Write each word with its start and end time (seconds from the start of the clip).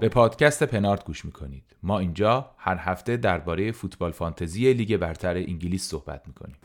به 0.00 0.10
پادکست 0.10 0.62
پنارت 0.62 1.04
گوش 1.04 1.24
می‌کنید. 1.24 1.76
ما 1.82 1.98
اینجا 1.98 2.50
هر 2.58 2.76
هفته 2.80 3.16
درباره 3.16 3.72
فوتبال 3.72 4.10
فانتزی 4.10 4.72
لیگ 4.72 4.96
برتر 4.96 5.36
انگلیس 5.36 5.88
صحبت 5.88 6.22
می‌کنیم. 6.26 6.56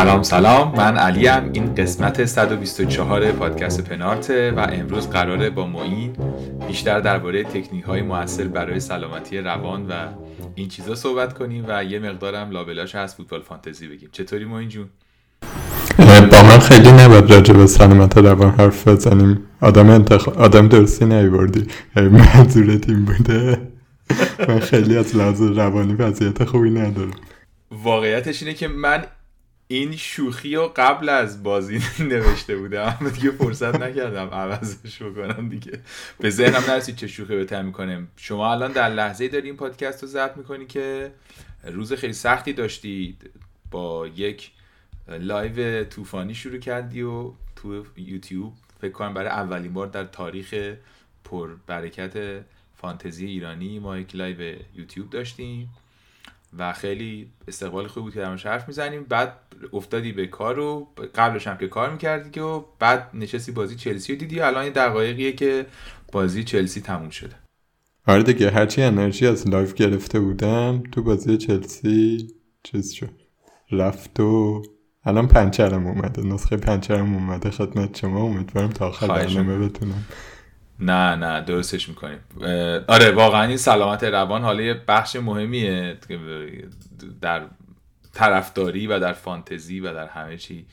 سلام 0.00 0.22
سلام. 0.22 0.72
من 0.76 0.96
علیم 0.96 1.50
این 1.52 1.74
قسمت 1.74 2.24
124 2.24 3.32
پادکست 3.32 3.84
پنارته 3.84 4.50
و 4.50 4.66
امروز 4.72 5.10
قراره 5.10 5.50
با 5.50 5.66
معین 5.66 6.12
بیشتر 6.68 7.00
درباره 7.00 7.44
تکنیک 7.44 7.84
های 7.84 8.02
موثر 8.02 8.44
برای 8.44 8.80
سلامتی 8.80 9.38
روان 9.38 9.86
و 9.86 9.92
این 10.54 10.68
چیزا 10.68 10.94
صحبت 10.94 11.34
کنیم 11.34 11.64
و 11.68 11.84
یه 11.84 11.98
مقدارم 11.98 12.50
لابلاش 12.50 12.94
از 12.94 13.14
فوتبال 13.14 13.42
فانتزی 13.42 13.88
بگیم. 13.88 14.08
چطوری 14.12 14.44
معین 14.44 14.68
جون؟ 14.68 14.88
با 16.30 16.42
من 16.42 16.58
خیلی 16.58 16.92
نباید 16.92 17.30
راجع 17.32 17.54
به 17.54 17.66
سلامت 17.66 18.18
روان 18.18 18.50
حرف 18.50 18.88
بزنیم. 18.88 19.44
آدم 19.60 19.90
انتخ... 19.90 20.28
آدم 20.28 20.68
درستی 20.68 21.04
نیوردی 21.04 21.66
منظورت 21.96 22.88
این 22.88 23.04
بوده. 23.04 23.60
من 24.48 24.58
خیلی 24.58 24.96
از 24.96 25.16
لحاظ 25.16 25.42
روانی 25.42 25.94
وضعیت 25.94 26.44
خوبی 26.44 26.70
ندارم. 26.70 27.10
واقعیتش 27.70 28.42
اینه 28.42 28.54
که 28.54 28.68
من 28.68 29.04
این 29.72 29.96
شوخی 29.96 30.54
رو 30.54 30.72
قبل 30.76 31.08
از 31.08 31.42
بازی 31.42 31.80
نوشته 32.10 32.56
بودم. 32.56 32.96
اما 33.00 33.10
دیگه 33.10 33.30
فرصت 33.30 33.80
نکردم 33.80 34.28
عوضش 34.28 35.02
بکنم 35.02 35.48
دیگه. 35.48 35.80
به 36.18 36.30
ذهنم 36.30 36.62
نرسید 36.68 36.96
چه 36.96 37.06
شوخی 37.06 37.36
بهتر 37.36 37.62
می‌کنم 37.62 38.08
شما 38.16 38.52
الان 38.52 38.72
در 38.72 38.88
لحظه 38.88 39.28
داری 39.28 39.46
این 39.46 39.56
پادکست 39.56 40.02
رو 40.02 40.08
ضبط 40.08 40.36
می‌کنی 40.36 40.66
که 40.66 41.12
روز 41.64 41.92
خیلی 41.92 42.12
سختی 42.12 42.52
داشتید 42.52 43.30
با 43.70 44.06
یک 44.06 44.50
live 45.08 45.84
طوفانی 45.84 46.34
شروع 46.34 46.58
کردی 46.58 47.02
و 47.02 47.32
تو 47.56 47.84
یوتیوب 47.96 48.52
فکر 48.80 48.92
کنم 48.92 49.14
برای 49.14 49.28
اولین 49.28 49.72
بار 49.72 49.86
در 49.86 50.04
تاریخ 50.04 50.74
پر 51.24 51.50
برکت 51.66 52.44
فانتزی 52.76 53.26
ایرانی 53.26 53.78
ما 53.78 53.98
یک 53.98 54.16
live 54.16 54.56
یوتیوب 54.74 55.10
داشتیم. 55.10 55.68
و 56.58 56.72
خیلی 56.72 57.30
استقبال 57.48 57.86
خوبی 57.86 58.04
بود 58.04 58.14
که 58.14 58.20
درمش 58.20 58.46
حرف 58.46 58.68
می‌زنیم. 58.68 59.04
بعد 59.04 59.32
افتادی 59.72 60.12
به 60.12 60.26
کار 60.26 60.58
و 60.58 60.88
قبلش 61.14 61.46
هم 61.46 61.56
که 61.56 61.68
کار 61.68 61.90
می‌کردی 61.90 62.30
که 62.30 62.42
و 62.42 62.64
بعد 62.78 63.10
نشستی 63.14 63.52
بازی 63.52 63.76
چلسی 63.76 64.12
رو 64.12 64.18
دیدی 64.18 64.40
الان 64.40 64.62
این 64.62 64.72
دقایقیه 64.72 65.32
که 65.32 65.66
بازی 66.12 66.44
چلسی 66.44 66.80
تموم 66.80 67.10
شده. 67.10 67.36
آره 68.06 68.22
دیگه 68.22 68.50
هرچی 68.50 68.82
انرژی 68.82 69.26
از 69.26 69.48
live 69.48 69.74
گرفته 69.74 70.20
بودم 70.20 70.82
تو 70.92 71.02
بازی 71.02 71.36
چلسی 71.36 72.28
چیز 72.62 72.92
شد. 72.92 73.10
رفت 73.72 74.20
و 74.20 74.62
الان 75.04 75.28
پنچرم 75.28 75.86
اومده 75.86 76.22
نسخه 76.22 76.56
پنچرم 76.56 77.14
اومده. 77.14 77.50
خدمت 77.50 77.96
شما 77.98 78.22
امیدوارم 78.22 78.68
تا 78.68 78.88
آخر 78.88 79.08
برنامه 79.08 79.58
بتونم 79.58 80.04
نه 80.80 81.16
نه 81.16 81.40
درستش 81.40 81.88
می‌کنیم 81.88 82.18
آره 82.88 83.10
واقعا 83.10 83.42
این 83.42 83.56
سلامت 83.56 84.04
روان 84.04 84.42
حالا 84.42 84.62
یه 84.62 84.74
بخش 84.88 85.16
مهمیه 85.16 85.98
در 87.20 87.42
طرفداری 88.14 88.86
و 88.86 88.98
در 88.98 89.12
فانتزی 89.12 89.80
و 89.80 89.94
در 89.94 90.06
همه 90.06 90.36
چی. 90.36 90.66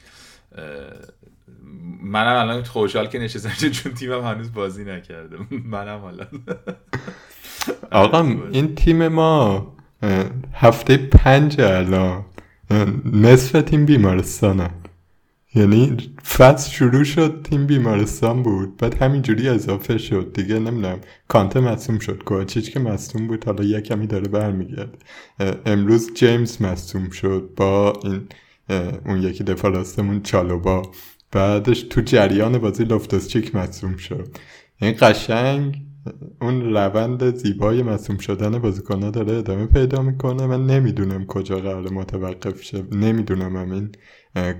منم 2.01 2.35
الان 2.35 2.63
خوشحال 2.63 3.07
که 3.07 3.19
نشستم 3.19 3.69
چون 3.69 3.93
تیمم 3.93 4.23
هنوز 4.23 4.53
بازی 4.53 4.85
نکرده. 4.85 5.37
منم 5.65 5.99
حالا 5.99 6.25
آقا 7.91 8.21
این 8.51 8.75
تیم 8.75 9.07
ما 9.07 9.75
هفته 10.53 10.97
پنج 10.97 11.61
الان 11.61 12.25
نصف 13.13 13.61
تیم 13.61 13.85
بیمارستانه. 13.85 14.69
یعنی 15.57 15.97
فصل 16.25 16.71
شروع 16.71 17.03
شد 17.03 17.41
تیم 17.43 17.67
بیمارستان 17.67 18.43
بود. 18.43 18.77
بعد 18.77 19.01
همینجوری 19.01 19.49
اضافه 19.49 19.97
شد. 19.97 20.33
دیگه 20.33 20.59
نمی‌دونم 20.59 20.99
کانته 21.27 21.59
مصوم 21.59 21.99
شد. 21.99 22.23
کوچیچ 22.23 22.71
که 22.71 22.79
مصوم 22.79 23.27
بود 23.27 23.45
حالا 23.45 23.63
یه 23.63 23.81
کمی 23.81 24.07
داره 24.07 24.27
برمیگرد 24.27 25.03
امروز 25.65 26.13
جیمز 26.13 26.61
مصوم 26.61 27.09
شد 27.09 27.49
با 27.55 27.93
این 28.03 28.21
اون 29.05 29.21
یکی 29.21 29.43
دفاع 29.43 29.71
راستمون 29.71 30.21
چالوبا. 30.21 30.81
بعدش 31.31 31.81
تو 31.81 32.01
جریان 32.01 32.57
بازی 32.57 32.83
لفتوس 32.83 33.27
چیک 33.27 33.55
مصوم 33.55 33.95
شد. 33.95 34.27
این 34.81 34.95
قشنگ 35.01 35.81
اون 36.41 36.61
روند 36.61 37.35
زیبای 37.35 37.83
مصوم 37.83 38.17
شدن 38.17 38.59
بازیکنها 38.59 39.09
داره 39.09 39.33
ادامه 39.33 39.65
پیدا 39.65 40.01
می‌کنه. 40.01 40.47
من 40.47 40.65
نمی‌دونم 40.65 41.25
کجا 41.25 41.59
قرار 41.59 41.89
متوقف 41.89 42.61
شه. 42.61 42.83
نمی‌دونم 42.91 43.55
همین 43.57 43.91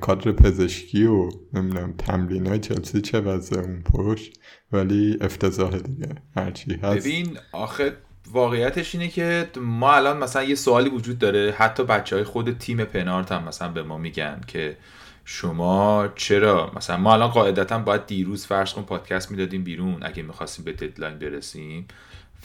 کادر 0.01 0.31
پزشکی 0.31 1.05
و 1.05 1.29
نمی‌دونم 1.53 1.93
تمرین 1.97 2.47
های 2.47 2.59
چلسی 2.59 3.01
چه 3.01 3.19
وضع 3.19 3.59
اون 3.59 3.81
پشت 3.81 4.39
ولی 4.71 5.17
افتضاح 5.21 5.77
دیگه. 5.77 6.15
هرچی 6.35 6.79
هست. 6.83 7.07
ببین 7.07 7.37
آخه 7.51 7.97
واقعیتش 8.31 8.95
اینه 8.95 9.07
که 9.07 9.47
ما 9.61 9.93
الان 9.93 10.17
مثلا 10.17 10.43
یه 10.43 10.55
سوالی 10.55 10.89
وجود 10.89 11.19
داره. 11.19 11.55
حتی 11.57 11.83
بچه 11.83 12.15
های 12.15 12.25
خود 12.25 12.57
تیم 12.57 12.83
پنارت 12.83 13.31
هم 13.31 13.43
مثلا 13.43 13.71
به 13.71 13.83
ما 13.83 13.97
میگن 13.97 14.41
که 14.47 14.77
شما 15.25 16.07
چرا؟ 16.15 16.71
مثلا 16.75 16.97
ما 16.97 17.13
الان 17.13 17.29
قاعدتا 17.29 17.79
باید 17.79 18.05
دیروز 18.05 18.45
فرض 18.45 18.73
کن 18.73 18.81
پادکست 18.81 19.31
می‌دادیم 19.31 19.63
بیرون 19.63 19.97
اگه 20.01 20.23
می‌خواستیم 20.23 20.65
به 20.65 20.71
deadline 20.73 21.19
برسیم 21.19 21.87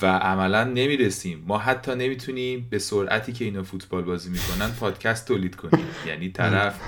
و 0.02 0.06
عملا 0.06 0.64
نمی‌رسیم. 0.64 1.44
ما 1.46 1.58
حتی 1.58 1.94
نمی‌تونیم 1.94 2.66
به 2.70 2.78
سرعتی 2.78 3.32
که 3.32 3.44
اینا 3.44 3.62
فوتبال 3.62 4.02
بازی 4.02 4.30
می‌کنن 4.30 4.70
پادکست 4.80 5.28
تولید 5.28 5.56
کنیم. 5.56 5.86
یعنی 6.06 6.28
طرف 6.28 6.80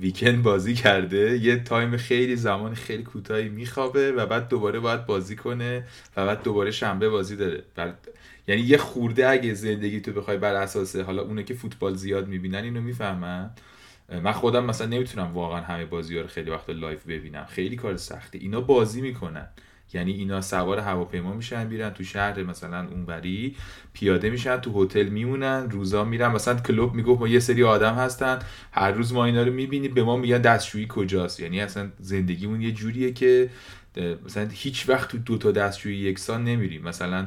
weekend 0.00 0.42
بازی 0.42 0.74
کرده 0.74 1.38
یه 1.38 1.56
time 1.56 1.96
خیلی 1.96 2.36
زمان 2.36 2.74
خیلی 2.74 3.02
کوتاهی 3.02 3.48
میخوابه 3.48 4.12
و 4.12 4.26
بعد 4.26 4.48
دوباره 4.48 4.80
باید 4.80 5.06
بازی 5.06 5.36
کنه 5.36 5.84
و 6.16 6.26
بعد 6.26 6.42
دوباره 6.42 6.70
شنبه 6.70 7.08
بازی 7.08 7.36
داره. 7.36 7.64
یعنی 8.48 8.60
یه 8.60 8.78
خورده 8.78 9.28
اگه 9.28 9.54
زندگی 9.54 10.00
تو 10.00 10.12
بخوای 10.12 10.36
بر 10.38 10.54
اساس 10.54 10.96
حالا 10.96 11.22
اونا 11.22 11.42
که 11.42 11.54
فوتبال 11.54 11.94
زیاد 11.94 12.28
می‌بینن 12.28 12.64
اینو 12.64 12.80
می‌فهمن. 12.80 13.50
من 14.22 14.32
خودم 14.32 14.64
مثلا 14.64 14.86
نمی‌تونم 14.86 15.34
واقعا 15.34 15.60
همه 15.60 15.84
بازی 15.84 16.16
ها 16.16 16.22
رو 16.22 16.28
خیلی 16.28 16.50
وقت 16.50 16.70
live 16.70 17.06
ببینم. 17.06 17.44
خیلی 17.44 17.76
کار 17.76 17.96
سخته. 17.96 18.38
اینا 18.38 18.60
بازی 18.60 19.00
می‌کنن. 19.00 19.48
یعنی 19.92 20.12
اینا 20.12 20.40
سوار 20.40 20.78
هواپیما 20.78 21.34
میشن 21.34 21.66
میرن 21.66 21.90
تو 21.90 22.04
شهر 22.04 22.42
مثلا 22.42 22.88
اونوری 22.88 23.56
پیاده 23.92 24.30
میشن 24.30 24.56
تو 24.56 24.82
هتل 24.82 25.08
میمونن 25.08 25.70
روزا 25.70 26.04
میرن. 26.04 26.32
مثلا 26.32 26.54
کلوپ 26.54 26.94
می‌گفت 26.94 27.20
ما 27.20 27.28
یه 27.28 27.38
سری 27.38 27.64
آدم 27.64 27.94
هستن 27.94 28.38
هر 28.72 28.90
روز 28.90 29.12
ما 29.12 29.24
اینا 29.24 29.42
رو 29.42 29.52
می‌بینیم 29.52 29.94
به 29.94 30.02
ما 30.02 30.16
میگن 30.16 30.38
دستشویی 30.38 30.86
کجاست. 30.88 31.40
یعنی 31.40 31.60
اصلا 31.60 31.90
زندگیمون 32.00 32.62
یه 32.62 32.72
جوریه 32.72 33.12
که 33.12 33.50
مثلا 34.26 34.48
هیچ 34.52 34.88
وقت 34.88 35.10
تو 35.10 35.18
دو 35.18 35.38
تا 35.38 35.50
دستشویی 35.50 35.98
یکسان 35.98 36.44
نمیریم. 36.44 36.82
مثلا 36.82 37.26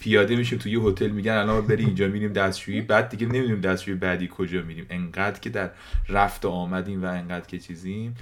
پیاده 0.00 0.36
میشیم 0.36 0.58
توی 0.58 0.72
یه 0.72 0.80
هتل 0.80 1.08
میگن 1.08 1.32
الان 1.32 1.66
بری 1.66 1.84
اینجا 1.84 2.08
میریم 2.08 2.32
دستشویی. 2.32 2.80
بعد 2.80 3.08
دیگه 3.08 3.26
نمی‌دونیم 3.26 3.60
دستشویی 3.60 3.96
بعدی 3.96 4.28
کجا 4.32 4.62
میریم. 4.62 4.86
انقدر 4.90 5.40
که 5.40 5.50
در 5.50 5.70
رفت 6.08 6.44
آمدیم 6.44 7.02
و 7.04 7.06
انقدر 7.06 7.46
که 7.46 7.58
چیزیم 7.58 8.14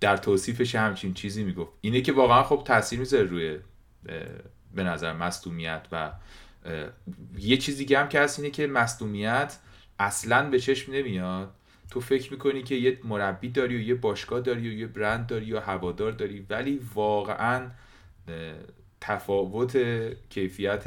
در 0.00 0.16
توصیفش 0.16 0.74
همچین 0.74 1.14
چیزی 1.14 1.44
می‌گفت. 1.44 1.72
اینه 1.80 2.00
که 2.00 2.12
واقعا 2.12 2.42
خب 2.42 2.62
تاثیر 2.64 2.98
می‌ذاره 2.98 3.24
روی 3.24 3.58
به 4.74 4.82
نظر 4.84 5.12
مصدومیت 5.12 5.86
و 5.92 6.12
یه 7.38 7.56
چیزی 7.56 7.78
دیگه 7.78 7.98
هم 7.98 8.08
که 8.08 8.20
هست 8.20 8.38
اینه 8.38 8.50
که 8.50 8.66
مصدومیت 8.66 9.58
اصلا 9.98 10.50
به 10.50 10.58
چشم 10.58 10.92
نمیاد. 10.92 11.54
تو 11.90 12.00
فکر 12.00 12.32
می‌کنی 12.32 12.62
که 12.62 12.74
یه 12.74 12.98
مربی 13.04 13.48
داری 13.48 13.76
و 13.76 13.80
یه 13.80 13.94
باشگاه 13.94 14.40
داری 14.40 14.68
و 14.68 14.72
یه 14.72 14.86
برند 14.86 15.26
داری 15.26 15.52
و 15.52 15.60
هوادار 15.60 16.12
داری 16.12 16.46
ولی 16.50 16.80
واقعا 16.94 17.70
تفاوت 19.02 19.76
کیفیت 20.30 20.84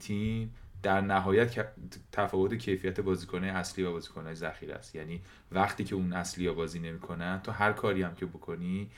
تیم 0.00 0.54
در 0.82 1.00
نهایت 1.00 1.66
تفاوت 2.12 2.54
کیفیت 2.54 3.00
بازیکنه 3.00 3.46
اصلی 3.46 3.84
و 3.84 3.92
بازیکنهای 3.92 4.34
ذخیره 4.34 4.74
است. 4.74 4.94
یعنی 4.94 5.20
وقتی 5.52 5.84
که 5.84 5.94
اون 5.94 6.12
اصلی 6.12 6.46
ها 6.46 6.54
بازی 6.54 6.78
نمی‌کنن 6.78 7.40
تو 7.44 7.52
هر 7.52 7.72
کاری 7.72 8.02
هم 8.02 8.14
که 8.14 8.26
بکنی 8.26 8.88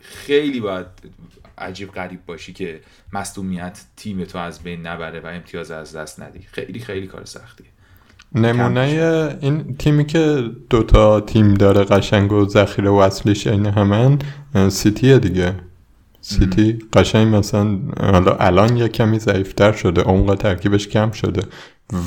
خیلی 0.00 0.60
باید 0.60 0.86
عجیب 1.58 1.92
غریب 1.92 2.26
باشی 2.26 2.52
که 2.52 2.80
مصدومیت 3.12 3.84
تیم 3.96 4.24
تو 4.24 4.38
از 4.38 4.62
بین 4.62 4.86
نبره 4.86 5.20
و 5.20 5.26
امتیاز 5.26 5.70
از 5.70 5.96
دست 5.96 6.22
ندی. 6.22 6.40
خیلی 6.40 6.80
خیلی 6.80 7.06
کار 7.06 7.24
سختیه. 7.24 7.66
نمونه 8.34 9.38
این 9.40 9.76
تیمی 9.76 10.06
که 10.06 10.50
دوتا 10.70 11.20
تیم 11.20 11.54
داره 11.54 11.84
قشنگ 11.84 12.32
و 12.32 12.48
ذخیره 12.48 12.90
و 12.90 12.94
اصلیش 12.94 13.46
این 13.46 13.66
همن 13.66 14.18
سیتیه 14.68 15.18
دیگه. 15.18 15.54
سیتی 16.26 16.78
قشنگ 16.92 17.34
مثلا 17.34 17.78
حالا 18.00 18.36
الان 18.36 18.76
یه 18.76 18.88
کمی 18.88 19.18
ضعیفتر 19.18 19.72
شده 19.72 20.02
عمق 20.02 20.34
ترکیبش 20.34 20.88
کم 20.88 21.10
شده. 21.10 21.42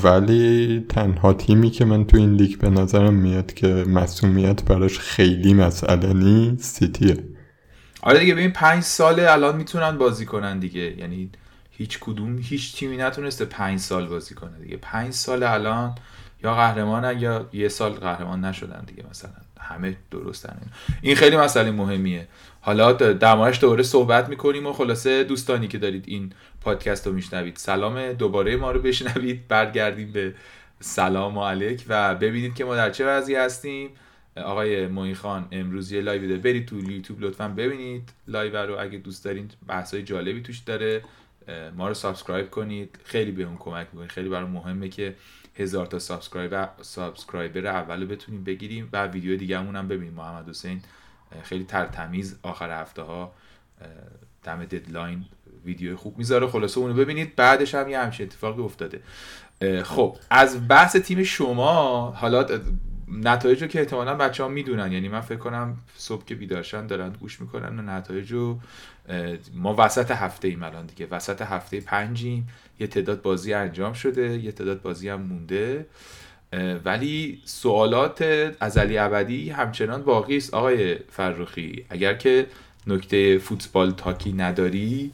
ولی 0.04 0.84
تنها 0.88 1.32
تیمی 1.32 1.70
که 1.70 1.84
من 1.84 2.04
تو 2.04 2.16
این 2.16 2.34
لیگ 2.34 2.58
به 2.58 2.70
نظرم 2.70 3.14
میاد 3.14 3.54
که 3.54 3.66
مسئولیت 3.68 4.64
براش 4.64 4.98
خیلی 4.98 5.54
مسئله 5.54 6.12
نیست 6.12 6.76
سیتیه. 6.76 7.24
آره 8.02 8.18
دیگه 8.18 8.34
ببین 8.34 8.50
پنج 8.50 8.82
ساله 8.82 9.30
الان 9.30 9.56
می‌تونن 9.56 9.98
بازی 9.98 10.26
کنن 10.26 10.58
دیگه. 10.58 10.98
یعنی 10.98 11.30
هیچ 11.70 11.98
کدوم 12.00 12.38
هیچ 12.38 12.76
تیمی 12.76 12.96
نتونسته 12.96 13.44
پنج 13.44 13.78
سال 13.78 14.06
بازی 14.06 14.34
کنه 14.34 14.58
دیگه. 14.62 14.76
پنج 14.76 15.12
سال 15.12 15.42
الان 15.42 15.94
یا 16.44 16.54
قهرمانن 16.54 17.20
یا 17.20 17.48
یه 17.52 17.68
سال 17.68 17.92
قهرمان 17.92 18.44
نشدن 18.44 18.84
دیگه 18.86 19.04
مثلا. 19.10 19.30
همه 19.60 19.96
در 20.10 20.23
سفرن. 20.23 20.56
این 21.02 21.16
خیلی 21.16 21.36
مسئله 21.36 21.70
مهمیه. 21.70 22.28
حالا 22.68 22.92
در 22.92 23.34
موردش 23.34 23.60
دوباره 23.60 23.82
صحبت 23.82 24.28
می‌کنیم 24.28 24.66
و 24.66 24.72
خلاصه 24.72 25.24
دوستانی 25.24 25.68
که 25.68 25.78
دارید 25.78 26.04
این 26.08 26.32
پادکست 26.60 27.06
رو 27.06 27.12
میشنوید 27.12 27.56
سلام 27.56 28.12
دوباره 28.12 28.56
ما 28.56 28.70
رو 28.70 28.80
بشنوید. 28.82 29.46
برگردیم 29.48 30.12
به 30.12 30.34
سلام 30.80 31.38
علیک 31.38 31.84
و 31.88 32.14
ببینید 32.14 32.54
که 32.54 32.64
ما 32.64 32.76
در 32.76 32.90
چه 32.90 33.06
وضعی 33.06 33.34
هستیم. 33.34 33.90
آقای 34.36 34.86
موین 34.86 35.14
خان 35.14 35.48
امروز 35.52 35.92
یه 35.92 36.00
live 36.00 36.28
داره. 36.28 36.40
برید 36.40 36.66
تو 36.66 36.76
یوتیوب 36.76 37.20
لطفا 37.20 37.48
ببینید 37.48 38.12
live 38.26 38.56
رو. 38.56 38.80
اگه 38.80 38.98
دوست 38.98 39.24
دارین 39.24 39.50
بحثای 39.66 40.02
جالبی 40.02 40.42
توش 40.42 40.58
داره. 40.58 41.02
ما 41.76 41.88
رو 41.88 41.94
subscribe 41.94 42.50
کنید. 42.50 42.98
خیلی 43.04 43.30
بهمون 43.30 43.56
کمک 43.56 43.86
می‌کنید. 43.92 44.10
خیلی 44.10 44.28
برامون 44.28 44.48
مهمه 44.48 44.88
که 44.88 45.14
هزار 45.56 45.86
تا 45.86 45.98
subscriber 45.98 46.68
subscriber 46.80 47.66
اول 47.66 48.06
بتونیم 48.06 48.44
بگیریم 48.44 48.88
و 48.92 49.06
ویدیو 49.06 49.36
دیگه 49.36 49.58
هم 49.58 49.88
ببینیم. 49.88 50.14
محمد 50.14 50.48
حسین 50.48 50.80
خیلی 51.42 51.64
ترتمیز 51.64 52.38
آخر 52.42 52.80
هفته 52.80 53.02
ها 53.02 53.32
دم 54.42 54.64
deadline 54.64 55.24
ویدیو 55.64 55.96
خوب 55.96 56.18
می‌ذاره. 56.18 56.46
خلاصه 56.46 56.78
اونو 56.80 56.94
ببینید 56.94 57.36
بعدش 57.36 57.74
هم 57.74 57.88
یه 57.88 57.98
همچین 57.98 58.26
اتفاقی 58.26 58.62
افتاده. 58.62 59.02
خب 59.82 60.16
از 60.30 60.68
بحث 60.68 60.96
تیم 60.96 61.22
شما 61.22 62.10
حالا 62.10 62.46
نتایج 63.08 63.62
رو 63.62 63.68
که 63.68 63.78
احتمالا 63.78 64.14
بچه 64.14 64.42
ها 64.42 64.48
می‌دونن 64.48 64.92
یعنی 64.92 65.08
من 65.08 65.20
فکر 65.20 65.38
کنم 65.38 65.76
صبح 65.96 66.24
که 66.24 66.34
بیدار 66.34 66.60
شدن 66.60 66.86
دارن 66.86 67.12
گوش 67.12 67.40
می‌کنن 67.40 67.78
و 67.78 67.82
نتایج 67.82 68.32
رو 68.32 68.58
ما 69.54 69.74
وسط 69.78 70.10
هفته 70.10 70.48
ایم 70.48 70.62
الان 70.62 70.86
دیگه. 70.86 71.06
وسط 71.10 71.42
هفته 71.42 71.80
پنجیم. 71.80 72.48
یه 72.80 72.86
تعداد 72.86 73.22
بازی 73.22 73.54
انجام 73.54 73.92
شده 73.92 74.38
یه 74.38 74.52
تعداد 74.52 74.82
بازی 74.82 75.08
هم 75.08 75.20
مونده. 75.20 75.86
ولی 76.84 77.38
سوالات 77.44 78.24
ازلی 78.60 78.98
ابدی 78.98 79.50
همچنان 79.50 80.02
باقی 80.02 80.36
است. 80.36 80.54
آقای 80.54 80.96
فرخی 81.10 81.84
اگر 81.90 82.14
که 82.14 82.46
نکته 82.86 83.38
فوتبال 83.38 83.90
تاکی 83.90 84.32
نداری 84.32 85.12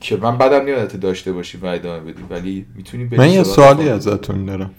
که 0.00 0.16
من 0.16 0.38
بدم 0.38 0.64
نیادت 0.64 0.96
داشته 0.96 1.32
باشیم 1.32 1.60
و 1.62 1.66
ادامه 1.66 2.12
بدیم 2.12 2.26
ولی 2.30 2.66
می‌تونیم 2.74 3.10
من 3.12 3.30
یه 3.30 3.42
سوالی 3.42 3.88
ازتون 3.88 4.44
دارم. 4.44 4.70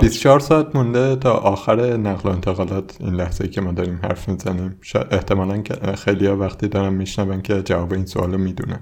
24 0.00 0.40
ساعت 0.40 0.76
مونده 0.76 1.16
تا 1.16 1.32
آخر 1.32 1.96
نقل 1.96 2.28
و 2.28 2.32
انتقالات 2.32 2.96
این 3.00 3.14
لحظه 3.14 3.48
که 3.48 3.60
ما 3.60 3.72
داریم 3.72 4.00
حرف 4.02 4.28
می‌زنیم. 4.28 4.80
احتمالا 5.10 5.62
خیلی 6.04 6.26
ها 6.26 6.36
وقتی 6.36 6.68
دارم 6.68 6.92
میشنون 6.92 7.42
که 7.42 7.62
جواب 7.62 7.92
این 7.92 8.06
سوال 8.06 8.32
رو 8.32 8.38
می‌دونن 8.38 8.80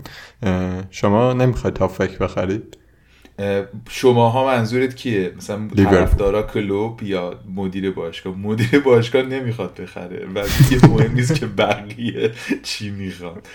شما 0.90 1.32
نمی‌خواید 1.32 1.74
تا 1.74 1.88
فکر 1.88 2.18
بخرید؟ 2.18 2.76
شما 3.90 4.28
ها 4.28 4.46
منظورت 4.46 4.96
کیه؟ 4.96 5.32
مثلا 5.36 5.68
طرفدارا 5.76 6.42
کلوب 6.42 7.02
یا 7.02 7.40
مدیر 7.54 7.90
باشگاه؟ 7.90 8.36
مدیر 8.36 8.80
باشگاه 8.80 9.22
نمی‌خواد 9.22 9.80
بخره. 9.80 10.26
و 10.34 10.44
دیگه 10.68 10.86
مهم 10.88 11.14
نیست 11.14 11.34
که 11.34 11.46
بقیه 11.46 12.32
چی 12.62 12.90
می‌خواد 12.90 13.48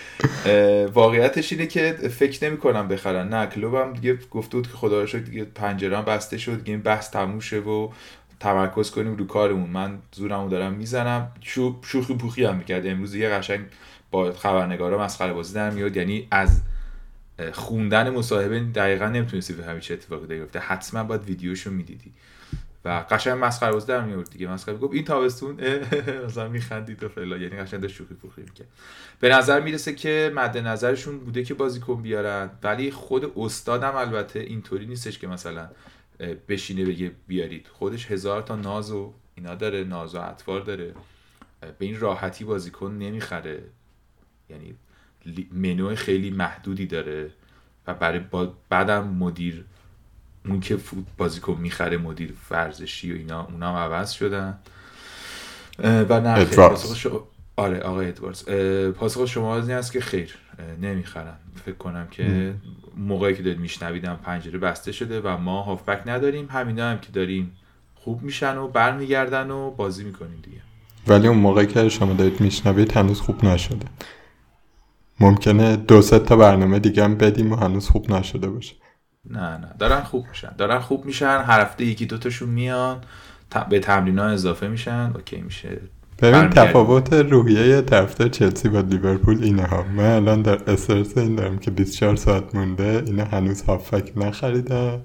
واقعیتش 0.93 1.53
اینه 1.53 1.67
که 1.67 1.91
فکر 1.91 2.45
نمی 2.45 2.57
کنم 2.57 2.87
بخرن. 2.87 3.27
نه 3.29 3.45
کلوب 3.45 3.75
هم 3.75 3.93
دیگه 3.93 4.19
گفته 4.31 4.57
بود 4.57 4.67
که 4.67 4.73
خدا 4.73 5.03
رو 5.03 5.19
دیگه 5.19 5.43
پنجره 5.43 6.01
بسته 6.01 6.37
شد 6.37 6.57
دیگه 6.57 6.71
این 6.71 6.81
بحث 6.81 7.11
تموم 7.11 7.39
شه 7.39 7.59
و 7.59 7.89
تمرکز 8.39 8.91
کنیم 8.91 9.15
رو 9.15 9.27
کارمون. 9.27 9.69
من 9.69 9.97
زورمو 10.11 10.49
دارم 10.49 10.73
می‌زنم. 10.73 11.31
شوخی 11.41 12.13
پوخی 12.13 12.45
هم 12.45 12.55
می‌کرد. 12.55 12.87
امروز 12.87 13.15
یه 13.15 13.29
قشنگ 13.29 13.59
با 14.11 14.31
خبرنگارا 14.31 15.03
مسخره 15.03 15.33
بازی 15.33 15.53
در 15.53 15.69
میاد. 15.69 15.97
یعنی 15.97 16.27
از 16.31 16.61
خوندن 17.53 18.09
مصاحبه 18.09 18.59
دقیقا 18.59 19.07
نمی‌تونستی 19.07 19.53
به 19.53 19.79
چه 19.79 19.93
اتفاقی 19.93 20.27
بیفته. 20.27 20.59
حتما 20.59 21.03
باید 21.03 21.23
ویدیوشو 21.23 21.71
می‌دیدی. 21.71 22.13
و 22.85 23.05
قشنگ 23.09 23.37
مسخره 23.45 23.71
باز 23.71 23.85
در 23.85 24.01
میورد 24.01 24.29
دیگه. 24.29 24.47
مسخره 24.47 24.77
گفت 24.77 24.93
این 24.93 25.03
تابستون 25.03 25.59
مثلا 26.25 26.47
میخندید 26.47 27.03
و 27.03 27.09
فلا 27.09 27.37
یعنی 27.37 27.57
قشنگ 27.57 27.79
داشت 27.79 27.95
شوخی 27.95 28.13
پوخی 28.13 28.41
می‌کرد. 28.41 28.67
به 29.19 29.29
نظر 29.29 29.59
می‌رسه 29.59 29.95
که 29.95 30.31
مد 30.35 30.57
نظرشون 30.57 31.19
بوده 31.19 31.43
که 31.43 31.53
بازیکن 31.53 32.01
بیارن. 32.01 32.49
ولی 32.63 32.91
خود 32.91 33.31
استادم 33.37 33.95
البته 33.95 34.39
اینطوری 34.39 34.85
نیستش 34.85 35.19
که 35.19 35.27
مثلا 35.27 35.69
بشینه 36.49 36.85
بگه 36.85 37.11
بیارید. 37.27 37.67
خودش 37.67 38.11
هزار 38.11 38.41
تا 38.41 38.55
ناز 38.55 38.91
و 38.91 39.13
اینا 39.35 39.55
داره 39.55 39.83
ناز 39.83 40.15
و 40.15 40.17
اطوار 40.17 40.61
داره. 40.61 40.93
به 41.61 41.85
این 41.85 41.99
راحتی 41.99 42.43
بازیکن 42.43 42.91
نمی‌خره. 42.91 43.63
یعنی 44.49 44.75
منو 45.51 45.95
خیلی 45.95 46.29
محدودی 46.29 46.85
داره 46.85 47.29
و 47.87 47.93
برای 47.93 48.21
بعدم 48.69 49.07
مدیر 49.07 49.65
اون 50.45 50.59
که 50.59 50.77
بازیکن 51.17 51.57
می‌خره 51.61 51.97
مدیر 51.97 52.33
ورزشی 52.51 53.13
و 53.13 53.15
اینا 53.15 53.43
اونا 53.43 53.69
هم 53.69 53.75
عوض 53.75 54.11
شدن. 54.11 54.57
و 55.79 56.19
نه 56.19 56.47
آره 57.55 57.79
آقای 57.79 58.07
ادواردز 58.07 58.45
پاسخ 58.91 59.25
شما 59.25 59.57
از 59.57 59.69
این 59.69 59.77
است 59.77 59.91
که 59.91 60.01
خیر 60.01 60.35
نمی‌خرن. 60.81 61.35
فکر 61.65 61.75
کنم 61.75 62.07
که 62.11 62.53
موقعی 62.97 63.35
که 63.35 63.43
دارید 63.43 63.59
میشنویدم 63.59 64.19
پنجره 64.23 64.59
بسته 64.59 64.91
شده 64.91 65.21
و 65.21 65.37
ما 65.37 65.61
هافبک 65.61 66.01
نداریم. 66.05 66.47
همینا 66.51 66.89
هم 66.89 66.99
که 66.99 67.11
داریم 67.11 67.51
خوب 67.95 68.21
میشن 68.21 68.57
و 68.57 68.67
برمیگردن 68.67 69.51
و 69.51 69.71
بازی 69.71 70.03
می‌کنیم 70.03 70.39
دیگه. 70.43 70.57
ولی 71.07 71.27
اون 71.27 71.37
موقعی 71.37 71.67
که 71.67 71.89
شما 71.89 72.13
دارید 72.13 72.41
میشنوید 72.41 72.91
هنوز 72.91 73.21
خوب 73.21 73.45
نشده. 73.45 73.85
ممکنه 75.19 75.75
دو 75.75 76.01
سه 76.01 76.19
تا 76.19 76.35
برنامه 76.35 76.79
دیگه 76.79 77.03
هم 77.03 77.15
بدیم 77.15 77.51
و 77.51 77.55
هنوز 77.55 77.89
خوب 77.89 78.11
نشده 78.11 78.49
باشه. 78.49 78.75
نه 79.29 79.57
نه. 79.57 79.73
دارن 79.79 80.01
خوب 80.01 80.25
میشن. 80.29 80.55
دارن 80.57 80.79
خوب 80.79 81.05
میشن. 81.05 81.43
هر 81.47 81.61
هفته 81.61 81.85
یکی 81.85 82.05
دوتاشون 82.05 82.49
میان. 82.49 83.01
به 83.69 83.79
تمرین 83.79 84.19
ها 84.19 84.25
اضافه 84.25 84.67
میشن. 84.67 85.11
اوکی 85.15 85.41
میشه. 85.41 85.79
ببین 86.21 86.49
تفاوت 86.49 87.13
روحیه 87.13 87.81
طرفدار 87.81 88.27
چلسی 88.27 88.69
با 88.69 88.79
لیورپول 88.79 89.43
اینه 89.43 89.63
ها 89.63 89.83
من 89.83 90.11
الان 90.11 90.41
در 90.41 90.71
استرس 90.71 91.17
این 91.17 91.35
دارم 91.35 91.57
که 91.57 91.71
24 91.71 92.15
ساعت 92.15 92.55
مونده. 92.55 93.03
اینا 93.05 93.25
هنوز 93.25 93.61
هافک 93.61 94.11
نخریدن 94.15 95.01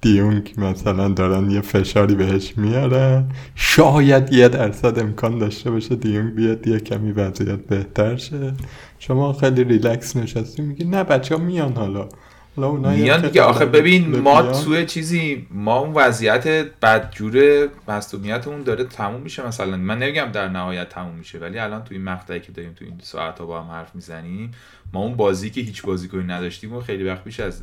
دیونگ 0.00 0.54
مثلا 0.58 1.08
دارن 1.08 1.50
یه 1.50 1.60
فشاری 1.60 2.14
بهش 2.14 2.54
میارن. 2.56 3.28
شاید 3.54 4.32
یه 4.32 4.48
درصد 4.48 4.98
امکان 4.98 5.38
داشته 5.38 5.70
باشه 5.70 5.96
دیونگ 5.96 6.34
بیاد 6.34 6.66
یه 6.66 6.80
کمی 6.80 7.12
وضعیت 7.12 7.58
بهتر 7.58 8.16
شه. 8.16 8.54
شما 8.98 9.32
خیلی 9.32 9.64
ریلکس 9.64 10.16
نشستی 10.16 10.62
میگی 10.62 10.84
نه 10.84 11.04
بچه 11.04 11.36
ها 11.36 11.44
میان 11.44 11.72
حالا. 11.72 12.08
میان 12.56 13.22
دیگه. 13.22 13.42
آخه 13.42 13.66
ببین 13.66 14.18
ما 14.18 14.42
توی 14.42 14.86
چیزی 14.86 15.46
ما 15.50 15.78
اون 15.78 15.92
وضعیت 15.94 16.48
بدجور 16.82 17.68
مصدومیتمون 17.88 18.62
داره 18.62 18.84
تموم 18.84 19.20
میشه 19.20 19.46
مثلا. 19.46 19.76
من 19.76 19.98
نمیگم 19.98 20.28
در 20.32 20.48
نهایت 20.48 20.88
تموم 20.88 21.14
میشه 21.14 21.38
ولی 21.38 21.58
الان 21.58 21.84
توی 21.84 21.96
این 21.96 22.06
مقطعی 22.06 22.40
که 22.40 22.52
داریم 22.52 22.72
تو 22.72 22.84
این 22.84 22.94
ساعت 23.02 23.38
ها 23.38 23.46
با 23.46 23.62
هم 23.62 23.70
حرف 23.70 23.94
می‌زنیم 23.94 24.50
ما 24.92 25.00
اون 25.00 25.16
بازی 25.16 25.50
که 25.50 25.60
هیچ 25.60 25.82
بازیکنی 25.82 26.24
نداشتیم 26.24 26.72
و 26.72 26.80
خیلی 26.80 27.04
وقت 27.04 27.24
پیش 27.24 27.40
از 27.40 27.62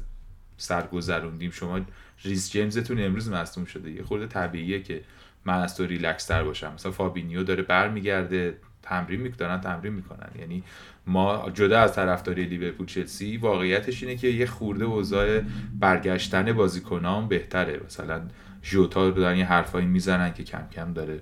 سر 0.57 0.88
گذروندیم 0.88 1.51
شما 1.51 1.79
ریس 2.24 2.51
جیمزتون 2.51 3.03
امروز 3.03 3.29
مصدوم 3.29 3.65
شده. 3.65 3.91
یه 3.91 4.03
خورده 4.03 4.27
طبیعیه 4.27 4.81
که 4.81 5.01
من 5.45 5.62
از 5.62 5.77
تو 5.77 5.85
ریلکس 5.85 6.25
تر 6.25 6.43
باشم. 6.43 6.74
مثلا 6.74 6.91
فابینیو 6.91 7.43
داره 7.43 7.63
برمیگرده 7.63 8.57
تمرین 8.83 9.21
می‌کنن 9.21 9.62
تمرین 9.62 9.93
می‌کنن. 9.93 10.29
یعنی 10.39 10.63
ما 11.07 11.51
جدا 11.53 11.79
از 11.79 11.95
طرفداری 11.95 12.45
لیورپول 12.45 12.85
چلسی 12.85 13.38
واقعیتش 13.38 14.03
اینه 14.03 14.15
که 14.15 14.27
یه 14.27 14.45
خورده 14.45 14.85
اوضاع 14.85 15.41
برگشتن 15.79 16.53
بازیکنان 16.53 17.27
بهتره. 17.27 17.81
مثلا 17.85 18.21
ژوتا 18.63 19.09
رو 19.09 19.12
دارن 19.12 19.38
یه 19.38 19.45
حرفایی 19.45 19.85
می‌زنن 19.85 20.33
که 20.33 20.43
کم 20.43 20.67
کم 20.75 20.93
داره 20.93 21.21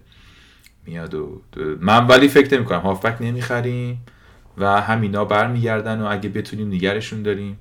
میاد 0.85 1.13
و 1.13 1.41
من 1.79 2.07
ولی 2.07 2.27
فکر 2.27 2.55
نمی 2.55 2.65
کنم. 2.65 2.79
هافبک 2.79 3.21
نمی‌خریم 3.21 4.05
و 4.57 4.81
همینا 4.81 5.25
برمیگردن 5.25 6.01
و 6.01 6.05
اگه 6.05 6.29
بتونیم 6.29 6.67
نگرشون 6.67 7.23
داریم 7.23 7.59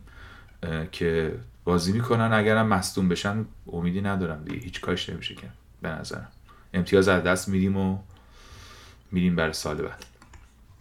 که 0.92 1.32
بازی 1.64 1.92
می‌کنن 1.92 2.32
اگرم 2.32 2.66
مصدوم 2.66 3.08
بشن 3.08 3.44
امیدی 3.72 4.00
ندارم 4.00 4.44
دیگه. 4.44 4.58
هیچ 4.58 4.80
کاش 4.80 5.10
نمیشه 5.10 5.34
که 5.34 5.46
به 5.82 5.88
نظرم. 5.88 6.28
امتیاز 6.74 7.08
از 7.08 7.22
دست 7.22 7.48
میدیم 7.48 7.76
و 7.76 7.98
میریم 9.12 9.36
برای 9.36 9.52
سال 9.52 9.76
بعد. 9.76 10.04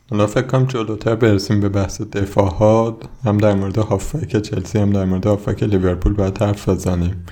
حالا 0.09 0.27
فکر 0.27 0.47
کنم 0.47 0.65
جلوتر 0.65 1.15
برسیم 1.15 1.59
به 1.59 1.69
بحث 1.69 2.01
دفاع 2.01 2.97
هم 3.25 3.37
در 3.37 3.53
مورد 3.53 3.77
هافک 3.77 4.41
چلسی 4.41 4.79
هم 4.79 4.89
در 4.89 5.05
مورد 5.05 5.25
هافک 5.27 5.63
لیورپول 5.63 6.13
باید 6.13 6.41
حرف 6.41 6.69
بزنیم. 6.69 7.25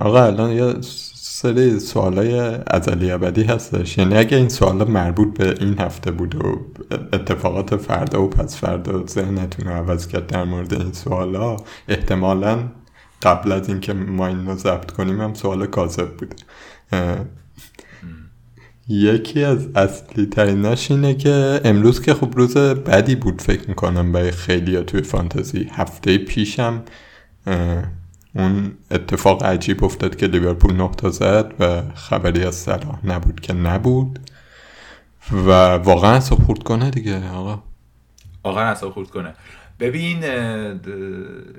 آقا 0.00 0.24
الان 0.24 0.50
یه 0.50 0.74
سری 1.36 1.80
سوالای 1.80 2.58
ازلی 2.66 3.10
ابدی 3.10 3.42
هستش. 3.42 3.98
یعنی 3.98 4.16
اگه 4.16 4.36
این 4.36 4.48
سوالا 4.48 4.84
مربوط 4.84 5.38
به 5.38 5.54
این 5.60 5.78
هفته 5.78 6.10
بود 6.10 6.34
و 6.34 6.66
اتفاقات 7.12 7.76
فردا 7.76 8.22
و 8.22 8.28
پس 8.28 8.56
فردا 8.56 9.06
ذهنتون 9.06 9.68
رو 9.68 9.72
عوض 9.72 10.06
کرد 10.06 10.26
در 10.26 10.44
مورد 10.44 10.74
این 10.74 10.92
سوالا 10.92 11.56
احتمالا 11.88 12.58
قبل 13.22 13.52
از 13.52 13.68
اینکه 13.68 13.92
ما 13.92 14.26
این 14.26 14.46
رو 14.46 14.56
ضبط 14.56 14.90
کنیم 14.90 15.20
هم 15.20 15.34
سوال 15.34 15.66
کاذب 15.66 16.08
بوده. 16.16 16.36
یکی 18.88 19.44
از 19.44 19.68
اصلی 19.74 20.26
تریناش 20.26 20.90
اینه 20.90 21.14
که 21.14 21.60
امروز 21.64 22.02
که 22.02 22.14
خب 22.14 22.32
روز 22.36 22.56
بدی 22.56 23.14
بود 23.14 23.42
فکر 23.42 23.68
می‌کنم 23.68 24.12
برای 24.12 24.30
خیلی 24.30 24.82
توی 24.82 25.02
فانتزی 25.02 25.68
هفته 25.72 26.18
پیشم 26.18 26.82
اون 28.34 28.72
اتفاق 28.90 29.44
عجیب 29.44 29.84
افتاد 29.84 30.16
که 30.16 30.26
لیورپول 30.26 30.74
نقطه 30.74 31.10
زد 31.10 31.54
و 31.60 31.82
خبری 31.94 32.44
از 32.44 32.54
صلاح 32.54 33.06
نبود 33.06 33.40
که 33.40 33.52
نبود. 33.52 34.18
و 35.32 35.50
واقعا 35.74 36.12
اصلا 36.12 36.38
خورد 36.38 36.62
کنه 36.62 36.90
دیگه 36.90 37.30
آقا. 37.30 37.62
واقعا 38.44 38.64
اصلا 38.64 38.90
خورد 38.90 39.10
کنه. 39.10 39.34
ببین 39.80 40.22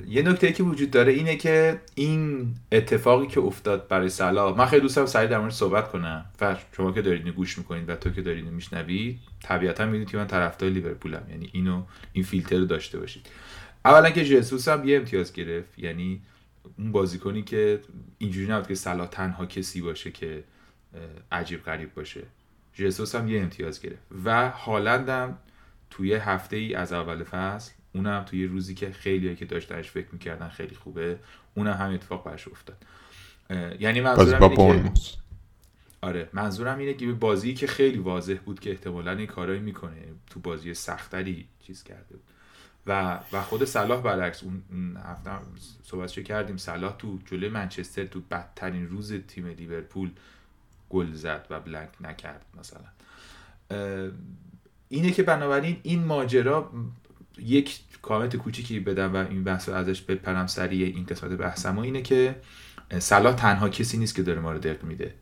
یه 0.07 0.21
نکته 0.21 0.51
که 0.51 0.63
وجود 0.63 0.91
داره 0.91 1.11
اینه 1.11 1.35
که 1.35 1.79
این 1.95 2.47
اتفاقی 2.71 3.27
که 3.27 3.39
افتاد 3.39 3.87
برای 3.87 4.09
صلاح 4.09 4.57
من 4.57 4.65
خیلی 4.65 4.81
دوستم 4.81 5.05
سریع 5.05 5.29
در 5.29 5.39
مورد 5.39 5.51
صحبت 5.51 5.91
کنم. 5.91 6.25
و 6.41 6.55
شما 6.77 6.91
که 6.91 7.01
دارید 7.01 7.27
گوش 7.27 7.57
می‌کنید 7.57 7.89
و 7.89 7.95
تو 7.95 8.09
که 8.09 8.21
دارید 8.21 8.45
میشنوید 8.45 9.19
طبیعتا 9.43 9.85
می‌دونید 9.85 10.09
که 10.09 10.17
من 10.17 10.27
طرفدار 10.27 10.69
لیورپولم. 10.69 11.23
یعنی 11.29 11.49
اینو 11.53 11.83
این 12.13 12.23
فیلتر 12.23 12.57
رو 12.57 12.65
داشته 12.65 12.99
باشید. 12.99 13.27
اولا 13.85 14.09
که 14.09 14.25
جسوس 14.25 14.67
هم 14.67 14.87
یه 14.87 14.97
امتیاز 14.97 15.33
گرفت. 15.33 15.79
یعنی 15.79 16.21
اون 16.77 16.91
بازیکنی 16.91 17.41
که 17.41 17.81
اینجوری 18.17 18.47
نبود 18.47 18.67
که 18.67 18.75
صلاح 18.75 19.07
تنها 19.07 19.45
کسی 19.45 19.81
باشه 19.81 20.11
که 20.11 20.43
عجیب 21.31 21.63
غریب 21.63 21.93
باشه. 21.93 22.23
جسوس 22.73 23.15
هم 23.15 23.27
یه 23.27 23.41
امتیاز 23.41 23.81
گرفت. 23.81 24.03
و 24.25 24.49
هالندم 24.49 25.37
توی 25.89 26.13
هفته 26.13 26.57
ای 26.57 26.75
از 26.75 26.93
اول 26.93 27.23
فصل 27.23 27.71
اونم 27.93 28.23
توی 28.23 28.45
روزی 28.45 28.75
که 28.75 28.91
خیلی 28.91 29.35
که 29.35 29.45
داشتنش 29.45 29.91
فکر 29.91 30.07
می‌کردن 30.11 30.49
خیلی 30.49 30.75
خوبه 30.75 31.19
اونم 31.55 31.73
هم 31.73 31.93
اتفاق 31.93 32.25
برش 32.25 32.47
افتاد. 32.47 32.77
یعنی 33.79 34.01
منظورم 34.01 34.43
اینه 34.43 34.93
که 34.93 35.17
آره 36.01 36.29
منظورم 36.33 36.77
اینه 36.77 36.93
که 36.93 37.11
بازی 37.11 37.53
که 37.53 37.67
خیلی 37.67 37.97
واضح 37.97 38.37
بود 38.45 38.59
که 38.59 38.71
احتمالا 38.71 39.11
این 39.11 39.27
کارایی 39.27 39.59
می‌کنه 39.59 40.01
تو 40.29 40.39
بازی 40.39 40.73
سختری 40.73 41.47
چیز 41.59 41.83
کرده 41.83 42.15
بود. 42.15 42.23
و 42.87 43.19
و 43.33 43.41
خود 43.41 43.65
صلاح 43.65 44.01
برعکس 44.01 44.43
اون 44.43 44.97
هفته 45.05 45.31
صحبتشو 45.83 46.21
کردیم. 46.21 46.57
صلاح 46.57 46.95
تو 46.97 47.19
جلوی 47.25 47.49
منچستر 47.49 48.05
تو 48.05 48.21
بدترین 48.31 48.87
روز 48.87 49.13
تیم 49.13 49.47
لیورپول 49.47 50.09
گل 50.89 51.13
زد 51.13 51.47
و 51.49 51.59
بلنک 51.59 51.89
نکرد 52.01 52.45
مثلا. 52.59 52.85
اینه 54.89 55.11
که 55.11 55.23
بنابراین 55.23 55.77
این 55.83 56.03
ماجرا 56.03 56.71
یک 57.37 57.79
کامنت 58.01 58.35
کوچیکی 58.35 58.79
بدم 58.79 59.13
و 59.13 59.17
این 59.17 59.43
بحث 59.43 59.69
رو 59.69 59.75
ازش 59.75 60.01
بپرم 60.01 60.47
سریع 60.47 60.95
این 60.95 61.05
قسمت 61.05 61.31
بحثم 61.31 61.79
اینه 61.79 62.01
که 62.01 62.35
صلاح 62.99 63.35
تنها 63.35 63.69
کسی 63.69 63.97
نیست 63.97 64.15
که 64.15 64.23
داره 64.23 64.39
ما 64.39 64.51
رو 64.51 64.59
دق 64.59 64.83
میده. 64.83 65.13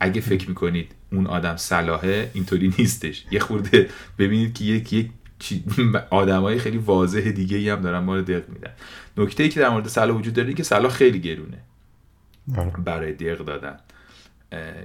اگه 0.00 0.20
فکر 0.20 0.48
می‌کنید 0.48 0.94
اون 1.12 1.26
آدم 1.26 1.56
صلاحه 1.56 2.30
اینطوری 2.34 2.74
نیستش. 2.78 3.26
یه 3.30 3.40
خورده 3.40 3.90
ببینید 4.18 4.54
که 4.54 4.64
یک 4.64 4.92
یک 4.92 5.10
آدمای 6.10 6.58
خیلی 6.58 6.78
واضح 6.78 7.20
دیگه 7.20 7.56
ای 7.56 7.68
هم 7.68 7.80
دارن 7.80 7.98
ما 7.98 8.16
رو 8.16 8.22
دق 8.22 8.48
میدن. 8.48 8.70
نکته 9.16 9.42
ای 9.42 9.48
که 9.48 9.60
در 9.60 9.68
مورد 9.68 9.88
صلاح 9.88 10.16
وجود 10.16 10.34
داره 10.34 10.54
که 10.54 10.62
صلاح 10.62 10.92
خیلی 10.92 11.20
گرونه. 11.20 11.58
آره. 12.56 12.70
برای 12.70 13.12
دق 13.12 13.38
دادن. 13.38 13.76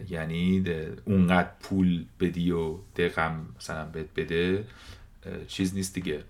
یعنی 0.10 0.64
اونقدر 1.06 1.50
پول 1.60 2.06
بدی 2.20 2.52
و 2.52 2.76
دقم 2.96 3.46
مثلا 3.58 3.86
بده 4.16 4.64
چیز 5.48 5.76
نیست 5.76 5.96
دیگه. 5.96 6.24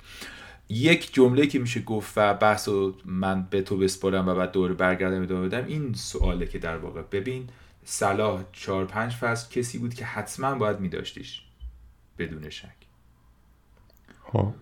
یک 0.70 1.14
جمله 1.14 1.48
که 1.48 1.60
میشه 1.60 1.82
گفت 1.82 2.14
و 2.16 2.34
بحث 2.34 2.68
و 2.68 2.96
من 3.06 3.48
به 3.50 3.62
تو 3.62 3.78
بسپرم 3.78 4.28
و 4.28 4.36
بعد 4.36 4.52
دور 4.52 4.74
برگردم 4.74 5.22
ادامه 5.22 5.48
بدم 5.48 5.66
این 5.66 5.94
سواله 5.94 6.46
که 6.46 6.60
در 6.60 6.78
واقع. 6.78 7.02
ببین 7.02 7.48
صلاح 7.86 8.44
چهار 8.52 8.86
پنج 8.86 9.12
فصل 9.12 9.50
کسی 9.50 9.78
بود 9.78 9.94
که 9.94 10.06
حتما 10.06 10.56
باید 10.56 10.80
میداشتیش 10.80 11.42
بدون 12.18 12.50
شک. 12.50 12.79
خب. 14.32 14.54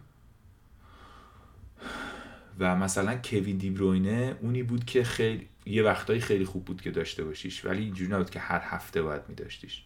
و 2.59 2.75
مثلا 2.75 3.15
کوین 3.15 3.57
دیبروینه 3.57 4.35
اونی 4.41 4.63
بود 4.63 4.85
که 4.85 5.03
خیلی 5.03 5.47
یه 5.65 5.83
وقتایی 5.83 6.21
خیلی 6.21 6.45
خوب 6.45 6.65
بود 6.65 6.81
که 6.81 6.91
داشته 6.91 7.23
باشیش 7.23 7.65
ولی 7.65 7.83
اینجوری 7.83 8.11
نبود 8.11 8.29
که 8.29 8.39
هر 8.39 8.61
هفته 8.63 9.01
باید 9.01 9.21
میداشتیش. 9.29 9.83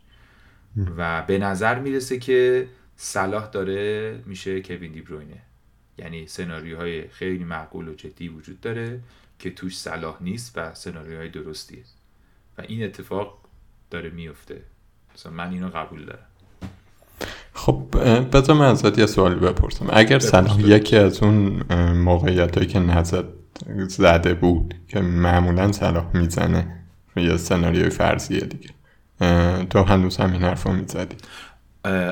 و 0.98 1.22
به 1.22 1.38
نظر 1.38 1.80
می‌رسه 1.80 2.20
که 2.20 2.68
صلاح 2.96 3.50
داره 3.50 4.20
میشه 4.26 4.62
کوین 4.62 4.92
دیبروینه 4.92 5.42
یعنی 5.98 6.28
سناریوهای 6.28 7.08
خیلی 7.08 7.44
معقول 7.44 7.88
و 7.88 7.94
جدی 7.94 8.28
وجود 8.28 8.62
داره 8.62 9.00
که 9.40 9.52
توش 9.52 9.80
صلاح 9.80 10.24
نیست 10.24 10.58
و 10.58 10.74
سناریوهای 10.74 11.30
درستیه. 11.30 11.84
و 12.58 12.62
این 12.62 12.84
اتفاق 12.84 13.50
داره 13.90 14.10
میفته 14.10 14.62
مثلا 15.14 15.32
من 15.32 15.52
اینو 15.52 15.70
قبول 15.70 16.06
دارم. 16.06 16.31
خب 17.62 17.84
بذار 18.34 18.56
من 18.56 18.66
ازت 18.66 18.98
یه 18.98 19.06
سوالی 19.06 19.36
بپرسم. 19.36 19.88
اگر 19.94 20.20
صلاح 20.20 20.62
یکی 20.62 20.98
از 20.98 21.24
اون 21.24 21.64
موقعیت 21.94 22.56
هایی 22.58 22.68
که 22.68 22.80
نزد 22.80 23.26
زده 23.88 24.34
بود 24.34 24.74
که 24.88 25.00
معمولا 25.00 25.72
صلاح 25.72 26.18
می‌زنه 26.18 26.86
یا 27.16 27.38
سناریوی 27.38 27.90
فرضیه 27.90 28.40
دیگه. 28.40 28.70
تو 29.66 29.84
هنوز 29.84 30.18
همین 30.18 30.42
حرف 30.42 30.64
رو 30.64 30.74
می‌زدی 30.74 31.16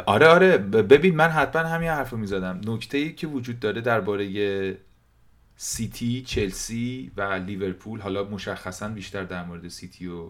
آره 0.06 0.28
آره. 0.28 0.58
ببین 0.58 1.16
من 1.16 1.30
حتما 1.30 1.62
همین 1.62 1.90
حرف 1.90 2.10
رو 2.10 2.18
می‌زدم. 2.18 2.62
نکته 2.68 2.98
ای 2.98 3.14
که 3.14 3.28
وجود 3.28 3.60
داره 3.60 3.82
درباره 3.82 4.78
سیتی 5.56 6.22
چلسی 6.22 7.12
و 7.18 7.22
لیورپول 7.22 8.00
حالا 8.00 8.24
مشخصا 8.24 8.88
بیشتر 8.88 9.24
در 9.24 9.46
مورد 9.46 9.68
سیتی 9.68 10.08
و 10.08 10.30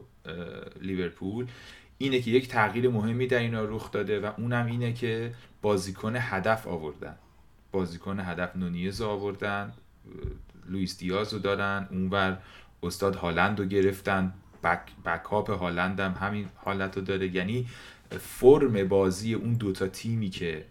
لیورپول 0.82 1.46
اینه 2.02 2.22
که 2.22 2.32
یک 2.32 2.48
تغییر 2.48 2.90
مهمی 2.90 3.28
در 3.28 3.40
اینا 3.40 3.64
رخ 3.64 3.92
داده 3.92 4.20
و 4.20 4.32
اونم 4.38 4.66
اینه 4.66 4.94
که 4.94 5.34
بازیکن 5.62 6.14
هدف 6.16 6.68
آوردن. 6.68 7.16
بازیکن 7.72 8.20
هدف 8.20 8.56
نونیز 8.56 9.02
آوردن 9.02 9.74
لویس 10.70 10.98
دیاز 10.98 11.34
رو 11.34 11.40
دارن 11.40 11.88
اونور 11.92 12.38
استاد 12.84 13.16
هالند 13.16 13.60
رو 13.60 13.66
گرفتن 13.66 14.34
بک, 14.64 14.80
بکاپ 15.06 15.50
هالند 15.50 16.00
هم 16.00 16.16
همین 16.20 16.50
حالت 16.56 16.98
رو 16.98 17.04
داره. 17.04 17.36
یعنی 17.36 17.68
فرم 18.20 18.88
بازی 18.88 19.34
اون 19.34 19.54
دوتا 19.54 19.88
تیمی 19.88 20.30
که 20.30 20.66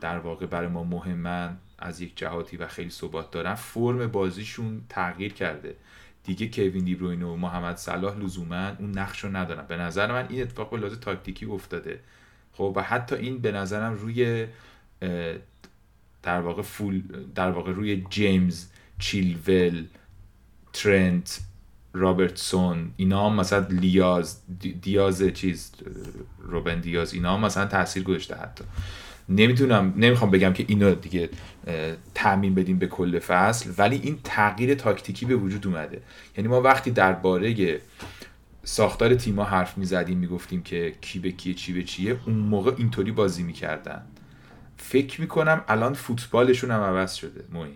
در 0.00 0.18
واقع 0.18 0.46
برای 0.46 0.68
ما 0.68 0.84
مهمن 0.84 1.56
از 1.78 2.00
یک 2.00 2.16
جهاتی 2.16 2.56
و 2.56 2.66
خیلی 2.66 2.90
ثبات 2.90 3.30
دارن 3.30 3.54
فرم 3.54 4.06
بازیشون 4.06 4.84
تغییر 4.88 5.32
کرده. 5.32 5.76
دیگه 6.34 6.48
کوین 6.48 6.84
دیبروین 6.84 7.22
و 7.22 7.36
محمد 7.36 7.76
صلاح 7.76 8.18
لزوما 8.18 8.68
اون 8.78 8.98
نقش 8.98 9.24
رو 9.24 9.36
ندارن. 9.36 9.66
به 9.66 9.76
نظر 9.76 10.12
من 10.12 10.26
این 10.28 10.42
اتفاق 10.42 10.70
به 10.70 10.76
لحاظ 10.76 10.98
تاکتیکی 10.98 11.46
افتاده. 11.46 12.00
خب 12.52 12.72
و 12.76 12.82
حتی 12.82 13.16
این 13.16 13.38
به 13.38 13.52
نظرم 13.52 13.94
روی 13.94 14.46
در 16.22 16.40
واقع 16.40 16.62
فول 16.62 17.02
در 17.34 17.50
واقع 17.50 17.72
روی 17.72 18.06
جیمز 18.10 18.66
چیلول 18.98 19.86
ترنت 20.72 21.40
رابرتسون 21.92 22.90
اینا 22.96 23.30
هم 23.30 23.36
مثلا 23.36 23.66
لیاز 23.70 24.42
دیاز 24.82 25.22
چیز 25.22 25.72
روبن 26.38 26.80
دیاز 26.80 27.14
اینا 27.14 27.34
هم 27.34 27.44
مثلا 27.44 27.66
تاثیر 27.66 28.02
گذاشته 28.02 28.34
حتی. 28.34 28.64
نمی‌تونم 29.30 29.94
نمی‌خوام 29.96 30.30
بگم 30.30 30.52
که 30.52 30.64
اینو 30.68 30.94
دیگه 30.94 31.28
تعمین 32.14 32.54
بدیم 32.54 32.78
به 32.78 32.86
کل 32.86 33.18
فصل 33.18 33.70
ولی 33.78 34.00
این 34.02 34.18
تغییر 34.24 34.74
تاکتیکی 34.74 35.26
به 35.26 35.36
وجود 35.36 35.66
اومده. 35.66 36.02
یعنی 36.36 36.48
ما 36.48 36.60
وقتی 36.60 36.90
درباره 36.90 37.80
ساختار 38.64 39.14
تیما 39.14 39.44
حرف 39.44 39.78
می‌زدیم 39.78 40.18
می‌گفتیم 40.18 40.62
که 40.62 40.94
کی 41.00 41.18
به 41.18 41.30
کیه 41.30 41.54
چی 41.54 41.72
به 41.72 41.82
چیه 41.82 42.16
اون 42.26 42.36
موقع 42.36 42.72
اینطوری 42.76 43.12
بازی 43.12 43.42
می‌کردن. 43.42 44.02
فکر 44.76 45.20
می‌کنم 45.20 45.64
الان 45.68 45.94
فوتبالشون 45.94 46.70
هم 46.70 46.80
عوض 46.80 47.14
شده 47.14 47.44
موین. 47.52 47.74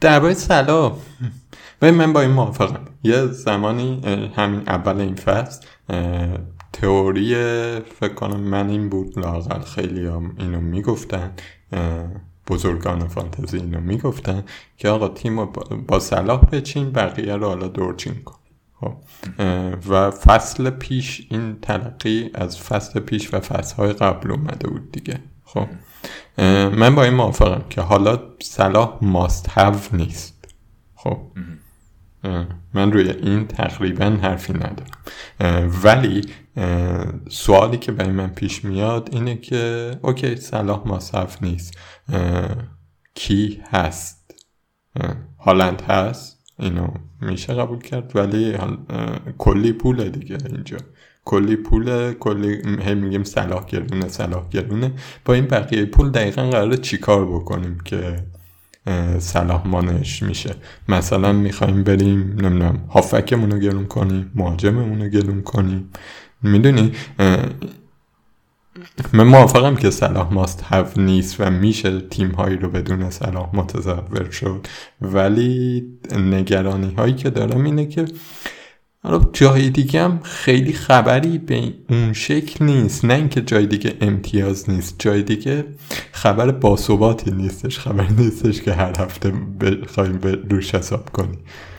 درباره 0.00 0.34
سلام 0.34 0.98
و 1.82 1.92
من 1.92 2.12
با 2.12 2.20
این 2.20 2.30
موافقم. 2.30 2.84
یه 3.04 3.26
زمانی 3.26 4.00
همین 4.36 4.62
اول 4.66 5.00
این 5.00 5.14
فصل 5.14 5.66
تئوری 6.80 7.34
فکر 7.80 8.14
کنم 8.14 8.40
من 8.40 8.68
این 8.68 8.88
بود 8.88 9.18
لاقل 9.18 9.60
خیلی 9.60 10.06
هم 10.06 10.34
اینو 10.38 10.60
می‌گفتن 10.60 11.32
بزرگان 12.48 13.08
فانتزی 13.08 13.56
اینو 13.56 13.80
می‌گفتن 13.80 14.44
که 14.76 14.88
آقا 14.88 15.08
تیم 15.08 15.44
با 15.88 16.00
صلاح 16.00 16.40
بچین 16.40 16.90
بقیه 16.90 17.36
رو 17.36 17.46
حالا 17.46 17.68
دورچین 17.68 18.14
کن. 18.14 18.36
خب 18.80 18.94
و 19.88 20.10
فصل 20.10 20.70
پیش 20.70 21.26
این 21.30 21.60
تلقی 21.62 22.30
از 22.34 22.58
فصل 22.58 23.00
پیش 23.00 23.34
و 23.34 23.40
فصلهای 23.40 23.92
قبل 23.92 24.30
اومده 24.30 24.68
بود 24.68 24.92
دیگه. 24.92 25.18
خب 25.44 25.66
من 26.78 26.94
با 26.94 27.04
این 27.04 27.14
موافقم 27.14 27.64
که 27.70 27.80
حالا 27.80 28.20
صلاح 28.42 28.98
ماست 29.02 29.46
هاو 29.46 29.76
نیست. 29.92 30.44
خب 30.94 31.18
من 32.74 32.92
روی 32.92 33.10
این 33.10 33.46
تقریبا 33.46 34.04
حرفی 34.04 34.52
ندارم. 34.52 35.70
ولی 35.84 36.24
سوالی 37.28 37.76
که 37.76 37.92
برای 37.92 38.12
من 38.12 38.26
پیش 38.26 38.64
میاد 38.64 39.08
اینه 39.12 39.36
که 39.36 39.90
اوکی 40.02 40.36
صلاح 40.36 40.82
ماست 40.88 41.42
نیست. 41.42 41.78
کی 43.14 43.62
هست؟ 43.70 44.34
هالند 45.40 45.82
هست؟ 45.82 46.36
اینو 46.58 46.88
میشه 47.20 47.54
قبول 47.54 47.78
کرد 47.78 48.16
ولی 48.16 48.56
کلی 49.38 49.72
پوله 49.72 50.08
دیگه 50.08 50.38
اینجا. 50.46 50.76
کلی 51.24 51.56
پول 51.56 52.12
کلی 52.12 52.62
هی 52.82 52.94
میگیم 52.94 53.24
صلاح 53.24 53.66
گرونه 53.66 54.08
صلاح 54.08 54.48
گرونه. 54.48 54.92
با 55.24 55.34
این 55.34 55.46
بقیه 55.46 55.84
پول 55.84 56.10
دقیقا 56.10 56.50
قراره 56.50 56.76
چیکار 56.76 57.26
بکنیم 57.26 57.78
که 57.84 58.26
صلاح 59.18 59.66
مانش 59.66 60.22
میشه. 60.22 60.54
مثلا 60.88 61.32
می‌خوایم 61.32 61.82
بریم 61.84 62.20
نمی‌دونم 62.20 62.78
هافکمون 62.90 63.50
رو 63.50 63.58
گرون 63.58 63.86
کنیم 63.86 64.30
مهاجممون 64.34 65.02
رو 65.02 65.08
گرون 65.08 65.42
کنیم. 65.42 65.90
می‌دونی؟ 66.42 66.92
من 69.12 69.24
موافقم 69.24 69.76
که 69.76 69.90
صلاح 69.90 70.32
ماست 70.32 70.64
هف 70.68 70.98
نیست 70.98 71.40
و 71.40 71.50
میشه 71.50 72.00
تیم 72.00 72.30
هایی 72.30 72.56
رو 72.56 72.70
بدون 72.70 73.10
صلاح 73.10 73.56
متصور 73.56 74.30
شد. 74.30 74.66
ولی 75.00 75.84
نگرانی 76.16 76.94
هایی 76.94 77.14
که 77.14 77.30
دارم 77.30 77.64
اینه 77.64 77.86
که 77.86 78.04
حالا 79.06 79.30
جای 79.32 79.70
دیگه 79.70 80.02
هم 80.02 80.20
خیلی 80.22 80.72
خبری 80.72 81.38
به 81.38 81.72
اون 81.90 82.12
شکل 82.12 82.64
نیست. 82.64 83.04
نه 83.04 83.14
اینکه 83.14 83.40
جای 83.40 83.66
دیگه 83.66 83.96
امتیاز 84.00 84.70
نیست. 84.70 84.96
جای 84.98 85.22
دیگه 85.22 85.64
خبر 86.12 86.50
باثباتی 86.50 87.30
نیستش. 87.30 87.78
خبر 87.78 88.06
نیستش 88.18 88.62
که 88.62 88.72
هر 88.72 89.00
هفته 89.00 89.30
بخوایم 89.60 90.18
به 90.18 90.38
روش 90.50 90.74
حساب 90.74 91.10
کنی 91.10 91.38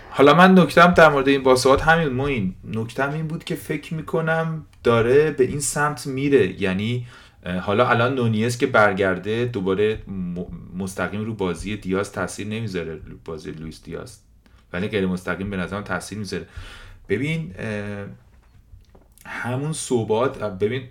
حالا 0.09 0.33
من 0.33 0.59
نکتم 0.59 0.93
در 0.93 1.09
مورد 1.09 1.27
این 1.27 1.43
باثبات 1.43 1.81
همین 1.81 2.07
موین. 2.07 2.53
نکتم 2.73 3.13
این 3.13 3.27
بود 3.27 3.43
که 3.43 3.55
فکر 3.55 3.93
می‌کنم 3.93 4.65
داره 4.83 5.31
به 5.31 5.43
این 5.43 5.59
سمت 5.59 6.07
میره. 6.07 6.61
یعنی 6.61 7.07
حالا 7.61 7.89
الان 7.89 8.15
نونیز 8.15 8.57
که 8.57 8.67
برگرده 8.67 9.45
دوباره 9.45 9.99
مستقیم 10.77 11.25
رو 11.25 11.33
بازی 11.33 11.77
دیاز 11.77 12.11
تاثیر 12.11 12.47
نمی‌ذاره. 12.47 12.99
بازی 13.25 13.51
لویس 13.51 13.83
دیاز. 13.83 14.19
ولی 14.73 14.87
غیر 14.87 15.07
مستقیم 15.07 15.49
به 15.49 15.57
نظرم 15.57 15.81
تاثیر 15.81 16.17
می‌ذاره. 16.17 16.45
ببین 17.09 17.53
همون 19.25 19.73
صحبات 19.73 20.43
ببین 20.43 20.83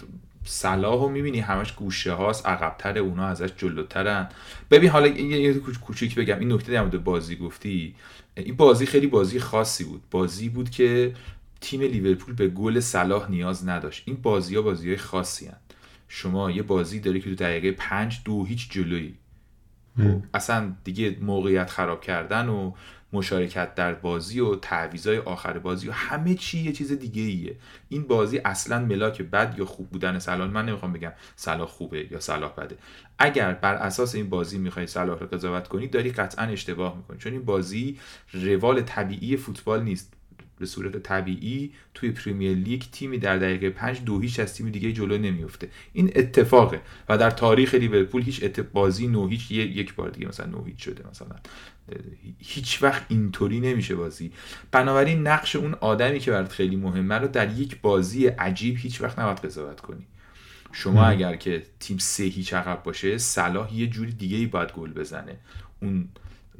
صلاح 0.44 1.02
رو 1.02 1.08
می‌بینی 1.08 1.40
همش 1.40 1.72
گوشه 1.72 2.12
هاست 2.12 2.46
عقبتر 2.46 2.98
اونا 2.98 3.26
ازش 3.26 3.50
جلوترن. 3.56 4.28
ببین 4.70 4.90
حالا 4.90 5.06
یه 5.06 5.54
کوچیک 5.54 6.14
بگم 6.14 6.38
این 6.38 6.52
نکته 6.52 6.72
در 6.72 6.84
بازی 6.84 7.36
گفتی. 7.36 7.94
این 8.36 8.56
بازی 8.56 8.86
خیلی 8.86 9.06
بازی 9.06 9.40
خاصی 9.40 9.84
بود. 9.84 10.02
بازی 10.10 10.48
بود 10.48 10.70
که 10.70 11.14
تیم 11.60 11.80
لیورپول 11.80 12.34
به 12.34 12.48
گل 12.48 12.80
صلاح 12.80 13.30
نیاز 13.30 13.68
نداشت. 13.68 14.02
این 14.06 14.16
بازی 14.16 14.56
ها 14.56 14.62
بازی 14.62 14.88
های 14.88 14.96
خاصی 14.96 15.46
هن. 15.46 15.56
شما 16.08 16.50
یه 16.50 16.62
بازی 16.62 17.00
داری 17.00 17.20
که 17.20 17.30
تو 17.30 17.36
دقیقه 17.36 17.72
پنج 17.72 18.20
دو 18.24 18.44
هیچ 18.44 18.70
جلویی. 18.70 19.14
اصلا 20.34 20.72
دیگه 20.84 21.16
موقعیت 21.20 21.70
خراب 21.70 22.00
کردن 22.00 22.48
و 22.48 22.72
مشارکت 23.12 23.74
در 23.74 23.94
بازی 23.94 24.40
و 24.40 24.56
تعویضای 24.56 25.18
آخر 25.18 25.58
بازی 25.58 25.88
و 25.88 25.92
همه 25.92 26.34
چی 26.34 26.58
یه 26.58 26.72
چیز 26.72 26.92
دیگه 26.92 27.22
ایه 27.22 27.56
این 27.88 28.02
بازی 28.02 28.38
اصلا 28.38 28.84
ملاک 28.84 29.22
بد 29.22 29.54
یا 29.58 29.64
خوب 29.64 29.90
بودن 29.90 30.18
صلاح 30.18 30.50
من 30.50 30.66
نمی‌خوام 30.66 30.92
بگم 30.92 31.12
صلاح 31.36 31.68
خوبه 31.68 32.08
یا 32.12 32.20
صلاح 32.20 32.54
بده. 32.54 32.78
اگر 33.18 33.52
بر 33.52 33.74
اساس 33.74 34.14
این 34.14 34.28
بازی 34.28 34.58
می‌خوای 34.58 34.86
صلاح 34.86 35.18
رو 35.18 35.26
قضاوت 35.26 35.68
کنی 35.68 35.88
داری 35.88 36.10
قطعا 36.10 36.46
اشتباه 36.46 36.96
می‌کنی. 36.96 37.18
چون 37.18 37.32
این 37.32 37.44
بازی 37.44 37.98
روال 38.32 38.82
طبیعی 38.82 39.36
فوتبال 39.36 39.82
نیست. 39.82 40.12
به 40.58 40.66
صورت 40.66 40.96
طبیعی 40.96 41.72
توی 41.94 42.10
پریمیر 42.10 42.56
لیگ 42.56 42.82
تیمی 42.92 43.18
در 43.18 43.36
دقیقه 43.38 43.70
5 43.70 44.00
دو 44.04 44.20
هیچ 44.20 44.40
از 44.40 44.54
تیم 44.54 44.70
دیگه 44.70 44.92
جلو 44.92 45.18
نمیفته 45.18 45.68
این 45.92 46.12
اتفاقه. 46.16 46.80
و 47.08 47.18
در 47.18 47.30
تاریخ 47.30 47.74
لیورپول 47.74 48.22
هیچ 48.22 48.44
بازی 48.60 49.06
نو 49.06 49.28
هیچ 49.28 49.50
یک 49.50 49.94
بار 49.94 50.10
دیگه 50.10 50.28
مثلا 50.28 50.46
نو 50.46 50.64
هیچ 50.64 50.84
شده 50.84 51.04
مثلا. 51.10 51.36
هیچ 52.38 52.82
وقت 52.82 53.02
اینطوری 53.08 53.60
نمیشه 53.60 53.94
بازی. 53.94 54.32
بنابراین 54.72 55.26
نقش 55.26 55.56
اون 55.56 55.74
آدمی 55.74 56.18
که 56.18 56.30
برات 56.30 56.52
خیلی 56.52 56.76
مهمه 56.76 57.14
رو 57.14 57.28
در 57.28 57.52
یک 57.52 57.80
بازی 57.80 58.26
عجیب 58.26 58.76
هیچ 58.78 59.00
وقت 59.00 59.18
نباید 59.18 59.38
قضاوت 59.38 59.80
کنی. 59.80 60.06
شما 60.72 61.04
اگر 61.04 61.36
که 61.36 61.62
تیم 61.80 61.98
سه 61.98 62.24
هیچ 62.24 62.54
عقب 62.54 62.82
باشه 62.82 63.18
صلاح 63.18 63.74
یه 63.74 63.86
جوری 63.86 64.12
دیگه 64.12 64.36
ای 64.36 64.46
باید 64.46 64.72
گل 64.72 64.92
بزنه. 64.92 65.36
اون 65.82 66.08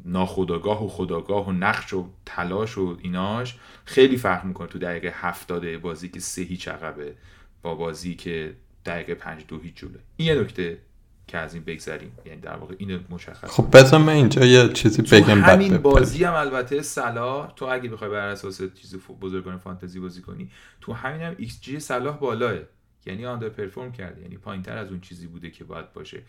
ناخداگاه 0.04 0.84
و 0.84 0.88
خداگاه 0.88 1.48
و 1.48 1.52
نقش 1.52 1.92
و 1.92 2.08
تلاش 2.26 2.78
و 2.78 2.96
ایناش 3.02 3.56
خیلی 3.84 4.16
فرق 4.16 4.44
می‌کنه 4.44 4.68
تو 4.68 4.78
دقیقه 4.78 5.12
هفتاده 5.14 5.78
بازی 5.78 6.08
که 6.08 6.20
سه 6.20 6.42
هیچ 6.42 6.68
عقبه 6.68 7.14
با 7.62 7.74
بازی 7.74 8.14
که 8.14 8.54
دقیقه 8.86 9.14
پنج 9.14 9.44
دو 9.48 9.58
هیچ 9.58 9.74
جلوه 9.74 10.00
این 10.16 10.28
یه 10.28 10.40
نکته. 10.40 10.78
که 11.28 11.38
از 11.38 11.54
این 11.54 11.64
بگذریم. 11.64 12.12
یعنی 12.26 12.40
در 12.40 12.56
واقع 12.56 12.74
اینو 12.78 12.98
مشخص 13.10 13.50
خب 13.50 13.76
بذار 13.76 14.00
من 14.00 14.12
اینجا 14.12 14.44
یه 14.44 14.72
چیزی 14.72 15.02
بگم 15.02 15.40
بعد 15.40 15.50
همین 15.50 15.76
بازی 15.76 16.24
هم 16.24 16.34
البته 16.34 16.82
صلاح 16.82 17.52
تو 17.56 17.64
اگه 17.64 17.88
بخوای 17.88 18.10
بر 18.10 18.28
اساس 18.28 18.62
چیز 18.62 18.96
بزرگان 19.20 19.58
فانتزی 19.58 20.00
بازی 20.00 20.22
کنی 20.22 20.50
تو 20.80 20.92
همین 20.92 21.22
هم 21.22 21.34
ایکس 21.38 21.60
جی 21.60 21.80
صلاح 21.80 22.16
بالاه. 22.16 22.54
یعنی 23.06 23.26
underperform 23.26 23.92
کرده. 23.92 24.22
یعنی 24.22 24.36
پایینتر 24.36 24.78
از 24.78 24.90
اون 24.90 25.00
چیزی 25.00 25.26
بوده 25.26 25.50
که 25.50 25.64
باید 25.64 25.92
باشه. 25.92 26.22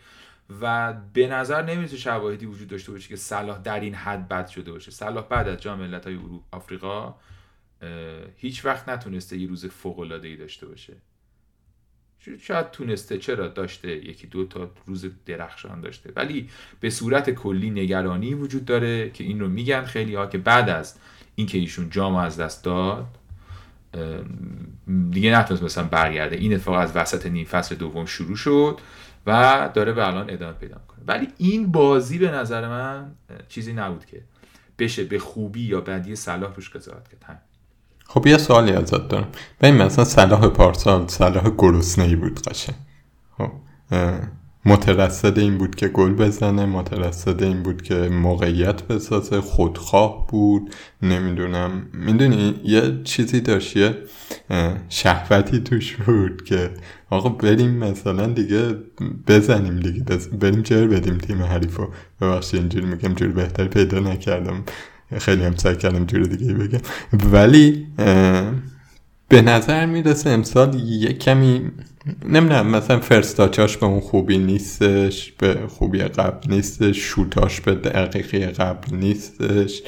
و 0.60 0.94
به 1.12 1.26
نظر 1.26 1.62
نمی‌رسه 1.62 1.96
شواهدی 1.96 2.46
وجود 2.46 2.68
داشته 2.68 2.92
باشه 2.92 3.08
که 3.08 3.16
صلاح 3.16 3.58
در 3.58 3.80
این 3.80 3.94
حد 3.94 4.28
بد 4.28 4.46
شده 4.46 4.72
باشه. 4.72 4.90
صلاح 4.90 5.28
بعد 5.28 5.48
از 5.48 5.60
جام 5.60 5.78
ملت‌های 5.78 6.18
آفریقا 6.50 7.14
هیچ 8.36 8.64
وقت 8.64 8.88
نتونسته 8.88 9.36
یه 9.36 9.48
روز 9.48 9.66
فوق 9.66 9.98
العاده 9.98 10.28
ای 10.28 10.36
داشته 10.36 10.66
باشه. 10.66 10.96
شاید 12.40 12.70
تونسته 12.70 13.18
چرا 13.18 13.48
داشته؟ 13.48 13.88
یکی 13.88 14.26
دو 14.26 14.44
تا 14.46 14.70
روز 14.86 15.06
درخشان 15.26 15.80
داشته. 15.80 16.12
ولی 16.16 16.48
به 16.80 16.90
صورت 16.90 17.30
کلی 17.30 17.70
نگرانی 17.70 18.34
وجود 18.34 18.64
داره 18.64 19.10
که 19.10 19.24
این 19.24 19.40
رو 19.40 19.48
میگن 19.48 19.84
خیلی 19.84 20.14
ها 20.14 20.26
که 20.26 20.38
بعد 20.38 20.68
از 20.68 20.98
اینکه 21.34 21.58
ایشون 21.58 21.90
جام 21.90 22.14
از 22.14 22.36
دست 22.36 22.64
داد 22.64 23.06
دیگه 25.10 25.32
نتونست 25.32 25.62
مثلا 25.62 25.84
برگرده. 25.84 26.36
این 26.36 26.54
اتفاق 26.54 26.74
از 26.74 26.96
وسط 26.96 27.26
نیم 27.26 27.44
فصل 27.44 27.74
دوم 27.74 28.06
شروع 28.06 28.36
شد 28.36 28.78
و 29.26 29.70
داره 29.74 29.92
به 29.92 30.06
الان 30.06 30.30
ادامه 30.30 30.52
پیدا 30.52 30.80
کنه 30.88 30.98
ولی 31.06 31.28
این 31.38 31.72
بازی 31.72 32.18
به 32.18 32.30
نظر 32.30 32.68
من 32.68 33.10
چیزی 33.48 33.72
نبود 33.72 34.06
که 34.06 34.22
بشه 34.78 35.04
به 35.04 35.18
خوبی 35.18 35.60
یا 35.60 35.80
بدی 35.80 36.16
صلاح 36.16 36.54
روش 36.54 36.70
قضاوت 36.70 37.08
کرد. 37.08 37.47
خب 38.10 38.26
یه 38.26 38.38
سوالی 38.38 38.72
ازت 38.72 39.08
دارم. 39.08 39.28
این 39.62 39.74
مثلا 39.74 40.04
صلاح 40.04 40.48
پارسال 40.48 41.06
صلاح 41.06 41.50
گرسنه 41.58 42.04
ای 42.04 42.16
بود 42.16 42.42
قشنگ. 42.42 42.76
خب 43.38 43.50
مترصد 44.64 45.38
این 45.38 45.58
بود 45.58 45.74
که 45.74 45.88
گل 45.88 46.12
بزنه 46.14 46.66
مترصد 46.66 47.42
این 47.42 47.62
بود 47.62 47.82
که 47.82 47.94
موقعیت 47.94 48.82
بسازه 48.82 49.40
خودخواه 49.40 50.26
بود 50.26 50.74
نمی‌دونم. 51.02 51.86
می‌دونی 51.92 52.54
یه 52.64 53.00
چیزی 53.04 53.40
داشت 53.40 53.76
یه 53.76 53.96
شهوتی 54.88 55.60
توش 55.60 55.96
بود 55.96 56.44
که 56.44 56.70
آقا 57.10 57.28
بریم 57.28 57.70
مثلا 57.70 58.26
دیگه 58.26 58.76
بزنیم 59.26 59.80
دیگه 59.80 60.04
بریم 60.40 60.62
جر 60.62 60.86
بدیم 60.86 61.18
تیم 61.18 61.42
حریفو. 61.42 61.86
ببخشید 62.20 62.60
اینجوری 62.60 62.86
میگم 62.86 63.14
جور 63.14 63.28
بهتری 63.28 63.68
پیدا 63.68 64.00
نکردم. 64.00 64.64
خیلی 65.18 65.44
هم 65.44 65.56
سعی 65.56 65.76
کردم 65.76 66.04
جور 66.04 66.22
دیگه 66.22 66.54
بگم. 66.54 66.80
ولی 67.12 67.86
به 69.28 69.42
نظر 69.42 69.86
می‌رسه 69.86 70.30
امسال 70.30 70.74
یه 70.74 71.12
کمی 71.12 71.70
نمی‌دونم 72.24 72.66
مثلا 72.66 73.00
فرستاچاش 73.00 73.76
به 73.76 73.86
اون 73.86 74.00
خوبی 74.00 74.38
نیستش 74.38 75.32
به 75.32 75.58
خوبی 75.68 75.98
قبل 75.98 76.50
نیستش 76.50 76.98
شوتاش 76.98 77.60
به 77.60 77.74
دقیقی 77.74 78.46
قبل 78.46 78.96
نیستش. 78.96 79.82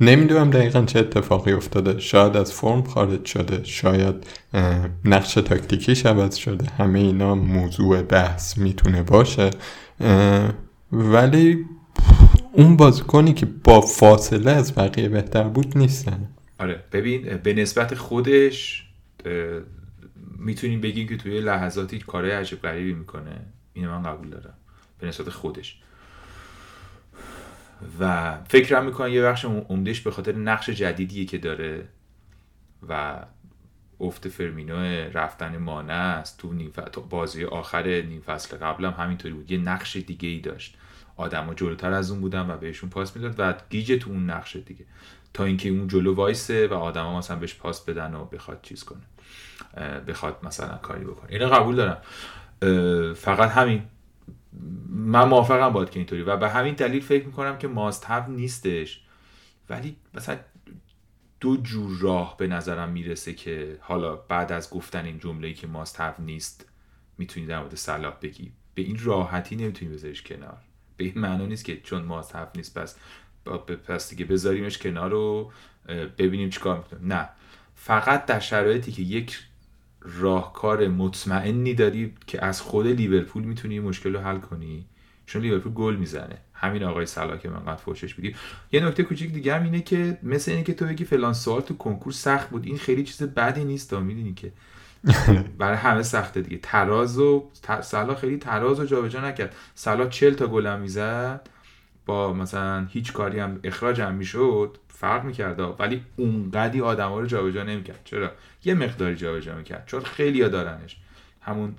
نمی‌دونم 0.00 0.50
دقیقا 0.50 0.84
چه 0.84 0.98
اتفاقی 0.98 1.52
افتاده. 1.52 1.98
شاید 1.98 2.36
از 2.36 2.52
فرم 2.52 2.82
خارج 2.82 3.24
شده 3.24 3.60
شاید 3.64 4.14
نقش 5.04 5.34
تاکتیکیش 5.34 6.06
عوض 6.06 6.34
شده. 6.34 6.66
همه 6.78 6.98
اینا 6.98 7.34
موضوع 7.34 8.02
بحث 8.02 8.58
می‌تونه 8.58 9.02
باشه. 9.02 9.50
ولی 10.92 11.64
اون 12.52 12.76
بازیکنی 12.76 13.34
که 13.34 13.46
با 13.46 13.80
فاصله 13.80 14.50
از 14.50 14.74
بقیه 14.74 15.08
بهتر 15.08 15.42
بود 15.42 15.78
نیستن. 15.78 16.28
آره 16.58 16.84
ببین 16.92 17.36
به 17.36 17.54
نسبت 17.54 17.94
خودش 17.94 18.86
می‌تونیم 20.38 20.80
بگیم 20.80 21.08
که 21.08 21.16
توی 21.16 21.40
لحظاتی 21.40 21.98
کارهای 21.98 22.32
عجب 22.32 22.60
غریبی 22.60 22.92
می‌کنه. 22.92 23.40
اینو 23.72 23.90
من 23.90 24.02
قبول 24.02 24.28
دارم. 24.30 24.54
به 24.98 25.06
نسبت 25.06 25.30
خودش. 25.30 25.80
و 28.00 28.34
فکرم 28.48 28.84
می‌کنم 28.84 29.08
یه 29.08 29.22
بخش 29.22 29.44
عمدهش 29.44 30.00
به 30.00 30.10
خاطر 30.10 30.32
نقش 30.32 30.70
جدیدیه 30.70 31.24
که 31.24 31.38
داره 31.38 31.88
و 32.88 33.16
افت 34.00 34.28
فرمینو 34.28 34.76
رفتن 35.12 35.56
مانه 35.56 35.92
است. 35.92 36.40
تو 36.92 37.00
بازی 37.00 37.44
آخر 37.44 38.00
نیم 38.00 38.20
فصل 38.20 38.56
قبلم 38.56 38.90
همینطوری 38.90 39.34
بود. 39.34 39.50
یه 39.50 39.58
نقش 39.58 39.96
دیگه 39.96 40.28
ای 40.28 40.40
داشت. 40.40 40.76
آدما 41.20 41.54
جلوتر 41.54 41.92
از 41.92 42.10
اون 42.10 42.20
بودن 42.20 42.50
و 42.50 42.56
بهشون 42.56 42.90
پاس 42.90 43.16
می‌داد 43.16 43.34
و 43.38 43.54
گیجه 43.70 43.96
تو 43.96 44.10
اون 44.10 44.30
نقش 44.30 44.56
دیگه. 44.56 44.84
تا 45.34 45.44
اینکه 45.44 45.68
اون 45.68 45.88
جلو 45.88 46.14
وایسه 46.14 46.66
و 46.66 46.74
آدما 46.74 47.18
مثلا 47.18 47.36
بهش 47.36 47.54
پاس 47.54 47.84
بدن 47.84 48.14
و 48.14 48.24
بخواد 48.24 48.58
چیز 48.62 48.84
کنه. 48.84 49.00
بخواد 50.08 50.36
مثلا 50.42 50.76
کاری 50.76 51.04
بکنه. 51.04 51.32
اینو 51.32 51.48
قبول 51.48 51.76
دارم. 51.76 52.02
فقط 53.14 53.50
همین. 53.50 53.82
من 54.88 55.28
موافقم 55.28 55.68
باید 55.68 55.90
که 55.90 55.98
اینطوری. 55.98 56.22
و 56.22 56.36
به 56.36 56.48
همین 56.48 56.74
دلیل 56.74 57.02
فکر 57.02 57.26
می‌کنم 57.26 57.58
که 57.58 57.68
ماست 57.68 58.10
نیستش. 58.10 59.02
ولی 59.68 59.96
مثلا 60.14 60.38
دو 61.40 61.56
جور 61.56 61.98
راه 62.00 62.36
به 62.36 62.46
نظرم 62.46 62.88
می‌رسه 62.88 63.32
که 63.32 63.78
حالا 63.80 64.16
بعد 64.16 64.52
از 64.52 64.70
گفتن 64.70 65.04
این 65.04 65.18
جمله 65.18 65.52
که 65.52 65.66
ماست 65.66 66.00
نیست 66.20 66.66
می‌تونی 67.18 67.46
در 67.46 67.60
مورد 67.60 67.74
صلاح 67.74 68.14
بگی. 68.22 68.52
به 68.74 68.82
این 68.82 68.98
راحتی 69.04 69.56
نمی‌تونی 69.56 69.92
بذاریش 69.92 70.22
کنار. 70.22 70.58
به 71.00 71.06
این 71.06 71.18
معنا 71.18 71.46
نیست 71.46 71.64
که 71.64 71.80
چون 71.80 72.02
ماست 72.02 72.36
نیست 72.56 72.78
پس 72.78 72.96
پس 73.86 74.10
دیگه 74.10 74.24
بذاریمش 74.24 74.78
کنار 74.78 75.10
رو 75.10 75.52
ببینیم 76.18 76.50
چیکار 76.50 76.76
می‌کنیم 76.76 77.12
نه. 77.12 77.28
فقط 77.74 78.26
در 78.26 78.40
شرایطی 78.40 78.92
که 78.92 79.02
یک 79.02 79.38
راهکار 80.00 80.88
مطمئنی 80.88 81.74
داری 81.74 82.14
که 82.26 82.44
از 82.44 82.60
خود 82.60 82.86
لیورپول 82.86 83.42
می‌تونی 83.42 83.80
مشکل 83.80 84.14
رو 84.14 84.20
حل 84.20 84.38
کنی 84.38 84.86
چون 85.26 85.42
لیورپول 85.42 85.72
گل 85.72 85.96
می‌زنه. 85.96 86.38
همین 86.52 86.82
آقای 86.82 87.06
سلا 87.06 87.36
که 87.36 87.48
من 87.48 87.74
فوشش 87.74 88.14
بدیم 88.14 88.34
یه 88.72 88.86
نکته 88.86 89.02
کوچیک 89.02 89.32
دیگه 89.32 89.54
هم 89.54 89.62
اینه 89.62 89.80
که 89.80 90.18
مثل 90.22 90.50
اینه 90.50 90.64
که 90.64 90.74
تو 90.74 90.84
بگی 90.86 91.04
فلان 91.04 91.32
سوال 91.32 91.60
تو 91.60 91.76
کنکور 91.76 92.12
سخت 92.12 92.50
بود 92.50 92.66
این 92.66 92.78
خیلی 92.78 93.04
چیز 93.04 93.22
بدی 93.22 93.64
نیست 93.64 93.92
می‌دونی 93.92 94.34
که 94.34 94.52
برای 95.58 95.76
همه 95.76 96.02
سخته 96.02 96.40
دیگه. 96.40 96.58
تراز 96.62 97.18
و 97.18 97.50
سلا 97.82 98.14
خیلی 98.14 98.36
تراز 98.36 98.80
و 98.80 98.84
جابجا 98.84 99.20
نکرد. 99.20 99.56
سلا 99.74 100.06
چل 100.06 100.34
تا 100.34 100.46
گلم 100.46 100.80
می‌زد. 100.80 101.48
با 102.06 102.32
مثلا 102.32 102.86
هیچ 102.90 103.12
کاری 103.12 103.38
هم 103.38 103.60
اخراج 103.64 104.00
هم 104.00 104.14
می‌شد. 104.14 104.78
فرق 104.88 105.24
می‌کرد 105.24 105.80
ولی 105.80 106.04
اونقدی 106.16 106.80
آدما 106.80 107.20
رو 107.20 107.26
جابجا 107.26 107.62
نمی‌کرد. 107.62 108.00
چرا؟ 108.04 108.30
یه 108.64 108.74
مقداری 108.74 109.16
جابجا 109.16 109.54
می‌کرد. 109.54 109.86
چون 109.86 110.00
خیلی 110.00 110.42
ها 110.42 110.48
دارنش. 110.48 110.96
همون 111.40 111.74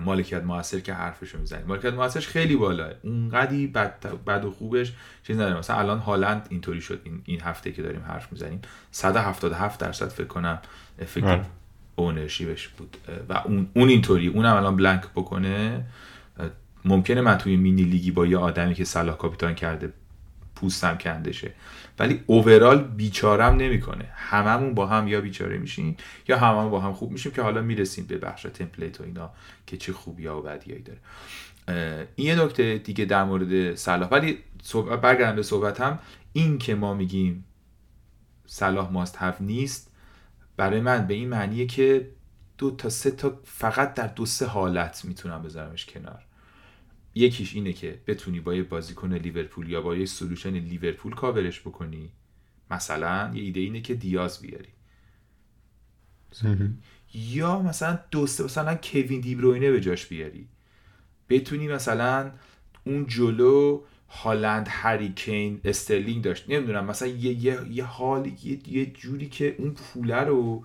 مالکیت 0.00 0.44
موثر 0.44 0.80
که 0.80 0.94
حرفشو 0.94 1.38
می‌زنی 1.38 1.62
مالکیت 1.62 1.94
موثرش 1.94 2.28
خیلی 2.28 2.56
بالاه. 2.56 2.90
اونقدی 3.02 3.66
بد, 3.66 4.06
بد 4.26 4.44
و 4.44 4.50
خوبش 4.50 4.92
چیز 5.22 5.36
نداره. 5.36 5.58
مثلا 5.58 5.76
الان 5.76 5.98
هالند 5.98 6.46
اینطوری 6.50 6.80
شد. 6.80 7.00
این, 7.04 7.22
این 7.24 7.40
هفته 7.40 7.72
که 7.72 7.82
داریم 7.82 8.02
حرف 8.08 8.32
می‌زنیم. 8.32 8.60
177 8.90 9.80
درصد 9.80 10.08
فکر 10.08 10.26
کنم 10.26 10.58
افکت 10.98 11.46
اونرشیبش 12.00 12.68
بود. 12.68 12.96
و 13.28 13.32
اون 13.32 13.68
اون 13.74 13.88
اینطوری. 13.88 14.26
اونم 14.26 14.56
الان 14.56 14.76
بلنک 14.76 15.02
بکنه. 15.14 15.84
ممکنه 16.84 17.20
من 17.20 17.38
توی 17.38 17.56
مینی 17.56 17.82
لیگی 17.82 18.10
با 18.10 18.26
یه 18.26 18.38
آدمی 18.38 18.74
که 18.74 18.84
صلاح 18.84 19.16
کاپیتان 19.16 19.54
کرده 19.54 19.92
پوستم 20.54 20.98
کندشه. 20.98 21.52
ولی 21.98 22.20
اوورال 22.26 22.84
بیچارم 22.84 23.56
نمی‌کنه. 23.56 24.04
هممون 24.14 24.74
با 24.74 24.86
هم 24.86 25.08
یا 25.08 25.20
بیچاره 25.20 25.58
میشیم 25.58 25.96
یا 26.28 26.38
هممون 26.38 26.70
با 26.70 26.80
هم 26.80 26.92
خوب 26.92 27.10
میشیم 27.10 27.32
که 27.32 27.42
حالا 27.42 27.62
می‌رسیم 27.62 28.04
به 28.06 28.18
بخش 28.18 28.42
تمپلیت 28.42 29.00
و 29.00 29.04
اینا 29.04 29.30
که 29.66 29.76
چه 29.76 29.92
خوبی 29.92 30.26
ها 30.26 30.38
و 30.38 30.42
بدیایی 30.42 30.82
داره. 30.82 30.98
این 32.16 32.26
یه 32.26 32.44
نکته 32.44 32.78
دیگه 32.78 33.04
در 33.04 33.24
مورد 33.24 33.74
صلاح. 33.74 34.08
ولی 34.08 34.38
برگردم 35.02 35.36
به 35.36 35.42
صحبت 35.42 35.80
هم 35.80 35.98
این 36.32 36.58
که 36.58 36.74
ما 36.74 36.94
میگیم 36.94 37.44
صلاح 38.46 38.92
ماست 38.92 39.16
هف 39.18 39.40
نیست 39.40 39.89
برای 40.60 40.80
من 40.80 41.06
به 41.06 41.14
این 41.14 41.28
معنیه 41.28 41.66
که 41.66 42.10
دو 42.58 42.70
تا 42.70 42.88
سه 42.88 43.10
تا 43.10 43.40
فقط 43.44 43.94
در 43.94 44.06
دو 44.06 44.26
سه 44.26 44.46
حالت 44.46 45.04
می‌تونم 45.04 45.42
بذارمش 45.42 45.86
کنار. 45.86 46.24
یکیش 47.14 47.54
اینه 47.54 47.72
که 47.72 48.00
بتونی 48.06 48.40
با 48.40 48.54
یه 48.54 48.62
بازیکن 48.62 49.12
لیورپول 49.12 49.70
یا 49.70 49.80
با 49.80 49.96
یه 49.96 50.06
سلوشن 50.06 50.50
لیورپول 50.50 51.14
کاورش 51.14 51.60
بکنی. 51.60 52.12
مثلا 52.70 53.30
یه 53.34 53.42
ایده 53.42 53.60
اینه 53.60 53.80
که 53.80 53.94
دیاز 53.94 54.40
بیاری. 54.40 54.68
یا 57.14 57.62
مثلا 57.62 57.98
دوسته 58.10 58.44
مثلا 58.44 58.74
کوین 58.74 59.20
دیبروینه 59.20 59.70
به 59.70 59.80
جاش 59.80 60.06
بیاری. 60.06 60.48
بتونی 61.28 61.68
مثلا 61.68 62.32
اون 62.84 63.06
جلو 63.06 63.82
هالند 64.10 64.66
هریکین 64.70 65.60
استرلینگ 65.64 66.22
داشت. 66.24 66.44
نمی‌دونم 66.48 66.84
مثلا 66.84 67.08
یه, 67.08 67.44
یه،, 67.44 67.58
یه 67.70 67.84
حال 67.84 68.26
یه،, 68.26 68.58
یه 68.68 68.86
جوری 68.86 69.28
که 69.28 69.54
اون 69.58 69.70
پوله 69.70 70.20
رو 70.20 70.64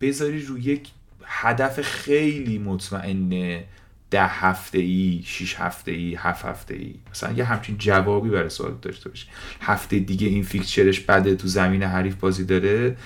بذاری 0.00 0.42
روی 0.42 0.62
یک 0.62 0.88
هدف 1.24 1.80
خیلی 1.80 2.58
مطمئنه 2.58 3.64
ده 4.10 4.26
هفته 4.26 4.78
ای 4.78 5.22
شیش 5.24 5.54
هفته 5.54 5.92
ای 5.92 6.14
هفت 6.14 6.44
هفته 6.44 6.74
ای 6.74 6.94
مثلا 7.10 7.32
یه 7.32 7.44
همچین 7.44 7.76
جوابی 7.78 8.30
برای 8.30 8.48
سوال 8.48 8.78
داشته 8.82 9.08
باشه 9.08 9.26
هفته 9.60 9.98
دیگه 9.98 10.26
این 10.26 10.42
فیکچرش 10.42 11.00
بده 11.00 11.34
تو 11.34 11.48
زمین 11.48 11.82
حریف 11.82 12.14
بازی 12.14 12.44
داره. 12.44 12.96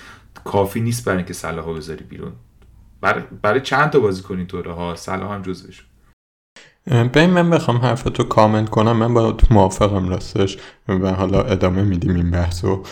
کافی 0.45 0.81
نیست 0.81 1.05
برای 1.05 1.19
اینکه 1.19 1.33
صلاح 1.33 1.77
بذاری 1.77 2.05
بیرون. 2.05 2.33
برای, 3.43 3.61
چند 3.61 3.91
تا 3.91 4.01
بازی 4.01 4.23
کنین 4.23 4.47
طوره 4.47 4.73
ها 4.73 4.97
صلاح 4.97 5.35
هم 5.35 5.43
جزوش. 5.43 5.85
به 6.89 7.27
من 7.27 7.51
بخوام 7.51 7.77
حرفتو 7.77 8.25
کامنت 8.25 8.69
کنم 8.69 8.97
من 8.97 9.15
با 9.15 9.33
تو 9.33 9.47
موافقم 9.51 10.09
راستش 10.09 10.59
و 10.89 11.15
حالا 11.15 11.43
ادامه 11.43 11.83
میدیم 11.83 12.15
این 12.15 12.31
بحثو 12.31 12.83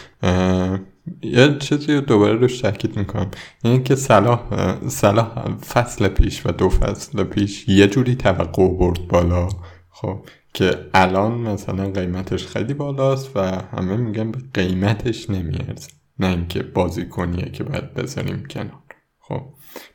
یه 1.22 1.58
چیزی 1.58 1.94
رو 1.94 2.00
دوباره 2.00 2.32
روش 2.32 2.60
تاکید 2.60 2.96
می‌کنم. 2.96 3.30
اینه 3.64 3.82
که 3.82 3.94
صلاح 3.94 4.40
صلاح 4.88 5.56
فصل 5.56 6.08
پیش 6.08 6.46
و 6.46 6.52
دو 6.52 6.68
فصل 6.68 7.24
پیش 7.24 7.68
یه 7.68 7.86
جوری 7.86 8.14
توقع 8.14 8.68
برد 8.68 9.08
بالا. 9.08 9.48
خب 9.90 10.26
که 10.54 10.70
الان 10.94 11.32
مثلا 11.32 11.90
قیمتش 11.90 12.46
خیلی 12.46 12.74
بالاست 12.74 13.36
و 13.36 13.40
همه 13.76 13.96
میگن 13.96 14.30
به 14.30 14.38
قیمتش 14.54 15.30
نمیارزه. 15.30 15.88
نه 16.18 16.26
اینکه 16.26 16.62
بازی 16.62 17.08
کنیه 17.08 17.50
که 17.50 17.64
باید 17.64 17.94
بذاریم 17.94 18.44
کنار. 18.50 18.82
خب. 19.20 19.42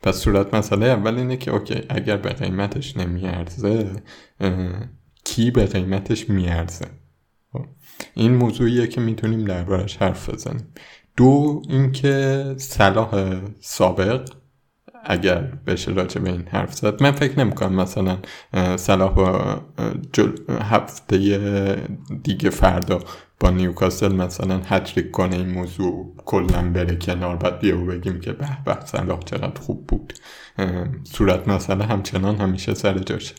پس 0.02 0.16
صورت 0.16 0.54
مسئله 0.54 0.86
اول 0.86 1.14
اینه 1.18 1.36
که 1.36 1.50
اوکی 1.50 1.82
اگر 1.88 2.16
به 2.16 2.30
قیمتش 2.30 2.96
نمیارزه 2.96 3.90
کی 5.24 5.50
به 5.50 5.66
قیمتش 5.66 6.30
میارزه 6.30 6.86
خب. 7.52 7.64
این 8.14 8.34
موضوعیه 8.34 8.86
که 8.86 9.00
می‌تونیم 9.00 9.44
دربارش 9.44 9.96
حرف 9.96 10.30
بزنیم 10.30 10.68
دو 11.16 11.62
اینکه 11.68 12.44
صلاح 12.58 13.40
سابق 13.60 14.28
اگر 15.04 15.40
بشه 15.40 15.92
راجع 15.92 16.20
به 16.20 16.30
این 16.30 16.48
حرف 16.48 16.74
زد 16.74 17.02
من 17.02 17.12
فکر 17.12 17.38
نمی‌کنم 17.38 17.74
مثلا 17.74 18.18
صلاح 18.76 19.50
هفته 20.48 21.18
دیگه 22.22 22.50
فردا 22.50 22.98
با 23.42 23.50
نیوکاسل 23.50 24.14
مثلا 24.14 24.60
هتریک 24.66 25.10
کنه 25.10 25.36
این 25.36 25.48
موضوع 25.48 26.14
کلا 26.24 26.72
بره 26.72 26.96
کنار 26.96 27.36
بعد 27.36 27.58
بیا 27.58 27.78
و 27.78 27.84
بگیم 27.84 28.20
که 28.20 28.32
به 28.32 28.48
به 28.64 28.76
صلاح 28.84 29.20
چقدر 29.20 29.60
خوب 29.60 29.86
بود. 29.86 30.12
صورت 31.04 31.48
مسئله 31.48 31.84
همچنان 31.84 32.36
همیشه 32.36 32.74
سر 32.74 32.98
جاشه. 32.98 33.34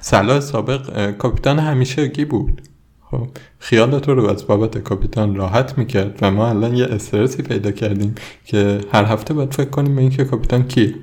صلاح 0.00 0.40
سابق 0.40 1.10
کاپیتان 1.10 1.58
همیشگی 1.58 2.24
بود؟ 2.24 2.62
خب 3.10 3.28
خیال 3.58 3.98
تو 3.98 4.14
رو 4.14 4.30
از 4.30 4.46
بابت 4.46 4.78
کاپیتان 4.78 5.36
راحت 5.36 5.78
می‌کرد 5.78 6.18
و 6.22 6.30
ما 6.30 6.48
الان 6.48 6.76
یه 6.76 6.84
استرسی 6.84 7.42
پیدا 7.42 7.70
کردیم 7.70 8.14
که 8.44 8.80
هر 8.92 9.04
هفته 9.04 9.34
باید 9.34 9.54
فکر 9.54 9.70
کنیم 9.70 9.94
به 9.94 10.00
اینکه 10.00 10.24
کاپیتان 10.24 10.62
کی 10.68 10.94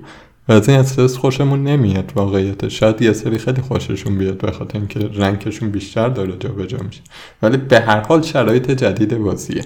و 0.48 0.52
از 0.52 0.70
این 0.70 0.80
استرس 0.80 1.18
خوشمون 1.18 1.64
نمیاد 1.64 2.12
واقعیت. 2.16 2.68
شاید 2.68 3.02
یه 3.02 3.14
سری 3.14 3.38
خیلی 3.38 3.62
خوششون 3.62 4.18
بیاد 4.18 4.38
به 4.38 4.52
خاطر 4.52 4.78
اینکه 4.78 5.00
رنگشون 5.00 5.70
بیشتر 5.70 6.10
داره 6.10 6.38
جابجا 6.38 6.78
میشه. 6.78 7.02
ولی 7.42 7.58
به 7.58 7.80
هر 7.80 8.00
حال 8.00 8.22
شرایط 8.22 8.72
جدید 8.72 9.18
بازیه. 9.18 9.66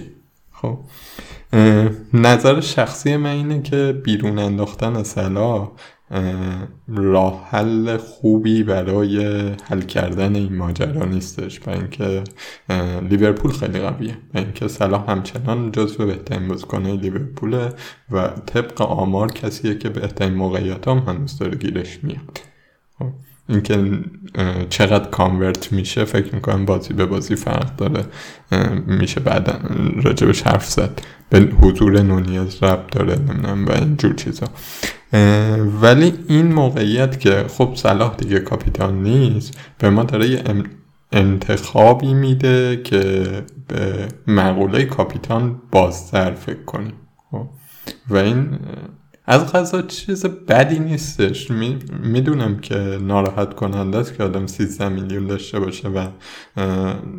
خب. 0.52 0.78
نظر 2.12 2.60
شخصی 2.60 3.16
من 3.16 3.30
اینه 3.30 3.62
که 3.62 4.00
بیرون 4.04 4.38
انداختن 4.38 5.02
سلا 5.02 5.68
راه 6.88 7.48
حل 7.50 7.96
خوبی 7.96 8.62
برای 8.62 9.18
حل 9.64 9.80
کردن 9.80 10.34
این 10.34 10.56
ماجرا 10.56 11.04
نیستش 11.04 11.60
و 11.66 11.70
اینکه 11.70 12.24
لیورپول 13.10 13.50
خیلی 13.50 13.78
قویه 13.78 14.18
و 14.34 14.38
اینکه 14.38 14.68
صلاح 14.68 15.10
همچنان 15.10 15.72
جزو 15.72 16.06
بهترین 16.06 16.48
بازیکنهای 16.48 16.96
لیورپوله 16.96 17.72
و 18.10 18.28
طبق 18.28 18.82
آمار 18.82 19.32
کسیه 19.32 19.78
که 19.78 19.88
بهترین 19.88 20.34
موقعیت 20.34 20.88
هم 20.88 20.98
هنوز 20.98 21.38
داره 21.38 21.58
گیرش 21.58 22.04
میاد. 22.04 22.40
خب، 22.98 23.12
اینکه 23.48 23.98
چقدر 24.70 25.10
کانورت 25.10 25.72
میشه 25.72 26.04
فکر 26.04 26.34
می‌کنم 26.34 26.64
بازی 26.64 26.94
به 26.94 27.06
بازی 27.06 27.36
فرق 27.36 27.76
داره. 27.76 28.04
میشه 28.86 29.20
بعدا 29.20 29.60
راجبش 30.02 30.42
حرف 30.42 30.70
زد. 30.70 31.00
به 31.30 31.38
حضور 31.40 32.02
نونیز 32.02 32.62
رب 32.62 32.86
داره 32.86 33.18
نمی‌دونم 33.18 33.66
و 33.66 33.72
اینجور 33.72 34.14
چیزا. 34.14 34.46
ولی 35.82 36.14
این 36.28 36.52
موقعیت 36.52 37.20
که 37.20 37.44
خب 37.48 37.72
صلاح 37.74 38.16
دیگه 38.16 38.38
کاپیتان 38.38 39.02
نیست 39.02 39.58
به 39.78 39.90
ما 39.90 40.02
داره 40.02 40.28
یه 40.28 40.42
انتخابی 41.12 42.14
میده 42.14 42.80
که 42.84 43.26
به 43.68 44.08
مقوله 44.26 44.84
کاپیتان 44.84 45.60
بازتر 45.72 46.34
فکر 46.34 46.62
کنیم. 46.62 46.94
خب. 47.30 47.48
و 48.10 48.16
این 48.16 48.58
از 49.26 49.52
غذا 49.52 49.82
چیز 49.82 50.26
بدی 50.26 50.78
نیستش. 50.78 51.50
می‌دونم 52.02 52.58
که 52.58 52.98
ناراحت 53.02 53.54
کننده 53.54 53.98
است 53.98 54.16
که 54.16 54.22
آدم 54.22 54.46
13 54.46 54.88
میلیون 54.88 55.26
داشته 55.26 55.60
باشه 55.60 55.88
و 55.88 56.08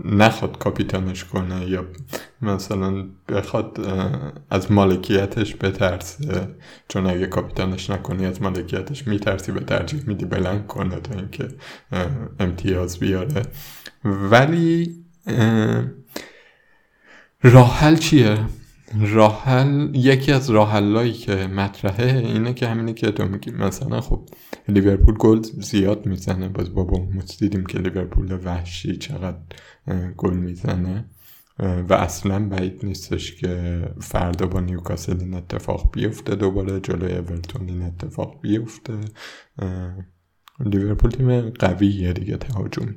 نخواد 0.06 0.58
کاپیتانش 0.58 1.24
کنه 1.24 1.70
یا 1.70 1.86
مثلا 2.42 3.06
بخواد 3.30 3.80
از 4.50 4.72
مالکیتش 4.72 5.56
بترسه. 5.56 6.48
چون 6.88 7.08
اگه 7.08 7.28
کاپیتانش 7.28 7.90
نکنی 7.90 8.26
از 8.26 8.42
مالکیتش 8.42 9.08
میترسی 9.08 9.52
به 9.52 9.60
ترجیح 9.60 10.04
میدی 10.08 10.26
بلنگ 10.26 10.68
کنه 10.68 11.00
تا 11.00 11.16
اینکه 11.16 11.48
امتیاز 12.40 13.00
بیاره. 13.00 13.42
ولی 14.04 14.96
راحل 17.44 17.96
چیه؟ 17.96 18.38
راحل 18.96 19.96
یکی 19.96 20.32
از 20.32 20.50
راحلایی 20.50 21.14
که 21.14 21.36
مطرحه 21.36 22.18
اینه 22.18 22.54
که 22.54 22.68
همینه 22.68 22.94
که 22.94 23.12
تو 23.12 23.26
میگی. 23.26 23.52
مثلا 23.52 24.02
خب 24.02 24.30
لیورپول 24.68 25.16
گل 25.18 25.42
زیاد 25.42 26.06
می‌زنه. 26.06 26.50
باز 26.50 26.74
بابا 26.74 27.08
دیدیم 27.40 27.66
که 27.66 27.78
لیورپول 27.78 28.40
وحشی 28.44 28.98
چقدر 28.98 29.38
گل 30.18 30.34
می‌زنه. 30.34 31.06
و 31.60 31.94
اصلا 31.94 32.50
بعید 32.50 32.86
نیستش 32.86 33.36
که 33.36 33.82
فردا 34.02 34.48
با 34.48 34.60
نیوکاسل 34.60 35.20
این 35.20 35.34
اتفاق 35.34 35.92
بیفته. 35.94 36.36
دوباره 36.36 36.80
جلوی 36.80 37.14
اورتون 37.14 37.70
این 37.70 37.82
اتفاق 37.82 38.42
بیفته. 38.42 38.94
لیورپول 40.60 41.12
تیم 41.12 41.50
قویه 41.50 42.14
دیگه 42.14 42.38
تهاجمی 42.38 42.96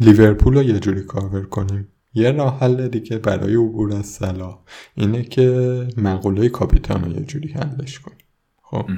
لیورپول 0.00 0.54
رو 0.54 0.62
یه 0.62 0.78
جوری 0.78 1.02
کاور 1.02 1.46
کنیم. 1.46 1.88
یه 2.14 2.30
راه 2.30 2.60
حل 2.60 2.88
دیگه 2.88 3.18
برای 3.18 3.54
عبور 3.54 3.94
از 3.96 4.06
صلاح 4.06 4.58
اینه 4.94 5.22
که 5.22 5.88
مقوله 5.96 6.48
کاپیتان 6.48 7.04
رو 7.04 7.12
یه 7.12 7.24
جوری 7.24 7.52
حلش 7.52 7.98
کنیم 7.98 8.18
خب. 8.62 8.90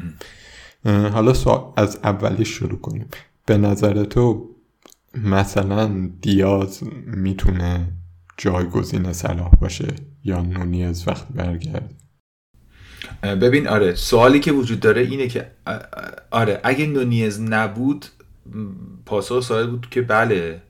حالا 0.85 1.35
از 1.77 1.98
اولی 2.05 2.44
شروع 2.44 2.81
کنیم. 2.81 3.07
به 3.46 3.57
نظر 3.57 4.05
تو 4.05 4.50
مثلا 5.14 6.11
دیاز 6.20 6.81
می‌تونه 7.07 7.88
جایگزین 8.37 9.12
صلاح 9.12 9.50
باشه 9.50 9.94
یا 10.24 10.42
نونی 10.42 10.85
از 10.85 11.09
وقت 11.09 11.29
برگرد؟ 11.29 11.94
ببین 13.22 13.68
آره 13.68 13.94
سوالی 13.94 14.40
که 14.40 14.53
وجود 14.53 14.81
داره 14.81 15.03
اینه 15.03 15.29
که 15.29 15.50
آره 16.31 16.61
اگه 16.64 16.87
نونیز 16.87 17.40
نبود 17.40 18.07
پاسخ 19.07 19.40
سوال 19.40 19.66
بود 19.66 19.88
که 19.90 20.03
بله 20.03 20.62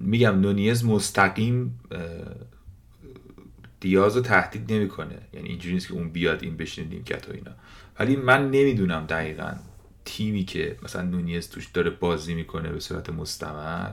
میگم 0.00 0.40
نونیز 0.40 0.84
مستقیم 0.84 1.80
دیاز 3.80 4.16
رو 4.16 4.22
تهدید 4.22 4.72
نمی‌کنه. 4.72 5.18
یعنی 5.32 5.48
اینجوری 5.48 5.74
نیست 5.74 5.88
که 5.88 5.94
اون 5.94 6.10
بیاد 6.10 6.42
این 6.42 6.56
بشینه 6.56 6.88
نیمکت 6.88 7.28
و 7.28 7.32
اینا. 7.32 7.50
ولی 7.98 8.16
من 8.16 8.50
نمی‌دونم 8.50 9.06
دقیقا 9.06 9.52
تیمی 10.04 10.44
که 10.44 10.76
مثلا 10.82 11.02
نونیز 11.02 11.50
توش 11.50 11.66
داره 11.66 11.90
بازی 11.90 12.34
می‌کنه 12.34 12.72
به 12.72 12.80
صورت 12.80 13.10
مستمر 13.10 13.90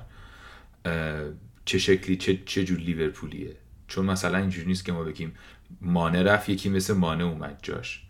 چه 1.65 1.77
شکلی 1.77 2.17
چه, 2.17 2.39
چه 2.45 2.63
جور 2.63 2.79
لیورپولیه. 2.79 3.55
چون 3.87 4.05
مثلا 4.05 4.37
اینجوری 4.37 4.67
نیست 4.67 4.85
که 4.85 4.91
ما 4.91 5.03
بگیم 5.03 5.33
مانه 5.81 6.23
رفت 6.23 6.49
یکی 6.49 6.69
مثل 6.69 6.93
مانه 6.93 7.23
اومد 7.23 7.59
جاش. 7.61 8.03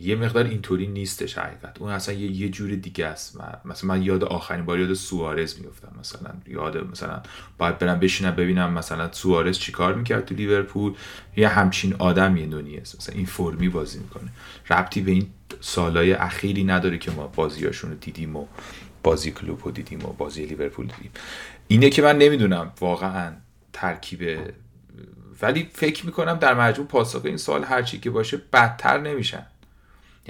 یه 0.00 0.16
مقدار 0.16 0.44
اینطوری 0.44 0.86
نیستش 0.86 1.38
حقیقت. 1.38 1.78
اون 1.80 1.90
اصلا 1.90 2.14
یه, 2.14 2.30
یه 2.30 2.48
جور 2.48 2.70
دیگه 2.70 3.06
است. 3.06 3.38
مثلا 3.64 3.88
من 3.88 4.02
یاد 4.02 4.24
آخرین 4.24 4.64
بار 4.64 4.80
یاد 4.80 4.94
سوارز 4.94 5.60
میفتم 5.60 5.92
مثلا 6.00 6.30
یاد 6.46 6.90
مثلا 6.90 7.22
باید 7.58 7.78
برم 7.78 8.00
بشینم 8.00 8.30
ببینم 8.30 8.72
مثلا 8.72 9.12
سوارز 9.12 9.58
چیکار 9.58 9.94
می‌کرد 9.94 10.24
تو 10.24 10.34
لیورپول. 10.34 10.94
یه 11.36 11.48
همچین 11.48 11.94
آدمی 11.98 12.46
نونیز 12.46 12.96
مثلا 12.98 13.14
این 13.16 13.26
فرمی 13.26 13.68
بازی 13.68 13.98
می‌کنه. 13.98 14.30
ربطی 14.70 15.00
به 15.00 15.10
این 15.10 15.26
سالهای 15.60 16.12
اخیری 16.12 16.64
نداره 16.64 16.98
که 16.98 17.10
ما 17.10 17.26
بازیاشون 17.26 17.90
رو 17.90 17.96
دیدیم 17.96 18.36
و 18.36 18.46
بازی 19.02 19.30
کلوب 19.30 19.60
رو 19.64 19.70
دیدیم 19.70 20.04
و 20.04 20.12
بازی 20.12 20.46
لیورپول 20.46 20.86
دیدیم. 20.86 21.10
اینه 21.68 21.90
که 21.90 22.02
من 22.02 22.18
نمی‌دونم. 22.18 22.72
واقعا 22.80 23.32
ترکیب 23.72 24.38
ولی 25.42 25.68
فکر 25.72 26.06
می‌کنم 26.06 26.34
در 26.34 26.54
مجموع 26.54 26.88
پاسخ 26.88 27.24
این 27.24 27.36
سال 27.36 27.64
هرچی 27.64 28.00
که 28.00 28.10
باشه 28.10 28.40
بدتر 28.52 29.00
نمیشن. 29.00 29.46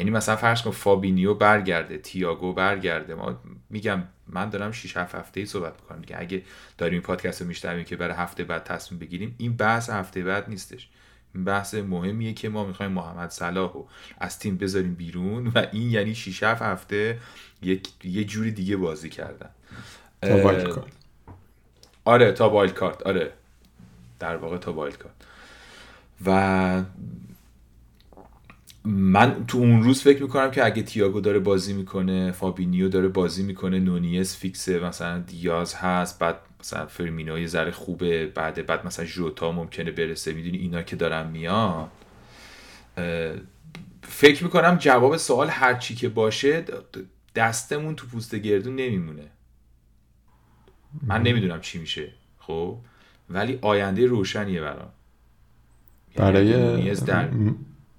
یعنی 0.00 0.10
مثلا 0.10 0.36
فرض 0.36 0.62
کن 0.62 0.70
فابینیو 0.70 1.34
برگرده 1.34 1.98
تییاگو 1.98 2.52
برگرده. 2.52 3.14
ما 3.14 3.40
میگم 3.70 4.02
من 4.28 4.48
دارم 4.48 4.72
6 4.72 4.96
7 4.96 5.14
هفته 5.14 5.40
ای 5.40 5.46
صحبت 5.46 5.72
می‌کنم 5.82 6.02
که 6.02 6.20
اگه 6.20 6.42
داریم 6.78 6.94
این 6.94 7.02
پادکست 7.02 7.42
رو 7.42 7.48
میشنویم 7.48 7.84
که 7.84 7.96
برای 7.96 8.14
هفته 8.14 8.44
بعد 8.44 8.64
تصمیم 8.64 8.98
بگیریم 8.98 9.34
این 9.38 9.56
بحث 9.56 9.90
هفته 9.90 10.24
بعد 10.24 10.48
نیستش. 10.48 10.88
این 11.34 11.44
بحث 11.44 11.74
مهمیه 11.74 12.32
که 12.32 12.48
ما 12.48 12.64
می‌خوایم 12.64 12.92
محمد 12.92 13.30
صلاح 13.30 13.72
رو 13.72 13.88
از 14.18 14.38
تیم 14.38 14.56
بذاریم 14.56 14.94
بیرون 14.94 15.46
و 15.46 15.66
این 15.72 15.90
یعنی 15.90 16.14
6 16.14 16.42
7 16.42 16.62
هفته 16.62 17.18
یک 17.62 17.88
یه 18.04 18.24
جوری 18.24 18.52
دیگه 18.52 18.76
بازی 18.76 19.08
کردن. 19.08 19.50
تا 20.22 20.84
آره 22.04 22.32
تا 22.32 22.50
wild 22.50 22.74
card 22.74 23.02
آره. 23.02 23.32
در 24.18 24.36
واقع 24.36 24.58
تا 24.58 24.72
wild 24.72 24.98
card 24.98 25.14
و 26.26 26.82
من 28.90 29.46
تو 29.46 29.58
اون 29.58 29.82
روز 29.82 30.02
فکر 30.02 30.22
می‌کنم 30.22 30.50
که 30.50 30.64
اگه 30.64 30.82
تییاگو 30.82 31.20
داره 31.20 31.38
بازی 31.38 31.72
می‌کنه 31.72 32.32
فابینیو 32.32 32.88
داره 32.88 33.08
بازی 33.08 33.42
می‌کنه 33.42 33.78
نونیز 33.78 34.36
فیکسه 34.36 34.78
مثلا 34.78 35.18
دیاز 35.18 35.74
هست 35.74 36.18
بعد 36.18 36.36
مثلا 36.60 36.86
فرمینو 36.86 37.38
یه 37.38 37.46
ذره 37.46 37.70
خوبه 37.70 38.26
بعد 38.26 38.66
بعد 38.66 38.86
مثلا 38.86 39.04
ژوتا 39.04 39.52
ممکنه 39.52 39.90
برسه. 39.90 40.32
می‌دونی 40.32 40.58
اینا 40.58 40.82
که 40.82 40.96
دارن 40.96 41.26
میان. 41.26 41.88
فکر 44.02 44.44
می‌کنم 44.44 44.76
جواب 44.80 45.16
سوال 45.16 45.48
هرچی 45.48 45.94
که 45.94 46.08
باشه 46.08 46.64
دستمون 47.34 47.94
تو 47.94 48.06
پوست 48.06 48.34
گردون 48.34 48.76
نمیمونه. 48.76 49.30
من 51.02 51.22
نمی‌دونم 51.22 51.60
چی 51.60 51.78
میشه 51.78 52.12
خب؟ 52.38 52.78
ولی 53.30 53.58
آینده 53.62 54.06
روشنیه 54.06 54.60
برام. 54.60 54.90
برای 56.16 56.96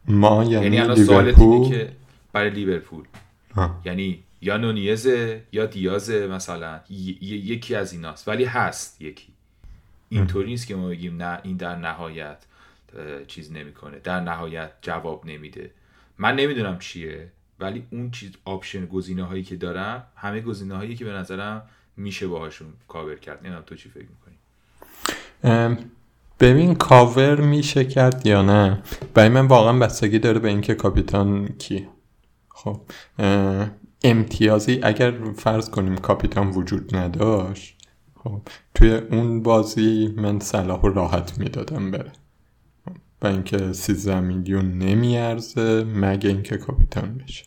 ما 0.08 0.44
یعنی, 0.44 0.64
یعنی 0.64 0.80
الان 0.80 0.98
لیورپول. 0.98 1.70
که 1.70 1.92
برای 2.34 2.50
لیورپول. 2.50 3.04
یعنی 3.86 4.24
یا 4.42 4.58
نونیزه 4.58 5.44
یا 5.52 5.66
دیازه 5.66 6.28
مثلا. 6.28 6.80
یکی 6.90 7.76
از 7.76 7.94
ایناست. 7.94 8.28
ولی 8.28 8.46
هست 8.46 9.02
یکی. 9.02 9.28
اینطوری 10.10 10.50
نیست 10.50 10.68
که 10.68 10.76
ما 10.76 10.88
بگیم 10.88 11.22
نه 11.24 11.40
این 11.44 11.58
در 11.58 11.76
نهایت 11.76 12.38
چیز 13.28 13.52
نمی‌کنه. 13.52 14.00
در 14.00 14.20
نهایت 14.20 14.72
جواب 14.82 15.26
نمیده. 15.26 15.72
من 16.18 16.36
نمی‌دونم 16.36 16.80
چیه 16.80 17.28
ولی 17.60 17.84
اون 17.90 18.12
چیز 18.12 18.32
option 18.46 18.86
گزینه 18.86 19.24
هایی 19.24 19.44
که 19.44 19.56
دارم 19.56 20.04
همه 20.16 20.42
گزینه 20.42 20.76
هایی 20.76 20.96
که 20.96 21.06
به 21.06 21.12
نظرم 21.12 21.62
میشه 21.98 22.28
باهاشون 22.28 22.74
کاور 22.88 23.16
کرد. 23.16 23.40
نمی‌دونم 23.40 23.64
تو 23.66 23.76
چی 23.76 23.90
فکر 23.90 24.06
می‌کنی؟ 24.06 24.36
ببین 26.42 26.76
کاور 26.76 27.42
میشه 27.42 27.86
کرد 27.86 28.28
یا 28.28 28.42
نه؟ 28.42 28.82
برای 29.14 29.30
من 29.30 29.48
واقعا 29.48 29.80
بستگی 29.80 30.20
داره 30.20 30.40
به 30.40 30.48
اینکه 30.48 30.74
کاپیتان 30.74 31.48
کی. 31.48 31.88
خب 32.50 32.82
امتیازی 34.04 34.80
اگر 34.84 35.14
فرض 35.38 35.70
کنیم 35.70 35.98
کاپیتان 35.98 36.50
وجود 36.50 36.96
نداشت 36.96 37.78
خب 38.16 38.42
توی 38.76 38.92
اون 38.92 39.44
بازی 39.44 40.14
من 40.18 40.40
صلاح 40.40 40.82
راحت 40.84 41.40
می‌دادم 41.40 41.92
بره. 41.92 42.12
با 43.22 43.30
اینکه 43.30 43.74
13 43.74 44.20
میلیون 44.20 44.78
نمیارزه 44.78 45.84
مگه 45.84 46.30
اینکه 46.30 46.58
کاپیتان 46.58 47.18
بشه. 47.18 47.46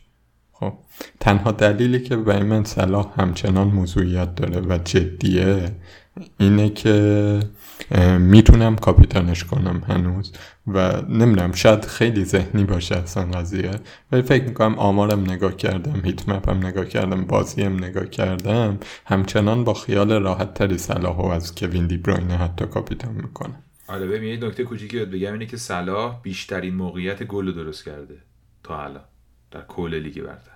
خب 0.53 0.73
تنها 1.21 1.53
دلیلی 1.53 2.01
که 2.01 2.17
برای 2.17 2.43
من 2.43 2.65
صلاح 2.65 3.21
همچنان 3.21 3.69
موضوعیت 3.69 4.35
داره 4.35 4.61
و 4.61 4.79
جدیه 4.85 5.71
اینه 6.39 6.71
که 6.71 7.41
می‌تونم 8.19 8.77
کاپیتانش 8.77 9.45
کنم 9.45 9.83
هنوز 9.89 10.33
و 10.67 11.03
نمی‌دونم 11.09 11.53
شاید 11.53 11.85
خیلی 11.85 12.25
ذهنی 12.25 12.65
باشه 12.65 12.97
اصلا 12.97 13.25
قضیه. 13.25 13.71
ولی 14.13 14.23
فکر 14.23 14.45
می‌کنم 14.45 14.79
آمارم 14.79 15.21
نگاه 15.21 15.57
کردم 15.57 16.01
هیت 16.05 16.29
مپم 16.29 16.67
نگاه 16.67 16.85
کردم 16.85 17.25
بازیم 17.25 17.85
نگاه 17.85 18.07
کردم. 18.07 18.79
همچنان 19.07 19.65
با 19.65 19.75
خیال 19.75 20.13
راحت 20.13 20.55
تری 20.55 20.79
صلاح 20.79 21.21
از 21.21 21.55
کوین 21.55 21.87
دی 21.87 21.97
بروینه 21.97 22.37
حتی 22.37 22.67
کاپیتان 22.67 23.15
می‌کنم. 23.15 23.63
آره 23.89 24.07
ببین 24.07 24.29
یه 24.29 24.49
نکته 24.49 24.65
کوچیکی 24.65 24.99
بهت 24.99 25.09
بگم 25.09 25.33
اینه 25.33 25.47
که 25.47 25.57
صلاح 25.57 26.21
بیشترین 26.23 26.75
موقعیت 26.75 27.23
گل 27.23 27.47
رو 27.47 27.53
درست 27.53 27.85
کرده 27.85 28.17
تا 28.63 28.83
الان 28.83 29.05
در 29.51 29.61
کل 29.69 29.95
لیگ 29.95 30.23
برتر. 30.23 30.51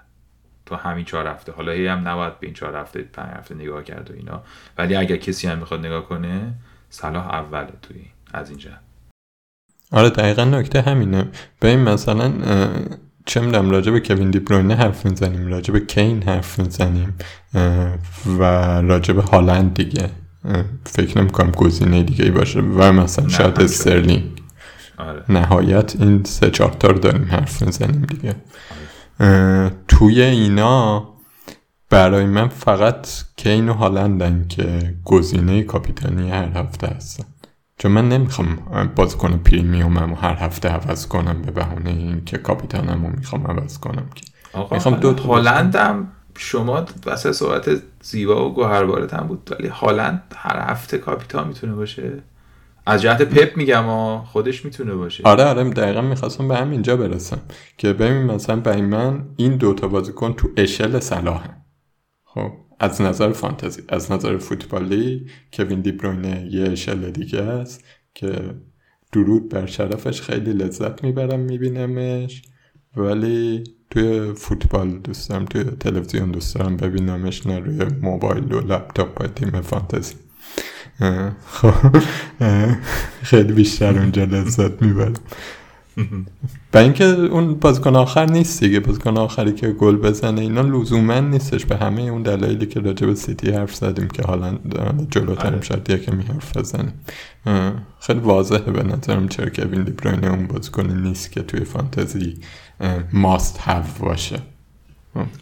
تا 0.67 0.77
همین 0.77 1.05
چهار 1.05 1.27
هفته. 1.27 1.53
حالا 1.53 1.73
هی 1.73 1.87
هم 1.87 2.09
نباید 2.09 2.41
به 2.41 2.47
این 2.47 2.55
چهار 2.55 2.77
هفته 2.77 3.03
پنج 3.03 3.31
هفته 3.35 3.55
نگاه 3.55 3.85
کرد 3.85 4.11
و 4.11 4.15
اینا. 4.15 4.43
ولی 4.79 4.97
اگر 4.97 5.17
کسی 5.17 5.49
هم 5.49 5.59
می‌خواد 5.59 5.87
نگاه 5.87 6.09
کنه 6.09 6.55
صلاح 6.91 7.35
اوله 7.35 7.73
توی 7.83 7.97
از 8.33 8.51
اینجا. 8.51 8.71
آره 9.93 10.11
دقیقا 10.11 10.45
نکته 10.45 10.81
همینه. 10.81 11.29
به 11.61 11.69
این 11.69 11.81
مثلا 11.81 12.33
چه 13.27 13.41
می‌دونم 13.41 13.71
راجع 13.71 13.93
به 13.93 14.01
کوین 14.01 14.31
دی 14.31 14.75
حرف 14.75 15.07
می‌زنیم 15.07 15.47
راجع 15.47 15.73
به 15.73 15.81
کین 15.81 16.23
حرف 16.23 16.59
می‌زنیم 16.59 17.15
و 18.27 18.43
راجع 18.81 19.15
به 19.15 19.23
هالند 19.23 19.75
دیگه. 19.75 20.11
فکر 20.85 21.19
نمی‌کنم 21.19 21.51
گزینه 21.51 22.03
دیگه 22.03 22.25
ای 22.25 22.31
باشه. 22.31 22.61
و 22.61 22.93
مثلا 22.93 23.29
شاید 23.29 23.61
استرلینگ. 23.61 24.43
آره. 24.99 25.23
نهایت 25.29 25.97
این 26.01 26.25
سه 26.25 26.51
چهار 26.51 26.71
تا 26.71 26.89
رو 26.89 26.99
داریم 26.99 27.25
حرف 27.31 27.63
می‌زنیم 27.63 28.03
دیگه. 28.03 28.37
آره. 29.21 29.71
توی 29.89 30.23
اینا 30.23 31.09
برای 31.91 32.27
من 32.27 32.49
فقط 32.49 33.09
کین 33.37 33.69
و 33.69 33.73
هالندن 33.73 34.47
که 34.49 34.95
گزینه 35.05 35.63
کاپیتانی 35.63 36.31
هر 36.31 36.59
هفته 36.59 36.87
هستن 36.87 37.25
چون 37.79 37.93
من 37.93 38.09
نمی‌خوام 38.09 38.59
بازیکن 38.97 39.37
پریمیومم 39.39 40.15
هر 40.21 40.35
هفته 40.35 40.69
عوض 40.69 41.07
کنم 41.07 41.43
به 41.43 41.51
بهونه 41.51 41.91
اینکه 41.91 42.39
کاپیتانم 42.39 43.07
رو 43.07 43.13
می‌خوام 43.17 43.47
عوض 43.47 43.79
کنم 43.79 44.11
که. 44.15 44.25
می‌خوام 44.71 44.95
دو 44.95 45.15
هالندم 45.15 46.09
شما 46.37 46.85
واسه 47.07 47.33
صحبت 47.33 47.71
زیبا 48.03 48.49
و 48.49 48.55
گوهربارت 48.55 49.15
هم 49.15 49.27
بود 49.27 49.57
ولی 49.61 49.69
هالند 49.69 50.23
هر 50.37 50.71
هفته 50.71 50.99
کاپیتان 50.99 51.49
می‌تونه 51.49 51.75
باشه؟ 51.75 52.13
از 52.87 53.03
جهت 53.03 53.23
پپ 53.23 53.57
میگم 53.57 53.89
و 53.89 54.19
خودش 54.19 54.65
می‌تونه 54.65 54.95
باشه. 54.95 55.23
آره 55.25 55.45
آره 55.45 55.71
دقیقا 55.71 56.01
می‌خواستم 56.01 56.49
به 56.49 56.57
همینجا 56.57 56.97
برسم 56.97 57.39
که 57.79 57.93
ببین 57.93 58.23
مثلا 58.23 58.57
برای 58.57 58.83
من 58.83 59.23
این 59.37 59.57
دوتا 59.57 59.89
بازیکن 59.89 60.33
تو 60.33 60.49
اشل 60.57 60.99
صلاحه 61.01 61.58
خب 62.39 62.53
از 62.81 63.03
نظر 63.03 63.33
فانتزی 63.33 63.83
از 63.89 64.13
نظر 64.13 64.39
فوتبالی 64.39 65.27
کوین 65.53 65.81
دیبروینه 65.81 66.49
یه 66.51 66.71
اشل 66.71 67.11
دیگه 67.11 67.43
است 67.43 67.85
که 68.15 68.55
درود 69.13 69.49
بر 69.49 69.67
شرفش 69.67 70.23
خیلی 70.23 70.53
لذت 70.53 71.05
می‌برم 71.05 71.41
میبینمش. 71.41 72.43
ولی 72.97 73.65
توی 73.91 74.35
فوتبال 74.35 74.99
دوست 74.99 75.31
دارم 75.31 75.45
توی 75.45 75.65
تلویزیون 75.65 76.31
دوست 76.31 76.55
دارم 76.55 76.77
ببینمش 76.77 77.47
نه 77.47 77.59
روی 77.59 77.85
موبایل 78.03 78.53
و 78.53 78.61
لپتاپ 78.61 79.21
و 79.21 79.27
تیم 79.27 79.61
فانتزی. 79.61 80.15
خب 81.47 81.97
خیلی 83.23 83.53
بیشتر 83.53 83.99
اونجا 83.99 84.25
لذت 84.25 84.83
می‌برم. 84.83 85.15
و 86.75 86.79
اینکه 86.79 87.05
اون 87.05 87.55
بازیکن 87.55 87.97
آخر 87.97 88.27
نیست 88.27 88.61
دیگه. 88.61 88.81
بازیکن 88.81 89.17
آخری 89.17 89.53
که 89.53 89.69
گل 89.69 89.97
بزنه 89.97 90.41
اینا 90.41 90.61
لزوما 90.61 91.21
نیستش. 91.21 91.67
به 91.67 91.77
همه 91.77 92.03
اون 92.03 92.23
دلایلی 92.23 92.67
که 92.67 92.81
راجع 92.81 93.07
به 93.07 93.15
سیتی 93.15 93.51
حرف 93.51 93.75
زدیم 93.75 94.09
که 94.09 94.23
حالا 94.23 94.59
جلوترم 95.11 95.55
آره. 95.55 95.63
شاید 95.63 95.91
یکمی 95.91 96.23
حرف 96.23 96.57
بزنیم 96.57 96.93
خیلی 98.01 98.21
واضحه 98.21 98.59
به 98.59 98.83
نظرم 98.83 99.29
چرا 99.29 99.49
کوین 99.49 99.85
دیبروینه 99.85 100.31
اون 100.31 100.47
بازیکن 100.47 100.87
نیست 100.87 101.33
که 101.33 101.43
توی 101.43 101.65
فانتزی 101.65 102.37
ماست 103.13 103.59
هف 103.61 103.99
باشه. 103.99 104.39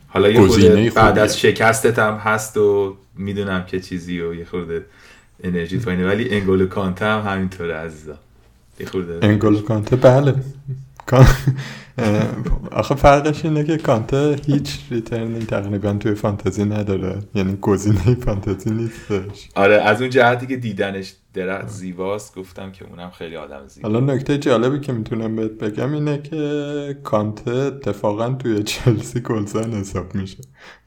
حالا 0.08 0.30
یه 0.30 0.46
خورده 0.46 0.90
بعد 0.90 1.18
از 1.18 1.40
شکستت 1.40 1.98
هم 1.98 2.14
هست 2.14 2.56
و 2.56 2.96
می‌دونم 3.16 3.64
که 3.66 3.80
چیزی 3.80 4.20
و 4.20 4.34
یه 4.34 4.44
خورده 4.44 4.86
انرژی 5.44 5.78
پایینه 5.78 6.06
ولی 6.06 6.30
انگول 6.30 6.66
کانته 6.66 7.04
هم 7.04 7.32
همینطوره 7.32 7.74
عزیزا. 7.74 8.18
انگول 9.22 9.62
کانته 9.62 9.96
بله. 9.96 10.34
آخه 12.72 12.94
فرقش 12.94 13.44
اینه 13.44 13.64
که 13.64 13.76
کانته 13.76 14.36
هیچ 14.46 14.78
ریترنی 14.90 15.38
تقریبا 15.38 15.92
توی 15.92 16.14
فانتزی 16.14 16.64
نداره. 16.64 17.18
یعنی 17.34 17.56
گزینه 17.60 18.14
فانتزی 18.14 18.70
نیستش. 18.70 19.48
آره 19.54 19.74
از 19.74 20.00
اون 20.00 20.10
جهتی 20.10 20.46
که 20.46 20.56
دیدنش 20.56 21.14
درخت 21.34 21.68
زیباست 21.68 22.38
گفتم 22.38 22.72
که 22.72 22.84
اونم 22.84 23.10
خیلی 23.10 23.36
آدم 23.36 23.66
زیباست 23.66 23.84
حالا 23.84 24.00
نکته 24.14 24.38
جالبی 24.38 24.80
که 24.80 24.92
می‌تونم 24.92 25.36
بهت 25.36 25.50
بگم 25.50 25.92
اینه 25.92 26.18
که 26.22 26.98
کانته 27.04 27.50
اتفاقا 27.50 28.28
توی 28.28 28.62
چلسی 28.62 29.20
گلزن 29.20 29.72
حساب 29.72 30.14
میشه. 30.14 30.38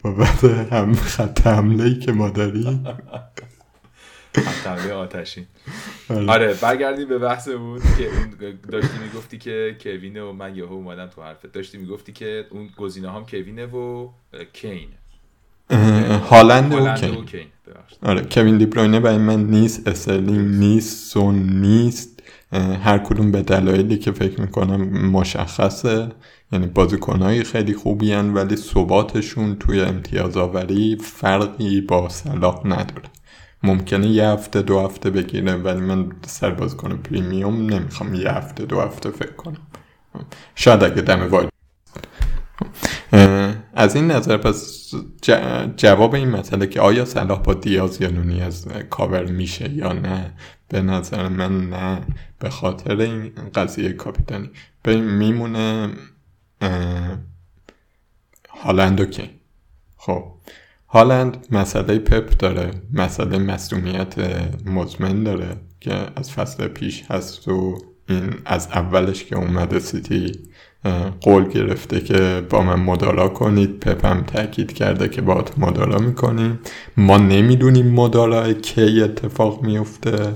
بابت 0.04 0.44
هم 0.44 0.94
خط 0.94 1.48
حمله 1.48 1.84
ای 1.84 2.00
که 2.00 2.12
ما 2.12 2.30
داریم. 2.30 2.84
حمله 4.66 4.94
آتشین. 4.94 5.46
آره. 6.10 6.32
آره 6.32 6.54
برگردیم 6.54 7.08
به 7.08 7.18
بحثمون 7.18 7.80
که 7.80 8.06
اون 8.06 8.54
داشتی 8.72 8.98
می‌گفتی 9.04 9.38
که 9.38 9.76
کوینه 9.82 10.24
و 10.24 10.32
من 10.32 10.56
یهو 10.56 10.74
اومدم 10.74 11.08
تو 11.08 11.22
حرفت. 11.22 11.52
داشتی 11.52 11.78
می‌گفتی 11.78 12.14
که 12.14 12.46
اون 12.50 12.70
گزینه 12.78 13.12
هم 13.12 13.26
کوینه 13.26 13.66
و 13.66 14.08
کین. 14.54 14.90
هالند 16.30 16.74
و 16.74 16.94
کین. 16.94 17.48
آره 18.04 18.22
کوین 18.22 18.58
دیبروینه 18.58 19.00
برای 19.00 19.18
من 19.18 19.44
نیست 19.44 19.88
استرلینگ 19.88 20.56
نیست 20.56 21.12
سون 21.12 21.36
نیست. 21.36 22.24
هر 22.84 22.98
کدوم 22.98 23.32
به 23.32 23.42
دلایلی 23.42 23.98
که 23.98 24.12
فکر 24.12 24.42
می‌کنم 24.42 25.10
مشخصه. 25.10 26.10
یعنی 26.52 26.66
بازیکنهایی 26.66 27.44
خیلی 27.44 27.74
خوبی 27.74 28.12
هن 28.12 28.34
ولی 28.34 28.56
ثباتشون 28.56 29.56
توی 29.56 29.82
امتیاز 29.82 30.38
آوری 30.38 30.98
فرقی 31.02 31.82
با 31.82 32.10
صلاح 32.10 32.68
نداره. 32.68 33.10
ممکنه 33.64 34.08
یه 34.08 34.28
هفته 34.28 34.62
دو 34.62 34.80
هفته 34.80 35.10
بگیره 35.10 35.54
ولی 35.56 35.80
من 35.80 36.12
سر 36.28 36.52
کنم 36.52 36.98
پریمیوم 36.98 37.66
نمی‌خوام 37.66 38.14
یه 38.14 38.32
هفته 38.32 38.66
دو 38.66 38.82
هفته 38.82 39.10
فکر 39.10 39.32
کنم. 39.34 39.58
شاید 40.56 40.84
اگه 40.84 41.02
دم 41.02 41.30
وای 41.30 41.48
از 43.74 43.96
این 43.96 44.12
نظر 44.12 44.38
پس 44.38 44.92
جواب 45.78 46.16
این 46.16 46.30
مسئله 46.30 46.68
که 46.68 46.82
آیا 46.82 47.06
صلاح 47.06 47.42
با 47.42 47.54
دیاز 47.54 48.02
یا 48.02 48.10
نونی 48.10 48.42
از 48.42 48.68
کاور 48.68 49.26
میشه 49.26 49.70
یا 49.70 49.94
نه 49.94 50.34
به 50.70 50.82
نظر 50.82 51.28
من 51.28 51.70
نه. 51.70 52.02
به 52.40 52.50
خاطر 52.50 53.02
این 53.02 53.32
قضیه 53.56 53.94
کاپیتانی. 53.94 54.50
میمونه 54.86 55.90
هالند 58.50 59.02
اوکی 59.02 59.30
خب. 59.98 60.32
هالند 60.92 61.48
مسئله 61.52 62.00
پپ 62.00 62.38
داره 62.38 62.72
مسئله 62.94 63.38
مصومیت 63.38 64.14
مزمن 64.66 65.24
داره 65.24 65.58
که 65.80 65.94
از 66.16 66.32
فصل 66.32 66.68
پیش 66.68 67.04
هست 67.10 67.48
و 67.48 67.78
این 68.10 68.34
از 68.46 68.68
اولش 68.68 69.24
که 69.24 69.36
اومده 69.36 69.80
سیتی 69.80 70.32
قول 71.22 71.50
گرفته 71.50 72.02
که 72.02 72.44
با 72.50 72.62
من 72.62 72.80
مدارا 72.80 73.30
کنید. 73.30 73.80
پپ 73.80 74.06
هم 74.06 74.22
تاکید 74.22 74.74
کرده 74.74 75.10
که 75.10 75.22
با 75.22 75.46
مدارا 75.58 75.98
می‌کنیم. 75.98 76.60
ما 76.98 77.18
نمی‌دونیم 77.18 77.88
مدارا 77.92 78.54
کی 78.54 79.02
اتفاق 79.02 79.64
میفته 79.64 80.34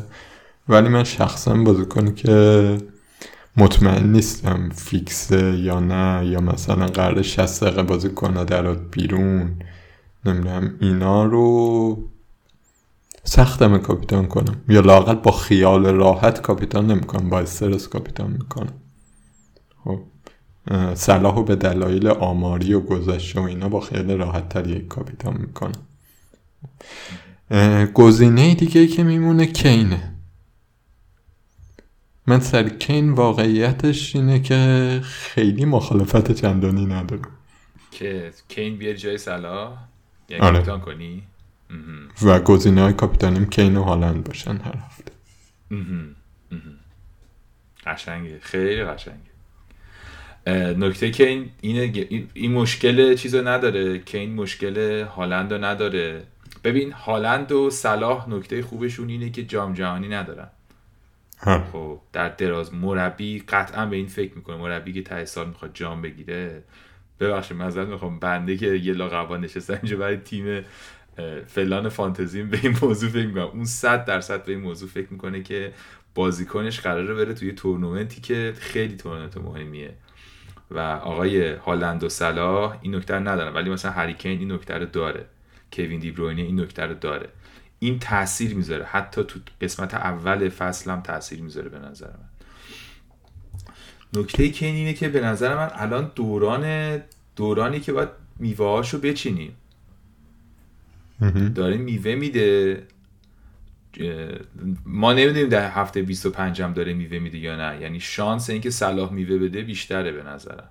ولی 0.69 0.89
من 0.89 1.03
شخصا 1.03 1.53
بازی 1.53 1.85
که 2.15 2.77
مطمئن 3.57 4.11
نیستم 4.11 4.69
فیکسه 4.75 5.57
یا 5.57 5.79
نه 5.79 6.25
یا 6.27 6.41
مثلا 6.41 6.85
قرار 6.85 7.21
60 7.21 7.63
دقیقه 7.63 7.83
بازی 7.83 8.09
کنه 8.09 8.45
در 8.45 8.73
بیرون. 8.73 9.51
نمی‌دونم 10.25 10.77
اینا 10.81 11.25
رو 11.25 12.09
سختم 13.23 13.77
کاپیتان 13.77 14.25
کنم. 14.27 14.61
یا 14.69 14.81
لاقل 14.81 15.15
با 15.15 15.31
خیال 15.31 15.85
راحت 15.85 16.41
کاپیتان 16.41 16.91
نمی‌کنم 16.91 17.29
با 17.29 17.39
استرس 17.39 17.87
کاپیتان 17.87 18.31
می‌کنم. 18.31 18.73
خب 19.83 19.99
صلاحو 20.93 21.43
به 21.43 21.55
دلایل 21.55 22.07
آماری 22.07 22.73
و 22.73 22.79
گذشته 22.79 23.39
و 23.39 23.43
اینا 23.43 23.69
با 23.69 23.79
خیال 23.79 24.11
راحت 24.11 24.49
تری 24.49 24.79
کاپیتان 24.79 25.37
می‌کنم. 25.37 25.87
گزینه 27.93 28.55
دیگه 28.55 28.87
که 28.87 29.03
میمونه 29.03 29.45
کینه. 29.45 30.09
من 32.27 32.39
سر 32.39 32.69
کین 32.69 33.11
واقعیتش 33.11 34.15
اینه 34.15 34.39
که 34.39 34.99
خیلی 35.03 35.65
مخالفت 35.65 36.31
چندانی 36.31 36.85
نداره 36.85 37.21
که 37.91 38.33
کین 38.47 38.77
بیاد 38.77 38.95
جای 38.95 39.17
صلاح؟ 39.17 39.77
یعنی 40.29 40.43
آره. 40.43 40.79
کنی؟ 40.79 41.23
و 42.23 42.39
گزینه 42.39 42.81
های 42.81 42.93
کاپیتانیم 42.93 43.45
کین 43.45 43.77
و 43.77 43.83
هالند 43.83 44.23
باشن 44.23 44.57
هر 44.57 44.75
هفته. 44.77 45.11
قشنگه. 47.85 48.39
خیلی 48.41 48.83
قشنگه. 48.83 49.33
نکته 50.77 51.11
که 51.11 51.27
این 51.27 51.49
اینه 51.61 52.07
این 52.33 52.51
مشکل 52.51 53.15
چیزو 53.15 53.47
نداره 53.47 53.99
که 53.99 54.17
این 54.17 54.35
مشکل 54.35 55.03
هالند 55.03 55.53
رو 55.53 55.63
نداره. 55.63 56.23
ببین 56.63 56.91
هالند 56.91 57.51
و 57.51 57.69
صلاح 57.69 58.29
نکته 58.29 58.63
خوبشون 58.63 59.09
اینه 59.09 59.29
که 59.29 59.43
جام 59.43 59.73
جهانی 59.73 60.07
ندارن. 60.07 60.47
خب 61.71 61.99
در 62.13 62.29
دراز 62.29 62.73
مربی 62.73 63.39
قطعا 63.39 63.85
به 63.85 63.95
این 63.95 64.07
فکر 64.07 64.35
می‌کنه. 64.35 64.55
مربی 64.57 64.93
که 64.93 65.01
ته 65.01 65.25
سال 65.25 65.47
می‌خواد 65.47 65.71
جام 65.73 66.01
بگیره 66.01 66.63
ببخشید 67.27 67.57
معذرت 67.57 67.87
می‌خوام. 67.87 68.19
بنده 68.19 68.57
که 68.57 68.67
یه 68.67 68.93
لاقبا 68.93 69.37
نشستم 69.37 69.73
اینجا 69.73 69.97
برای 69.97 70.17
تیم 70.17 70.61
فلان 71.47 71.89
فانتزیم 71.89 72.49
به 72.49 72.59
این 72.63 72.77
موضوع 72.81 73.09
فکر 73.09 73.27
می‌کنم. 73.27 73.43
اون 73.43 73.65
صد 73.65 74.05
درصد 74.05 74.45
به 74.45 74.51
این 74.51 74.61
موضوع 74.61 74.89
فکر 74.89 75.07
می‌کنه 75.09 75.43
که 75.43 75.73
بازیکنش 76.15 76.79
قراره 76.79 77.13
بره 77.13 77.33
توی 77.33 77.51
تورنمنتی 77.51 78.21
که 78.21 78.53
خیلی 78.59 78.95
تورنمنت 78.95 79.37
مهمیه. 79.37 79.93
و 80.71 80.79
آقای 80.79 81.53
هالند 81.53 82.03
و 82.03 82.09
صلاح 82.09 82.77
این 82.81 82.95
نکته 82.95 83.19
ندارن 83.19 83.53
ولی 83.53 83.69
مثلا 83.69 83.91
هریکین 83.91 84.39
این 84.39 84.51
نکته 84.51 84.73
رو 84.73 84.85
داره. 84.85 85.25
کوین 85.73 85.99
دیبروینه 85.99 86.41
این 86.41 86.59
نکته 86.59 86.83
رو 86.83 86.93
داره. 86.93 87.29
این 87.79 87.99
تاثیر 87.99 88.55
می‌ذاره. 88.55 88.85
حتی 88.85 89.23
تو 89.23 89.39
قسمت 89.61 89.93
اول 89.93 90.49
فصل 90.49 90.91
هم 90.91 91.01
تاثیر 91.01 91.41
می‌ذاره 91.41 91.69
به 91.69 91.79
نظر 91.79 92.07
من. 92.07 92.29
نکته 94.21 94.49
که 94.49 94.65
اینه 94.65 94.93
که 94.93 95.09
به 95.09 95.21
نظر 95.21 95.55
من 95.55 95.69
الان 95.73 96.11
دوران 96.15 96.63
دورانی 97.35 97.79
که 97.79 97.93
باید 97.93 98.09
میوه 98.39 98.65
هاشو 98.65 98.99
بچینیم 98.99 99.55
داره 101.55 101.77
میوه 101.77 102.15
میده. 102.15 102.83
ما 104.85 105.13
نمی‌دونیم 105.13 105.49
در 105.49 105.71
هفته 105.71 106.01
25 106.01 106.61
هم 106.61 106.73
داره 106.73 106.93
میوه 106.93 107.19
میده 107.19 107.37
یا 107.37 107.55
نه. 107.55 107.81
یعنی 107.81 107.99
شانس 107.99 108.49
اینکه 108.49 108.69
صلاح 108.69 109.13
میوه 109.13 109.37
بده 109.37 109.61
بیشتره 109.61 110.11
به 110.11 110.23
نظرم. 110.23 110.69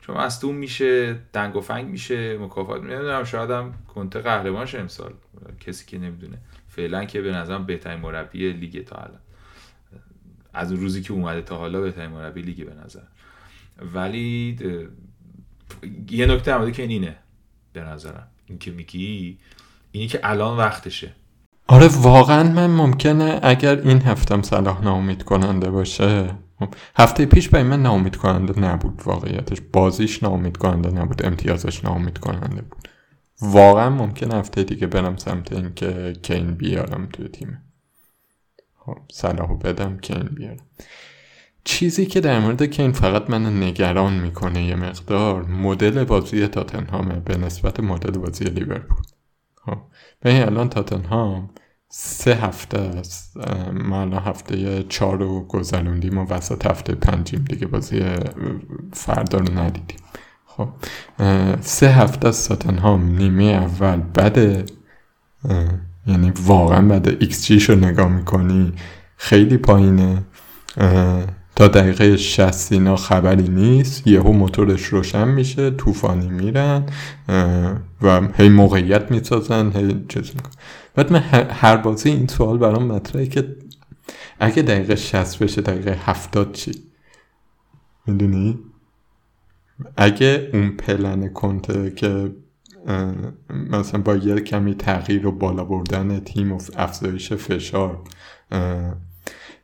چون 0.00 0.16
مصدوم 0.16 0.54
میشه 0.54 1.18
دنگ 1.32 1.56
و 1.56 1.60
فنگ 1.60 1.86
میشه 1.86 2.38
مکافات 2.38 2.82
نمی‌دونم 2.82 3.24
شاید 3.24 3.50
هم 3.50 3.74
کنته 3.94 4.18
قهرمان 4.18 4.66
شه 4.66 4.78
امسال. 4.78 5.12
کسی 5.60 5.86
که 5.86 5.98
نمی‌دونه. 5.98 6.38
فعلا 6.68 7.04
که 7.04 7.20
به 7.20 7.32
نظرم 7.32 7.66
بهترین 7.66 8.00
مربی 8.00 8.52
لیگ 8.52 8.84
تا 8.84 8.96
الان. 8.96 9.20
از 10.54 10.72
روزی 10.72 11.02
که 11.02 11.12
اومده 11.12 11.42
تا 11.42 11.56
حالا 11.56 11.80
بهترین 11.80 12.10
مربی 12.10 12.42
لیگ 12.42 12.66
به 12.66 12.74
نظر. 12.84 13.02
ولی 13.94 14.58
یه 16.10 16.26
نکته 16.26 16.54
هم 16.54 16.72
که 16.72 16.82
اینه 16.82 17.16
به 17.72 17.80
نظرم. 17.80 18.28
این 18.46 18.58
که 18.58 18.70
میگی 18.70 19.38
اینی 19.92 20.06
که 20.06 20.20
الان 20.22 20.58
وقتشه. 20.58 21.12
آره 21.66 21.88
واقعا 21.88 22.42
من 22.42 22.66
ممکنه 22.70 23.40
اگر 23.42 23.80
این 23.80 24.02
هفتم 24.02 24.42
صلاح 24.42 24.82
ناامید 24.84 25.22
کننده 25.22 25.70
باشه 25.70 26.34
خب، 26.58 26.74
هفته 26.96 27.26
پیش 27.26 27.48
برای 27.48 27.64
من 27.64 27.82
ناامید 27.82 28.16
کننده 28.16 28.60
نبود 28.60 29.02
واقعیتش. 29.04 29.58
بازیش 29.72 30.22
ناامید 30.22 30.56
کننده 30.56 30.90
نبود 30.90 31.26
امتیازش 31.26 31.84
ناامید 31.84 32.18
کننده 32.18 32.62
بود. 32.62 32.88
واقعا 33.40 33.90
ممکن 33.90 34.32
هفته 34.32 34.64
دیگه 34.64 34.86
برم 34.86 35.16
سمت 35.16 35.52
اینکه 35.52 36.12
کین 36.22 36.54
بیارم 36.54 37.08
توی 37.12 37.28
تیم. 37.28 37.62
خب 38.78 38.98
صلاحو 39.12 39.56
بدم 39.56 39.98
کین 39.98 40.22
بیارم. 40.22 40.66
چیزی 41.64 42.06
که 42.06 42.20
در 42.20 42.40
مورد 42.40 42.62
کین 42.62 42.92
فقط 42.92 43.30
من 43.30 43.62
نگران 43.62 44.12
می‌کنه 44.12 44.64
یه 44.64 44.76
مقدار 44.76 45.44
مدل 45.44 46.04
بازی 46.04 46.46
تاتنهامه 46.46 47.20
به 47.20 47.36
نسبت 47.36 47.80
مدل 47.80 48.18
بازی 48.18 48.44
لیورپول. 48.44 49.04
خب 49.54 49.78
به 50.20 50.46
الان 50.46 50.68
تاتنهام 50.68 51.50
سه 51.88 52.34
هفته 52.34 52.78
است. 52.78 53.36
ما 53.72 54.00
الان 54.00 54.22
هفته 54.22 54.82
چهار 54.88 55.18
رو 55.18 55.46
گذروندیم 55.46 56.18
و 56.18 56.24
وسط 56.24 56.66
هفته 56.66 56.94
پنجیم. 56.94 57.44
دیگه 57.44 57.66
بازی 57.66 58.02
فردا 58.92 59.38
رو 59.38 59.58
ندیدیم. 59.58 59.98
خب 60.46 60.68
سه 61.60 61.88
هفته 61.88 62.28
از 62.28 62.48
تاتنهام 62.48 63.16
نیمه 63.16 63.44
اول 63.44 63.96
بده 63.96 64.64
یعنی 66.06 66.32
واقعا 66.44 66.88
بعد 66.88 67.08
ایکس‌جی 67.08 67.70
رو 67.70 67.76
نگاه 67.76 68.08
می‌کنی. 68.08 68.72
خیلی 69.16 69.56
پایینه. 69.56 70.22
تا 71.58 71.68
دقیقه 71.68 72.16
60 72.16 72.72
اینا 72.72 72.96
خبری 72.96 73.48
نیست 73.48 74.06
یهو 74.06 74.32
موتورش 74.32 74.84
روشن 74.84 75.28
میشه 75.28 75.70
طوفانی 75.70 76.28
میرن 76.28 76.86
و 78.02 78.20
هی 78.34 78.48
موقعیت 78.48 79.10
می‌سازن 79.10 79.72
هی 79.72 80.04
چیز 80.08 80.30
میکن 80.34 80.50
بعد 80.94 81.12
من 81.12 81.20
هر 81.50 81.76
بازی 81.76 82.10
این 82.10 82.26
سوال 82.26 82.58
برام 82.58 82.86
مطرحه 82.86 83.26
که 83.26 83.56
اگه 84.40 84.62
دقیقه 84.62 84.96
60 84.96 85.38
بشه 85.38 85.60
دقیقه 85.60 85.98
70 86.04 86.52
چی؟ 86.52 86.72
می‌دونی؟ 88.06 88.58
اگه 89.96 90.50
اون 90.52 90.70
پلن 90.70 91.28
کنته 91.28 91.90
که 91.90 92.32
مثلا 93.50 94.00
با 94.00 94.16
یه 94.16 94.40
کمی 94.40 94.74
تغییر 94.74 95.26
و 95.26 95.32
بالا 95.32 95.64
بردن 95.64 96.20
تیم 96.20 96.52
و 96.52 96.60
افزایش 96.76 97.32
فشار 97.32 98.02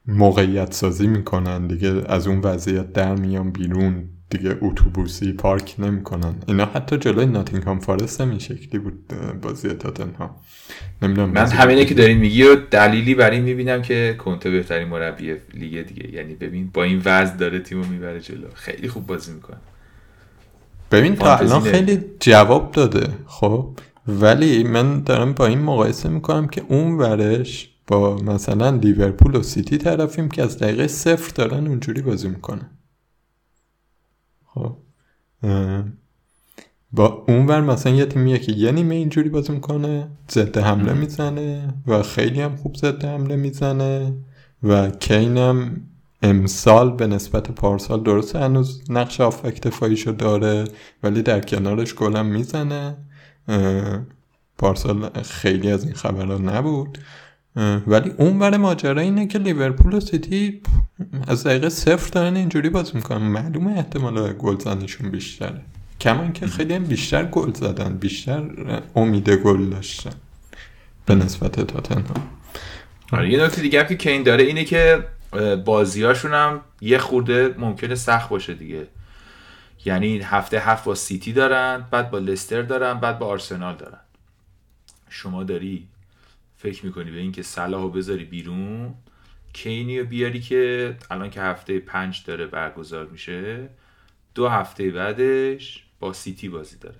موقعیت 0.06 0.72
سازی 0.74 1.06
می‌کنن 1.06 1.66
دیگه 1.66 2.02
از 2.06 2.26
اون 2.26 2.40
وضعیت 2.40 2.92
در 2.92 3.14
میان 3.14 3.50
بیرون 3.50 4.08
دیگه 4.30 4.56
اتوبوسی 4.60 5.32
پارک 5.32 5.74
نمی‌کنن. 5.78 6.34
اینا 6.48 6.64
حتی 6.64 6.96
جلوی 6.96 7.26
ناتینگهام 7.26 7.80
فارست 7.80 8.20
هم 8.20 8.30
این 8.30 8.38
شکلی 8.38 8.78
بود 8.78 9.12
بازی 9.42 9.68
ها 10.18 10.36
نمی‌دونم 11.02 11.30
من 11.30 11.46
همینه 11.46 11.84
که 11.84 11.94
دارین 11.94 12.18
میگی 12.18 12.42
و 12.42 12.56
دلیلی 12.56 13.14
برای 13.14 13.36
این 13.36 13.44
می‌بینم 13.44 13.82
که 13.82 14.16
کنته 14.18 14.50
بهترین 14.50 14.88
مربی 14.88 15.34
لیگ 15.54 15.86
دیگه. 15.86 16.14
یعنی 16.14 16.34
ببین 16.34 16.70
با 16.74 16.82
این 16.82 17.02
وضع 17.04 17.36
داره 17.36 17.58
تیمو 17.58 17.84
می‌بره 17.84 18.20
جلو. 18.20 18.46
خیلی 18.54 18.88
خوب 18.88 19.06
بازی 19.06 19.32
می‌کنه. 19.32 19.56
ببین 20.90 21.16
تا 21.16 21.36
الان 21.36 21.60
خیلی 21.60 22.04
جواب 22.20 22.72
داده 22.72 23.08
خب. 23.26 23.78
ولی 24.08 24.62
من 24.62 25.00
دارم 25.00 25.32
با 25.32 25.46
این 25.46 25.58
مقایسه 25.58 26.08
می‌کنم 26.08 26.48
که 26.48 26.62
اون 26.68 26.92
ورش 26.98 27.73
با 27.86 28.16
مثلا 28.16 28.70
لیورپول 28.70 29.36
و 29.36 29.42
سیتی 29.42 29.78
طرفیم 29.78 30.28
که 30.28 30.42
از 30.42 30.58
دقیقه 30.58 30.86
صفر 30.86 31.32
دارن 31.34 31.66
اونجوری 31.66 32.02
بازی 32.02 32.28
می‌کنن. 32.28 32.70
خب 34.46 34.76
با 36.92 37.24
اونور 37.28 37.60
مثلا 37.60 37.92
یه 37.92 38.06
تیمیه 38.06 38.38
که 38.38 38.52
یه 38.52 38.72
نیمه 38.72 38.94
اینجوری 38.94 39.28
بازی 39.28 39.52
می‌کنه 39.52 40.08
ضد 40.30 40.58
حمله 40.58 40.92
می‌زنه 40.92 41.74
و 41.86 42.02
خیلی 42.02 42.40
هم 42.40 42.56
خوب 42.56 42.76
ضد 42.76 43.04
حمله 43.04 43.36
می‌زنه 43.36 44.12
و 44.62 44.90
کینم 44.90 45.80
امسال 46.22 46.90
به 46.90 47.06
نسبت 47.06 47.50
پارسال 47.50 48.02
درست 48.02 48.36
هنوز 48.36 48.82
نقش 48.90 49.20
آفک 49.20 49.60
دفاعیشو 49.60 50.10
داره 50.10 50.64
ولی 51.02 51.22
در 51.22 51.40
کنارش 51.40 51.94
گلم 51.94 52.26
می‌زنه. 52.26 52.96
پارسال 54.58 55.22
خیلی 55.22 55.70
از 55.70 55.84
این 55.84 55.94
خبرها 55.94 56.38
نبود. 56.38 56.98
ولی 57.86 58.10
اون 58.10 58.38
بر 58.38 58.56
ماجرا 58.56 59.00
اینه 59.00 59.26
که 59.26 59.38
لیورپول 59.38 59.94
و 59.94 60.00
سیتی 60.00 60.60
از 61.28 61.44
دقیقه 61.44 61.68
صفر 61.68 62.10
دارن 62.10 62.36
اینجوری 62.36 62.68
بازی 62.68 62.92
می‌کنن. 62.94 63.22
معلومه 63.22 63.72
احتمال 63.72 64.32
گل 64.32 64.58
زنیشون 64.58 65.10
بیشتره. 65.10 65.60
کمان 66.00 66.32
که 66.32 66.46
خیلی 66.46 66.74
هم 66.74 66.84
بیشتر 66.84 67.24
گل 67.24 67.52
زدن 67.52 67.96
بیشتر 67.96 68.42
امید 68.96 69.30
گل 69.30 69.70
داشتن. 69.70 70.10
به 71.06 71.14
نسبت 71.14 71.60
تاتنهام. 71.60 72.28
آره 73.12 73.30
یه 73.30 73.44
نکته 73.44 73.62
دیگه 73.62 73.86
که 73.86 73.96
کین 73.96 74.22
داره 74.22 74.44
اینه 74.44 74.64
که 74.64 75.04
بازیاشون 75.64 76.34
هم 76.34 76.60
یه 76.80 76.98
خورده 76.98 77.54
ممکنه 77.58 77.94
سخت 77.94 78.28
باشه 78.28 78.54
دیگه. 78.54 78.86
یعنی 79.84 80.18
هفته 80.18 80.60
هفت 80.60 80.84
با 80.84 80.94
سیتی 80.94 81.32
دارن 81.32 81.84
بعد 81.90 82.10
با 82.10 82.18
لستر 82.18 82.62
دارن 82.62 82.94
بعد 82.94 83.18
با 83.18 83.26
آرسنال 83.26 83.76
دارن. 83.76 83.98
شما 85.08 85.44
داری 85.44 85.88
فکر 86.64 86.86
می‌کنی 86.86 87.10
به 87.10 87.18
اینکه 87.18 87.42
صلاح 87.42 87.92
بذاری 87.92 88.24
بیرون 88.24 88.94
کینی 89.52 90.00
رو 90.00 90.06
بیاری 90.06 90.40
که 90.40 90.96
الان 91.10 91.30
که 91.30 91.40
هفته 91.40 91.78
پنج 91.78 92.24
داره 92.26 92.46
برگزار 92.46 93.06
میشه 93.06 93.68
دو 94.34 94.48
هفته 94.48 94.90
بعدش 94.90 95.84
با 96.00 96.12
سیتی 96.12 96.48
بازی 96.48 96.76
داره. 96.78 96.96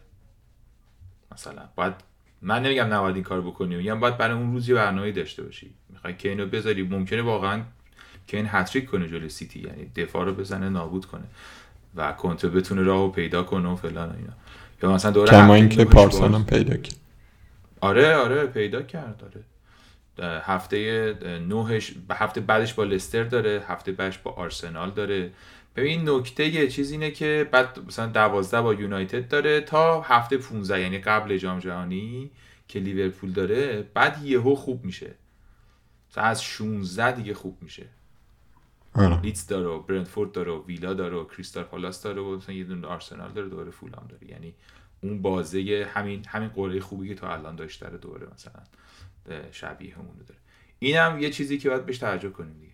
مثلا 1.33 1.62
باید 1.77 1.95
من 2.43 2.62
نمیگم 2.62 2.95
نباید 2.95 3.15
این 3.15 3.25
کار 3.25 3.41
بکنی 3.41 3.77
میگم 3.77 4.01
باید 4.01 4.19
برای 4.19 4.37
اون 4.37 4.53
روزی 4.53 4.75
برنامه 4.75 5.12
داشته 5.12 5.43
باشی. 5.43 5.71
می‌خوای 5.89 6.15
کین 6.15 6.41
رو 6.41 6.47
بذاری 6.47 6.83
ممکنه 6.83 7.23
واقعا 7.23 7.62
کین 8.27 8.47
هتریک 8.49 8.87
کنه 8.87 9.09
جلوی 9.09 9.29
سیتی 9.29 9.61
یعنی 9.61 9.85
دفاع 9.97 10.25
رو 10.25 10.35
بزنه 10.35 10.69
نابود 10.69 11.07
کنه 11.07 11.25
و 11.95 12.12
کنته 12.12 12.49
بتونه 12.49 12.83
راهو 12.83 13.09
پیدا 13.09 13.43
کنه 13.43 13.69
و 13.69 13.77
فلان 13.77 14.17
اینا. 14.17 14.33
یا 14.83 14.93
مثلا 14.93 15.11
دوره 15.11 15.31
کما 15.31 15.55
اینکه 15.55 15.85
پارسال 15.85 16.43
پیدا 16.43 16.77
کرد. 16.77 16.97
آره 17.81 18.17
آره 18.17 18.47
پیدا 18.47 18.83
کرد 18.83 19.23
آره. 19.25 19.45
هفته 20.23 21.12
نوهش 21.49 21.95
هفته 22.11 22.41
بعدش 22.41 22.75
با 22.75 22.85
لستر 22.85 23.25
داره 23.25 23.65
هفته 23.69 23.93
بعدش 23.93 24.19
با 24.19 24.31
آرسنال 24.31 24.91
داره. 24.91 25.33
ببین 25.77 26.09
نکته 26.09 26.49
یه 26.49 26.69
چیز 26.69 26.93
اینه 26.93 27.11
که 27.11 27.49
بعد 27.53 27.79
مثلا 27.87 28.07
دوازده 28.07 28.62
با 28.62 28.75
یونایتد 28.75 29.29
داره 29.29 29.61
تا 29.61 30.01
هفته 30.01 30.37
15 30.37 30.81
یعنی 30.81 30.99
قبل 30.99 31.37
جام 31.37 31.59
جهانی 31.59 32.31
که 32.69 32.81
لیورپول 32.81 33.33
داره 33.33 33.83
بعد 33.95 34.25
یهو 34.25 34.55
خوب 34.55 34.85
میشه. 34.85 35.15
مثلا 36.11 36.25
از 36.25 36.43
16 36.43 37.12
دیگه 37.12 37.35
خوب 37.35 37.59
میشه. 37.62 37.87
آره. 38.95 39.21
لیتز 39.21 39.47
داره 39.47 39.67
و 39.67 39.83
برنتفورد 39.83 40.33
داره 40.33 40.53
و 40.53 40.67
ویلا 40.67 40.95
داره 40.95 41.17
و 41.17 41.25
کریستال 41.25 41.65
پالاس 41.65 42.03
داره 42.03 42.23
و 42.23 42.37
مثلا 42.37 42.55
یه 42.55 42.65
دونه 42.65 42.87
آرسنال 42.87 43.33
داره 43.33 43.49
دوره 43.49 43.71
فولام 43.71 44.07
داره. 44.09 44.31
یعنی 44.31 44.55
اون 45.01 45.23
بازه 45.23 45.87
همین 45.95 46.25
همین 46.29 46.49
قرعه 46.49 46.81
خوبی 46.81 47.09
که 47.09 47.15
تا 47.15 47.33
الان 47.33 47.57
داشته 47.57 47.91
دوره 47.91 48.27
مثلا. 48.35 48.62
شبیه 49.53 49.95
همونو 49.95 50.22
داره. 50.29 50.41
اینم 50.79 51.18
یه 51.18 51.31
چیزی 51.31 51.59
که 51.59 51.68
باید 51.68 51.87
بهش 51.87 51.99
توجه 51.99 52.31
کنیم 52.31 52.53
دیگه. 52.61 52.72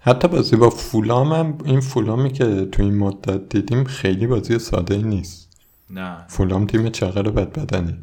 حتی 0.00 0.28
بازی 0.28 0.56
با 0.56 0.70
فولام 0.70 1.32
هم 1.32 1.58
این 1.64 1.80
فولامی 1.80 2.32
که 2.32 2.64
تو 2.72 2.82
این 2.82 2.98
مدت 2.98 3.48
دیدیم 3.48 3.84
خیلی 3.84 4.26
بازی 4.26 4.58
ساده 4.58 4.94
ای 4.94 5.02
نیست. 5.02 5.46
نه 5.90 6.16
فولام 6.28 6.66
تیم 6.66 6.88
چقدر 6.88 7.30
بد 7.30 7.52
بدنی؟ 7.52 7.98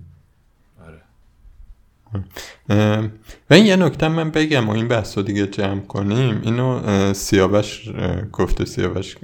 آره. 0.86 1.02
و 3.50 3.54
این 3.54 3.66
یه 3.66 3.76
نکته 3.76 4.08
من 4.08 4.32
بگم 4.32 4.70
و 4.70 4.72
این 4.72 4.88
بحث 4.88 5.18
رو 5.18 5.24
دیگه 5.24 5.48
جمع 5.48 5.82
کنیم. 5.82 6.42
اینو 6.44 7.14
سیاوش 7.14 7.90
گفته 8.32 8.66
سیاوش 8.66 9.18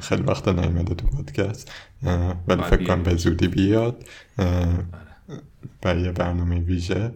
خیلی 0.00 0.22
وقت 0.22 0.48
نیمده 0.48 0.94
تو 0.94 1.06
پادکست. 1.06 1.72
ولی 2.48 2.62
فکر 2.62 2.84
کنم 2.84 3.02
به 3.02 3.14
زودی 3.14 3.48
بیاد. 3.48 4.04
برای 5.82 6.02
یه 6.02 6.12
برنامه 6.12 6.60
ویژه. 6.60 7.12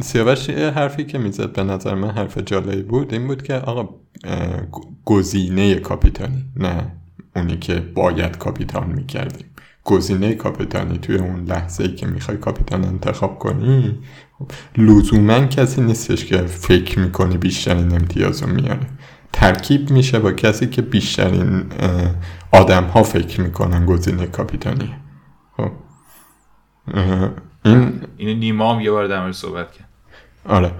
سیاوش 0.00 0.50
حرفی 0.50 1.04
که 1.04 1.18
می‌زد 1.18 1.52
به 1.52 1.62
نظر 1.62 1.94
من 1.94 2.10
حرف 2.10 2.38
جالبی 2.38 2.82
بود 2.82 3.12
این 3.12 3.26
بود 3.26 3.42
که 3.42 3.54
آقا 3.54 3.88
گزینه 5.04 5.74
کاپیتانی 5.74 6.44
نه 6.56 6.92
اونی 7.36 7.56
که 7.58 7.74
باید 7.74 8.38
کاپیتان 8.38 8.90
می‌کردیم 8.90 9.46
گزینه 9.84 10.34
کاپیتانی 10.34 10.98
توی 10.98 11.16
اون 11.16 11.44
لحظه 11.44 11.84
ای 11.84 11.94
که 11.94 12.06
می‌خوای 12.06 12.36
کاپیتان 12.36 12.84
انتخاب 12.84 13.38
کنی 13.38 13.98
لزوما 14.78 15.46
کسی 15.46 15.80
نیستش 15.80 16.24
که 16.24 16.36
فکر 16.36 16.98
می‌کنی 16.98 17.36
بیشترین 17.36 17.92
امتیاز 17.92 18.42
رو 18.42 18.48
میاره. 18.48 18.86
ترکیب 19.32 19.90
میشه 19.90 20.18
با 20.18 20.32
کسی 20.32 20.66
که 20.66 20.82
بیشترین 20.82 21.64
آدم 22.52 22.84
ها 22.84 23.02
فکر 23.02 23.40
می‌کنن 23.40 23.86
گزینه 23.86 24.26
کاپیتانی 24.26 24.84
خب 24.84 25.07
این 27.64 28.00
این 28.16 28.38
نیما 28.38 28.74
هم 28.74 28.80
یه 28.80 28.90
بار 28.90 29.06
در 29.06 29.32
صحبت 29.32 29.72
کرد. 29.72 29.88
آره. 30.48 30.72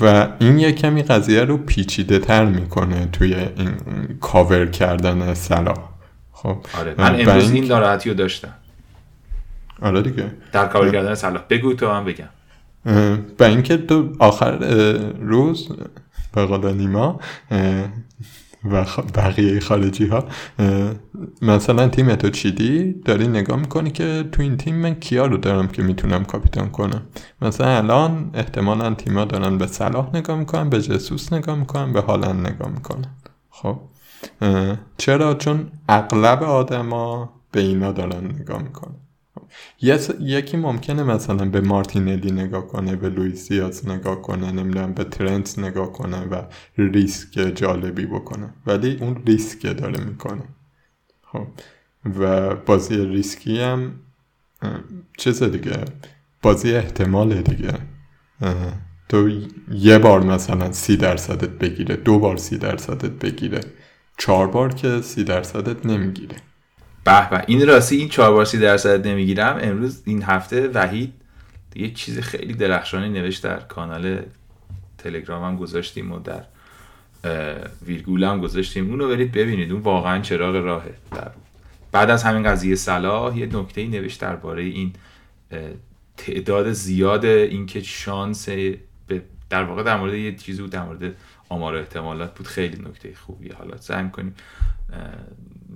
و 0.00 0.28
این 0.40 0.58
یه 0.58 0.72
کمی 0.72 1.02
قضیه 1.02 1.44
رو 1.44 1.56
پیچیده 1.56 2.18
تر 2.18 2.44
می‌کنه 2.44 3.06
توی 3.06 3.34
این 3.34 3.74
کاور 4.20 4.66
کردن 4.66 5.34
سلا 5.34 5.74
خب؟ 6.32 6.58
آره. 6.78 6.94
من 6.98 7.20
امروز 7.20 7.50
این 7.50 7.64
ناراحتی 7.64 8.10
رو 8.10 8.16
داشتم. 8.16 8.54
آره 9.82 10.02
دیگه. 10.02 10.30
در 10.52 10.66
کاور 10.66 10.92
کردن 10.92 11.14
سلا 11.14 11.40
بگو 11.50 11.72
تو 11.72 11.90
هم 11.90 12.04
بگم. 12.04 12.28
و 13.40 13.44
اینکه 13.44 13.76
تو 13.76 14.12
آخر 14.18 14.58
روز 15.20 15.68
به 16.32 16.46
قول 16.46 16.72
نیما 16.74 17.20
و 18.64 18.84
بقیه 19.14 19.60
خارجی 19.60 20.06
ها 20.06 20.24
مثلا 21.42 21.88
تیم 21.88 22.14
تو 22.14 22.30
چیدی؟ 22.30 22.92
داری 22.92 23.28
نگاه 23.28 23.56
می‌کنی 23.58 23.90
که 23.90 24.24
تو 24.32 24.42
این 24.42 24.56
تیم 24.56 24.74
من 24.74 24.94
کیا 24.94 25.26
رو 25.26 25.36
دارم 25.36 25.68
که 25.68 25.82
می‌تونم 25.82 26.24
کاپیتان 26.24 26.70
کنم؟ 26.70 27.02
مثلا 27.42 27.76
الان 27.76 28.30
احتمالا 28.34 28.94
تیما 28.94 29.24
دارن 29.24 29.58
به 29.58 29.66
صلاح 29.66 30.16
نگاه 30.16 30.38
می‌کنن 30.38 30.70
به 30.70 30.82
جسوس 30.82 31.32
نگاه 31.32 31.56
می‌کنن 31.56 31.92
به 31.92 32.00
هالند 32.00 32.46
نگاه 32.46 32.70
می‌کنن. 32.70 33.14
خب 33.50 33.80
چرا؟ 34.96 35.34
چون 35.34 35.70
اغلب 35.88 36.42
آدما 36.42 37.32
به 37.52 37.60
اینا 37.60 37.92
دارن 37.92 38.24
نگاه 38.24 38.62
می‌کنن. 38.62 38.94
یکی 40.20 40.56
ممکنه 40.56 41.02
مثلا 41.02 41.44
به 41.44 41.60
مارتینلی 41.60 42.30
نگاه 42.30 42.66
کنه 42.66 42.96
به 42.96 43.08
لوئیس 43.08 43.48
دیاز 43.48 43.88
نگاه 43.88 44.22
کنه 44.22 44.52
نمی‌دونم 44.52 44.92
به 44.92 45.04
ترنت 45.04 45.58
نگاه 45.58 45.92
کنه 45.92 46.20
و 46.20 46.42
ریسک 46.78 47.38
جالبی 47.54 48.06
بکنه. 48.06 48.54
ولی 48.66 48.96
اون 49.00 49.22
ریسک 49.26 49.76
داره 49.76 50.04
می‌کنه. 50.04 50.42
خب. 51.22 51.46
و 52.20 52.54
بازی 52.54 52.96
ریسکی 52.96 53.60
هم 53.60 53.92
چیز 55.18 55.42
دیگه 55.42 55.84
بازی 56.42 56.74
احتمال 56.74 57.42
دیگه. 57.42 57.72
تو 59.08 59.30
یه 59.72 59.98
بار 59.98 60.22
مثلا 60.22 60.72
سی 60.72 60.96
درصدت 60.96 61.48
بگیره 61.48 61.96
دو 61.96 62.18
بار 62.18 62.36
سی 62.36 62.58
درصدت 62.58 63.10
بگیره 63.10 63.60
چهار 64.18 64.46
بار 64.46 64.74
که 64.74 65.00
سی 65.00 65.24
درصدت 65.24 65.86
نمی‌گیره. 65.86 66.36
به 67.04 67.30
به. 67.30 67.44
این 67.46 67.66
راستی 67.66 67.96
این 67.96 68.08
چهار 68.08 68.32
بار 68.32 68.44
سی 68.44 68.58
درصد 68.58 69.06
نمی‌گیرم. 69.06 69.58
امروز 69.60 70.02
این 70.04 70.22
هفته 70.22 70.68
وحید 70.68 71.12
یه 71.76 71.90
چیز 71.90 72.18
خیلی 72.18 72.54
درخشانی 72.54 73.08
نوشت 73.08 73.42
در 73.42 73.60
کانال 73.60 74.22
تلگرام 74.98 75.44
هم 75.44 75.56
گذاشتیم 75.56 76.12
و 76.12 76.18
در 76.18 76.44
ویرگول 77.86 78.24
هم 78.24 78.40
گذاشتیم. 78.40 78.90
اونو 78.90 79.08
برید 79.08 79.32
ببینید. 79.32 79.72
اون 79.72 79.80
واقعا 79.80 80.20
چراغ 80.20 80.56
راهه. 80.56 80.94
در 81.12 81.30
بعد 81.92 82.10
از 82.10 82.22
همین 82.22 82.42
قضیه 82.42 82.74
صلاح 82.74 83.38
یه 83.38 83.46
نکته 83.46 83.80
ای 83.80 83.88
نوشت 83.88 84.20
درباره 84.20 84.62
این 84.62 84.92
تعداد 86.16 86.72
زیاد 86.72 87.24
اینکه 87.24 87.82
شانس 87.82 88.48
در 89.50 89.64
واقع 89.64 89.82
در 89.82 89.96
مورد 89.96 90.14
یه 90.14 90.34
چیزی 90.34 90.62
بود 90.62 90.70
در 90.70 90.82
مورد 90.82 91.14
آمار 91.48 91.76
احتمالات 91.76 92.34
بود. 92.34 92.46
خیلی 92.46 92.76
نکته 92.76 93.14
خوبیه. 93.14 93.54
حالا 93.54 93.76
سعی 93.76 94.08
کنیم 94.08 94.34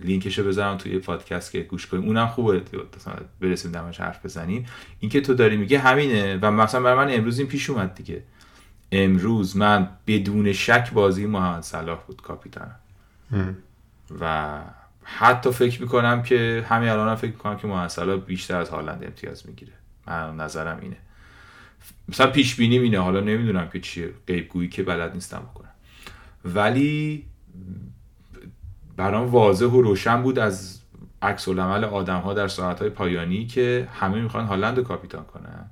لینکشو 0.04 0.44
بذارم 0.44 0.76
توی 0.76 0.98
پادکست 0.98 1.52
که 1.52 1.60
گوش 1.60 1.86
کنیم. 1.86 2.04
اونم 2.04 2.26
خوبه. 2.26 2.62
برسیم 3.40 3.72
دمش 3.72 4.00
حرف 4.00 4.24
بزنیم. 4.24 4.66
اینکه 5.00 5.20
تو 5.20 5.34
داری 5.34 5.56
میگه 5.56 5.78
همینه 5.78 6.38
و 6.42 6.50
مثلا 6.50 6.80
برای 6.80 7.06
من 7.06 7.14
امروز 7.14 7.38
این 7.38 7.48
پیش 7.48 7.70
اومد 7.70 7.94
دیگه. 7.94 8.22
امروز 8.92 9.56
من 9.56 9.88
بدون 10.06 10.52
شک 10.52 10.90
بازی 10.92 11.26
محمد 11.26 11.62
صلاح 11.62 11.98
بود 12.06 12.22
کاپیتان 12.22 12.70
و 14.20 14.60
حتی 15.02 15.50
فکر 15.50 15.82
می‌کنم 15.82 16.22
که 16.22 16.64
همین 16.68 16.88
الان 16.88 17.08
هم 17.08 17.14
فکر 17.14 17.30
می‌کنم 17.30 17.56
که 17.56 17.66
محمد 17.66 17.88
صلاح 17.88 18.16
بیشتر 18.16 18.56
از 18.60 18.68
هالند 18.68 19.04
امتیاز 19.04 19.46
می‌گیره. 19.46 19.72
من 20.06 20.36
نظرم 20.36 20.78
اینه. 20.82 20.96
مثلا 22.08 22.26
پیش 22.26 22.54
بینی 22.56 22.78
اینه. 22.78 22.98
حالا 22.98 23.20
نمی‌دونم 23.20 23.68
که 23.68 23.80
چیه. 23.80 24.10
غیب 24.26 24.48
گویی 24.48 24.68
که 24.68 24.82
بلد 24.82 25.14
نیستم 25.14 25.38
بکنم. 25.38 25.72
ولی 26.44 27.24
برام 28.98 29.26
واضح 29.26 29.66
و 29.66 29.82
روشن 29.82 30.22
بود 30.22 30.38
از 30.38 30.80
عکس 31.22 31.48
العمل 31.48 31.84
آدم 31.84 32.20
ها 32.20 32.34
در 32.34 32.48
ساعت 32.48 32.80
های 32.80 32.90
پایانی 32.90 33.46
که 33.46 33.88
همه 33.92 34.20
می‌خوان 34.22 34.46
هالند 34.46 34.80
کاپیتان 34.80 35.24
کنن. 35.24 35.70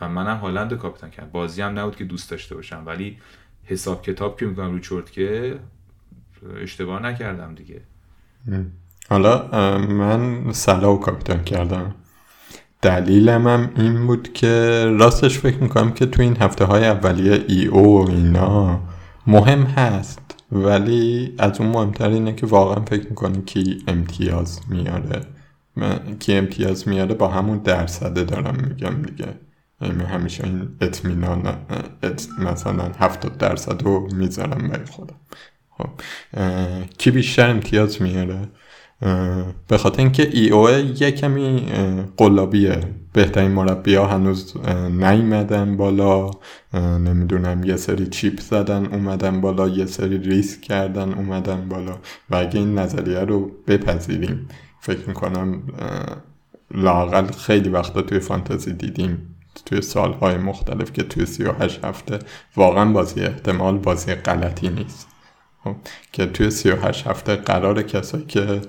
و 0.00 0.08
منم 0.08 0.36
هالند 0.36 0.74
کاپیتان 0.74 1.10
کردم. 1.10 1.30
بازی 1.32 1.62
هم 1.62 1.78
نبود 1.78 1.96
که 1.96 2.04
دوست 2.04 2.30
داشته 2.30 2.54
باشم. 2.54 2.82
ولی 2.86 3.18
حساب 3.64 4.02
کتاب 4.02 4.40
که 4.40 4.46
می‌کنم 4.46 4.72
رو 4.72 4.78
چرت 4.78 5.12
که 5.12 5.58
اشتباه 6.62 7.02
نکردم 7.02 7.54
دیگه. 7.54 7.80
حالا 9.10 9.48
من 9.78 10.52
سلاو 10.52 11.00
کاپیتان 11.00 11.44
کردم. 11.44 11.94
دلیلم 12.82 13.46
هم 13.46 13.70
این 13.76 14.06
بود 14.06 14.32
که 14.32 14.84
راستش 14.98 15.38
فکر 15.38 15.56
می‌کنم 15.56 15.92
که 15.92 16.06
تو 16.06 16.22
این 16.22 16.36
هفته 16.36 16.64
های 16.64 16.86
اولیه 16.86 17.44
ای 17.48 17.66
او 17.66 18.04
و 18.04 18.10
اینا 18.10 18.80
مهم 19.26 19.62
هست. 19.62 20.27
ولی 20.52 21.34
از 21.38 21.60
اون 21.60 21.68
مهمتر 21.68 22.08
اینه 22.08 22.32
که 22.32 22.46
واقعا 22.46 22.84
فکر 22.84 23.08
می‌کنی 23.08 23.42
کی 23.42 23.82
امتیاز 23.88 24.60
میاره. 24.68 25.20
کی 26.18 26.34
امتیاز 26.34 26.88
میاره 26.88 27.14
با 27.14 27.28
همون 27.28 27.58
درصده 27.58 28.24
دارم 28.24 28.56
میگم 28.68 29.02
دیگه. 29.02 29.34
یعنی 29.80 30.04
همیشه 30.04 30.44
این 30.44 30.68
اطمینان 30.80 31.56
مثلا 32.38 32.84
هفتاد 32.84 33.36
درصد 33.36 33.82
رو 33.82 34.08
می‌ذارم 34.14 34.68
برای 34.68 34.86
خودم. 34.86 35.16
خب 35.70 35.88
کی 36.98 37.10
بیشتر 37.10 37.50
امتیاز 37.50 38.02
میاره؟ 38.02 38.48
به 39.68 39.78
خاطر 39.78 40.02
اینکه 40.02 40.28
ای 40.32 40.50
او 40.50 40.70
یه 40.70 41.10
کمی 41.10 41.66
قلابیه. 42.16 42.80
بهترین 43.12 43.50
مربی 43.50 43.94
ها 43.94 44.06
هنوز 44.06 44.54
نیومدن 44.90 45.76
بالا. 45.76 46.30
نمی‌دونم 46.74 47.64
یه 47.64 47.76
سری 47.76 48.06
چیپ 48.06 48.40
زدن 48.40 48.86
اومدن 48.86 49.40
بالا. 49.40 49.68
یه 49.68 49.86
سری 49.86 50.18
ریسک 50.18 50.60
کردن 50.60 51.12
اومدن 51.14 51.68
بالا. 51.68 51.98
و 52.30 52.36
اگه 52.36 52.60
این 52.60 52.78
نظریه 52.78 53.20
رو 53.20 53.50
بپذیریم 53.66 54.48
فکر 54.80 55.08
می‌کنم 55.08 55.62
لااقل 56.74 57.26
خیلی 57.26 57.68
وقتا 57.68 58.02
توی 58.02 58.20
فانتزی 58.20 58.72
دیدیم. 58.72 59.34
توی 59.66 59.82
سالهای 59.82 60.36
مختلف 60.36 60.92
که 60.92 61.02
توی 61.02 61.26
38 61.26 61.84
هفته 61.84 62.18
واقعا 62.56 62.92
بازی 62.92 63.20
احتمال 63.20 63.78
بازی 63.78 64.14
غلطی 64.14 64.68
نیست. 64.68 65.08
که 66.12 66.26
توی 66.26 66.50
38 66.50 67.06
هفته 67.06 67.36
قرار 67.36 67.82
کسایی 67.82 68.24
که 68.24 68.60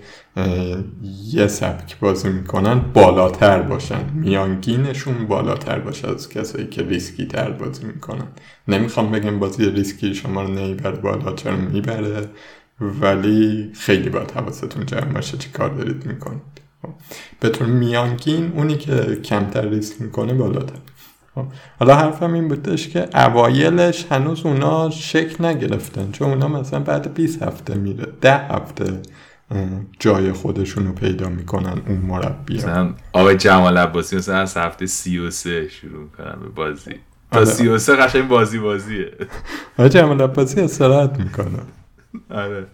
یه 1.33 1.47
سبک 1.47 1.99
بازی 1.99 2.29
می‌کنن 2.29 2.79
بالاتر 2.79 3.61
باشن. 3.61 4.09
میانگینشون 4.13 5.27
بالاتر 5.27 5.79
باشه 5.79 6.09
از 6.09 6.29
کسایی 6.29 6.67
که 6.67 6.81
ریسکی 6.83 7.25
تر 7.25 7.51
بازی 7.51 7.85
می‌کنن. 7.85 8.27
نمی‌خوام 8.67 9.11
بگم 9.11 9.39
بازی 9.39 9.69
ریسکی 9.69 10.15
شما 10.15 10.41
رو 10.41 10.47
نمی‌بره 10.47 10.97
بالا 10.97 11.35
می‌بره 11.71 12.29
ولی 12.81 13.71
خیلی 13.73 14.09
باید 14.09 14.31
حواستون 14.31 14.85
جمع 14.85 15.13
باشه 15.13 15.37
چی 15.37 15.49
کار 15.49 15.69
دارید 15.69 16.05
می‌کنید. 16.05 16.41
خب، 16.81 16.89
به 17.39 17.49
طور 17.49 17.67
میانگین 17.67 18.51
اونی 18.55 18.77
که 18.77 19.15
کمتر 19.15 19.69
ریسک 19.69 20.01
می‌کنه 20.01 20.33
بالاتر. 20.33 20.75
خب، 20.75 20.88
حالا 21.79 21.95
حرفم 21.95 22.33
این 22.33 22.47
بودش 22.47 22.87
که 22.87 23.09
اوایلش 23.13 24.05
هنوز 24.11 24.45
اونا 24.45 24.89
شکل 24.89 25.45
نگرفتن 25.45 26.11
چون 26.11 26.29
اونا 26.29 26.47
مثلا 26.47 26.79
بعد 26.79 27.13
20 27.13 27.43
هفته 27.43 27.75
میره 27.75 28.07
ده 28.21 28.37
هفته 28.37 28.99
جای 29.99 30.31
خودشون 30.31 30.87
رو 30.87 30.93
پیدا 30.93 31.29
می‌کنن 31.29 31.81
اون 31.87 31.97
مربی. 31.97 32.57
مثلا 32.57 32.93
آقای 33.13 33.37
جمال 33.37 33.77
عباسی 33.77 34.15
مثلا 34.15 34.37
از 34.37 34.57
هفته 34.57 34.85
33 34.85 35.69
شروع 35.69 36.09
کنن 36.17 36.35
به 36.41 36.49
بازی. 36.49 36.95
تا 37.31 37.45
33 37.45 37.91
آره. 37.91 38.01
قشنگ 38.01 38.27
بازی 38.27 38.59
بازیه. 38.59 39.11
آقای 39.77 39.89
جمال 39.89 40.21
عباسی 40.21 40.61
استراحت 40.61 41.19
می‌کنن 41.19 41.65
آره. 42.29 42.65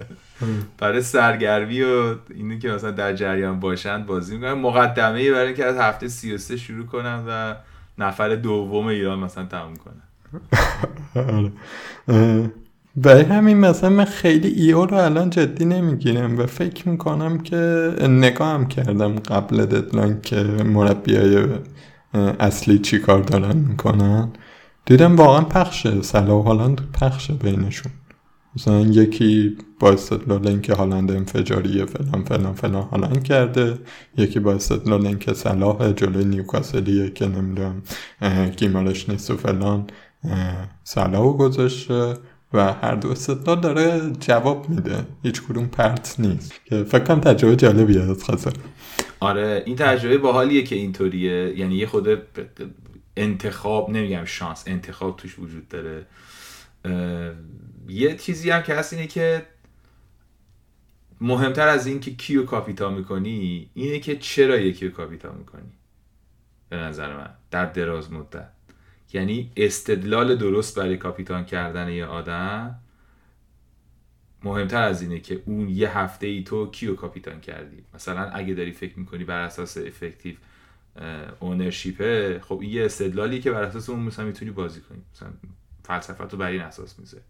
برای 0.77 1.01
سرگرمی 1.01 1.81
و 1.81 2.15
اینی 2.35 2.59
که 2.59 2.69
مثلا 2.69 2.91
در 2.91 3.13
جریان 3.13 3.59
باشند 3.59 4.05
بازی 4.05 4.35
می‌کنن. 4.35 4.53
مقدمه 4.53 5.31
برای 5.31 5.47
اینکه 5.47 5.65
از 5.65 5.77
هفته 5.77 6.07
33 6.07 6.57
شروع 6.57 6.85
کنن 6.85 7.23
و 7.27 7.55
نفر 7.97 8.35
دوم 8.35 8.87
ایران 8.87 9.19
مثلا 9.19 9.45
تموم 9.45 9.73
کنن 9.75 10.01
برای 12.95 13.23
همین 13.23 13.57
مثلا 13.57 13.89
من 13.89 14.05
خیلی 14.05 14.47
ایو 14.47 14.85
رو 14.85 14.97
الان 14.97 15.29
جدی 15.29 15.65
نمی‌گیرم 15.65 16.39
و 16.39 16.45
فکر 16.45 16.89
می‌کنم 16.89 17.37
که 17.37 17.93
نگاه 18.01 18.53
هم 18.53 18.67
کردم 18.67 19.15
قبل 19.15 19.65
ددلاین 19.65 20.21
که 20.21 20.43
مربی 20.65 21.15
های 21.15 21.45
اصلی 22.39 22.79
چی 22.79 22.99
کار 22.99 23.21
دارن 23.21 23.57
می‌کنن. 23.57 24.29
دیدم 24.85 25.15
واقعا 25.15 25.41
پخشه. 25.41 26.01
سلا 26.01 26.39
و 26.39 26.75
پخشه 26.93 27.33
بینشون. 27.33 27.91
مثلا 28.55 28.81
یکی 28.81 29.57
با 29.79 29.91
استدلال 29.91 30.47
اینکه 30.47 30.73
هالند 30.73 31.11
انفجاریه 31.11 31.85
فلان 31.85 32.23
فلان 32.23 32.53
فلان 32.53 32.83
هالند 32.83 33.23
کرده. 33.23 33.77
یکی 34.17 34.39
با 34.39 34.53
استدلال 34.53 35.07
اینکه 35.07 35.33
صلاح 35.33 35.91
جلوی 35.91 36.25
نیوکاسلیه 36.25 37.09
که 37.09 37.27
نمی‌دونم 37.27 37.81
گیمارش 38.57 39.09
نیست 39.09 39.31
و 39.31 39.37
فلان 39.37 39.87
صلاح 40.83 41.37
گذاشته 41.37 42.13
و 42.53 42.73
هر 42.73 42.95
دو 42.95 43.11
استدلال 43.11 43.59
داره 43.59 44.11
جواب 44.19 44.69
میده. 44.69 45.05
هیچ 45.23 45.41
کدوم 45.41 45.67
پرت 45.67 46.15
نیست. 46.19 46.53
که 46.65 46.83
فکر 46.83 47.03
کنم 47.03 47.19
تجربه 47.19 47.55
جالبیه 47.55 48.01
از 48.01 48.23
خاصه 48.23 48.51
آره 49.19 49.63
این 49.65 49.75
تجربه 49.75 50.17
باحالیه 50.17 50.63
که 50.63 50.75
اینطوریه. 50.75 51.57
یعنی 51.57 51.75
یه 51.75 51.87
خود 51.87 52.07
انتخاب 53.17 53.89
نمیگم 53.89 54.25
شانس 54.25 54.63
انتخاب 54.67 55.17
توش 55.17 55.39
وجود 55.39 55.67
داره. 55.67 56.05
یه 57.87 58.15
چیزی 58.15 58.49
هم 58.49 58.63
که 58.63 58.75
هست 58.75 58.93
اینه 58.93 59.07
که 59.07 59.45
مهمتر 61.21 61.67
از 61.67 61.87
این 61.87 61.99
که 61.99 62.15
کیو 62.15 62.45
کاپیتان 62.45 62.89
می‌کنی 62.89 63.69
اینه 63.73 63.99
که 63.99 64.17
چرا 64.17 64.57
یکی 64.57 64.87
رو 64.87 64.93
کاپیتان 64.93 65.31
می‌کنی. 65.31 65.71
به 66.69 66.75
نظر 66.75 67.17
من. 67.17 67.29
در 67.51 67.65
دراز 67.65 68.11
مدت. 68.11 68.49
یعنی 69.13 69.51
استدلال 69.57 70.35
درست 70.35 70.79
برای 70.79 70.97
کاپیتان 70.97 71.45
کردن 71.45 71.89
یه 71.89 72.05
آدم 72.05 72.79
مهمتر 74.43 74.81
از 74.81 75.01
اینه 75.01 75.19
که 75.19 75.43
اون 75.45 75.69
یه 75.69 75.97
هفته 75.97 76.27
ای 76.27 76.43
تو 76.43 76.71
کیو 76.71 76.95
کاپیتان 76.95 77.41
کردی. 77.41 77.83
مثلا 77.93 78.29
اگه 78.29 78.53
داری 78.53 78.71
فکر 78.71 78.99
می‌کنی 78.99 79.23
بر 79.23 79.39
اساس 79.39 79.77
effective 79.77 80.35
اونرشیپه 81.39 82.39
خب 82.43 82.59
این 82.61 82.71
یه 82.71 82.85
استدلالی 82.85 83.39
که 83.39 83.51
بر 83.51 83.63
اساس 83.63 83.89
اون 83.89 83.99
مثلا 83.99 84.25
می‌تونی 84.25 84.51
بازی 84.51 84.81
کنی. 84.81 85.01
مثلا 85.15 85.29
فلسفه 85.83 86.25
تو 86.25 86.37
بر 86.37 86.49
این 86.49 86.61
اساس 86.61 86.99
می‌ذاری. 86.99 87.23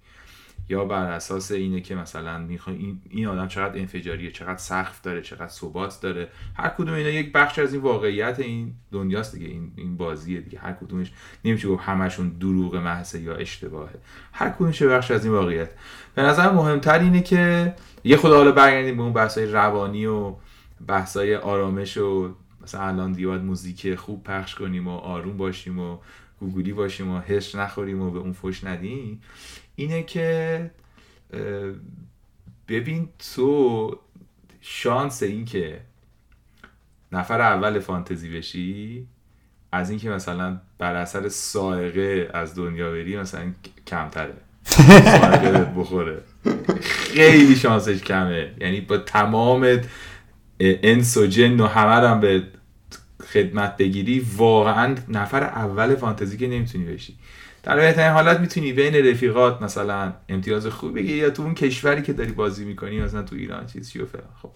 یا 0.69 0.85
بر 0.85 1.11
اساس 1.11 1.51
اینه 1.51 1.81
که 1.81 1.95
مثلا 1.95 2.37
می‌خوای 2.37 2.75
این, 2.75 3.01
این 3.09 3.27
آدم 3.27 3.47
چقدر 3.47 3.79
انفجاریه 3.79 4.31
چقدر 4.31 4.57
سقف 4.57 5.01
داره 5.01 5.21
چقدر 5.21 5.47
ثبات 5.47 6.01
داره. 6.01 6.27
هر 6.55 6.69
کدوم 6.69 6.93
اینا 6.93 7.09
یک 7.09 7.31
بخش 7.31 7.59
از 7.59 7.73
این 7.73 7.81
واقعیت 7.81 8.39
این 8.39 8.73
دنیاست 8.91 9.35
دیگه 9.35 9.47
این 9.47 9.71
این 9.75 9.97
بازیه 9.97 10.41
دیگه. 10.41 10.59
هر 10.59 10.73
کدومش 10.73 11.11
نمیشه 11.45 11.67
گفت 11.67 11.83
همشون 11.83 12.29
دروغ 12.29 12.75
محض 12.75 13.15
یا 13.15 13.35
اشتباهه. 13.35 13.95
هر 14.33 14.49
کدومش 14.49 14.81
بخش 14.81 15.11
از 15.11 15.25
این 15.25 15.33
واقعیت. 15.33 15.69
به 16.15 16.21
نظر 16.21 16.51
مهمتر 16.51 16.99
اینه 16.99 17.21
که 17.21 17.73
یه 18.03 18.17
خود 18.17 18.31
حالا 18.31 18.51
برگردیم 18.51 18.97
به 18.97 19.03
اون 19.03 19.13
بحثای 19.13 19.45
روانی 19.45 20.05
و 20.05 20.35
بحثای 20.87 21.35
آرامش 21.35 21.97
و 21.97 22.35
مثلا 22.63 22.81
الان 22.81 23.11
دیگه 23.11 23.27
باید 23.27 23.41
موزیک 23.41 23.95
خوب 23.95 24.23
پخش 24.23 24.55
کنیم 24.55 24.87
و 24.87 24.97
آروم 24.97 25.37
باشیم 25.37 25.79
و 25.79 25.97
گوگولی 26.39 26.73
باشیم 26.73 27.11
و 27.11 27.19
حس 27.19 27.55
نخوریم 27.55 28.01
و 28.01 28.11
به 28.11 28.19
اون 28.19 28.33
فوش 28.33 28.63
ندیم 28.63 29.21
اینه 29.75 30.03
که 30.03 30.71
ببین 32.67 33.09
تو 33.33 33.99
شانس 34.61 35.23
این 35.23 35.45
که 35.45 35.81
نفر 37.11 37.41
اول 37.41 37.79
فانتزی 37.79 38.37
بشی 38.37 39.07
از 39.71 39.89
اینکه 39.89 40.09
مثلا 40.09 40.61
بر 40.77 40.95
اثر 40.95 41.29
سائقه 41.29 42.29
از 42.33 42.55
دنیا 42.55 42.91
بری 42.91 43.17
مثلا 43.17 43.51
کمتره. 43.87 44.33
بخوره. 45.77 46.21
خیلی 47.13 47.55
شانسش 47.55 48.03
کمه. 48.03 48.53
یعنی 48.61 48.81
با 48.81 48.97
تمام 48.97 49.81
انس 50.59 51.17
و 51.17 51.25
جن 51.25 51.59
و 51.59 51.67
همه 51.67 52.07
هم 52.07 52.19
به 52.19 52.43
خدمت 53.33 53.77
بگیری 53.77 54.27
واقعا 54.37 54.95
نفر 55.07 55.43
اول 55.43 55.95
فانتزی 55.95 56.37
که 56.37 56.47
نمی‌تونی 56.47 56.85
بشی. 56.85 57.15
در 57.63 57.75
بهترین 57.75 58.11
حالت 58.11 58.39
می‌تونی 58.39 58.73
بین 58.73 58.95
رفیقات 59.07 59.61
مثلا 59.61 60.13
امتیاز 60.29 60.67
خوب 60.67 60.95
بگیری 60.95 61.17
یا 61.17 61.29
تو 61.29 61.43
اون 61.43 61.53
کشوری 61.53 62.01
که 62.01 62.13
داری 62.13 62.31
بازی 62.31 62.65
می‌کنی 62.65 63.01
مثلا 63.01 63.23
تو 63.23 63.35
ایران 63.35 63.65
چیز 63.65 63.91
چی 63.91 64.01
و 64.01 64.05
فلان. 64.05 64.27
خب. 64.41 64.51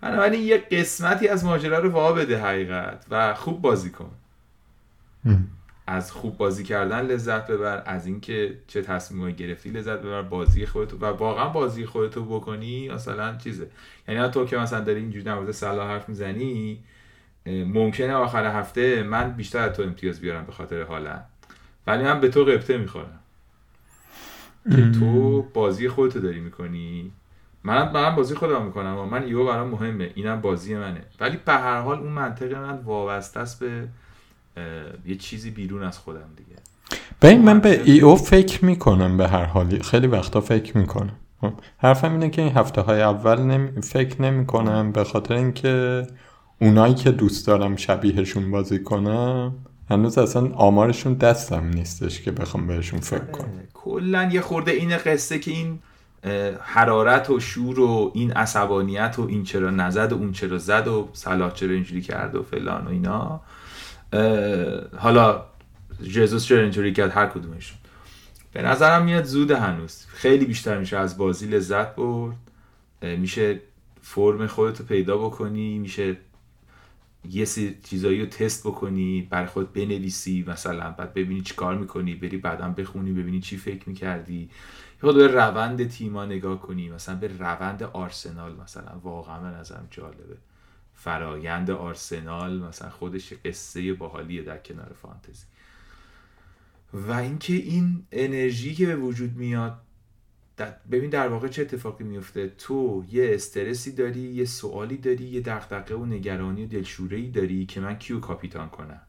بنابراین 0.00 0.42
یه 0.42 0.58
قسمتی 0.58 1.28
از 1.28 1.44
ماجرا 1.44 1.78
رو 1.78 1.90
وا 1.90 2.12
بده 2.12 2.38
حقیقت 2.38 3.06
و 3.10 3.34
خوب 3.34 3.62
بازی 3.62 3.90
کن. 3.90 4.10
از 5.86 6.12
خوب 6.12 6.36
بازی 6.36 6.64
کردن 6.64 7.00
لذت 7.00 7.46
ببر 7.46 7.82
از 7.86 8.06
اینکه 8.06 8.54
چه 8.66 8.82
تصمیمایی 8.82 9.34
گرفتی 9.34 9.70
لذت 9.70 9.98
ببر 9.98 10.22
بازی 10.22 10.66
خودتو 10.66 10.96
و 10.96 11.04
واقعا 11.04 11.48
بازی 11.48 11.86
خودتو 11.86 12.24
بکنی 12.24 12.88
مثلا 12.88 13.36
چیزه. 13.36 13.66
یعنی 14.08 14.28
تو 14.28 14.46
که 14.46 14.56
مثلا 14.56 14.80
داری 14.80 15.00
اینجوری 15.00 15.24
در 15.24 15.52
صلاح 15.52 15.88
حرف 15.88 16.08
می‌زنی 16.08 16.78
ممکنه 17.74 18.14
آخر 18.14 18.58
هفته 18.60 19.02
من 19.02 19.30
بیشتر 19.32 19.58
از 19.58 19.72
تو 19.76 19.82
امتیاز 19.82 20.20
بیارم 20.20 20.44
به 20.44 20.52
خاطر 20.52 20.82
حالا. 20.82 21.20
ولی 21.86 22.02
من 22.02 22.20
به 22.20 22.28
تو 22.28 22.44
قبطه 22.44 22.78
می‌خورم. 22.78 23.18
که 24.70 24.90
تو 24.98 25.42
بازی 25.42 25.88
خودتو 25.88 26.20
داری 26.20 26.40
می‌کنی. 26.40 27.12
من 27.64 27.92
من 27.92 28.16
بازی 28.16 28.34
خودم 28.34 28.64
می‌کنم 28.64 28.98
و 28.98 29.04
من 29.04 29.22
ایو 29.22 29.46
برام 29.46 29.68
مهمه. 29.68 30.10
اینم 30.14 30.40
بازی 30.40 30.74
منه. 30.74 31.02
ولی 31.20 31.38
به 31.44 31.52
هر 31.52 31.80
حال 31.80 31.98
اون 31.98 32.12
منطقه 32.12 32.58
من 32.58 32.78
وابسته 32.84 33.40
است 33.40 33.60
به 33.60 33.88
یه 35.06 35.16
چیزی 35.16 35.50
بیرون 35.50 35.82
از 35.82 35.98
خودم 35.98 36.28
دیگه. 36.36 36.60
ببین 37.22 37.42
من 37.42 37.60
به 37.60 37.82
ای 37.84 38.00
او 38.00 38.16
فکر 38.16 38.64
می‌کنم 38.64 39.16
به 39.16 39.28
هر 39.28 39.44
حالی 39.44 39.78
خیلی 39.78 40.06
وقتا 40.06 40.40
فکر 40.40 40.78
می‌کنم. 40.78 41.16
خب، 41.40 41.52
حرفم 41.78 42.12
اینه 42.12 42.30
که 42.30 42.42
این 42.42 42.56
هفته 42.56 42.80
های 42.80 43.02
اول 43.02 43.40
نمی... 43.40 43.82
فکر 43.82 44.22
نمی 44.22 44.46
کنم 44.46 44.92
به 44.92 45.04
خاطر 45.04 45.34
اینکه 45.34 46.06
اونایی 46.60 46.94
که 46.94 47.10
دوست 47.10 47.46
دارم 47.46 47.76
شبیهشون 47.76 48.50
بازی 48.50 48.82
کنم 48.82 49.54
هنوز 49.90 50.18
اصلا 50.18 50.52
آمارشون 50.54 51.14
دستم 51.14 51.66
نیستش 51.66 52.22
که 52.22 52.30
بخوام 52.30 52.66
بهشون 52.66 53.00
فکر 53.00 53.16
آره. 53.16 53.32
کنم. 53.32 53.62
کلا 53.74 54.30
یه 54.32 54.40
خورده 54.40 54.70
این 54.70 54.96
قصه 54.96 55.38
که 55.38 55.50
این 55.50 55.78
حرارت 56.60 57.30
و 57.30 57.40
شور 57.40 57.80
و 57.80 58.10
این 58.14 58.32
عصبانیت 58.32 59.18
و 59.18 59.22
این 59.22 59.42
چرا 59.42 59.70
نزد 59.70 60.12
و 60.12 60.16
اون 60.16 60.32
چرا 60.32 60.58
زد 60.58 60.88
و 60.88 61.08
صلاح 61.12 61.52
چرا 61.52 61.70
اینجوری 61.70 62.02
کرد 62.02 62.34
و 62.36 62.42
فلان 62.42 62.86
و 62.86 62.90
اینا. 62.90 63.40
حالا 64.96 65.44
جزوس 66.02 66.44
چرا 66.44 66.60
اینجوری 66.60 66.92
کرد؟ 66.92 67.10
هر 67.10 67.26
کدومشون. 67.26 67.78
به 68.52 68.62
نظرم 68.62 69.04
میاد 69.04 69.24
زود 69.24 69.50
هنوز. 69.50 70.06
خیلی 70.08 70.44
بیشتر 70.44 70.78
میشه 70.78 70.96
از 70.98 71.18
بازی 71.18 71.46
لذت 71.46 71.94
برد. 71.96 72.36
میشه 73.02 73.60
فرم 74.02 74.46
خودتو 74.46 74.84
پیدا 74.84 75.18
بکنی 75.18 75.78
میشه 75.78 76.16
یه 77.28 77.44
سری 77.44 77.78
چیزایی 77.82 78.20
رو 78.20 78.26
تست 78.26 78.66
بکنی 78.66 79.22
برای 79.30 79.46
خود 79.46 79.72
بنویسی 79.72 80.44
مثلا 80.48 80.90
بعد 80.90 81.14
ببینی 81.14 81.40
چی 81.40 81.54
کار 81.54 81.78
می‌کنی 81.78 82.14
بری 82.14 82.36
بعدا 82.36 82.68
بخونی 82.68 83.12
ببینی 83.12 83.40
چی 83.40 83.56
فکر 83.56 83.88
می‌کردی. 83.88 84.50
خود 85.00 85.16
به 85.16 85.26
روند 85.26 85.88
تیما 85.88 86.24
نگاه 86.24 86.60
کنی 86.60 86.88
مثلا 86.88 87.14
به 87.14 87.28
روند 87.38 87.82
آرسنال 87.82 88.56
مثلا. 88.56 88.98
واقعا 89.02 89.40
به 89.40 89.58
نظرم 89.58 89.88
جالبه. 89.90 90.36
فرایند 90.94 91.70
آرسنال 91.70 92.58
مثلا 92.58 92.90
خودش 92.90 93.32
قصه 93.44 93.92
باحالیه 93.94 94.42
در 94.42 94.58
کنار 94.58 94.92
فانتزی. 95.02 95.44
و 96.92 97.12
اینکه 97.12 97.52
این 97.52 98.06
انرژی 98.12 98.74
که 98.74 98.86
به 98.86 98.96
وجود 98.96 99.36
میاد 99.36 99.78
ببین 100.90 101.10
در 101.10 101.28
واقع 101.28 101.48
چه 101.48 101.62
اتفاقی 101.62 102.04
میفته 102.04 102.52
تو 102.58 103.04
یه 103.12 103.30
استرسی 103.34 103.92
داری 103.92 104.20
یه 104.20 104.44
سوالی 104.44 104.96
داری 104.96 105.24
یه 105.24 105.40
دغدغه 105.40 105.94
و 105.94 106.06
نگرانی 106.06 106.64
و 106.64 106.66
دلشوره 106.66 107.28
داری 107.28 107.66
که 107.66 107.80
من 107.80 107.98
کیو 107.98 108.20
کاپیتان 108.20 108.68
کنم. 108.68 109.00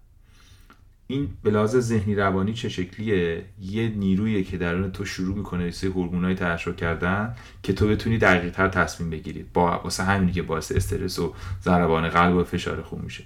این 1.08 1.30
به 1.44 1.66
ذهنی 1.66 2.16
روانی 2.16 2.54
چه 2.54 2.70
شکلیه؟ 2.70 3.46
یه 3.62 3.90
نیرویه 3.90 4.44
که 4.44 4.58
درون 4.58 4.92
تو 4.92 5.06
شروع 5.06 5.38
می‌کنه 5.38 5.72
سه 5.72 5.88
هورمونای 5.88 6.36
ترشح 6.36 6.72
کردن 6.72 7.36
که 7.64 7.74
تو 7.74 7.88
بتونی 7.88 8.18
دقیق 8.18 8.52
تر 8.52 8.68
تصمیم 8.68 9.10
بگیری. 9.10 9.46
با 9.54 9.82
واسه 9.84 10.04
همینی 10.04 10.32
که 10.32 10.42
باعث 10.42 10.72
استرس 10.72 11.20
و 11.20 11.34
ضربان 11.64 12.10
قلب 12.10 12.36
و 12.36 12.44
فشار 12.44 12.82
خون 12.82 13.02
میشه. 13.02 13.24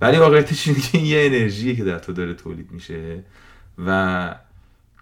ولی 0.00 0.16
واقعیتش 0.16 0.68
اینه 0.68 0.80
که 0.80 0.98
یه 0.98 1.26
انرژی 1.26 1.76
که 1.76 1.84
در 1.84 1.98
تو 1.98 2.12
داره 2.12 2.34
تولید 2.34 2.72
میشه 2.72 3.22
و 3.86 4.34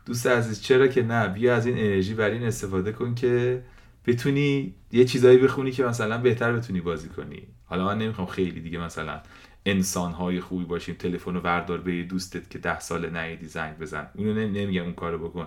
دوست 0.09 0.27
عزیز 0.27 0.63
چرا 0.63 0.89
که 0.89 1.03
نه؟ 1.03 1.29
بیا 1.29 1.57
از 1.57 1.67
این 1.67 1.79
انرژی 1.79 2.15
بر 2.15 2.31
این 2.31 2.43
استفاده 2.43 2.93
کن 2.93 3.15
که 3.15 3.63
بتونی 4.07 4.75
یه 4.93 5.05
چیزایی 5.05 5.39
بخونی 5.39 5.71
که 5.71 5.85
مثلا 5.85 6.19
بهتر 6.19 6.53
بتونی 6.53 6.81
بازی 6.81 7.09
کنی. 7.09 7.43
حالا 7.65 7.85
من 7.85 7.99
نمی‌خوام 7.99 8.27
خیلی 8.27 8.61
دیگه 8.61 8.79
مثلا 8.79 9.21
انسان 9.67 10.13
های 10.13 10.41
خوبی 10.41 10.65
باشیم 10.65 10.95
تلفن 10.95 11.35
رو 11.35 11.41
وردار 11.41 11.79
به 11.79 12.03
دوستت 12.03 12.51
که 12.51 12.59
ده 12.59 12.81
سال 12.81 13.17
نیدی 13.17 13.47
زنگ 13.47 13.79
بزن. 13.79 14.07
اونو 14.15 14.35
نمیگم 14.35 14.83
اون 14.83 14.93
کارو 14.93 15.29
بکن. 15.29 15.47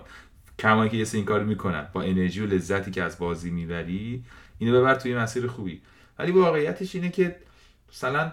کمایی 0.58 0.90
که 0.90 0.96
یه 0.96 1.06
این 1.12 1.24
کارو 1.24 1.46
می‌کنن. 1.46 1.86
با 1.92 2.02
انرژی 2.02 2.40
و 2.40 2.46
لذتی 2.46 2.90
که 2.90 3.02
از 3.02 3.18
بازی 3.18 3.50
می‌بری 3.50 4.24
اینو 4.58 4.80
ببر 4.80 4.94
توی 4.94 5.14
مسیر 5.14 5.46
خوبی. 5.46 5.80
ولی 6.18 6.32
واقعیتش 6.32 6.94
اینه 6.94 7.10
که 7.10 7.36
مثلا 7.92 8.32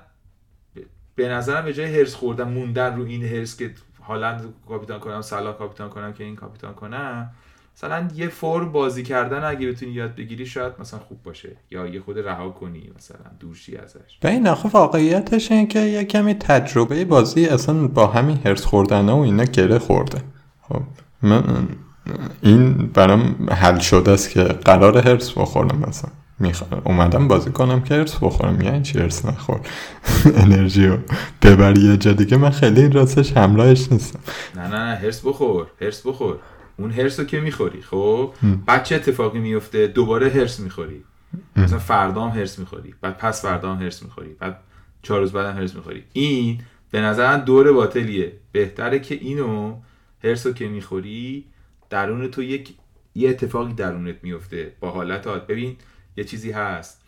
به 1.16 1.30
نظرم 1.30 1.66
به 1.66 1.74
جای 1.74 2.00
هرس 2.00 2.16
خوردن 2.16 2.48
موندن 2.48 2.96
رو 2.96 3.06
این 3.06 3.24
هرس 3.24 3.58
که 3.58 3.74
هالند 4.10 4.53
کاپیتان 4.68 4.99
کنم 4.99 5.22
سلا 5.22 5.53
کاپیتان 5.53 5.89
کنم 5.89 6.14
که 6.14 6.24
این 6.24 6.36
کاپیتان 6.36 6.74
کنم 6.74 7.32
مثلا 7.78 8.07
یه 8.16 8.28
فرم 8.28 8.72
بازی 8.72 9.03
کردن 9.03 9.43
اگه 9.43 9.68
بتونی 9.68 9.91
یاد 9.91 10.16
بگیری 10.16 10.45
شاید 10.45 10.74
مثلا 10.80 10.99
خوب 10.99 11.24
باشه. 11.24 11.57
یا 11.72 11.88
یه 11.88 12.01
خود 12.01 12.20
رها 12.20 12.49
کنی 12.49 12.91
مثلا 12.97 13.20
دورشی 13.39 13.78
ازش. 13.78 14.18
به 14.22 14.30
این 14.30 14.47
آخه 14.47 14.70
واقعیتش 14.70 15.51
این 15.51 15.68
که 15.68 15.80
یه 15.80 16.03
کمی 16.03 16.34
تجربه 16.34 17.05
بازی 17.05 17.45
اصلا 17.45 17.88
با 17.88 18.07
همین 18.07 18.39
هرس 18.45 18.66
خوردن 18.66 19.10
و 19.10 19.18
اینا 19.18 19.43
گره 19.43 19.80
خورده. 19.80 20.22
خب 20.62 20.82
من 21.22 21.68
این 22.41 22.88
برام 22.88 23.49
حل 23.51 23.80
شده 23.80 24.12
است 24.12 24.30
که 24.30 24.43
قرار 24.43 24.97
هرس 24.97 25.38
بخورم 25.38 25.84
مثلا. 25.88 26.12
می‌خوام 26.40 26.82
اومدم 26.86 27.28
بازی 27.28 27.52
کنم 27.52 27.82
که 27.82 27.96
ارس 27.96 28.16
بخورم. 28.16 28.62
یعنی 28.62 28.82
چی 28.82 29.00
ارس 29.00 29.26
نخور؟ 29.26 29.60
انرژی 30.44 30.88
رو 30.88 30.98
ببری 31.42 31.82
یه 31.82 31.98
جا 31.98 32.14
دیگه. 32.14 32.38
من 32.38 32.50
خیلی 32.50 32.90
راستش 32.90 33.38
همراهش 33.38 33.92
نیستم. 33.92 34.20
نه 34.56 34.68
نه 34.68 34.86
نه 34.86 34.96
هرس 34.96 35.22
بخور 35.26 35.68
هرس 35.82 36.08
بخور. 36.08 36.40
اون 36.78 36.92
هرس 36.92 37.20
رو 37.20 37.26
که 37.26 37.40
می‌خوری 37.40 37.82
خب؟ 37.82 38.34
بعد 38.66 38.84
چه 38.84 38.96
اتفاقی 38.96 39.40
میفته؟ 39.40 39.88
دوباره 39.88 40.30
هرس 40.30 40.60
می‌خوری. 40.60 41.04
مثلا 41.56 41.80
فردام 41.80 42.30
هرس 42.30 42.60
می‌خوری 42.60 42.94
بعد 43.02 43.18
پس 43.18 43.42
فردام 43.42 43.78
هرس 43.78 44.04
می‌خوری 44.04 44.30
بعد 44.40 44.60
چهار 45.02 45.20
روز 45.20 45.32
بعدم 45.32 45.58
هرس 45.58 45.76
می‌خوری. 45.76 46.04
این 46.14 46.60
به 46.92 47.02
نظر 47.02 47.38
دور 47.38 47.74
باطلیه. 47.74 48.34
بهتره 48.52 49.00
که 49.00 49.16
اینو 49.16 49.76
هرس 50.24 50.46
رو 50.46 50.54
که 50.54 50.68
می‌خوری 50.68 51.46
درون 51.90 52.28
تو 52.28 52.44
یک 52.44 52.74
یه 53.16 53.30
اتفاقی 53.30 53.74
درونت 53.74 54.16
میفته 54.24 54.72
با 54.80 54.92
حالت 54.92 55.28
ببین 55.28 55.76
یه 56.20 56.26
چیزی 56.26 56.51
هست. 56.51 57.01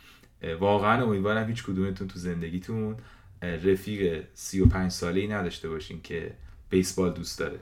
واقعا 0.59 1.03
امیدوارم 1.03 1.47
هیچ 1.47 1.63
کدومتون 1.63 2.07
تو 2.07 2.19
زندگیتون 2.19 2.95
رفیق 3.41 4.23
35 4.33 4.91
ساله 4.91 5.19
ای 5.19 5.27
نداشته 5.27 5.69
باشین 5.69 6.01
که 6.01 6.33
بیسبال 6.69 7.13
دوست 7.13 7.39
داره. 7.39 7.59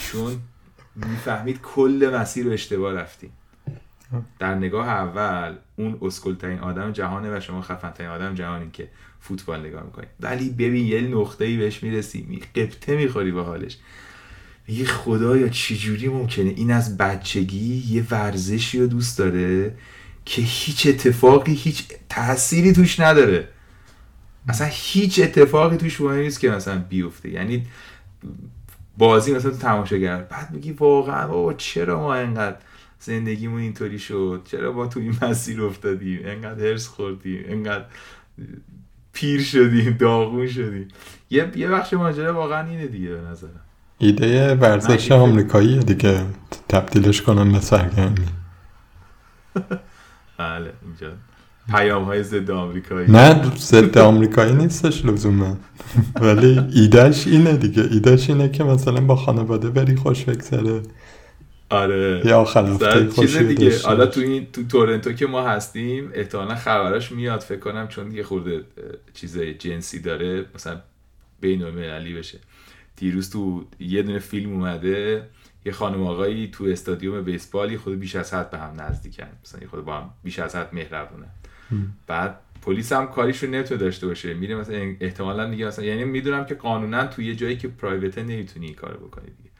چون 0.00 0.36
می‌فهمید 0.94 1.60
کل 1.60 2.10
مسیر 2.14 2.46
رو 2.46 2.52
اشتباه 2.52 2.92
رفتیم. 2.92 3.32
در 4.38 4.54
نگاه 4.54 4.88
اول 4.88 5.56
اون 5.76 5.98
اسکلترین 6.02 6.58
آدم 6.58 6.92
جهانه 6.92 7.36
و 7.36 7.40
شما 7.40 7.62
خفنترین 7.62 8.10
آدم 8.10 8.34
جهانی 8.34 8.70
که 8.72 8.88
فوتبال 9.20 9.60
نگاه 9.60 9.82
می‌کنی 9.82 10.06
ولی 10.20 10.50
ببین 10.50 10.86
یه 10.86 11.00
نقطه 11.00 11.44
ای 11.44 11.56
بهش 11.56 11.82
می‌رسی 11.82 12.26
می 12.28 12.40
قبطه 12.40 12.96
می‌خوری 12.96 13.32
با 13.32 13.42
حالش. 13.42 13.78
میگه 14.68 14.84
خدایا 14.84 15.48
چجوری 15.48 16.08
ممکنه؟ 16.08 16.50
این 16.50 16.70
از 16.70 16.96
بچگی 16.96 17.84
یه 17.88 18.04
ورزشی 18.10 18.80
رو 18.80 18.86
دوست 18.86 19.18
داره؟ 19.18 19.74
که 20.26 20.42
هیچ 20.42 20.86
اتفاقی 20.86 21.54
هیچ 21.54 21.84
تأثیری 22.08 22.72
توش 22.72 23.00
نداره. 23.00 23.48
اصلا 24.48 24.68
هیچ 24.70 25.20
اتفاقی 25.20 25.76
توش 25.76 26.00
مهم 26.00 26.20
نیست 26.20 26.40
که 26.40 26.50
مثلا 26.50 26.78
بیفته. 26.88 27.30
یعنی 27.30 27.66
بازی 28.98 29.34
مثلا 29.34 29.50
تو 29.50 29.56
تماشاگر 29.56 30.22
بعد 30.22 30.50
میگی 30.50 30.72
واقعا 30.72 31.26
بابا 31.26 31.54
چرا 31.54 32.00
ما 32.00 32.14
انقدر 32.14 32.56
زندگیمون 33.00 33.60
اینطوری 33.60 33.98
شد؟ 33.98 34.42
چرا 34.44 34.72
ما 34.72 34.86
تو 34.86 35.00
این 35.00 35.14
مسیر 35.22 35.62
افتادیم؟ 35.62 36.20
انقدر 36.24 36.66
هرس 36.66 36.86
خوردیم؟ 36.86 37.44
انقدر 37.48 37.84
پیر 39.12 39.42
شدیم 39.42 39.96
داغون 40.00 40.48
شدیم. 40.48 40.88
یه 41.30 41.52
یه 41.56 41.68
بخش 41.68 41.92
ماجرا 41.92 42.34
واقعا 42.34 42.68
اینه 42.68 42.86
دیگه 42.86 43.08
به 43.08 43.20
نظرم. 43.20 43.60
ایده 43.98 44.54
ورزش 44.54 45.12
آمریکایی 45.12 45.78
دیگه. 45.78 46.26
تبدیلش 46.68 47.22
کنم 47.22 47.52
به 47.52 47.60
سرگرمی. 47.60 48.26
بله 50.38 50.72
اینجا. 50.84 51.12
پیام 51.68 52.04
های 52.04 52.22
ضد 52.22 52.50
آمریکایی. 52.50 53.10
نه 53.10 53.56
ضد 53.56 53.98
آمریکایی 53.98 54.52
نیستش 54.52 55.04
لزوما. 55.04 55.56
ولی 56.20 56.60
ایدهش 56.72 57.26
اینه 57.26 57.56
دیگه. 57.56 57.82
ایدهش 57.90 58.30
اینه 58.30 58.48
که 58.48 58.64
مثلا 58.64 59.00
با 59.00 59.16
خانواده 59.16 59.70
بری 59.70 59.96
خوش 59.96 60.24
بگذره. 60.24 60.82
آره. 61.70 62.22
یا 62.24 62.40
آخر 62.40 62.76
چیز 63.20 63.36
دیگه. 63.36 63.82
حالا. 63.84 64.06
تو 64.06 64.20
این 64.20 64.46
تو 64.52 64.66
تورنتو 64.66 65.12
که 65.12 65.26
ما 65.26 65.48
هستیم 65.48 66.10
احتمالا 66.14 66.54
خبراش 66.54 67.12
میاد 67.12 67.40
فکر 67.40 67.60
کنم 67.60 67.88
چون 67.88 68.12
یه 68.12 68.22
خورده 68.22 68.64
چیزای 69.14 69.54
جنسی 69.54 70.00
داره 70.00 70.44
مثلا 70.54 70.80
بین 71.40 71.62
المللی 71.62 72.14
بشه. 72.14 72.38
دیروز 72.96 73.30
تو 73.30 73.64
یه 73.80 74.02
دونه 74.02 74.18
فیلم 74.18 74.52
اومده 74.52 75.22
یه 75.66 75.72
خانم 75.72 76.06
آقایی 76.06 76.48
تو 76.48 76.64
استادیوم 76.64 77.22
بیسبال 77.22 77.72
یه 77.72 77.78
خود 77.78 77.98
بیش 77.98 78.16
از 78.16 78.34
حد 78.34 78.50
به 78.50 78.58
هم 78.58 78.80
نزدیکن. 78.80 79.26
مثلا 79.44 79.60
یه 79.60 79.66
خود 79.66 79.84
با 79.84 79.96
هم 79.96 80.10
بیش 80.24 80.38
از 80.38 80.56
حد 80.56 80.74
مهربونن 80.74 81.30
بعد 82.06 82.38
پلیس 82.62 82.92
هم 82.92 83.06
کاریش 83.06 83.42
رو 83.42 83.50
نمی‌تونه 83.50 83.80
داشته 83.80 84.06
باشه. 84.06 84.34
میره 84.34 84.54
مثلا 84.54 84.94
احتمالا 85.00 85.50
دیگه 85.50 85.66
مثلا 85.66 85.84
یعنی 85.84 86.04
می‌دونم 86.04 86.44
که 86.44 86.54
قانونا 86.54 87.06
تو 87.06 87.22
یه 87.22 87.34
جایی 87.34 87.56
که 87.56 87.68
پرایوته 87.68 88.22
نمی‌تونی 88.22 88.66
این 88.66 88.74
کارو 88.74 89.06
بکنی 89.06 89.26
دیگه. 89.26 89.50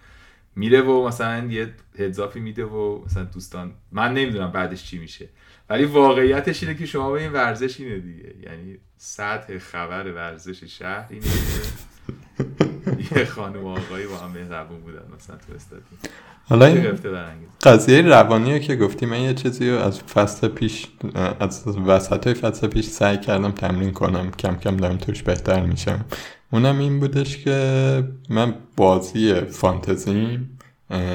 میره 0.57 0.83
و 0.83 1.09
مثلا 1.09 1.47
یه 1.47 1.73
هدزافی 1.99 2.41
میده 2.41 2.65
و 2.65 3.05
مثلا 3.05 3.25
دوستان 3.25 3.75
من 3.93 4.15
نمی‌دونم 4.15 4.51
بعدش 4.51 4.85
چی 4.85 4.99
میشه. 4.99 5.29
ولی 5.71 5.85
واقعیتش 5.85 6.63
اینه 6.63 6.75
که 6.75 6.87
شما 6.87 7.13
به 7.13 7.21
این 7.21 7.33
ورزش 7.33 7.81
اینه 7.81 7.99
دیگه. 7.99 8.35
یعنی 8.43 8.79
سطح 8.97 9.59
خبر 9.59 10.13
ورزش 10.13 10.65
شهر 10.65 11.07
اینه 11.11 11.27
یه 13.17 13.25
خانم 13.25 13.65
و 13.65 13.69
آقایی 13.69 14.07
با 14.07 14.17
هم 14.17 14.31
مهربون 14.31 14.81
بودن 14.81 15.03
مثلا 15.17 15.37
تو 15.37 15.55
استادیوم 15.57 15.99
حالا 16.49 16.67
این 16.67 16.99
قضیه 17.63 18.03
روانی 18.03 18.53
رو 18.53 18.59
که 18.59 18.77
گفتی 18.77 19.07
من 19.07 19.21
یه 19.21 19.35
چیزی 19.35 19.71
رو 19.71 19.79
از 19.79 20.01
فصل 20.01 20.49
پیش 20.49 20.87
از 21.41 21.67
وسط 21.87 22.27
های 22.27 22.35
فصل 22.35 22.67
پیش 22.67 22.87
سعی 22.87 23.19
کردم 23.19 23.51
تمرین 23.51 23.93
کنم. 23.93 24.31
کم 24.31 24.57
کم 24.57 24.77
دارم 24.77 24.97
توش 24.97 25.23
بهتر 25.23 25.61
میشم. 25.67 26.05
اونم 26.53 26.79
این 26.79 27.01
بودش 27.01 27.39
که 27.45 28.05
من 28.31 28.55
بازی 28.77 29.35
فانتزیم 29.35 30.59
اه، 30.91 31.07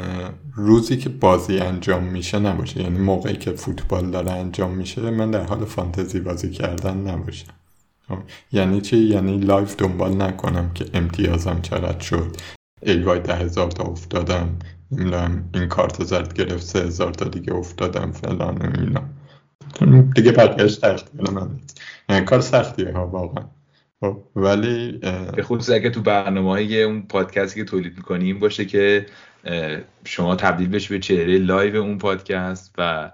روزی 0.56 0.98
که 0.98 1.10
بازی 1.10 1.58
انجام 1.58 2.04
میشه 2.04 2.40
نباشه. 2.40 2.82
یعنی 2.82 3.00
موقعی 3.00 3.36
که 3.36 3.52
فوتبال 3.52 4.10
داره 4.12 4.32
انجام 4.32 4.72
میشه 4.72 5.12
من 5.12 5.32
در 5.32 5.44
حال 5.44 5.66
فانتزی 5.66 6.20
بازی 6.20 6.52
کردن 6.52 6.98
نباشم 6.98 7.54
یعنی 8.52 8.82
چی؟ 8.82 8.98
یعنی 8.98 9.38
live 9.38 9.76
دنبال 9.76 10.22
نکنم 10.22 10.72
که 10.74 10.86
امتیازم 10.94 11.60
چقدر 11.62 12.00
شد. 12.00 12.36
ای 12.82 13.04
وای 13.04 13.20
ده 13.20 13.36
هزار 13.36 13.72
تا 13.72 13.84
افتادم. 13.84 14.60
نمی‌دونم 14.92 15.50
این 15.54 15.68
کارت 15.68 16.04
زرد 16.04 16.34
گرفت 16.34 16.64
سه 16.64 16.80
هزار 16.80 17.14
تا 17.14 17.26
دیگه 17.26 17.54
افتادم 17.54 18.12
فلان 18.12 18.58
و 18.58 18.80
اینا. 18.80 19.04
دیگه 20.16 20.32
بقیهش 20.32 20.76
تخیل 20.76 21.32
من 21.32 21.50
یعنی 22.10 22.26
کار 22.26 22.42
سختیه 22.42 22.92
ها 22.94 23.08
واقعا. 23.08 23.46
خب، 24.02 24.24
ولی 24.36 24.92
به 25.36 25.44
خصوص 25.44 25.70
اگه 25.70 25.90
تو 25.90 26.02
برنامه 26.02 26.50
های 26.50 26.84
اون 26.84 27.02
پادکستی 27.02 27.60
که 27.60 27.66
تولید 27.66 27.98
می‌کنیم 27.98 28.40
باشه 28.40 28.66
که 28.66 29.06
شما 30.06 30.36
تبدیل 30.36 30.70
بشه 30.70 30.90
به 30.90 31.00
چهره 31.00 31.38
live 31.38 31.76
اون 31.76 31.98
پادکست 31.98 32.76
و 32.78 33.12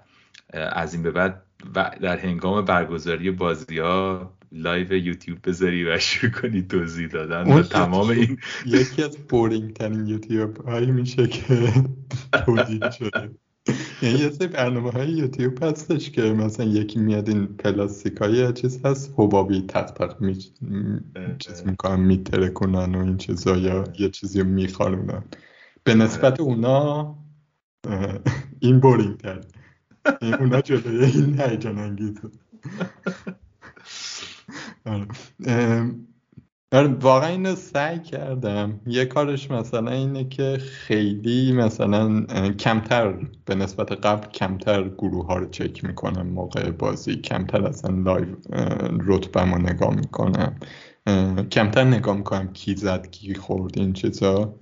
از 0.52 0.94
این 0.94 1.02
به 1.02 1.10
بعد 1.10 1.42
و 1.74 1.90
در 2.02 2.18
هنگام 2.18 2.64
برگزاری 2.64 3.30
بازی 3.30 3.78
ها 3.78 4.32
live 4.52 4.92
یوتیوب 4.92 5.38
بذاری 5.44 5.84
و 5.84 5.98
شروع 5.98 6.32
کنی 6.32 6.62
توضیح 6.62 7.08
دادن 7.08 7.52
و 7.52 7.62
تمام 7.62 8.08
این 8.08 8.38
یکی 8.66 9.02
از 9.02 9.18
boring 9.28 9.72
ترین 9.72 10.06
یوتیوب 10.06 10.56
هایی 10.56 10.90
میشه 10.90 11.26
که 11.26 11.72
تولید 12.32 12.90
شده. 12.90 13.30
یعنی 14.02 14.18
یه 14.18 14.30
سری 14.30 14.48
برنامه 14.48 14.90
های 14.90 15.08
یوتیوب 15.08 15.64
هستش 15.64 16.10
که 16.10 16.22
مثلا 16.22 16.66
یکی 16.66 16.98
میاد 16.98 17.28
این 17.28 17.46
پلاستیک 17.46 18.16
های 18.16 18.52
چیز 18.52 18.84
هست 18.84 19.14
حبابی 19.16 19.62
تق 19.62 20.20
می 20.20 20.34
چیز 21.38 21.62
می‌کنن 21.66 22.00
میترکونن 22.00 22.94
و 22.94 22.98
این 22.98 23.16
چیزا 23.16 23.56
یا 23.56 23.84
یه 23.98 24.08
چیزی 24.08 24.40
رو 24.40 24.46
میخارونن 24.46 25.22
به 25.84 25.94
نسبت 25.94 26.40
اونا 26.40 27.16
این 28.60 28.80
boring 28.80 29.16
تر 29.16 29.40
یعنی 30.22 30.34
اونا 30.34 30.60
جلوی 30.60 31.04
این 31.04 31.40
هیجان 31.40 31.78
انگیزه 31.78 32.20
واقعا 37.00 37.28
اینو 37.28 37.54
سعی 37.54 37.98
کردم. 37.98 38.80
یه 38.86 39.04
کارش 39.04 39.50
مثلا 39.50 39.90
اینه 39.90 40.24
که 40.24 40.58
خیلی 40.58 41.52
مثلا 41.52 42.20
کمتر 42.50 43.14
به 43.44 43.54
نسبت 43.54 43.92
قبل 43.92 44.28
کمتر 44.28 44.88
گروه 44.88 45.26
ها 45.26 45.36
رو 45.36 45.50
چک 45.50 45.84
می‌کنم 45.84 46.26
موقع 46.26 46.70
بازی. 46.70 47.16
کمتر 47.16 47.66
اصلا 47.66 47.94
live 48.02 48.26
رتبم 49.06 49.54
رو 49.54 49.62
نگاه 49.62 49.94
می‌کنم. 49.94 50.56
کمتر 51.50 51.84
نگاه 51.84 52.16
می‌کنم 52.16 52.52
کی 52.52 52.74
زد 52.74 53.10
کی 53.10 53.34
خورد 53.34 53.78
این 53.78 53.92
چیزا. 53.92 54.54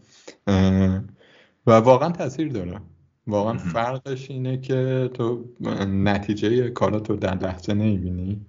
و 1.67 1.71
واقعا 1.73 2.11
تاثیر 2.11 2.49
داره. 2.49 2.81
واقعا. 3.27 3.59
فرقش 3.59 4.31
اینه 4.31 4.61
که 4.61 5.11
تو 5.15 5.45
نتیجه 5.89 6.71
کاراتو 6.71 7.17
در 7.17 7.35
لحظه 7.35 7.75
نمی‌بینی. 7.75 8.47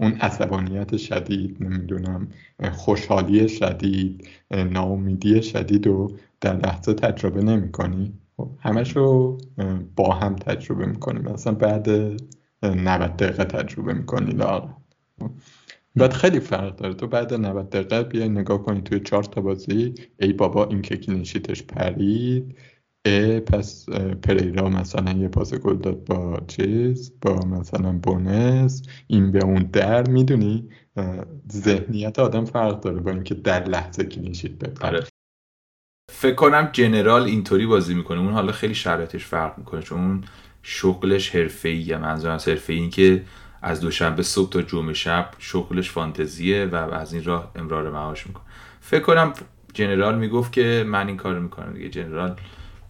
اون 0.00 0.12
عصبانیت 0.12 0.96
شدید 0.96 1.56
نمی‌دونم 1.60 2.28
خوشحالی 2.72 3.48
شدید 3.48 4.28
ناامیدی 4.70 5.42
شدید 5.42 5.86
رو 5.86 6.16
در 6.40 6.56
لحظه 6.56 6.94
تجربه 6.94 7.42
نمی 7.42 7.72
کنی 7.72 8.12
خب 8.36 8.50
همش 8.60 8.96
رو 8.96 9.38
با 9.96 10.14
هم 10.14 10.36
تجربه 10.36 10.86
می‌کنی 10.86 11.20
مثلا 11.20 11.54
بعد 11.54 11.88
90 12.62 13.16
دقیقه 13.16 13.44
تجربه 13.44 13.92
می‌کنی 13.94 14.30
لاغر 14.30 14.68
بعد 15.96 16.12
خیلی 16.12 16.40
فرق 16.40 16.76
داره. 16.76 16.94
تو 16.94 17.06
بعد 17.06 17.34
90 17.34 17.70
دقیقه 17.70 18.02
بیای 18.02 18.28
نگاه 18.28 18.62
کنی 18.62 18.80
توی 18.80 19.00
چهار 19.00 19.24
تا 19.24 19.40
بازی 19.40 19.94
ای 20.20 20.32
بابا 20.32 20.64
این 20.66 20.82
که 20.82 20.96
کلینشیتش 20.96 21.62
پرید. 21.62 22.58
پس 23.40 23.88
پریرا 24.22 24.68
مثلا 24.68 25.12
یه 25.12 25.28
پاس 25.28 25.54
گل 25.54 25.76
داد 25.76 26.04
با 26.04 26.40
چیز 26.46 27.12
با 27.22 27.34
مثلا 27.34 27.92
بونس 27.92 28.82
این 29.06 29.32
به 29.32 29.44
اون 29.44 29.62
در 29.72 30.08
می‌دونی؟ 30.08 30.68
ذهنیت 31.52 32.18
آدم 32.18 32.44
فرق 32.44 32.80
داره 32.80 33.00
با 33.00 33.10
اینکه 33.10 33.34
در 33.34 33.64
لحظه 33.64 34.04
کلینشیت 34.04 34.82
آره. 34.82 35.04
فکر 36.12 36.34
کنم 36.34 36.68
جنرال 36.72 37.22
اینطوری 37.22 37.66
بازی 37.66 37.94
می‌کنه. 37.94 38.20
اون 38.20 38.32
حالا 38.32 38.52
خیلی 38.52 38.74
شرایطش 38.74 39.24
فرق 39.24 39.58
می‌کنه 39.58 39.82
چون 39.82 40.00
اون 40.00 40.24
شغلش 40.62 41.36
حرفه‌ایه. 41.36 41.96
منظورم 41.96 42.34
از 42.34 42.48
حرفه‌ای 42.48 42.78
این 42.78 42.90
که 42.90 43.22
از 43.62 43.80
دوشنبه 43.80 44.22
صبح 44.22 44.50
تا 44.50 44.62
جمعه 44.62 44.94
شب 44.94 45.30
شغلش 45.38 45.90
فانتزیه 45.90 46.64
و 46.64 46.74
از 46.74 47.12
این 47.12 47.24
راه 47.24 47.52
امرار 47.54 47.90
معاش 47.90 48.26
می‌کنه. 48.26 48.44
فکر 48.80 49.02
کنم 49.02 49.32
جنرال 49.74 50.18
می‌گفت 50.18 50.52
که 50.52 50.84
من 50.86 51.06
این 51.06 51.16
کارو 51.16 51.42
می‌کنم 51.42 51.72
دیگه. 51.72 51.88
جنرال 51.88 52.36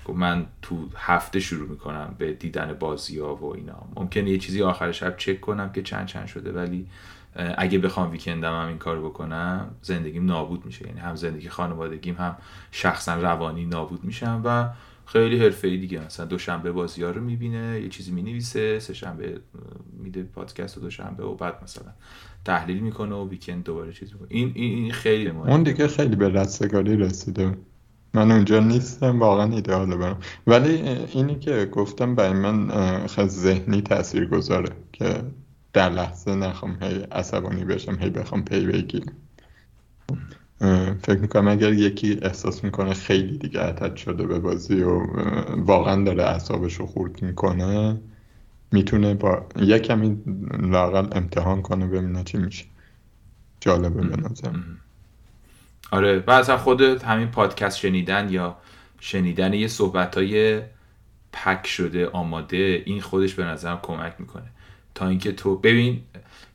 گفت 0.06 0.18
من 0.18 0.46
تو 0.62 0.88
هفته 0.96 1.40
شروع 1.40 1.68
می‌کنم 1.68 2.14
به 2.18 2.32
دیدن 2.32 2.76
بازی 2.80 3.18
ها 3.18 3.36
و 3.36 3.54
اینا. 3.54 3.88
ممکنه 3.96 4.30
یه 4.30 4.38
چیزی 4.38 4.62
آخر 4.62 4.92
شب 4.92 5.16
چک 5.16 5.40
کنم 5.40 5.72
که 5.72 5.82
چند 5.82 6.06
چند 6.06 6.26
شده 6.26 6.52
ولی 6.52 6.86
اگه 7.58 7.78
بخوام 7.78 8.10
ویکندم 8.10 8.62
هم 8.62 8.68
این 8.68 8.78
کار 8.78 9.00
بکنم 9.00 9.70
زندگیم 9.82 10.26
نابود 10.26 10.66
میشه. 10.66 10.86
یعنی 10.86 11.00
هم 11.00 11.16
زندگی 11.16 11.48
خانوادگیم 11.48 12.14
هم 12.14 12.36
شخصا 12.70 13.14
روانی 13.14 13.66
نابود 13.66 14.04
میشم 14.04 14.42
و 14.44 14.68
خیلی 15.06 15.38
حرفه‌ای 15.38 15.76
دیگه. 15.76 16.04
مثلا 16.04 16.26
دوشنبه 16.26 16.72
بازی 16.72 17.02
ها 17.02 17.10
رو 17.10 17.20
می‌بینه 17.20 17.80
یه 17.80 17.88
چیزی 17.88 18.12
می‌نویسه 18.12 18.78
سه 18.78 18.94
شنبه 18.94 19.40
میده 20.02 20.22
پادکست 20.22 20.78
و 20.78 20.80
دوشنبه 20.80 21.24
و 21.24 21.34
بعد 21.34 21.54
مثلا 21.62 21.92
تحلیل 22.44 22.80
می‌کنه 22.80 23.14
و 23.14 23.28
ویکند 23.28 23.64
دوباره 23.64 23.92
چیز 23.92 24.12
می‌کنه. 24.12 24.28
این 24.30 24.52
این 24.54 24.92
خیلی 24.92 25.30
مهمه. 25.30 25.50
اون 25.50 25.62
دیگه 25.62 25.88
خیلی 25.88 26.16
به 26.16 26.28
رستگاری 26.28 26.96
رسیده. 26.96 27.56
من 28.14 28.32
اونجا 28.32 28.60
نیستم 28.60 29.20
واقعا 29.20 29.52
ایدئاله 29.52 29.96
برم 29.96 30.18
ولی 30.46 30.70
اینی 31.12 31.38
که 31.38 31.68
گفتم 31.72 32.14
برای 32.14 32.32
من 32.32 32.68
خیلی 33.06 33.28
ذهنی 33.28 33.82
تاثیر 33.82 34.26
گذاره 34.26 34.68
که 34.92 35.22
در 35.72 35.90
لحظه 35.90 36.34
نخوام 36.34 36.78
هی 36.82 37.02
عصبانی 37.12 37.64
بشم 37.64 37.98
هی 38.00 38.10
بخوام 38.10 38.44
پی 38.44 38.66
بگیرم. 38.66 39.12
فکر 41.02 41.18
می‌کنم 41.18 41.48
اگر 41.48 41.72
یکی 41.72 42.18
احساس 42.22 42.64
می‌کنه 42.64 42.94
خیلی 42.94 43.38
دیگه 43.38 43.60
عتد 43.60 43.96
شده 43.96 44.26
به 44.26 44.38
بازی 44.38 44.82
و 44.82 45.00
واقعا 45.56 46.04
داره 46.04 46.24
اعصابش 46.24 46.74
رو 46.74 46.86
خورد 46.86 47.22
می‌کنه 47.22 48.00
می‌تونه 48.72 49.14
با 49.14 49.46
یه 49.60 49.78
کمی 49.78 50.22
لاقل 50.60 51.08
امتحان 51.12 51.62
کنه 51.62 51.86
ببینه 51.86 52.24
چی 52.24 52.38
میشه. 52.38 52.64
جالبه 53.60 54.02
به 54.02 54.16
نظر 54.16 54.50
آره 55.90 56.24
و 56.26 56.30
اصلا 56.30 56.56
خود 56.56 56.80
همین 56.80 57.28
پادکست 57.28 57.78
شنیدن 57.78 58.28
یا 58.30 58.56
شنیدن 59.00 59.52
یه 59.54 59.68
صحبت 59.68 60.14
های 60.14 60.62
پک 61.32 61.66
شده 61.66 62.08
آماده 62.08 62.82
این 62.86 63.00
خودش 63.00 63.34
به 63.34 63.44
نظرم 63.44 63.80
کمک 63.82 64.14
می‌کنه. 64.18 64.50
تا 64.94 65.08
اینکه 65.08 65.32
تو 65.32 65.56
ببین 65.56 66.02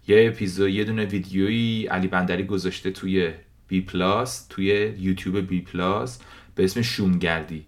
یه 0.08 0.28
اپیزود 0.28 0.70
یه 0.70 0.84
دونه 0.84 1.06
ویدیویی 1.06 1.86
علی 1.88 2.08
بندری 2.08 2.44
گذاشته 2.44 2.92
توی 2.92 3.34
بی 3.68 3.82
پلاس 3.82 4.48
توی 4.50 4.94
یوتیوب 5.00 5.40
بی 5.40 5.62
پلاس 5.62 6.20
به 6.56 6.64
اسم 6.64 6.82
شومگردی. 6.82 7.66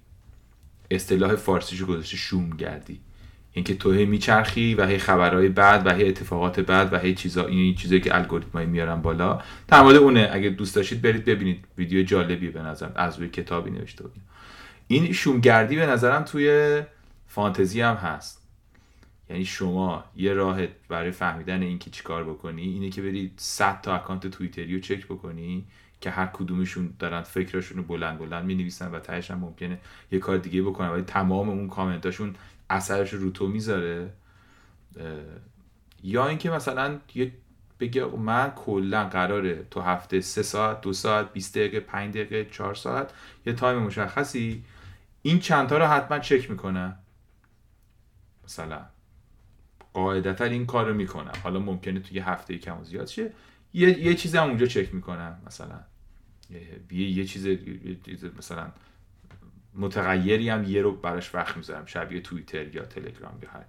اصطلاح 0.92 1.36
فارسیشو 1.36 1.86
گذاشته 1.86 2.18
شومگردی. 2.18 3.00
اینکه 3.54 3.76
تو 3.76 3.92
هی 3.92 4.06
میچرخی 4.06 4.76
و 4.76 4.86
هی 4.86 4.98
خبرهای 4.98 5.50
بعد 5.50 5.88
و 5.88 5.94
هی 5.94 6.08
اتفاقات 6.08 6.60
بعد 6.60 6.94
و 6.94 6.98
هی 6.98 7.16
چیزا 7.16 7.46
این 7.46 7.76
چیزایی 7.76 8.02
که 8.02 8.16
الگوریتمای 8.16 8.66
میارن 8.66 9.02
بالا 9.02 9.42
در 9.68 9.82
مورد 9.82 9.96
اونه. 9.96 10.30
اگه 10.32 10.50
دوست 10.50 10.76
داشتید 10.76 11.02
برید 11.02 11.26
ببینید. 11.26 11.66
ویدیو 11.78 12.04
جالبیه 12.04 12.52
به 12.52 12.62
نظر 12.62 12.90
از 12.96 13.20
روی 13.20 13.30
کتابی 13.30 13.72
نوشته 13.72 14.04
بود. 14.04 14.22
این 14.88 15.12
شومگردی 15.12 15.76
به 15.76 15.86
نظرم 15.86 16.24
توی 16.24 16.82
فانتزی 17.28 17.82
هم 17.82 17.96
هست. 17.96 18.44
یعنی 19.30 19.46
شما 19.46 20.04
یه 20.16 20.34
راه 20.34 20.60
برای 20.90 21.12
فهمیدن 21.12 21.62
اینکه 21.62 21.90
چیکار 21.90 22.24
بکنی 22.24 22.62
اینه 22.62 22.90
که 22.90 23.02
برید 23.02 23.32
100 23.38 23.82
تا 23.82 23.96
اکانت 23.96 24.28
توییتری 24.28 24.74
رو 24.74 24.80
چک 24.80 25.06
بکنی 25.06 25.66
که 26.02 26.10
هر 26.10 26.26
کدومشون 26.26 26.94
دارن 27.00 27.22
فکرشون 27.22 27.78
رو 27.78 27.84
بلند 27.84 28.20
بلند 28.20 28.46
می 28.46 28.56
نویسن 28.56 28.92
و 28.92 29.00
تهش 29.00 29.32
هم 29.32 29.40
ممکنه 29.40 29.80
یه 30.12 30.20
کار 30.20 30.38
دیگه 30.38 30.62
بکنن. 30.62 30.90
ولی 30.90 31.02
تمام 31.02 31.50
اون 31.50 31.68
کامنتاشون 31.68 32.36
اثرش 32.74 33.14
رو 33.14 33.32
تو 33.32 33.48
می‌ذاره. 33.48 34.14
یا 36.04 36.28
اینکه 36.28 36.50
مثلا 36.50 37.00
یه 37.16 37.32
بگه 37.80 38.06
من 38.06 38.52
کلا 38.56 39.10
قراره 39.10 39.68
تو 39.72 39.82
هفته 39.82 40.22
سه 40.22 40.44
ساعت 40.44 40.82
دو 40.82 40.94
ساعت 40.94 41.34
20 41.34 41.58
دقیقه 41.58 41.80
5 41.80 42.14
دقیقه 42.14 42.46
4 42.52 42.76
ساعت 42.76 43.14
یه 43.46 43.54
time 43.54 43.78
مشخصی 43.80 44.64
این 45.22 45.40
چندتا 45.40 45.78
رو 45.78 45.86
حتما 45.86 46.20
چک 46.20 46.50
می‌کنم. 46.52 46.98
مثلا 48.44 48.82
قاعدتا 49.94 50.46
این 50.46 50.66
کار 50.66 50.88
رو 50.88 50.94
می‌کنم. 50.94 51.34
حالا 51.44 51.60
ممکنه 51.60 52.00
توی 52.00 52.20
هفته 52.20 52.58
کم 52.58 52.82
و 52.82 52.84
زیاد 52.84 53.08
شه. 53.08 53.32
یه, 53.74 54.00
یه 54.00 54.14
چیزی 54.16 54.38
اونجا 54.38 54.66
چک 54.66 54.94
می‌کنم 54.94 55.42
مثلا. 55.48 55.80
یه, 56.92 57.10
یه 57.10 57.26
چیز 57.26 57.48
مثلا 58.38 58.72
متغیری 59.76 60.50
هم 60.50 60.64
یه 60.64 60.82
رو 60.82 60.92
براش 60.92 61.36
وقت 61.36 61.58
می‌ذارم 61.58 61.86
شبیه 61.86 62.22
توییتر 62.22 62.76
یا 62.76 62.86
تلگرام 62.86 63.40
یا 63.44 63.50
هر 63.50 63.66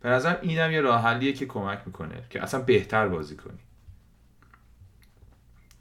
به 0.00 0.08
نظرم 0.08 0.38
اینم 0.42 0.72
یه 0.72 0.80
راه 0.80 1.02
حلیه 1.02 1.32
که 1.32 1.46
کمک 1.46 1.78
می‌کنه 1.86 2.22
که 2.30 2.42
اصلا 2.42 2.60
بهتر 2.60 3.08
بازی 3.08 3.36
کنی. 3.36 3.58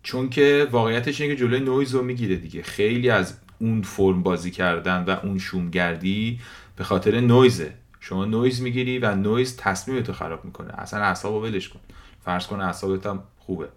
چون 0.03 0.29
که 0.29 0.67
واقعیتش 0.71 1.21
اینه 1.21 1.35
که 1.35 1.41
جلوی 1.41 1.59
نویز 1.59 1.95
رو 1.95 2.03
می‌گیره 2.03 2.35
دیگه. 2.35 2.61
خیلی 2.61 3.09
از 3.09 3.37
اون 3.59 3.81
فرم 3.81 4.23
بازی 4.23 4.51
کردن 4.51 5.03
و 5.03 5.09
اون 5.09 5.37
شومگردی 5.37 6.39
به 6.75 6.83
خاطر 6.83 7.19
نویزه. 7.19 7.73
شما 7.99 8.25
نویز 8.25 8.61
می‌گیری 8.61 8.99
و 8.99 9.15
نویز 9.15 9.57
تصمیمتو 9.57 10.13
خراب 10.13 10.45
می‌کنه. 10.45 10.73
اصلا 10.73 11.03
اعصابو 11.03 11.43
ولش 11.43 11.69
کن. 11.69 11.79
فرض 12.25 12.47
کن 12.47 12.61
اعصابت 12.61 13.05
هم 13.05 13.23
خوبه. 13.37 13.69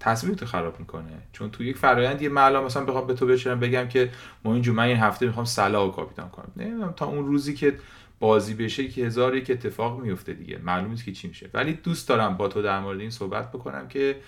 تصمیمتو 0.00 0.46
خراب 0.46 0.80
می‌کنه. 0.80 1.22
چون 1.32 1.50
تو 1.50 1.64
یک 1.64 1.76
فرایند 1.76 2.22
یه 2.22 2.28
معلا 2.28 2.64
مثلا 2.64 2.84
بخوام 2.84 3.06
به 3.06 3.14
تو 3.14 3.26
بشینم 3.26 3.60
بگم 3.60 3.88
که 3.88 4.10
ما 4.44 4.54
این 4.54 4.70
من 4.70 4.84
این 4.84 4.96
هفته 4.96 5.26
می‌خوام 5.26 5.44
صلاحو 5.44 5.90
کاپیتان 5.90 6.28
کنم. 6.28 6.52
نمی‌دونم 6.56 6.92
تا 6.92 7.06
اون 7.06 7.26
روزی 7.26 7.54
که 7.54 7.78
بازی 8.20 8.54
بشه 8.54 8.88
که 8.88 9.06
هزار 9.06 9.36
یک 9.36 9.50
اتفاق 9.50 10.00
میفته 10.00 10.32
دیگه. 10.32 10.58
معلوم 10.58 10.90
نیست 10.90 11.04
که 11.04 11.12
چی 11.12 11.28
میشه. 11.28 11.50
ولی 11.54 11.72
دوست 11.72 12.08
دارم 12.08 12.36
با 12.36 12.48
تو 12.48 12.62
در 12.62 12.80
مورد 12.80 13.00
این 13.00 13.10
صحبت 13.10 13.52
بکنم 13.52 13.88
که 13.88 14.20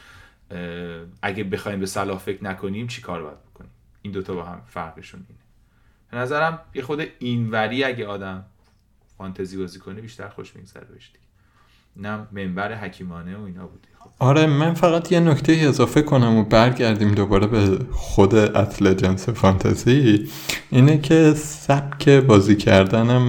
اگه 1.22 1.44
بخوایم 1.44 1.80
به 1.80 1.86
صلاح 1.86 2.18
فکر 2.18 2.44
نکنیم 2.44 2.86
چی 2.86 3.02
کار 3.02 3.22
باید 3.22 3.42
بکنیم؟ 3.54 3.70
این 4.02 4.12
دوتا 4.12 4.34
با 4.34 4.44
هم 4.44 4.62
فرقشون 4.66 5.26
اینه. 5.28 5.40
به 6.10 6.16
نظرم 6.16 6.60
یه 6.74 6.82
خود 6.82 7.06
اینوری 7.18 7.84
اگه 7.84 8.06
آدم 8.06 8.44
فانتزی 9.18 9.56
بازی 9.56 9.78
کنه 9.78 10.00
بیشتر 10.00 10.28
خوش 10.28 10.56
میگذره 10.56 10.86
دیگه. 10.86 11.18
نه 11.96 12.26
منبر 12.32 12.74
حکیمانه 12.74 13.36
و 13.36 13.42
اینا 13.42 13.66
بودی 13.66 13.88
آره 14.18 14.46
من 14.46 14.74
فقط 14.74 15.12
یه 15.12 15.20
نکته 15.20 15.52
اضافه 15.52 16.02
کنم 16.02 16.36
و 16.36 16.44
برگردیم 16.44 17.14
دوباره 17.14 17.46
به 17.46 17.78
خود 17.92 18.34
اصل 18.34 18.94
جنس 18.94 19.28
فانتزی. 19.28 20.28
اینه 20.70 20.98
که 20.98 21.34
سبک 21.36 22.09
بازی 22.09 22.56
کردنم 22.56 23.22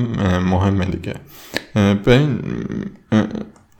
مهمه 0.45 0.85
دیگه. 0.85 1.13
این 2.07 2.39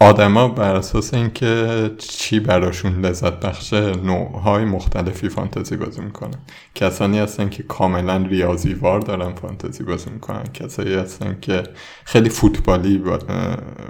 آدما 0.02 0.48
بر 0.48 0.76
اساس 0.76 1.14
اینکه 1.14 1.92
چی 1.98 2.40
براشون 2.40 3.06
لذت 3.06 3.40
بخشه 3.40 3.92
نوعهای 3.96 4.66
مختلفی 4.66 5.30
فانتزی 5.30 5.76
بازی 5.78 6.02
می‌کنن. 6.02 6.38
کسانی 6.76 7.20
هستن 7.20 7.50
که 7.50 7.64
کاملا 7.64 8.18
ریاضیوار 8.18 9.00
دارن 9.00 9.36
فانتزی 9.36 9.84
بازی 9.84 10.10
می‌کنن. 10.10 10.44
کسایی 10.44 10.94
هستن 10.96 11.38
که 11.42 11.64
خیلی 12.06 12.30
فوتبالی 12.30 12.98
با 12.98 13.20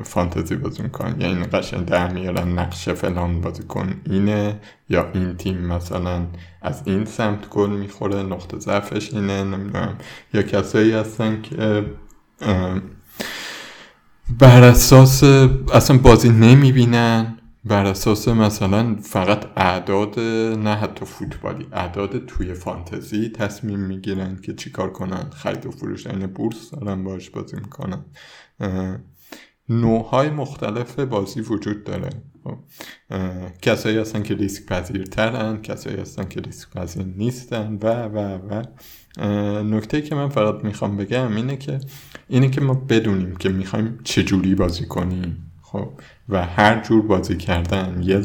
فانتزی 0.03 0.55
بازی 0.55 0.83
می‌کنن. 0.83 1.21
یعنی 1.21 1.43
قشنگ 1.43 1.85
در 1.85 2.13
میارن 2.13 2.59
نقشه 2.59 2.93
فلان 2.93 3.41
بازی 3.41 3.63
کن 3.63 3.93
اینه 4.05 4.59
یا 4.89 5.11
این 5.13 5.37
تیم 5.37 5.57
مثلا 5.57 6.25
از 6.61 6.81
این 6.85 7.05
سمت 7.05 7.49
گل 7.49 7.69
می‌خوره 7.69 8.23
نقطه 8.23 8.59
ضعفش 8.59 9.13
اینه 9.13 9.43
نمی‌دونم. 9.43 9.97
یا 10.33 10.41
کسایی 10.43 10.91
هستن 10.91 11.41
که 11.41 11.85
بر 14.37 14.63
اساس 14.63 15.23
اصلا 15.73 15.97
بازی 15.97 16.29
نمی‌بینن. 16.29 17.35
بر 17.65 17.85
اساس 17.85 18.27
مثلا 18.27 18.95
فقط 18.95 19.45
اعداد 19.57 20.19
نه 20.59 20.75
حتی 20.75 21.05
فوتبالی 21.05 21.67
اعداد 21.71 22.25
توی 22.25 22.53
فانتزی 22.53 23.29
تصمیم 23.29 23.79
می‌گیرن 23.79 24.39
که 24.41 24.53
چیکار 24.53 24.91
کنن. 24.91 25.29
خرید 25.29 25.65
و 25.65 25.71
فروش 25.71 26.07
این 26.07 26.27
بورس 26.27 26.71
دارن 26.71 27.03
باش 27.03 27.29
بازی 27.29 27.55
می‌کنن. 27.55 28.05
نوعهای 29.69 30.29
مختلف 30.29 30.99
بازی 30.99 31.41
وجود 31.41 31.83
داره. 31.83 32.09
خب، 32.43 32.57
کسایی 33.61 33.97
هستن 33.97 34.23
که 34.23 34.33
ریسک 34.35 34.65
پذیرترن 34.65 35.61
کسایی 35.61 35.97
هستن 35.97 36.25
که 36.27 36.39
ریسک 36.39 36.69
پذیر 36.69 37.03
نیستن 37.03 37.77
و 37.81 38.03
و 38.03 38.17
و. 38.17 38.63
نکته 39.63 40.01
که 40.01 40.15
من 40.15 40.29
فقط 40.29 40.63
می‌خوام 40.63 40.97
بگم 40.97 41.35
اینه 41.35 41.57
که 41.57 41.79
اینه 42.27 42.49
که 42.49 42.61
ما 42.61 42.73
بدونیم 42.73 43.35
که 43.35 43.49
می‌خوایم 43.49 43.99
چجوری 44.03 44.55
بازی 44.55 44.85
کنیم 44.85 45.51
خب؟ 45.61 45.89
و 46.29 46.45
هر 46.45 46.81
جور 46.81 47.01
بازی 47.01 47.37
کردن 47.37 48.01
یه 48.03 48.21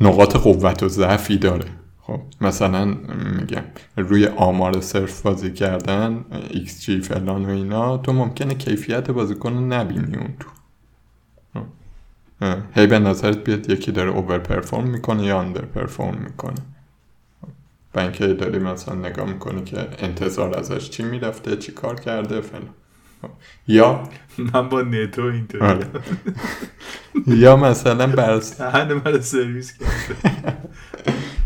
نقاط 0.00 0.36
قوت 0.36 0.82
و 0.82 0.88
ضعفی 0.88 1.38
داره. 1.38 1.64
خب 2.00 2.20
مثلا 2.40 2.84
میگم 3.38 3.62
روی 3.96 4.26
آمار 4.26 4.80
صرف 4.80 5.22
بازی 5.22 5.52
کردن 5.52 6.24
XG 6.50 6.90
فلان 6.90 7.44
و 7.44 7.48
اینا 7.48 7.98
تو 7.98 8.12
ممکنه 8.12 8.54
کیفیت 8.54 9.10
بازیکن 9.10 9.52
نبینی 9.52 10.16
اون 10.16 10.34
تو. 10.40 10.48
خب، 11.54 11.66
هی 12.74 12.86
به 12.86 12.98
نظرت 12.98 13.44
بیاد 13.44 13.70
یکی 13.70 13.92
داره 13.92 14.10
اوور 14.10 14.38
پرفورم 14.38 14.88
می‌کنه 14.88 15.24
یا 15.24 15.40
اندر 15.40 15.64
پرفورم 15.64 16.18
می‌کنه. 16.18 16.75
و 17.96 18.00
اینکه 18.00 18.26
داری 18.26 18.58
مثلا 18.58 18.94
نگاه 18.94 19.28
می‌کنی 19.28 19.64
که 19.64 19.88
انتظار 19.98 20.58
ازش 20.58 20.90
چی 20.90 21.02
می‌رفته 21.02 21.56
چی 21.56 21.72
کار 21.72 22.00
کرده 22.00 22.40
فلان. 22.40 22.74
یا 23.68 24.08
من 24.38 24.68
با 24.68 24.82
نتو 24.82 25.22
اینطوری 25.22 25.64
آره. 25.64 25.86
یا 27.42 27.56
مثلا 27.56 28.06
بر 28.06 28.38
دهن 28.58 28.92
من 28.92 29.20
سرویس 29.20 29.78
کرده. 29.78 30.56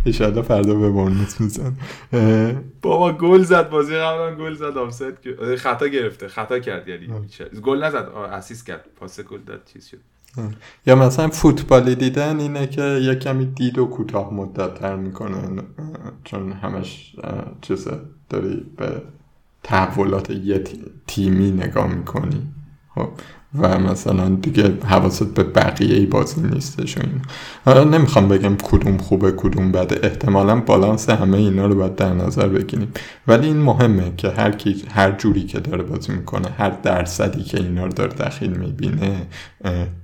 اشالا 0.07 0.43
فردا 0.43 0.75
به 0.75 0.91
برنوس 0.91 1.41
میزن 1.41 1.77
بابا 2.83 3.13
گل 3.13 3.43
زد 3.43 3.71
بازی 3.71 3.95
قبلا 3.97 4.35
گل 4.35 4.55
زد 4.55 4.79
آفساید 4.79 5.15
خطا 5.57 5.89
گرفته 5.89 6.29
خطا 6.29 6.59
کرد 6.59 6.89
یعنی 6.89 7.09
گل 7.63 7.85
نزد 7.85 8.09
اسیس 8.33 8.65
کرد. 8.65 8.85
پاس 8.97 9.21
گل 9.21 9.41
داد 9.47 9.63
چیز 9.73 9.87
شد. 9.87 9.99
یا 10.87 10.97
مثلا 10.97 11.28
فوتبالی 11.28 11.95
دیدن 11.95 12.41
اینه 12.41 12.66
که 12.66 12.83
یه 12.83 13.14
کمی 13.14 13.47
دید 13.47 13.78
و 13.78 13.87
کوتاه 13.87 14.35
مدت 14.35 14.74
تر 14.74 14.97
می‌کنه 14.97 15.62
چون 16.24 16.53
همش 16.53 17.16
چیزه 17.61 18.01
داری 18.28 18.66
به 18.76 19.03
تحولات 19.62 20.31
یه 20.31 20.64
تیمی 21.07 21.51
نگاه 21.51 21.95
می‌کنی. 21.95 22.49
خب. 22.95 23.09
و 23.59 23.79
مثلا 23.79 24.29
دیگه 24.29 24.79
حواست 24.85 25.35
به 25.35 25.43
بقیه 25.43 25.97
ای 25.97 26.07
بازی 26.07 26.41
نیستش 26.41 26.99
و 26.99 27.01
این 27.01 27.23
حالا 27.65 27.85
نمی‌خوام 27.85 28.29
بگم 28.29 28.57
کدوم 28.57 28.97
خوبه 28.97 29.33
کدوم 29.37 29.73
بده. 29.73 30.01
احتمالا 30.03 30.61
بالانس 30.61 31.11
همه 31.11 31.37
اینا 31.37 31.67
رو 31.67 31.75
باید 31.75 31.95
در 31.95 32.15
نظر 32.15 32.49
بگیریم. 32.49 32.93
ولی 33.27 33.47
این 33.47 33.57
مهمه 33.63 34.13
که 34.17 34.31
هر 34.31 34.53
کی 34.53 34.85
هر 34.91 35.13
جوری 35.13 35.43
که 35.43 35.61
داره 35.61 35.83
بازی 35.83 36.13
می‌کنه 36.13 36.49
هر 36.49 36.71
درصدی 36.71 37.43
که 37.43 37.59
اینا 37.59 37.87
رو 37.87 37.93
داره 37.93 38.13
دخیل 38.13 38.51
می‌بینه 38.51 39.27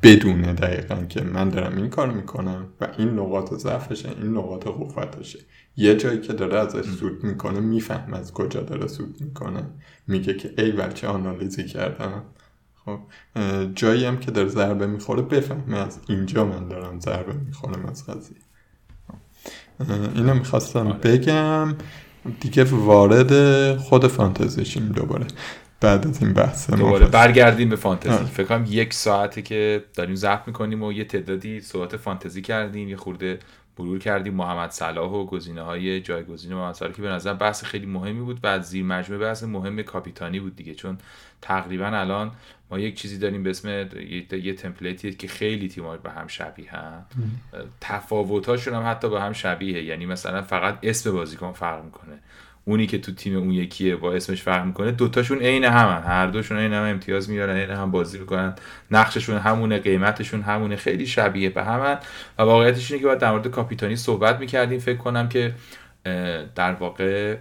بدونه 0.02 0.52
دقیقا 0.52 0.96
که 1.08 1.20
من 1.20 1.48
دارم 1.48 1.76
این 1.76 1.88
کار 1.88 2.10
می‌کنم 2.10 2.66
و 2.80 2.88
این 2.98 3.08
نقاط 3.08 3.54
ضعفشه 3.54 4.08
این 4.22 4.32
نقاط 4.32 4.64
قوتشه. 4.68 5.38
یه 5.76 5.96
جایی 5.96 6.20
که 6.20 6.32
داره 6.32 6.58
ازش 6.58 6.90
سود 6.90 7.24
می‌کنه 7.24 7.60
می‌فهمه 7.60 8.18
از 8.18 8.32
کجا 8.32 8.60
داره 8.60 8.86
سود 8.86 9.16
می‌کنه. 9.20 9.62
میگه 10.06 10.34
که 10.34 10.54
ای 10.58 10.72
بچه 10.72 11.06
آنالیزی 11.08 11.64
کردم. 11.64 12.22
خب 12.86 12.98
جایی 13.74 14.04
هم 14.04 14.18
که 14.18 14.30
داره 14.30 14.48
ضربه 14.48 14.86
می‌خوره 14.86 15.22
بفهمه 15.22 15.78
از 15.78 16.00
اینجا 16.08 16.44
من 16.44 16.68
دارم 16.68 17.00
ضربه 17.00 17.32
می‌خورم 17.32 17.86
از 17.86 18.06
قضیه. 18.06 18.36
اینو 20.14 20.34
می‌خواستم 20.34 20.86
آره. 20.86 20.98
بگم. 20.98 21.74
دیگه 22.40 22.64
وارد 22.64 23.76
خود 23.76 24.06
فانتزیشیم 24.06 24.88
دوباره. 24.88 25.26
بعد 25.80 26.06
از 26.06 26.22
این 26.22 26.32
بحث 26.32 26.70
دوباره 26.70 27.06
برگردیم 27.06 27.68
به 27.68 27.76
فانتزی. 27.76 28.14
آره. 28.14 28.24
فکر 28.24 28.46
کنم 28.46 28.64
یک 28.68 28.94
ساعته 28.94 29.42
که 29.42 29.84
داریم 29.94 30.14
ضبط 30.14 30.46
می‌کنیم 30.46 30.82
و 30.82 30.92
یه 30.92 31.04
تعدادی 31.04 31.60
صحبت 31.60 31.96
فانتزی 31.96 32.42
کردیم 32.42 32.88
یه 32.88 32.96
خورده 32.96 33.38
مرور 33.78 33.98
کردیم. 33.98 34.34
محمد 34.34 34.70
صلاح 34.70 35.10
و 35.10 35.26
گزینه 35.26 35.62
های 35.62 36.00
جایگزین 36.00 36.54
محمد 36.54 36.74
صلاح 36.74 36.92
که 36.92 37.02
به 37.02 37.08
نظر 37.08 37.34
بحث 37.34 37.64
خیلی 37.64 37.86
مهمی 37.86 38.20
بود 38.20 38.40
و 38.42 38.60
زیر 38.60 38.84
مجموعه 38.84 39.22
بحث 39.22 39.42
مهم 39.42 39.82
کاپیتانی 39.82 40.40
بود 40.40 40.56
دیگه. 40.56 40.74
چون 40.74 40.98
تقریبا 41.42 41.86
الان 41.86 42.30
ما 42.70 42.78
یک 42.78 42.94
چیزی 42.94 43.18
داریم 43.18 43.42
به 43.42 43.50
اسم 43.50 43.68
یه, 44.42 44.54
تمپلیتی 44.54 45.14
که 45.14 45.28
خیلی 45.28 45.68
تیم‌ها 45.68 45.96
به 45.96 46.10
هم 46.10 46.26
شبیه 46.26 46.70
هم 46.70 47.06
تفاوتاشون 47.80 48.74
هم 48.74 48.90
حتی 48.90 49.08
به 49.10 49.20
هم 49.20 49.32
شبیه 49.32 49.82
یعنی 49.82 50.06
مثلا 50.06 50.42
فقط 50.42 50.78
اسم 50.82 51.12
بازیکن 51.12 51.52
فرق 51.52 51.84
می‌کنه. 51.84 52.18
اونی 52.64 52.86
که 52.86 52.98
تو 52.98 53.12
تیم 53.12 53.36
اون 53.36 53.50
یکیه 53.50 53.96
با 53.96 54.12
اسمش 54.12 54.42
فرق 54.42 54.64
می‌کنه 54.64 54.92
دوتاشون 54.92 55.38
عین 55.38 55.64
همن. 55.64 56.02
هر 56.02 56.26
دوشون 56.26 56.58
عین 56.58 56.72
هم 56.72 56.82
امتیاز 56.82 57.30
میارن 57.30 57.56
عین 57.56 57.70
هم 57.70 57.90
بازی 57.90 58.18
می‌کنن. 58.18 58.54
نقششون 58.90 59.38
همونه 59.38 59.78
قیمتشون 59.78 60.42
همونه 60.42 60.76
خیلی 60.76 61.06
شبیه 61.06 61.50
به 61.50 61.64
همن. 61.64 61.98
و 62.38 62.42
واقعیتش 62.42 62.90
اینه 62.90 63.00
که 63.00 63.06
باید 63.06 63.18
در 63.18 63.30
مورد 63.30 63.48
کاپیتانی 63.48 63.96
صحبت 63.96 64.40
می‌کردیم. 64.40 64.78
فکر 64.78 64.98
کنم 64.98 65.28
که 65.28 65.54
در 66.54 66.72
واقع 66.72 67.36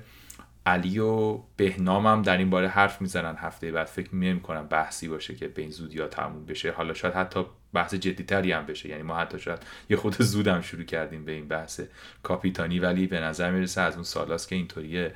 علی 0.65 0.99
و 0.99 1.39
بهنام 1.57 2.07
هم 2.07 2.21
در 2.21 2.37
این 2.37 2.49
باره 2.49 2.67
حرف 2.67 3.01
می‌زنن 3.01 3.35
هفته 3.37 3.71
بعد. 3.71 3.87
فکر 3.87 4.15
نمی 4.15 4.39
کنم 4.39 4.67
بحثی 4.67 5.07
باشه 5.07 5.35
که 5.35 5.47
به 5.47 5.61
این 5.61 5.71
زودی 5.71 5.99
ها 5.99 6.07
تموم 6.07 6.45
بشه. 6.45 6.71
حالا 6.71 6.93
شاید 6.93 7.13
حتی 7.13 7.45
بحث 7.73 7.93
جدیتری 7.93 8.51
هم 8.51 8.65
بشه. 8.65 8.89
یعنی 8.89 9.03
ما 9.03 9.17
حتی 9.17 9.39
شاید 9.39 9.59
یه 9.89 9.97
خود 9.97 10.21
زودم 10.21 10.61
شروع 10.61 10.83
کردیم 10.83 11.25
به 11.25 11.31
این 11.31 11.47
بحث 11.47 11.81
کاپیتانی 12.23 12.79
ولی 12.79 13.07
به 13.07 13.19
نظر 13.19 13.51
می‌رسه 13.51 13.81
از 13.81 13.93
اون 13.93 14.03
سالاست 14.03 14.49
که 14.49 14.55
اینطوریه. 14.55 15.13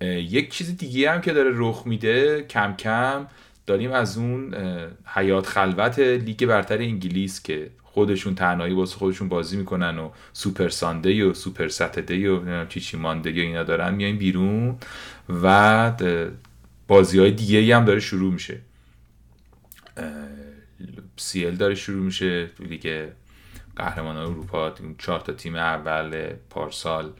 یک 0.00 0.50
چیز 0.50 0.76
دیگه 0.76 1.10
هم 1.10 1.20
که 1.20 1.32
داره 1.32 1.50
رخ 1.54 1.82
میده 1.86 2.42
کم 2.42 2.74
کم 2.76 3.26
داریم 3.66 3.92
از 3.92 4.18
اون 4.18 4.54
حیات 5.06 5.46
خلوت 5.46 5.98
لیگ 5.98 6.46
برتر 6.46 6.78
انگلیس 6.78 7.42
که 7.42 7.70
خودشون 7.92 8.34
تنهایی 8.34 8.74
واسه 8.74 8.96
خودشون 8.96 9.28
بازی 9.28 9.56
می‌کنن 9.56 9.98
و 9.98 10.10
Super 10.32 10.68
Sunday 10.68 11.24
و 11.24 11.34
Super 11.34 11.68
Saturday 11.68 12.30
و 12.30 12.66
چیچی 12.66 12.96
Monday 12.96 13.30
و 13.30 13.34
اینا 13.34 13.62
دارن 13.62 13.94
میایم 13.94 14.18
بیرون 14.18 14.76
و 15.42 15.92
بازی 16.88 17.18
های 17.18 17.30
دیگه 17.30 17.76
هم 17.76 17.84
داره 17.84 18.00
شروع 18.00 18.32
میشه. 18.32 18.60
سی 21.16 21.50
داره 21.50 21.74
شروع 21.74 22.04
میشه 22.04 22.50
لیگ 22.60 23.08
قهرمان 23.76 24.16
اروپا 24.16 24.74
چهار 24.98 25.20
تا 25.20 25.32
تیم 25.32 25.56
اول 25.56 26.32
پارسال 26.50 27.12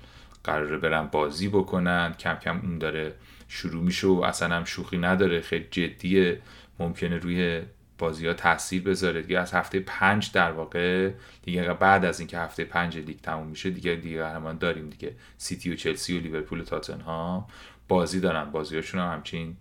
قراره 0.44 0.78
برن 0.78 1.06
بازی 1.06 1.48
بکنن. 1.48 2.14
کم 2.18 2.34
کم 2.34 2.60
اون 2.60 2.78
داره 2.78 3.14
شروع 3.48 3.82
میشه 3.84 4.06
و 4.06 4.20
اصلا 4.20 4.56
هم 4.56 4.64
شوخی 4.64 4.98
نداره 4.98 5.40
خیلی 5.40 5.66
جدیه. 5.70 6.40
ممکنه 6.78 7.18
روی 7.18 7.62
بازی 7.98 8.26
ها 8.26 8.34
تاثیر 8.34 8.82
بذاره. 8.82 9.22
دیگه 9.22 9.38
از 9.38 9.54
هفته 9.54 9.80
پنج 9.80 10.32
در 10.32 10.52
واقع 10.52 11.10
دیگه 11.42 11.74
بعد 11.74 12.04
از 12.04 12.20
اینکه 12.20 12.38
هفته 12.38 12.64
پنج 12.64 12.98
لیگ 12.98 13.20
تموم 13.20 13.46
میشه 13.46 13.70
دیگه 13.70 13.94
دیگه 13.94 14.22
قهرمان 14.22 14.58
داریم 14.58 14.88
دیگه. 14.90 15.14
سیتی 15.38 15.72
و 15.72 15.76
چلسی 15.76 16.18
و 16.18 16.20
لیورپول 16.20 16.60
و 16.60 16.64
تاتنهام 16.64 17.44
بازی 17.88 18.20
دارن. 18.20 18.50
بازیاشون 18.50 19.00
هم 19.00 19.12
همچین 19.12 19.56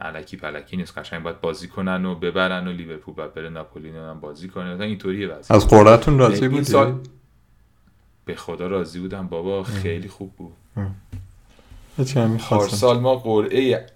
علکی 0.00 0.36
پلکی 0.36 0.76
نیست. 0.76 0.98
قشنگ 0.98 1.22
باید 1.22 1.40
بازی 1.40 1.68
کنن 1.68 2.04
و 2.04 2.14
ببرن 2.14 2.68
و 2.68 2.72
لیورپول 2.72 3.14
بعد 3.14 3.34
بره 3.34 3.48
ناپولی 3.48 3.90
هم 3.90 4.20
بازی 4.20 4.48
کنه. 4.48 4.84
اینطوریه 4.84 5.28
وضع 5.28 5.54
از 5.54 5.68
قرعتون 5.68 6.18
راضی 6.18 6.48
بودی؟ 6.48 6.64
سال... 6.64 7.00
به 8.24 8.34
خدا 8.34 8.66
راضی 8.66 9.00
بودم 9.00 9.28
بابا. 9.28 9.62
خیلی 9.62 10.08
خوب 10.08 10.32
بود. 10.36 10.52
پارسال 12.38 13.00
ما 13.00 13.16
قرعه 13.16 13.86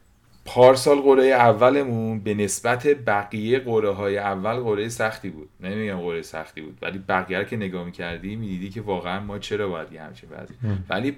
پارسال 0.54 1.00
قرعه 1.00 1.32
اولمون 1.32 2.20
به 2.20 2.34
نسبت 2.34 2.86
بقیه 2.86 3.58
قرعه 3.58 3.92
های 3.92 4.18
اول 4.18 4.54
قرعه 4.54 4.88
سختی 4.88 5.30
بود. 5.30 5.48
نمیگم 5.60 6.00
قرعه 6.00 6.22
سختی 6.22 6.60
بود 6.60 6.78
ولی 6.82 6.98
بقیه 6.98 7.44
که 7.44 7.56
نگاه 7.56 7.84
می‌کردی 7.84 8.36
می‌دیدی 8.36 8.70
که 8.70 8.80
واقعا 8.80 9.20
ما 9.20 9.38
چرا 9.38 9.68
باید 9.68 9.92
یه 9.92 10.02
همچین 10.02 10.28
ولی 10.88 11.16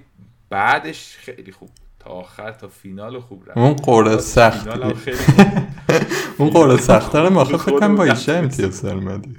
بعدش 0.49 1.17
خیلی 1.17 1.51
خوب. 1.51 1.69
تا 1.99 2.09
آخر 2.09 2.51
تا 2.51 2.67
فینال 2.67 3.19
خوب 3.19 3.43
رفت. 3.49 3.57
اون 3.57 3.73
قرعه 3.73 4.17
سخت. 4.17 4.67
اون 6.37 6.49
قرعه 6.49 6.77
سخت 6.77 7.15
رو 7.15 7.29
ما 7.29 7.43
فکر 7.43 7.57
کنم 7.57 7.95
با 7.95 8.03
ایشه 8.03 8.33
امتیاز 8.33 8.81
درمدی 8.81 9.35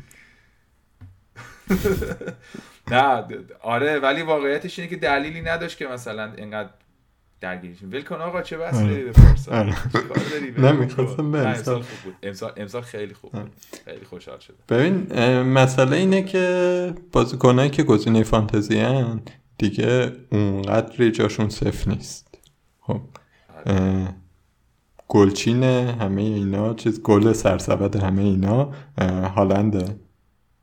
نه 2.90 3.24
آره 3.62 3.98
ولی 3.98 4.22
واقعیتش 4.22 4.78
اینه 4.78 4.90
که 4.90 4.96
دلیلی 4.96 5.40
نداشت 5.40 5.78
که 5.78 5.86
مثلا 5.86 6.32
اینقدر 6.36 6.70
درگیریشیم 7.42 7.90
ول 7.92 8.02
کن 8.02 8.16
آقا 8.16 8.42
چه 8.42 8.58
بس 8.58 8.80
داری 8.80 9.04
به 9.04 9.12
آره. 9.50 9.74
نه 10.58 10.72
می‌خواستم 10.72 11.32
به 11.32 11.38
امسال 11.38 11.82
خوب 11.82 11.98
بود. 12.04 12.14
امسال, 12.22 12.52
امسال 12.56 12.82
خیلی 12.82 13.14
خوب 13.14 13.32
بود. 13.32 13.50
خیلی 13.84 14.04
خوشحال 14.04 14.38
شد 14.38 14.54
ببین 14.68 15.12
مسئله 15.42 15.96
اینه 15.96 16.22
که 16.22 16.94
بازیکنایی 17.12 17.70
که 17.70 17.82
گزینه 17.82 18.22
فانتزی 18.22 18.78
هن 18.78 19.20
دیگه 19.58 20.12
اونقدر 20.32 21.10
جاشون 21.10 21.48
صفر 21.48 21.90
نیست. 21.90 22.38
خب 22.80 23.00
آره. 23.66 24.08
گلچین 25.08 25.62
همه 25.62 26.22
اینا 26.22 26.74
چیز 26.74 27.02
گل 27.02 27.32
سرسبد 27.32 27.96
همه 27.96 28.22
اینا 28.22 28.72
هالنده. 29.36 29.84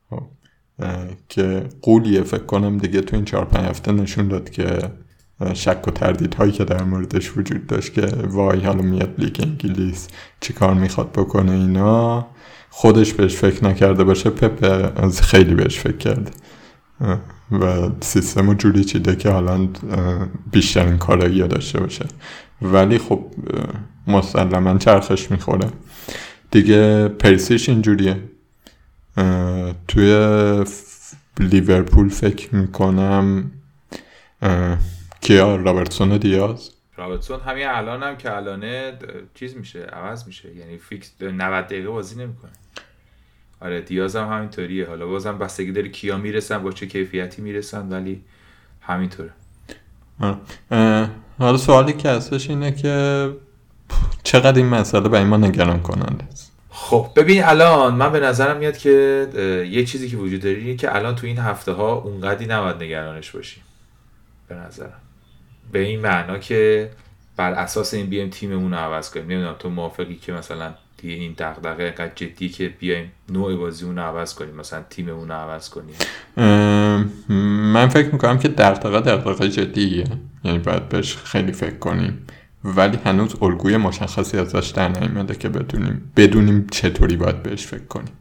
خب. 0.09 0.23
که 1.29 1.69
قولیه 1.81 2.23
فکر 2.23 2.43
کنم 2.43 2.77
دیگه 2.77 3.01
تو 3.01 3.15
این 3.15 3.25
چهار 3.25 3.45
پنج 3.45 3.65
هفته 3.65 3.91
نشون 3.91 4.27
داد 4.27 4.49
که 4.49 4.79
شک 5.53 5.87
و 5.87 5.91
تردید 5.91 6.33
هایی 6.33 6.51
که 6.51 6.63
در 6.63 6.83
موردش 6.83 7.37
وجود 7.37 7.67
داشت 7.67 7.93
که 7.93 8.05
وای 8.27 8.59
حالا 8.59 8.81
میاد 8.81 9.13
لیگ 9.17 9.37
انگلیس 9.43 10.07
چیکار 10.41 10.73
می‌خواد 10.73 11.11
بکنه 11.11 11.51
اینا 11.51 12.27
خودش 12.69 13.13
بهش 13.13 13.35
فکر 13.35 13.65
نکرده 13.65 14.03
باشه 14.03 14.29
پپ 14.29 14.63
از 15.03 15.21
خیلی 15.21 15.55
بهش 15.55 15.79
فکر 15.79 15.97
کرده. 15.97 16.31
و 17.51 17.89
سیستم 18.01 18.47
رو 18.47 18.53
جوری 18.53 18.83
چیده 18.83 19.15
که 19.15 19.29
حالا 19.29 19.67
بیشترین 20.51 20.97
کارایی 20.97 21.47
داشته 21.47 21.79
باشه. 21.79 22.05
ولی 22.61 22.97
خب 22.97 23.25
مسلما 24.07 24.77
چرخش 24.77 25.31
می‌خوره. 25.31 25.67
دیگه 26.51 27.07
پرسیش 27.07 27.69
اینجوریه. 27.69 28.17
توی 29.87 30.63
لیورپول 31.39 32.09
فکر 32.09 32.55
می‌کنم 32.55 33.51
کیا؟ 35.21 35.55
رابرتسون 35.55 36.17
دیاز؟ 36.17 36.71
رابرتسون 36.97 37.39
همین 37.39 37.67
الان 37.67 38.03
هم 38.03 38.17
که 38.17 38.35
الانه 38.35 38.93
چیز 39.35 39.57
میشه 39.57 39.79
عوض 39.79 40.27
میشه. 40.27 40.55
یعنی 40.55 40.77
فیکس 40.77 41.11
90 41.21 41.65
دقیقه 41.65 41.89
بازی 41.89 42.15
نمی‌کنه. 42.15 42.51
آره 43.61 43.81
دیاز 43.81 44.15
هم 44.15 44.27
همینطوریه. 44.27 44.87
حالا 44.87 45.07
بازم 45.07 45.37
بستگی 45.37 45.71
داره 45.71 45.89
کیا 45.89 46.17
می‌رسن 46.17 46.63
با 46.63 46.71
چه 46.71 46.87
کیفیتی 46.87 47.41
می‌رسن 47.41 47.89
ولی 47.89 48.23
همینطوره. 48.81 49.29
حالا 51.39 51.57
سوالی 51.57 51.93
که 51.93 52.09
هستش 52.09 52.49
اینه 52.49 52.71
که 52.71 53.29
چقدر 54.23 54.57
این 54.57 54.65
مسئله 54.69 55.09
برای 55.09 55.23
ما 55.23 55.37
نگران 55.37 55.81
کننده 55.81 56.23
است؟ 56.23 56.51
خب 56.69 57.07
ببین 57.15 57.43
الان 57.43 57.95
من 57.95 58.11
به 58.11 58.19
نظرم 58.19 58.57
میاد 58.57 58.77
که 58.77 59.27
یه 59.71 59.85
چیزی 59.85 60.09
که 60.09 60.17
وجود 60.17 60.41
داره 60.41 60.55
اینه 60.55 60.75
که 60.75 60.95
الان 60.95 61.15
تو 61.15 61.27
این 61.27 61.37
هفته 61.37 61.71
ها 61.71 61.93
اونقدی 61.93 62.45
نباید 62.45 62.83
نگرانش 62.83 63.31
باشیم. 63.31 63.63
به 64.47 64.55
نظرم. 64.55 65.01
به 65.71 65.79
این 65.79 65.99
معنا 65.99 66.37
که 66.37 66.89
بر 67.37 67.51
اساس 67.51 67.93
این 67.93 68.05
بیایم 68.05 68.29
تیممون 68.29 68.71
رو 68.71 68.77
عوض 68.77 69.09
کنیم. 69.09 69.25
نمی‌دونم 69.25 69.55
تو 69.59 69.69
موافقی 69.69 70.15
که 70.15 70.33
مثلا 70.33 70.73
دیگه 70.97 71.13
این 71.13 71.35
دغدغه 71.37 71.83
اینقدر 71.83 72.11
جدی 72.15 72.49
که 72.49 72.69
بیایم 72.79 73.11
نوع 73.29 73.55
بازی 73.55 73.85
اون 73.85 73.95
رو 73.95 74.01
عوض 74.01 74.33
کنیم 74.33 74.55
مثلا 74.55 74.83
تیممون 74.89 75.27
رو 75.27 75.33
عوض 75.33 75.69
کنیم. 75.69 75.95
من 77.73 77.87
فکر 77.87 78.09
می‌کنم 78.11 78.39
که 78.39 78.47
دغدغه 78.47 78.99
دغدغه 78.99 79.49
جدیه. 79.49 80.03
یعنی 80.43 80.59
باید 80.59 80.89
بهش 80.89 81.15
خیلی 81.15 81.51
فکر 81.51 81.77
کنیم. 81.77 82.27
ولی 82.63 82.99
هنوز 83.05 83.35
الگوی 83.41 83.77
مشخصی 83.77 84.37
ازش 84.37 84.69
در 84.69 84.87
نیومده 84.87 85.35
که 85.35 85.49
بدونیم 85.49 86.11
بدونیم 86.15 86.67
چطوری 86.71 87.15
باید 87.15 87.43
بهش 87.43 87.67
فکر 87.67 87.85
کنیم. 87.85 88.13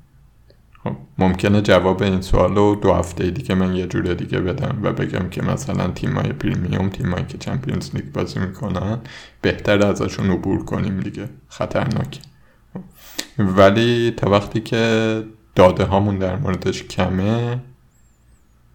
ممکنه 1.19 1.63
جواب 1.63 2.03
این 2.03 2.21
سوال 2.21 2.55
رو 2.55 2.75
دو 2.83 2.95
هفته 2.95 3.31
دیگه 3.31 3.55
من 3.55 3.77
یه 3.77 3.87
جور 3.87 4.15
دیگه 4.15 4.41
بدم 4.41 4.79
و 4.83 4.93
بگم 4.93 5.29
که 5.29 5.43
مثلا 5.43 5.89
تیمای 5.89 6.33
پریمیوم 6.33 6.89
تیمایی 6.89 7.25
که 7.25 7.39
چمپیونز 7.39 7.95
لیگ 7.95 8.13
بازی 8.13 8.41
می‌کنن 8.41 8.99
بهتر 9.41 9.87
ازشون 9.87 10.31
عبور 10.31 10.65
کنیم 10.65 11.01
دیگه. 11.01 11.29
خطرناکه 11.49 12.21
ولی 13.39 14.11
تا 14.11 14.31
وقتی 14.31 14.61
که 14.61 15.25
داده 15.55 15.85
هامون 15.85 16.19
در 16.19 16.37
موردش 16.37 16.83
کمه 16.83 17.61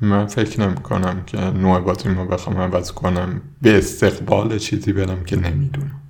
من 0.02 0.26
فکر 0.26 0.62
نمی 0.62 0.76
کنم 0.76 1.24
که 1.26 1.38
نوع 1.38 1.80
بازی 1.80 2.10
ما 2.10 2.26
بخوام 2.26 2.58
عوض 2.58 2.92
کنم. 2.92 3.42
به 3.62 3.78
استقبال 3.78 4.58
چیزی 4.58 4.94
برم 4.94 5.24
که 5.24 5.36
نمی‌دونم. 5.36 6.02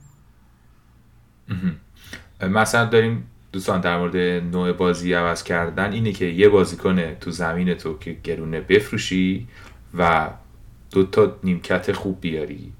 مثلا 2.41 2.85
داریم 2.85 3.23
دوستان 3.53 3.81
در 3.81 3.97
مورد 3.97 4.15
نوع 4.55 4.71
بازی 4.71 5.13
عوض 5.13 5.43
کردن 5.43 5.91
اینه 5.91 6.11
که 6.11 6.25
یه 6.25 6.49
بازیکن 6.49 7.15
تو 7.15 7.31
زمین 7.31 7.73
تو 7.73 7.97
که 7.97 8.17
گرونه 8.23 8.61
بفروشی 8.61 9.47
و 9.97 10.29
دو 10.91 11.03
تا 11.03 11.35
نیمکت 11.43 11.91
خوب 11.91 12.21
بیاری. 12.21 12.73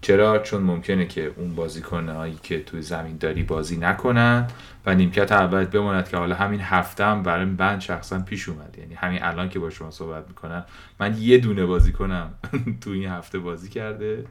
چرا؟ 0.00 0.38
چون 0.38 0.62
ممکنه 0.62 1.06
که 1.06 1.32
اون 1.36 1.54
بازیکنهایی 1.54 2.38
که 2.42 2.62
توی 2.62 2.82
زمین 2.82 3.16
داری 3.16 3.42
بازی 3.42 3.76
نکنن 3.76 4.48
و 4.86 4.94
نیمکت 4.94 5.32
اول 5.32 5.64
بماند 5.64 6.08
که 6.08 6.16
حالا 6.16 6.34
همین 6.34 6.60
هفته 6.60 7.04
هم 7.04 7.22
برای 7.22 7.44
من 7.44 7.80
شخصا 7.80 8.18
پیش 8.18 8.48
اومد. 8.48 8.76
یعنی 8.78 8.94
همین 8.94 9.22
الان 9.22 9.48
که 9.48 9.58
با 9.58 9.70
شما 9.70 9.90
صحبت 9.90 10.28
می‌کنم 10.28 10.64
من 11.00 11.16
یه 11.18 11.38
دونه 11.38 11.66
بازی 11.66 11.92
کنم 11.92 12.34
تو 12.80 12.90
این 12.90 13.06
هفته 13.06 13.38
بازی 13.38 13.68
کرده. 13.68 14.24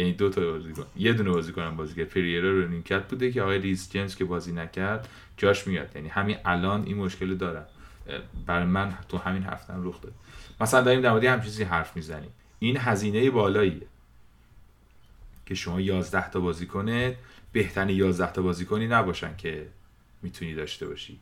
یعنی 0.00 0.12
دو 0.12 0.30
تا 0.30 0.40
بازی 0.40 0.72
کنم 0.72 0.86
یه 0.96 1.12
دونه 1.12 1.30
بازی 1.30 1.52
کنم 1.52 1.76
بازی 1.76 1.94
کرد 1.94 2.08
پریرا 2.08 2.50
رو 2.50 2.68
نیمکت 2.68 3.08
بوده 3.08 3.32
که 3.32 3.42
آقای 3.42 3.58
ریس 3.58 3.92
جیمز 3.92 4.16
که 4.16 4.24
بازی 4.24 4.52
نکرد 4.52 5.08
جاش 5.36 5.66
میاد. 5.66 5.96
یعنی 5.96 6.08
همین 6.08 6.36
الان 6.44 6.84
این 6.86 6.96
مشکل 6.96 7.34
دارم. 7.34 7.66
برای 8.46 8.66
من 8.66 8.94
تو 9.08 9.18
همین 9.18 9.42
هفته 9.42 9.72
هم 9.72 9.88
رخ 9.88 10.00
داد. 10.00 10.12
مثلا 10.60 10.80
داریم 10.80 11.00
در 11.00 11.10
مورد 11.10 11.24
هم 11.24 11.40
چیزی 11.40 11.64
حرف 11.64 11.96
می‌زنیم. 11.96 12.30
این 12.58 12.76
هزینه 12.76 13.30
بالاییه. 13.30 13.86
که 15.46 15.54
شما 15.54 15.80
11 15.80 16.30
تا 16.30 16.52
کنه 16.52 17.16
بهترین 17.52 17.96
11 17.96 18.32
تا 18.32 18.42
بازیکنی 18.42 18.86
نباشن 18.86 19.36
که 19.36 19.66
می‌تونی 20.22 20.54
داشته 20.54 20.86
باشی. 20.86 21.18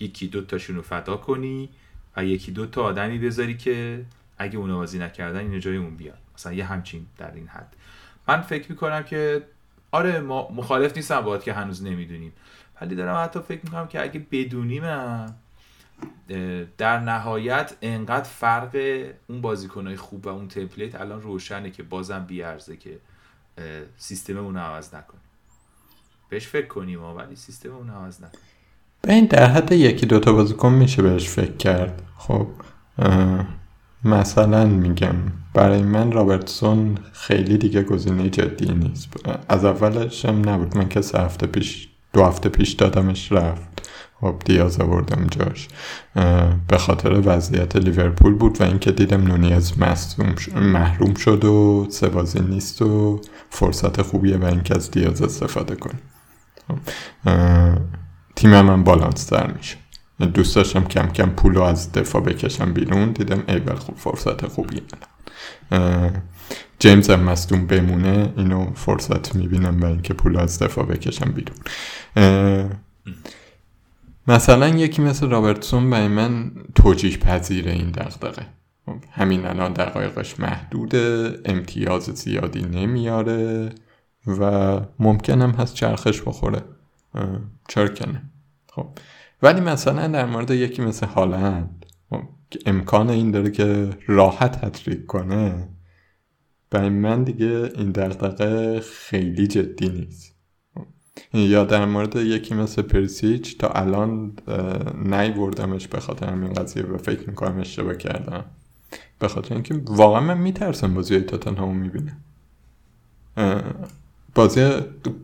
یکی 0.00 0.26
دو 0.26 0.40
تاشون 0.40 0.76
رو 0.76 0.82
فدا 0.82 1.16
کنی 1.16 1.68
و 2.16 2.24
یکی 2.24 2.52
دو 2.52 2.66
تا 2.66 2.82
آدمی 2.82 3.18
بذاری 3.18 3.56
که 3.56 4.04
اگه 4.38 4.58
اونا 4.58 4.76
بازی 4.76 4.98
نکردن 4.98 5.40
این 5.40 5.60
جای 5.60 5.76
اون 5.76 5.96
بیان. 5.96 6.16
مثلا 6.34 6.52
یه 6.52 6.64
همچین 6.64 7.06
در 7.18 7.34
این 7.34 7.46
حد. 7.46 7.76
من 8.28 8.40
فکر 8.40 8.70
می‌کنم 8.70 9.02
که 9.02 9.42
آره 9.92 10.20
ما 10.20 10.48
مخالف 10.50 10.96
نیستم 10.96 11.20
باید 11.20 11.42
که 11.42 11.52
هنوز 11.52 11.84
نمی‌دونیم. 11.84 12.32
ولی 12.80 12.94
دارم 12.94 13.24
حتی 13.24 13.40
فکر 13.40 13.60
می‌کنم 13.64 13.86
که 13.86 14.02
اگه 14.02 14.26
بدونیم 14.30 14.82
در 16.78 17.00
نهایت 17.00 17.76
انقدر 17.82 18.28
فرق 18.28 19.04
اون 19.26 19.40
بازیکنهای 19.40 19.96
خوب 19.96 20.26
و 20.26 20.28
اون 20.28 20.48
تمپلیت 20.48 21.00
الان 21.00 21.22
روشنه 21.22 21.70
که 21.70 21.82
بازم 21.82 22.24
بیارزه 22.24 22.76
که 22.76 22.98
سیستممون 23.96 24.56
عوض 24.56 24.94
نکنیم. 24.94 25.22
بهش 26.28 26.46
فکر 26.46 26.66
کنیم 26.66 27.04
ولی 27.04 27.36
سیستممون 27.36 27.90
عوض 27.90 28.16
نکنیم. 28.16 28.40
به 29.02 29.12
این 29.12 29.26
در 29.26 29.46
حد 29.46 29.72
یکی 29.72 30.06
دوتا 30.06 30.32
بازیکن 30.32 30.72
میشه 30.72 31.02
بهش 31.02 31.28
فکر 31.28 31.56
کرد. 31.56 32.02
خب 32.18 32.48
مثلا 34.06 34.66
میگم 34.66 35.14
برای 35.54 35.82
من 35.82 36.12
رابرتسون 36.12 36.98
خیلی 37.12 37.58
دیگه 37.58 37.82
گزینه 37.82 38.30
جدی 38.30 38.74
نیست. 38.74 39.08
از 39.48 39.64
اولش 39.64 40.24
هم 40.24 40.48
نبود. 40.48 40.76
من 40.76 40.88
که 40.88 41.00
سه 41.00 41.18
هفته 41.18 41.46
پیش 41.46 41.88
دو 42.12 42.24
هفته 42.24 42.48
پیش 42.48 42.72
دادمش 42.72 43.32
رفت. 43.32 43.88
خب 44.20 44.34
دیاز 44.44 44.80
آوردم 44.80 45.26
جاش. 45.26 45.68
به 46.68 46.78
خاطر 46.78 47.22
وضعیت 47.24 47.76
لیورپول 47.76 48.34
بود 48.34 48.60
و 48.60 48.64
اینکه 48.64 48.92
دیدم 48.92 49.22
نونیز 49.22 49.72
محروم 50.56 51.14
شد 51.14 51.44
و 51.44 51.86
سه 51.90 52.40
نیست 52.40 52.82
و 52.82 53.20
فرصت 53.50 54.02
خوبیه 54.02 54.36
و 54.36 54.44
اینکه 54.44 54.74
از 54.74 54.90
دیاز 54.90 55.22
استفاده 55.22 55.74
کنیم 55.74 56.02
خب، 56.68 56.78
تیم 58.36 58.60
من 58.60 58.84
بالانس 58.84 59.32
در 59.32 59.52
میشه. 59.52 59.76
دوست 60.20 60.56
داشتم 60.56 60.84
کم 60.84 61.06
کم 61.06 61.30
پول 61.30 61.54
رو 61.54 61.62
از 61.62 61.92
دفاع 61.92 62.22
بکشم 62.22 62.72
بیرون 62.72 63.12
دیدم 63.12 63.42
ای 63.48 63.60
خوب 63.76 63.96
فرصت 63.96 64.46
خوبیه. 64.46 64.82
جیمز 66.78 67.10
هم 67.10 67.20
مستون 67.20 67.66
بمونه 67.66 68.32
اینو 68.36 68.74
فرصت 68.74 69.34
می‌بینم 69.34 69.80
و 69.82 69.84
اینکه 69.86 70.14
پول 70.14 70.36
از 70.36 70.58
دفاع 70.58 70.84
بکشم 70.84 71.32
بیرون. 71.32 71.56
مثلا 74.28 74.68
یکی 74.68 75.02
مثل 75.02 75.28
رابرتسون 75.28 75.90
برای 75.90 76.08
من 76.08 76.50
توجیح 76.74 77.16
پذیره 77.16 77.72
این 77.72 77.90
دقدقه 77.90 78.46
خب، 78.86 78.96
همین 79.12 79.46
الان 79.46 79.72
دقایقش 79.72 80.40
محدوده 80.40 81.38
امتیاز 81.44 82.02
زیادی 82.02 82.62
نمیاره 82.62 83.68
و 84.26 84.80
ممکنم 84.98 85.50
هست 85.50 85.74
چرخش 85.74 86.22
بخوره. 86.22 86.62
چرا 87.68 87.88
کنه 87.88 88.22
خب 88.72 88.88
ولی 89.46 89.60
مثلا 89.60 90.08
در 90.08 90.26
مورد 90.26 90.50
یکی 90.50 90.82
مثل 90.82 91.06
هالند 91.06 91.86
خب، 92.10 92.22
امکان 92.66 93.10
این 93.10 93.30
داره 93.30 93.50
که 93.50 93.90
راحت 94.06 94.64
هتریک 94.64 95.06
کنه. 95.06 95.68
برای 96.70 96.88
من 96.88 97.24
دیگه 97.24 97.70
این 97.74 97.90
دقدقه 97.90 98.80
خیلی 98.80 99.46
جدی 99.46 99.88
نیست. 99.88 100.36
یا 101.32 101.64
در 101.64 101.84
مورد 101.84 102.16
یکی 102.16 102.54
مثل 102.54 102.82
پرسیچ 102.82 103.58
تا 103.58 103.68
الان 103.68 104.32
نیوردمش 105.04 105.88
به 105.88 106.00
خاطر 106.00 106.26
همین 106.26 106.52
قضیه 106.52 106.82
و 106.82 106.98
فکر 106.98 107.28
می‌کنم 107.28 107.60
اشتباه 107.60 107.94
کردم. 107.94 108.44
به 109.18 109.28
خاطر 109.28 109.54
اینکه 109.54 109.80
واقعا 109.84 110.20
من 110.20 110.38
میترسم 110.38 110.94
بازی 110.94 111.14
های 111.14 111.24
تاتنهامو 111.24 111.74
می‌بینم. 111.74 112.20
بازی 114.34 114.70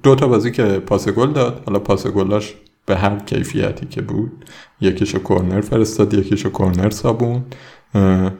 دو 0.02 0.14
تا 0.14 0.28
بازی 0.28 0.50
که 0.50 0.64
پاس 0.64 1.08
گل 1.08 1.32
داد 1.32 1.62
حالا 1.66 1.78
پاس 1.78 2.06
گلاش 2.06 2.54
به 2.92 2.98
هر 2.98 3.18
کیفیتی 3.18 3.86
که 3.86 4.02
بود 4.02 4.44
یکیشو 4.80 5.18
کورنر 5.18 5.60
فرستاد 5.60 6.14
یکیشو 6.14 6.50
کورنر 6.50 6.90
سابون 6.90 7.44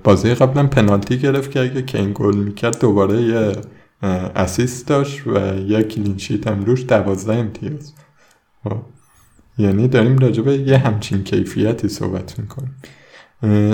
بازی 0.05 0.35
قبلا 0.35 0.67
پنالتی 0.67 1.19
گرفت 1.19 1.51
که 1.51 1.61
اگه 1.61 1.83
کین 1.83 2.13
گل 2.15 2.37
می‌کرد 2.37 2.81
دوباره 2.81 3.23
یه 3.23 3.53
assist 4.37 4.89
داشت 4.89 5.27
و 5.27 5.57
یک 5.57 5.89
clean 5.89 6.18
sheet 6.18 6.47
هم 6.47 6.65
روش 6.65 6.85
دوازده 6.85 7.35
امتیاز 7.35 7.93
خب. 8.65 8.77
یعنی 9.59 9.89
داریم 9.89 10.19
راجع 10.19 10.43
به 10.43 10.59
یه 10.59 10.79
همچین 10.79 11.25
کیفیتی 11.25 11.89
صحبت 11.89 12.39
می‌کنیم 12.39 12.77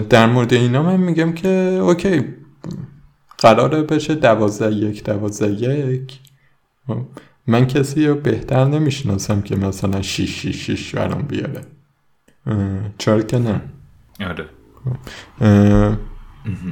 در 0.00 0.26
مورد 0.26 0.54
اینا 0.54 0.82
من 0.82 0.96
میگم 0.96 1.32
که 1.32 1.48
اوکی 1.82 2.24
قراره 3.38 3.82
بشه 3.82 4.14
دوازده 4.14 4.74
یک 4.74 5.04
دوازده 5.04 5.78
یک 5.94 6.18
خب. 6.86 7.02
من 7.48 7.66
کسی 7.66 8.06
رو 8.06 8.14
بهتر 8.14 8.64
نمی‌شناسم 8.64 9.42
که 9.42 9.56
مثلا 9.56 10.02
شیش 10.02 10.40
شیش 10.42 10.66
شیش 10.66 10.94
برام 10.94 11.22
بیاره. 11.22 11.60
چرا 12.98 13.22
که 13.22 13.38
نه. 13.38 13.60
آره. 14.20 14.44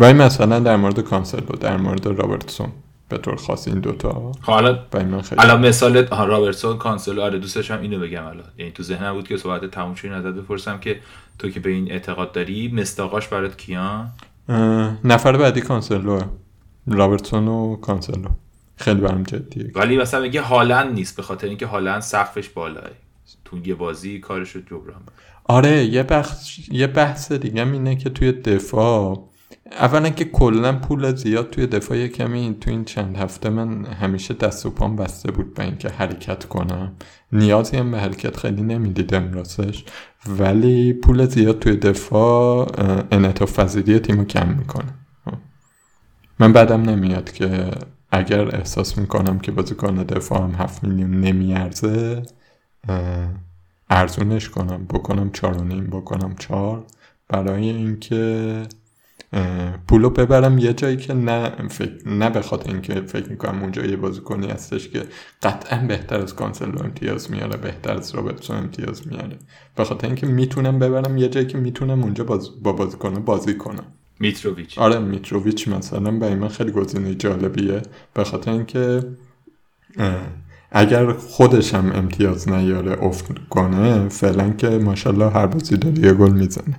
ولی 0.01 0.13
مثلا 0.13 0.61
در 0.61 0.77
مورد 0.77 1.01
کانسلو 1.01 1.57
در 1.61 1.77
مورد 1.77 2.07
رابرتسون 2.07 2.69
به 3.09 3.19
طور 3.19 3.37
خاص 3.37 3.69
این 3.69 3.81
دوتا 3.81 4.33
حالا 4.41 4.79
الان 5.39 5.67
مثال 5.67 6.07
رابرتسون 6.07 6.79
کانسلو 6.79 7.23
آره 7.23 7.39
دوستش 7.39 7.71
هم 7.71 7.81
اینو 7.81 7.99
بگم 7.99 8.25
الان. 8.25 8.45
یعنی 8.59 8.73
تو 8.73 8.83
ذهنم 8.83 9.13
بود 9.13 9.29
که 9.29 9.37
صحبت 9.37 9.71
تموم 9.71 9.95
شد 9.95 10.09
ازت 10.09 10.27
بپرسم 10.27 10.79
که 10.79 11.01
تو 11.39 11.51
که 11.51 11.61
به 11.61 11.71
این 11.71 11.93
اعتقاد 11.93 12.33
داری 12.33 12.69
مصداقاش 12.69 13.29
برات 13.29 13.57
کیان؟ 13.57 14.11
نفر 15.05 15.37
بعدی 15.37 15.61
کانسلو 15.61 16.21
رابرتسون 16.87 17.49
و 17.49 17.77
کانسلو 17.77 18.29
خیلی 18.77 19.01
برام 19.01 19.23
جدیه. 19.23 19.71
ولی 19.75 19.97
مثلا 19.97 20.21
میگه 20.21 20.41
هالند 20.41 20.95
نیست 20.95 21.17
به 21.17 21.23
خاطر 21.23 21.47
اینکه 21.47 21.67
هالند 21.67 22.03
سقفش 22.03 22.49
بالاه 22.49 22.91
تو 23.45 23.59
یه 23.67 23.75
بازی 23.75 24.19
کارش 24.19 24.51
رو 24.51 24.61
جبران 24.61 25.03
آره 25.45 25.85
یه 25.85 26.03
بحث 26.03 26.51
یه 26.71 26.87
بحث 26.87 27.33
دیگه 27.33 27.73
اینه 27.73 27.97
که 27.97 28.11
توی 28.11 28.33
دفاع 28.33 29.29
اولا 29.71 30.11
که 30.11 30.25
کلا 30.25 30.73
پول 30.73 31.15
زیاد 31.15 31.51
توی 31.51 31.67
دفاع 31.67 32.07
کمی 32.07 32.57
تو 32.61 32.71
این 32.71 32.85
چند 32.85 33.17
هفته 33.17 33.51
من 33.51 33.85
همیشه 33.85 34.35
دست 34.35 34.67
و 34.67 34.71
پام 34.71 34.97
بسته 34.97 35.33
بود 35.33 35.55
به 35.55 35.63
اینکه 35.63 35.89
حرکت 35.89 36.45
کنم. 36.45 36.93
نیازی 37.33 37.77
هم 37.77 37.91
به 37.91 37.99
حرکت 37.99 38.37
خیلی 38.37 38.63
نمی‌دیدم 38.63 39.33
راستش. 39.33 39.85
ولی 40.27 40.93
پول 40.93 41.27
زیاد 41.27 41.59
توی 41.59 41.77
دفاع 41.77 42.73
انعطاف 43.11 43.61
پذیری 43.61 43.99
تیمو 43.99 44.25
کم 44.25 44.49
می‌کنه. 44.49 44.95
من 46.39 46.53
بعدم 46.53 46.83
نمیاد 46.83 47.33
که 47.33 47.71
اگر 48.11 48.57
احساس 48.57 48.99
می‌کنم 48.99 49.39
که 49.39 49.53
بازیکن 49.53 49.95
دفاع 49.95 50.43
هم 50.43 50.51
هفت 50.51 50.85
میلیون 50.85 51.21
نمیارزه 51.21 52.23
ارزونش 53.91 54.49
کنم. 54.49 54.85
بکنم 54.85 55.31
چار 55.31 55.59
و 55.59 55.65
نیم 55.65 55.87
بکنم 55.87 56.35
چار 56.39 56.85
برای 57.29 57.69
اینکه 57.69 58.63
پولو 59.89 60.11
ببرم 60.11 60.59
یه 60.59 60.73
جایی 60.73 60.97
که 60.97 61.15
نه 61.15 61.69
فکر 61.69 62.09
نه 62.09 62.31
به 62.31 62.45
اینکه 62.67 62.95
فکر 62.95 63.31
می‌کنم 63.31 63.63
اونجا 63.63 63.87
یه 63.87 63.97
بازیکنی 63.97 64.47
هستش 64.47 64.89
که 64.89 65.03
قطعا 65.43 65.87
بهتر 65.87 66.21
از 66.21 66.35
کانسلو 66.35 66.83
امتیاز 66.83 67.31
میاره 67.31 67.57
بهتر 67.57 67.93
از 67.93 68.15
رابرتسون 68.15 68.57
امتیاز 68.57 69.07
میاره. 69.07 69.39
به 69.77 69.85
خاطر 69.85 70.07
اینکه 70.07 70.27
می‌تونم 70.27 70.79
ببرم 70.79 71.19
یه 71.19 71.29
جایی 71.29 71.47
که 71.47 71.59
می‌تونم 71.59 72.03
اونجا 72.03 72.25
باز 72.25 72.63
با 72.63 72.73
بازیکن 72.73 73.15
بازی 73.15 73.55
کنم. 73.55 73.85
میتروویچ. 74.21 74.79
آره 74.79 74.99
میتروویچ 74.99 75.69
مثلا 75.69 76.11
برای 76.11 76.35
من 76.35 76.49
خیلی 76.49 76.71
گزینه 76.71 77.15
جالبیه. 77.15 77.83
به 78.15 78.25
خاطر 78.25 78.51
اینکه 78.51 79.03
اگر 80.71 81.13
خودش 81.13 81.75
هم 81.75 81.93
امتیاز 81.93 82.49
نیاره 82.49 83.05
افت 83.05 83.49
کنه 83.49 84.09
فعلا 84.09 84.51
که 84.51 84.69
ماشاءالله 84.69 85.31
هر 85.31 85.47
بازی 85.47 85.77
داره 85.77 85.99
یه 85.99 86.13
گل 86.13 86.33
می‌زنه. 86.33 86.79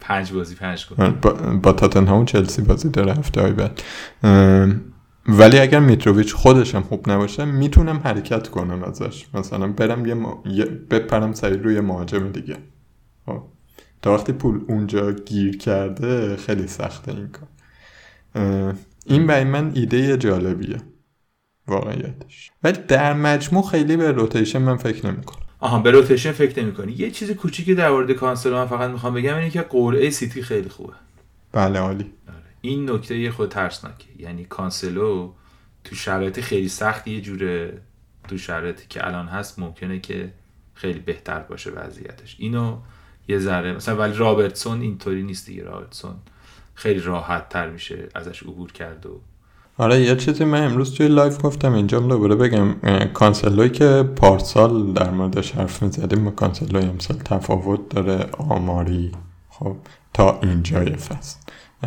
پنج 0.00 0.32
بازی 0.32 0.54
پنج 0.54 0.86
گل. 0.86 1.10
با, 1.10 1.32
با 1.62 1.72
تاتنهام 1.72 2.20
و 2.20 2.24
چلسی 2.24 2.62
بازی 2.62 2.88
داره 2.88 3.12
هفته 3.12 3.40
های 3.40 3.52
بعد. 3.52 3.82
ولی 5.28 5.58
اگر 5.58 5.80
میتروویچ 5.80 6.34
خودش 6.34 6.74
هم 6.74 6.82
خوب 6.82 7.10
نباشه 7.10 7.44
می‌تونم 7.44 8.00
حرکت 8.04 8.48
کنم 8.48 8.82
ازش. 8.82 9.26
مثلا 9.34 9.66
برم 9.66 10.06
یه, 10.06 10.14
ما... 10.14 10.42
یه... 10.46 10.64
بپرم 10.64 11.32
سریع 11.32 11.58
روی 11.62 11.80
مهاجم 11.80 12.32
دیگه. 12.32 12.56
خب. 13.26 13.42
تا 14.04 14.14
وقتی 14.14 14.32
پول 14.32 14.64
اونجا 14.68 15.12
گیر 15.12 15.58
کرده 15.58 16.36
خیلی 16.36 16.66
سخته 16.66 17.12
این 17.12 17.28
کار. 17.28 17.48
این 19.06 19.26
برای 19.26 19.44
من 19.44 19.72
ایده 19.74 20.16
جالبیه 20.16 20.82
واقعیتش. 21.66 22.50
ولی 22.62 22.78
در 22.88 23.12
مجموع 23.12 23.70
خیلی 23.70 23.96
به 23.96 24.12
rotation 24.12 24.58
من 24.58 24.76
فکر 24.76 25.06
نمی‌کنم. 25.06 25.42
آها 25.60 25.78
به 25.78 25.90
rotation 25.90 26.32
فکر 26.32 26.62
نمی‌کنی. 26.62 26.92
یه 26.92 27.10
چیز 27.10 27.30
کوچیکی 27.30 27.74
در 27.74 27.90
مورد 27.90 28.12
کانسلو 28.12 28.54
من 28.54 28.66
فقط 28.66 28.90
می‌خوام 28.90 29.14
بگم 29.14 29.34
اینه 29.34 29.50
که 29.50 29.60
قرعه 29.60 30.10
سیتی 30.10 30.42
خیلی 30.42 30.68
خوبه. 30.68 30.92
بله 31.52 31.78
عالی. 31.78 32.12
آره. 32.28 32.36
این 32.60 32.90
نکته 32.90 33.18
یه 33.18 33.30
خورده 33.30 33.48
ترسناکه 33.48 34.06
یعنی 34.18 34.44
کانسلو 34.44 35.32
تو 35.84 35.94
شرایط 35.94 36.40
خیلی 36.40 36.68
سختی 36.68 37.10
یه 37.10 37.20
جوره 37.20 37.80
تو 38.28 38.38
شرایطی 38.38 38.84
که 38.88 39.06
الان 39.06 39.26
هست 39.26 39.58
ممکنه 39.58 39.98
که 39.98 40.32
خیلی 40.74 40.98
بهتر 40.98 41.38
باشه 41.38 41.70
وضعیتش. 41.70 42.36
اینو 42.38 42.78
یه 43.28 43.38
ذره. 43.38 43.72
مثلا 43.72 43.96
ولی 43.96 44.14
رابرتسون 44.14 44.80
اینطوری 44.80 45.22
نیست 45.22 45.46
دیگه. 45.46 45.64
رابرتسون 45.64 46.14
خیلی 46.74 47.00
راحت 47.00 47.48
تر 47.48 47.70
میشه 47.70 48.08
ازش 48.14 48.42
عبور 48.42 48.72
کرد 48.72 49.06
و 49.06 49.20
آره 49.78 50.00
یه 50.00 50.16
چیزی 50.16 50.44
من 50.44 50.64
امروز 50.64 50.94
توی 50.94 51.08
live 51.08 51.44
گفتم 51.44 51.72
اینجا 51.72 52.00
دوباره 52.00 52.34
بگم 52.34 52.74
کانسلوی 53.12 53.70
که 53.70 54.02
پارسال 54.16 54.92
در 54.92 55.10
موردش 55.10 55.52
حرف 55.52 55.82
می‌زدیم 55.82 56.24
با 56.24 56.30
کانسلوی 56.30 56.84
امسال 56.84 57.16
تفاوت 57.16 57.88
داره 57.88 58.28
آماری 58.38 59.12
خب 59.50 59.76
تا 60.12 60.40
اینجای 60.42 60.96
فصل. 60.96 61.38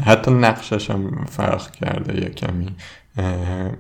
حتی 0.06 0.32
نقشش 0.32 0.92
هم 0.92 1.26
فرق 1.26 1.72
کرده 1.72 2.22
یه 2.22 2.30
کمی. 2.30 2.76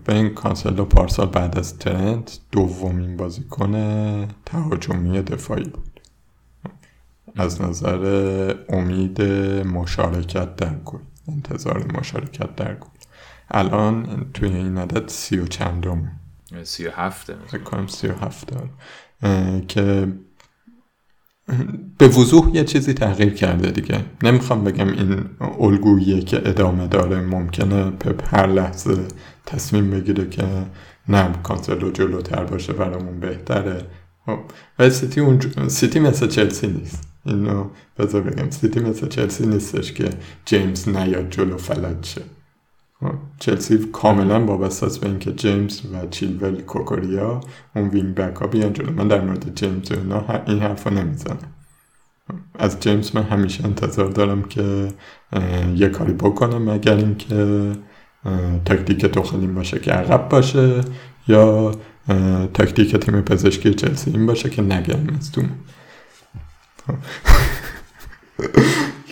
به 0.06 0.16
این 0.16 0.30
کانسلو 0.30 0.86
پارسال 0.86 1.28
بعد 1.28 1.60
از 1.60 1.78
ترنت 1.78 2.40
دومین 2.52 3.18
بازیکن 3.18 4.28
تهاجمی 4.46 5.22
دفاعی. 5.22 5.64
بود 5.64 5.97
از 7.38 7.61
نظر 7.61 8.53
امید 8.69 9.22
مشارکت 9.68 10.55
در 10.55 10.76
گل 10.85 10.99
انتظار 11.27 11.91
مشارکت 11.99 12.55
در 12.55 12.73
گل. 12.73 12.88
الان 13.51 14.26
توی 14.34 14.49
این 14.49 14.77
عدد 14.77 15.07
سی 15.07 15.38
و 15.38 15.45
چندم 15.45 16.11
سی 16.64 16.88
و 16.88 16.91
هفته 16.91 17.35
فکر 17.47 17.64
کنم 17.64 17.88
سی 17.88 18.07
و 18.07 18.14
هفته 18.14 18.55
که 19.68 20.07
به 21.97 22.07
وضوح 22.07 22.55
یه 22.55 22.64
چیزی 22.64 22.93
تغییر 22.93 23.34
کرده 23.34 23.72
دیگه. 23.72 24.05
نمی‌خوام 24.23 24.64
بگم 24.64 24.88
این 24.88 25.26
الگوییه 25.59 26.22
که 26.22 26.49
ادامه 26.49 26.88
داره 26.88 27.22
ممکنه 27.22 27.89
پپ 27.89 28.35
هر 28.35 28.47
لحظه 28.47 29.07
تصمیم 29.45 29.91
بگیره 29.91 30.30
که 30.30 30.43
نه 31.09 31.31
کانسلو 31.43 31.91
جلوتر 31.91 32.43
باشه 32.43 32.73
برامون 32.73 33.19
بهتره. 33.19 33.85
خب، 34.26 34.39
و 34.80 34.89
سیتی, 34.89 35.22
اون 35.22 35.39
سیتی 35.68 35.99
مثل 35.99 36.27
چلسی 36.27 36.68
نیست. 36.68 37.07
اینو 37.28 37.66
بذار 37.99 38.22
بگم. 38.22 38.49
سیتی 38.49 38.80
مثل 38.80 39.08
چلسی 39.08 39.45
نیستش 39.45 39.94
که 39.94 40.10
جیمز 40.45 40.90
نیاد 40.90 41.30
جلو 41.30 41.58
فلج 41.58 42.06
شه. 42.06 42.22
چلسی 43.40 43.78
کاملا 43.78 44.45
وابسته 44.45 44.86
است 44.86 45.02
به 45.02 45.08
اینکه 45.08 45.32
جیمز 45.32 45.82
و 45.94 46.08
چیلول 46.12 46.62
کوکوریا 46.62 47.41
اون 47.76 47.90
wing 47.90 48.15
back 48.15 48.36
ها 48.36 48.48
بیان 48.48 48.74
جلو. 48.74 48.91
من 48.91 49.08
در 49.08 49.22
مورد 49.22 49.56
جیمز 49.56 49.91
اینا 49.91 50.26
این 50.48 50.60
حرف 50.60 50.88
نمی‌زنم. 50.88 51.38
از 52.60 52.80
جیمز 52.80 53.16
من 53.16 53.24
همیشه 53.24 53.66
انتظار 53.66 54.10
دارم 54.10 54.44
که 54.44 54.88
یه 55.76 55.90
کاری 55.90 56.14
بکنه 56.14 56.58
مگر 56.58 56.95
اینکه 56.95 57.72
تاکتیک 58.66 59.06
توخل 59.06 59.48
باشه 59.48 59.80
که 59.80 59.91
عقب 59.91 60.30
باشه 60.30 60.82
یا 61.28 61.72
تاکتیک 62.54 62.95
تیم 62.95 63.22
پزشکی 63.22 63.74
چلسی 63.74 64.12
این 64.12 64.26
باشه 64.26 64.49
که 64.49 64.62
نگرم 64.62 65.08
از 65.18 65.32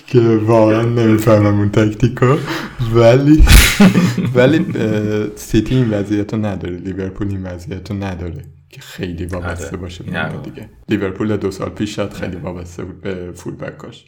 که 0.07 0.19
واقعا 0.43 0.81
نمی‌فهمم 0.81 1.59
اون 1.59 1.69
تاکتیکا 1.69 2.37
ولی 2.93 3.43
ولی 4.35 4.65
سیتی 5.35 5.75
این 5.75 5.89
وضعیت 5.89 6.33
رو 6.33 6.45
نداره. 6.45 6.77
لیورپول 6.77 7.27
این 7.27 7.43
وضعیت 7.43 7.91
رو 7.91 8.03
نداره 8.03 8.45
که 8.69 8.81
خیلی 8.81 9.25
وابسته 9.25 9.67
آره. 9.67 9.77
باشه 9.77 10.03
به 10.03 10.41
دیگه. 10.43 10.69
لیورپول 10.89 11.37
دو 11.37 11.51
سال 11.51 11.69
پیش 11.69 11.95
شاید 11.95 12.13
خیلی 12.13 12.35
وابسته 12.35 12.83
بود 12.83 13.01
به 13.01 13.31
full 13.31 13.55
back 13.55 13.89
اش 13.89 14.05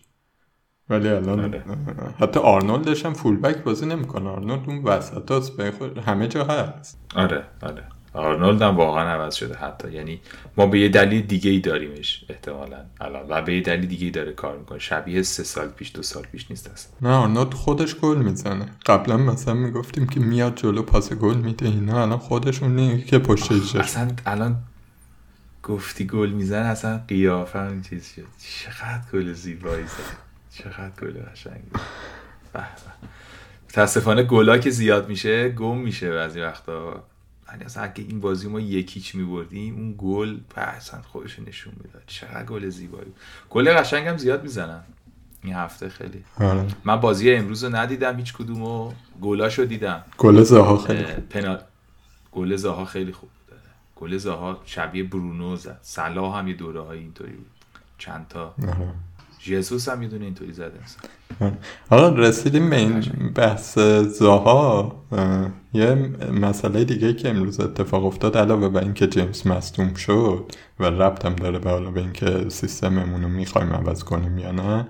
ولی 0.89 1.07
الان 1.07 1.39
آره. 1.39 1.64
حتی 2.19 2.39
آرنولدش 2.39 3.06
هم 3.06 3.14
full 3.14 3.38
back 3.38 3.64
بازی 3.64 3.85
نمی‌کنه. 3.85 4.30
آرنولد 4.30 4.69
اون 4.69 4.84
وسط 4.84 5.31
هست 5.31 5.52
همه 6.06 6.27
جا 6.27 6.44
هست. 6.44 6.99
آره 7.15 7.44
آره. 7.61 7.84
آرنولد 8.14 8.62
هم 8.62 8.78
واقعا 8.78 9.10
عوض 9.10 9.36
شده 9.36 9.56
حتی. 9.56 9.92
یعنی 9.92 10.22
ما 10.58 10.68
به 10.68 10.80
یه 10.80 10.90
دلیل 10.90 11.22
دیگه 11.22 11.52
ای 11.52 11.60
داریمش 11.60 12.26
احتمالا 12.30 12.78
الان 13.02 13.26
و 13.30 13.42
به 13.42 13.56
یه 13.56 13.62
دلیل 13.62 13.86
دیگه 13.86 14.06
ای 14.06 14.12
داره 14.12 14.34
کار 14.34 14.58
می‌کنه. 14.58 14.80
شبیه 14.80 15.22
سه 15.22 15.44
سال 15.44 15.68
پیش 15.68 15.92
دو 15.96 16.04
سال 16.04 16.24
پیش 16.24 16.46
نیست 16.50 16.70
اصلا. 16.70 17.10
نه 17.10 17.16
آرنولد 17.16 17.54
خودش 17.54 17.96
گل 17.96 18.18
می‌زنه. 18.18 18.66
قبلا 18.86 19.18
مثلا 19.18 19.54
می‌گفتیم 19.54 20.08
که 20.08 20.20
میاد 20.20 20.56
جلو 20.56 20.84
پاس 20.84 21.14
گل 21.14 21.38
میده 21.38 21.66
اینا 21.66 22.02
الان 22.02 22.18
خودشون 22.18 22.76
نه 22.76 23.02
که 23.02 23.20
پشت 23.20 23.52
اصلا 23.76 24.12
الان 24.26 24.58
گفتی 25.64 26.06
گل 26.06 26.30
می‌زنه 26.30 26.66
اصلا 26.66 27.02
قیافه 27.08 27.60
این 27.60 27.82
چیز 27.82 28.14
شد. 28.16 28.26
چقدر 28.40 29.02
گل 29.14 29.34
زیبایی 29.34 29.84
زد. 29.84 30.18
چقدر 30.54 30.92
گل 31.02 31.14
قشنگی 31.32 31.70
متاسفانه 33.70 34.24
گلا 34.24 34.58
که 34.58 34.70
زیاد 34.70 35.10
میشه 35.10 35.50
گم 35.50 35.78
میشه 35.78 36.12
بعضی 36.12 36.42
وقتا. 36.42 37.04
یعنی 37.52 37.64
اصلا 37.64 37.84
اگه 37.84 38.03
این 38.03 38.19
بازی 38.19 38.48
ما 38.48 38.60
یکیچ 38.60 39.15
میبردیم؟ 39.15 39.76
اون 39.76 39.95
گل. 39.98 40.38
اصلا 40.56 41.02
خودش 41.02 41.40
نشون 41.40 41.74
می‌داد. 41.84 42.03
چقدر 42.07 42.45
گل 42.45 42.69
زیبایی. 42.69 43.14
گل 43.49 43.74
قشنگم 43.74 44.18
زیاد 44.18 44.44
می‌زنن. 44.44 44.84
این 45.44 45.53
هفته 45.53 45.90
خیلی. 45.90 46.24
آره. 46.40 46.65
من 46.84 46.95
بازی 46.95 47.32
امروز 47.32 47.64
رو 47.64 47.76
ندیدم 47.76 48.18
هیچ 48.18 48.34
کدوم 48.34 48.61
و 48.61 48.94
گلاشو 49.22 49.64
دیدم. 49.64 50.03
گل 50.18 50.44
زاها 50.44 50.78
خیلی 50.78 51.03
پنال 51.03 51.61
گل 52.32 52.56
زاها 52.56 52.86
خیلی 52.86 53.11
خوب 53.11 53.30
بود 53.30 53.60
گل 53.95 54.18
زاها 54.18 54.61
شبیه 54.65 55.03
برونو 55.03 55.56
زد. 55.56 55.80
صلاح 55.82 56.38
هم 56.38 56.48
یه 56.48 56.53
دوره 56.53 56.82
های 56.82 56.99
اینطوری 56.99 57.32
بود. 57.32 57.52
چند 57.98 58.28
تا 58.30 58.56
جیسوس 59.40 59.90
هم 59.90 60.00
می‌دونه 60.00 60.26
اینطوری 60.26 60.54
زده 60.54 60.80
حالا 61.90 62.10
رسیدیم 62.10 62.70
به 62.70 62.76
این 62.76 63.04
بحث 63.36 63.80
زاها. 64.20 64.96
یه 65.74 65.96
مسئله 66.42 66.84
دیگه 66.84 67.14
که 67.14 67.30
امروز 67.30 67.60
اتفاق 67.60 68.06
افتاد 68.06 68.38
علاوه 68.38 68.70
بر 68.70 68.82
اینکه 68.82 69.08
جیمز 69.08 69.48
مصدوم 69.48 69.94
شد 69.94 70.52
و 70.80 70.86
ربط 70.86 71.26
هم 71.26 71.36
داره 71.36 71.60
به 71.60 71.70
حالا 71.70 71.92
به 71.92 72.00
اینکه 72.00 72.46
سیستممون 72.50 73.24
رو 73.24 73.30
می‌خوایم 73.30 73.74
عوض 73.74 74.04
کنیم 74.04 74.38
یا 74.38 74.52
نه 74.52 74.88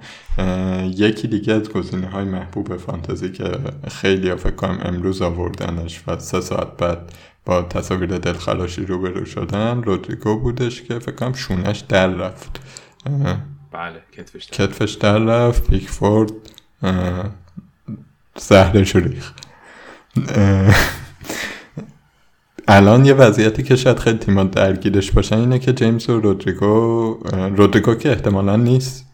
یکی 0.89 1.27
دیگه 1.27 1.53
از 1.53 1.69
گزینه 1.69 2.07
های 2.07 2.25
محبوب 2.25 2.77
فانتزی 2.77 3.31
که 3.31 3.51
خیلی 3.87 4.35
فکر 4.35 4.55
کنم 4.55 4.79
امروز 4.81 5.21
آوردنش 5.21 6.03
و 6.07 6.19
سه 6.19 6.41
ساعت 6.41 6.77
بعد 6.77 7.13
با 7.45 7.61
تصاویر 7.61 8.17
دلخراشی 8.17 8.85
روبرو 8.85 9.25
شدن 9.25 9.83
رودریگو 9.83 10.39
بودش 10.39 10.81
که 10.83 10.99
فکر 10.99 11.15
کنم 11.15 11.33
شونش 11.33 11.79
در 11.79 12.07
رفت. 12.07 12.59
بله 13.77 14.01
کتفش 14.17 14.45
در, 14.45 14.57
کتفش 14.57 14.91
در 14.91 15.17
رفت 15.17 15.69
پیکفورد 15.69 16.31
زهرش 18.37 18.95
ریخ 18.95 19.31
الان 22.67 23.05
یه 23.05 23.13
وضعیتی 23.13 23.63
که 23.63 23.75
شاید 23.75 23.99
خیلی 23.99 24.17
تیما 24.17 24.43
درگیرش 24.43 25.11
باشن 25.11 25.37
اینه 25.37 25.59
که 25.59 25.73
جیمز 25.73 26.09
و 26.09 26.19
رودریگو 26.19 27.19
رودریگو 27.57 27.95
که 27.95 28.09
احتمالا 28.09 28.55
نیست 28.55 29.05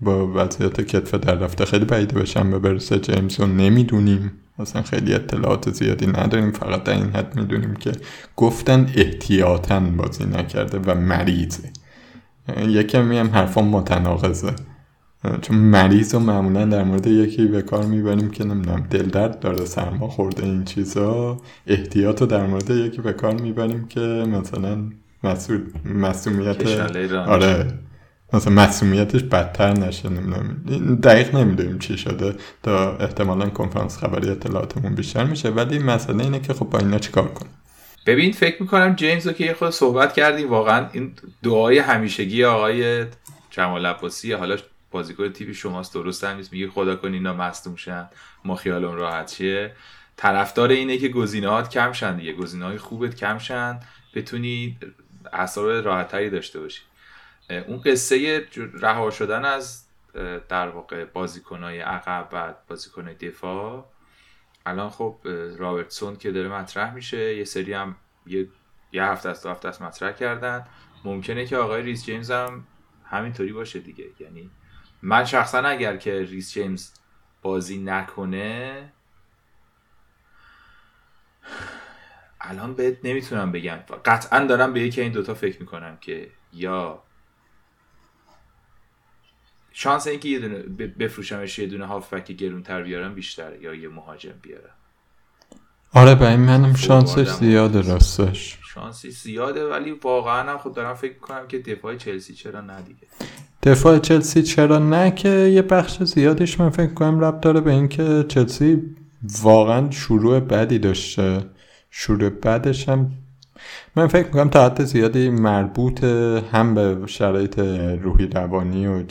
با 0.00 0.32
وضعیت 0.34 0.80
کتف 0.80 1.14
در 1.14 1.34
رفته 1.34 1.64
خیلی 1.64 1.84
بعیده 1.84 2.20
بشن 2.20 2.50
به 2.50 2.58
برسه 2.58 2.98
جیمز 2.98 3.40
رو 3.40 3.46
نمی‌دونیم. 3.46 4.32
اصلا 4.58 4.82
خیلی 4.82 5.14
اطلاعات 5.14 5.70
زیادی 5.70 6.06
نداریم. 6.06 6.52
فقط 6.52 6.84
در 6.84 6.92
این 6.92 7.10
حد 7.10 7.36
می‌دونیم 7.36 7.76
که 7.76 7.92
گفتن 8.36 8.92
احتیاطا 8.96 9.80
بازی 9.80 10.24
نکرده 10.24 10.78
و 10.78 10.94
مریضه. 10.94 11.73
یکمی 12.68 13.18
هم 13.18 13.28
حرفا 13.28 13.62
متناقضه. 13.62 14.52
چون 15.42 15.56
مریض 15.56 16.14
و 16.14 16.18
معمولا 16.18 16.64
در 16.64 16.84
مورد 16.84 17.06
یکی 17.06 17.46
به 17.46 17.62
کار 17.62 17.86
می‌بریم 17.86 18.30
که 18.30 18.44
نمی‌دونم 18.44 18.86
دلدرد 18.90 19.40
داره 19.40 19.64
سرما 19.64 20.08
خورده 20.08 20.44
این 20.44 20.64
چیزا. 20.64 21.40
احتیاط 21.66 22.20
رو 22.20 22.26
در 22.26 22.46
مورد 22.46 22.70
یکی 22.70 23.02
به 23.02 23.12
کار 23.12 23.34
می‌بریم 23.34 23.86
که 23.88 24.00
مثلا 24.00 24.90
مسئول 25.24 25.60
مسئولیت 25.84 26.66
آره. 27.14 27.78
مثلا 28.32 28.52
مسئولیتش 28.52 29.22
بدتر 29.22 29.72
نشه 29.72 30.08
نمی‌دونم. 30.08 30.56
دقیق 31.02 31.36
نمی‌دونیم 31.36 31.78
چی 31.78 31.98
شده. 31.98 32.34
تا 32.62 32.96
احتمالا 32.96 33.48
کنفرانس 33.50 33.98
خبری 33.98 34.30
اطلاعاتمون 34.30 34.94
بیشتر 34.94 35.24
میشه. 35.24 35.48
ولی 35.48 35.78
مسئله 35.78 36.24
اینه 36.24 36.40
که 36.40 36.52
خب 36.52 36.70
با 36.70 36.78
اینا 36.78 36.98
چیکار 36.98 37.28
کنیم؟ 37.28 37.52
ببین 38.06 38.32
فکر 38.32 38.62
می‌کنم 38.62 38.94
جیمز 38.94 39.26
رو 39.26 39.32
که 39.32 39.44
یه 39.44 39.54
خود 39.54 39.70
صحبت 39.70 40.12
کردیم 40.14 40.50
واقعا 40.50 40.88
این 40.92 41.14
دعای 41.42 41.78
همیشگی 41.78 42.44
آقای 42.44 43.06
جمال 43.50 43.86
عباسی 43.86 44.32
حالا 44.32 44.56
بازیکن 44.90 45.32
تیپی 45.32 45.54
شماست 45.54 45.94
درست 45.94 46.24
هم 46.24 46.36
نیست. 46.36 46.52
میگه 46.52 46.68
خدا 46.68 46.96
کن 46.96 47.14
اینا 47.14 47.32
مصدوم 47.32 47.76
شن 47.76 48.08
ما 48.44 48.56
خیالمون 48.56 48.96
راحت 48.96 49.32
چیه 49.32 49.72
طرفدار 50.16 50.68
اینه 50.68 50.98
که 50.98 51.08
گزینه‌هات 51.08 51.70
کم 51.70 51.92
شن 51.92 52.16
دیگه. 52.16 52.32
گزینه‌های 52.32 52.78
خوبت 52.78 53.16
کم 53.16 53.38
شن. 53.38 53.80
بتونی 54.14 54.78
اعصاب 55.32 55.68
راحتتری 55.68 56.30
داشته 56.30 56.60
باشی. 56.60 56.82
اون 57.66 57.80
قصه 57.80 58.46
رها 58.80 59.10
شدن 59.10 59.44
از 59.44 59.84
در 60.48 60.68
واقع 60.68 61.04
بازیکنهای 61.04 61.80
عقب 61.80 62.28
و 62.32 62.54
بازیکنهای 62.68 63.14
دفاع 63.14 63.90
الان 64.66 64.90
خب 64.90 65.18
رابرتسون 65.58 66.16
که 66.16 66.32
داره 66.32 66.48
مطرح 66.48 66.94
میشه 66.94 67.36
یه 67.36 67.44
سری 67.44 67.72
هم 67.72 67.96
یه, 68.26 68.48
یه 68.92 69.04
هفته 69.04 69.32
دو 69.42 69.50
هفته 69.50 69.68
از 69.68 69.82
مطرح 69.82 70.12
کردن. 70.12 70.66
ممکنه 71.04 71.46
که 71.46 71.56
آقای 71.56 71.82
ریس 71.82 72.04
جیمز 72.04 72.30
هم 72.30 72.66
همینطوری 73.04 73.52
باشه 73.52 73.78
دیگه. 73.78 74.04
یعنی 74.20 74.50
من 75.02 75.24
شخصا 75.24 75.58
اگر 75.58 75.96
که 75.96 76.22
ریس 76.22 76.52
جیمز 76.52 76.90
بازی 77.42 77.78
نکنه 77.78 78.92
الان 82.40 82.74
بهت 82.74 82.98
نمی‌تونم 83.04 83.52
بگم. 83.52 83.76
قطعا 84.04 84.44
دارم 84.46 84.72
به 84.72 84.80
یکی 84.80 85.00
این 85.00 85.12
دوتا 85.12 85.34
فکر 85.34 85.60
می‌کنم 85.60 85.96
که 85.96 86.30
یا 86.52 87.03
شانس 89.76 90.06
اینکه 90.06 90.28
یه 90.28 90.38
دونه 90.38 90.58
بفروشمش 90.98 91.58
یه 91.58 91.66
دونه 91.66 91.86
هافبک 91.86 92.32
گرونتر 92.32 92.82
بیارم 92.82 93.14
بیشتره 93.14 93.62
یا 93.62 93.74
یه 93.74 93.88
مهاجم 93.88 94.34
بیارم 94.42 94.74
آره 95.94 96.14
به 96.14 96.28
این 96.28 96.40
منم 96.40 96.74
شانسش 96.74 97.28
زیاده 97.28 97.80
راستش. 97.80 98.58
شانسی 98.74 99.10
زیاده 99.10 99.64
ولی 99.64 99.90
واقعا 99.90 100.50
هم 100.50 100.58
خود 100.58 100.74
دارم 100.74 100.94
فکر 100.94 101.18
کنم 101.18 101.46
که 101.48 101.58
دفاع 101.58 101.96
چلسی 101.96 102.34
چرا 102.34 102.60
ندیگه 102.60 103.06
دفاع 103.62 103.98
چلسی 103.98 104.42
چرا 104.42 104.78
نه 104.78 105.10
که 105.10 105.28
یه 105.28 105.62
بخش 105.62 106.02
زیادش 106.02 106.60
من 106.60 106.70
فکر 106.70 106.94
کنم 106.94 107.20
ربط 107.20 107.40
داره 107.40 107.60
به 107.60 107.70
اینکه 107.70 108.24
چلسی 108.28 108.82
واقعا 109.42 109.90
شروع 109.90 110.40
بدی 110.40 110.78
داشته. 110.78 111.44
شروع 111.90 112.28
بعدش 112.28 112.88
هم 112.88 113.10
من 113.96 114.06
فکر 114.06 114.26
می‌کنم 114.26 114.48
تا 114.48 114.66
حد 114.66 114.84
زیادی 114.84 115.30
مربوط 115.30 116.04
هم 116.04 116.74
به 116.74 117.06
شرایط 117.06 117.58
روحی 118.02 118.26
روانی 118.26 118.86
و 118.86 119.02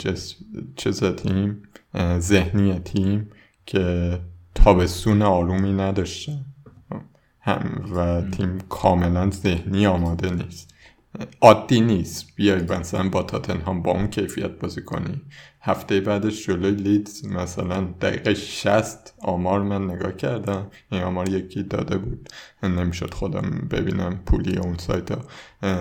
چیز 0.76 1.04
تیم 1.04 1.62
ذهنی 2.18 2.78
تیم 2.78 3.30
که 3.66 4.18
تابستون 4.54 5.22
آرومی 5.22 5.72
نداشته. 5.72 6.32
هم 7.40 7.92
و 7.96 8.22
تیم 8.30 8.58
کاملا 8.68 9.30
ذهنی 9.30 9.86
آماده 9.86 10.30
نیست. 10.30 10.74
عادی 11.40 11.80
نیست. 11.80 12.36
بیای 12.36 12.62
مثلا 12.62 13.08
با 13.08 13.22
تاتنهام 13.22 13.82
با 13.82 13.90
اون 13.90 14.06
کیفیت 14.06 14.50
بازی 14.50 14.82
کنی. 14.82 15.22
هفته 15.66 16.00
بعدش 16.00 16.46
جلوی 16.46 16.70
لیدز 16.70 17.26
مثلا 17.26 17.80
دقیقه 18.00 18.34
60 18.34 19.14
آمار 19.22 19.62
من 19.62 19.84
نگاه 19.90 20.12
کردم. 20.12 20.66
این 20.92 21.02
آمار 21.02 21.28
یکی 21.28 21.62
داده 21.62 21.98
بود. 21.98 22.28
نمی‌شد 22.62 23.14
خودم 23.14 23.68
ببینم 23.70 24.20
پولی 24.26 24.56
اون 24.56 24.76
سایت 24.78 25.10
ها. 25.12 25.18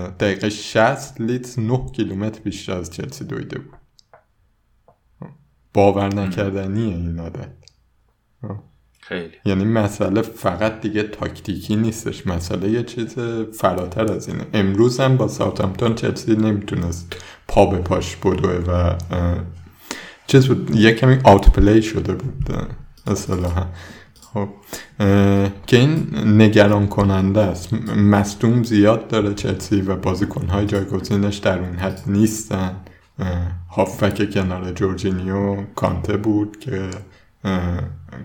دقیقه 0.09 0.49
60 0.49 1.21
لیدز 1.21 1.59
9 1.59 1.85
کیلومتر 1.95 2.39
بیشتر 2.41 2.77
از 2.77 2.91
چلسی 2.91 3.25
دویده 3.25 3.59
بود. 3.59 3.73
باور 5.73 6.15
نکردنیه 6.15 6.95
این 6.95 7.19
عادت 7.19 7.51
خیلی. 8.99 9.33
یعنی 9.45 9.63
مسئله 9.63 10.21
فقط 10.21 10.81
دیگه 10.81 11.03
تاکتیکی 11.03 11.75
نیستش. 11.75 12.27
مسئله 12.27 12.69
یه 12.69 12.83
چیز 12.83 13.19
فراتر 13.53 14.11
از 14.11 14.27
اینه. 14.27 14.45
امروز 14.53 14.99
هم 14.99 15.17
با 15.17 15.27
ساوثهامپتون 15.27 15.95
چلسی 15.95 16.35
نمی‌تونست 16.35 17.15
پا 17.47 17.65
به 17.65 17.77
پاش 17.77 18.15
بدوه 18.15 18.63
و 18.67 18.95
چیز 20.27 20.47
بود 20.47 20.75
یه 20.75 20.91
کمی 20.91 21.17
outplay 21.23 21.81
شده 21.81 22.13
بود 22.13 22.69
اصلا 23.07 23.67
خب 24.33 24.47
که 25.67 25.77
این 25.77 26.07
نگران 26.41 26.87
کننده 26.87 27.41
است. 27.41 27.73
مصدوم 27.97 28.63
زیاد 28.63 29.07
داره 29.07 29.33
چلسی 29.33 29.81
و 29.81 29.95
بازیکنهای 29.95 30.65
جایگزینش 30.65 31.37
در 31.37 31.59
اون 31.59 31.75
حد 31.75 32.01
نیستن. 32.07 32.75
هافبک 33.69 34.33
کنار 34.33 34.71
جورجینیو 34.71 35.55
کانته 35.75 36.17
بود 36.17 36.59
که 36.59 36.89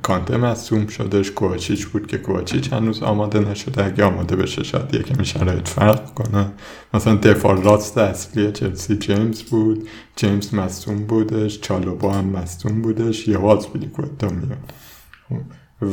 کانته 0.03 0.37
مصدوم 0.37 0.87
شدش 0.87 1.31
کواچیچ 1.31 1.87
بود 1.87 2.07
که 2.07 2.19
کواچیچ 2.19 2.73
هنوز 2.73 3.03
آماده 3.03 3.41
نشده. 3.41 3.85
اگه 3.85 4.05
آماده 4.05 4.37
بشه 4.37 4.63
شاید 4.63 4.95
یکمی 4.95 5.25
شرایط 5.25 5.69
فرق 5.69 6.15
کنه. 6.15 6.47
مثلا 6.95 7.15
دفاع 7.15 7.63
راست 7.63 7.99
اصلی 7.99 8.53
چلسی 8.53 8.97
جیمز 8.97 9.43
بود. 9.43 9.89
جیمز 10.17 10.55
مصوم 10.55 11.07
بودش. 11.07 11.61
چالوبا 11.61 12.13
هم 12.13 12.25
مصوم 12.25 12.83
بودش. 12.83 13.29
یواز 13.29 13.69
بیلیکوتا 13.69 14.29
میاد 14.29 14.73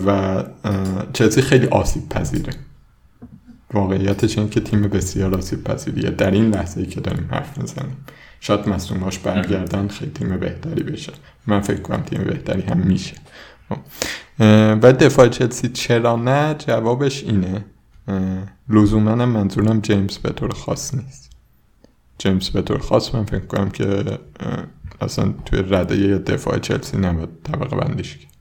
و 0.06 0.44
چلسی 1.14 1.42
خیلی 1.42 1.68
آسیب 1.68 2.10
پذیره. 2.10 2.54
واقعیتش 3.74 4.38
این 4.38 4.50
که 4.50 4.60
تیم 4.60 4.82
بسیار 4.82 5.36
آسیب 5.36 5.64
پذیریه. 5.64 6.10
در 6.10 6.32
این 6.32 6.50
لحظه 6.50 6.80
ای 6.80 6.88
که 6.88 7.02
داریم 7.02 7.28
حرف 7.32 7.58
می‌زنیم. 7.58 7.98
شاید 8.40 8.70
مصوماش 8.70 9.20
برگردن 9.20 9.88
خیلی 9.88 10.12
تیم 10.12 10.38
بهتری 10.38 10.84
بشه. 10.84 11.14
من 11.48 11.62
فکر 11.62 11.82
کنم 11.82 12.02
تیم 12.02 12.24
بهتری 12.24 12.62
هم 12.62 12.78
میشه. 12.78 13.14
و 14.82 14.94
دفاع 14.94 15.28
چلسی 15.28 15.70
چرا 15.70 16.16
نه؟ 16.16 16.54
جوابش 16.54 17.24
اینه. 17.24 17.66
لزوما 18.70 19.16
منظورم 19.16 19.80
جیمز 19.82 20.18
به 20.18 20.30
طور 20.30 20.54
خاص 20.54 20.94
نیست. 20.94 21.32
جیمز 22.18 22.50
به 22.50 22.62
طور 22.62 22.80
خاص 22.80 23.16
من 23.16 23.26
فکر 23.26 23.46
کنم 23.46 23.70
که 23.70 24.20
اصلا 25.02 25.34
توی 25.46 25.64
رده 25.70 26.18
دفاع 26.18 26.60
چلسی 26.60 26.98
نباید 26.98 27.30
طبقه 27.44 27.76
بندیش 27.76 28.18
کرد. 28.18 28.32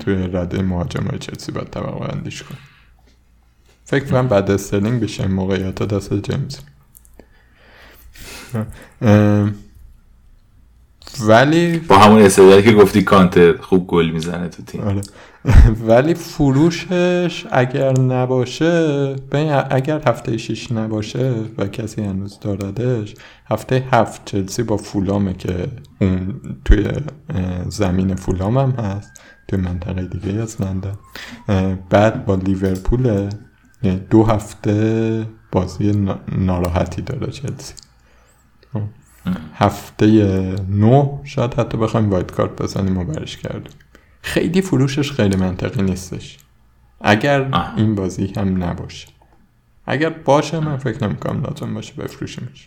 توی 0.00 0.14
رده 0.14 0.62
مهاجم 0.62 1.06
های 1.06 1.18
چلسی 1.18 1.52
باید 1.52 1.70
طبقه 1.70 2.06
بندیش 2.08 2.42
کن 2.42 2.56
فکر 3.84 4.04
کنم 4.04 4.28
بعد 4.28 4.50
استرلینگ 4.50 5.02
بشه 5.02 5.26
موقعیت 5.26 5.82
دست 5.82 6.14
جیمز. 6.14 6.58
ولی 11.20 11.78
با 11.78 11.98
همون 11.98 12.22
استعدادی 12.22 12.62
که 12.62 12.72
گفتی 12.72 13.02
کانت 13.02 13.60
خوب 13.60 13.86
گل 13.86 14.10
می‌زنه 14.10 14.48
تو 14.48 14.62
تیم. 14.62 14.80
آره. 14.80 15.00
ولی 15.86 16.14
فروشش 16.14 17.46
اگر 17.50 18.00
نباشه 18.00 19.16
اگر 19.70 20.02
هفته 20.06 20.36
6 20.36 20.72
نباشه 20.72 21.34
و 21.58 21.66
کسی 21.66 22.02
هنوز 22.02 22.40
داردش 22.40 23.14
هفته 23.50 23.84
هفت 23.92 24.24
چلسی 24.24 24.62
با 24.62 24.76
فولامه 24.76 25.34
که 25.34 25.68
اون 26.00 26.40
توی 26.64 26.88
زمین 27.68 28.14
فولام 28.14 28.58
هم 28.58 28.70
هست 28.70 29.20
توی 29.48 29.58
منطقه 29.58 30.04
دیگه 30.04 30.42
از 30.42 30.62
لندن. 30.62 30.94
بعد 31.90 32.26
با 32.26 32.34
لیورپول 32.34 33.30
یعنی 33.82 34.00
دو 34.10 34.24
هفته 34.24 35.26
بازی 35.52 36.06
ناراحتی 36.38 37.02
داره 37.02 37.32
چلسی. 37.32 37.74
هفته 39.54 40.06
نو 40.68 41.18
شاید 41.24 41.54
حتی 41.54 41.78
بخوایم 41.78 42.10
وایت 42.10 42.30
کارت 42.30 42.62
بزنیم 42.62 42.98
و 42.98 43.04
برش 43.04 43.36
کردیم. 43.36 43.72
خیلی 44.22 44.62
فروشش 44.62 45.12
خیلی 45.12 45.36
منطقی 45.36 45.82
نیستش. 45.82 46.38
اگر 47.00 47.48
این 47.76 47.94
بازی 47.94 48.32
هم 48.36 48.64
نباشه. 48.64 49.08
اگر 49.86 50.10
باشه 50.10 50.60
من 50.60 50.76
فکر 50.76 51.08
نمی‌کنم 51.08 51.42
لازم 51.42 51.74
باشه 51.74 51.94
بفروشیمش. 51.94 52.66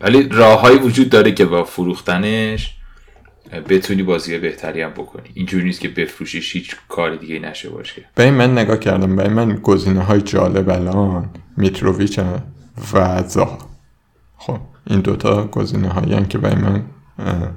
ولی 0.00 0.28
راههایی 0.28 0.78
وجود 0.78 1.10
داره 1.10 1.32
که 1.32 1.44
با 1.44 1.64
فروختنش 1.64 2.76
بتونی 3.68 4.02
بازی 4.02 4.38
بهتری 4.38 4.82
هم 4.82 4.90
بکنی. 4.90 5.28
اینجوری 5.34 5.64
نیست 5.64 5.80
که 5.80 5.88
بفروشیش 5.88 6.56
هیچ 6.56 6.76
کار 6.88 7.16
دیگه 7.16 7.38
نشه 7.38 7.70
باشه. 7.70 8.04
به 8.14 8.30
من 8.30 8.52
نگاه 8.58 8.78
کردم. 8.78 9.16
به 9.16 9.28
من 9.28 9.54
گزینه 9.54 10.00
های 10.00 10.20
جالب 10.20 10.70
الان 10.70 11.30
میتروویچ 11.56 12.20
و 12.92 13.22
زها 13.22 13.58
خب 14.36 14.58
این 14.86 15.00
دوتا 15.00 15.46
گزینه 15.46 15.88
هایی 15.88 16.26
که 16.26 16.38
برای 16.38 16.62
من 16.62 16.84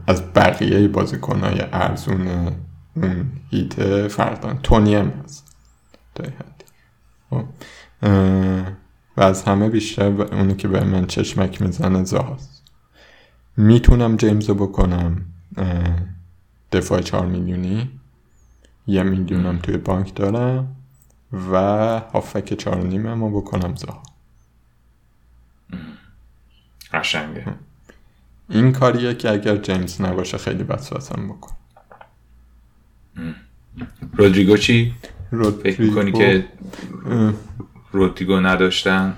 از 0.08 0.34
بقیه 0.34 0.88
بازیکن 0.88 1.40
های 1.40 1.62
ارزون 1.62 2.28
اون 2.96 3.32
هیت 3.50 4.08
فرق 4.08 4.58
تونی 4.64 4.96
هم 4.96 5.08
هست. 5.24 5.56
خب. 7.30 7.44
و 9.18 9.22
از 9.22 9.44
همه 9.44 9.70
بیشتر 9.70 10.22
اونی 10.22 10.56
که 10.56 10.68
به 10.68 10.84
من 10.84 11.06
چشمک 11.06 11.62
می‌زنه 11.62 12.04
زاست 12.04 12.64
می‌تونم 13.58 14.18
جیمز 14.18 14.50
رو 14.50 14.56
بکنم 14.56 15.26
دفاع 16.72 17.02
چهار 17.02 17.26
میلیونی. 17.26 17.90
یه 18.88 19.04
میلیونم 19.04 19.58
توی 19.58 19.78
بانک 19.78 20.16
دارم 20.16 20.76
و 21.52 21.56
هافک 22.14 22.54
چهار 22.54 22.84
نیمه 22.84 23.10
رو 23.10 23.42
بکنم 23.42 23.76
زها 23.76 24.04
قشنگه. 26.94 27.46
این 28.50 28.72
کاریه 28.72 29.14
که 29.14 29.32
اگر 29.32 29.58
جیمز 29.58 30.02
نباشه 30.02 30.38
خیلی 30.38 30.64
وسوسم 30.64 31.28
بکن. 31.28 31.52
رودریگو 34.14 34.58
چی؟ 34.58 34.94
رودریگو. 35.32 35.64
فکر 35.64 35.82
می‌کنی 35.82 36.12
که 36.12 36.46
رودریگو 37.92 38.40
نداشتن؟ 38.40 39.18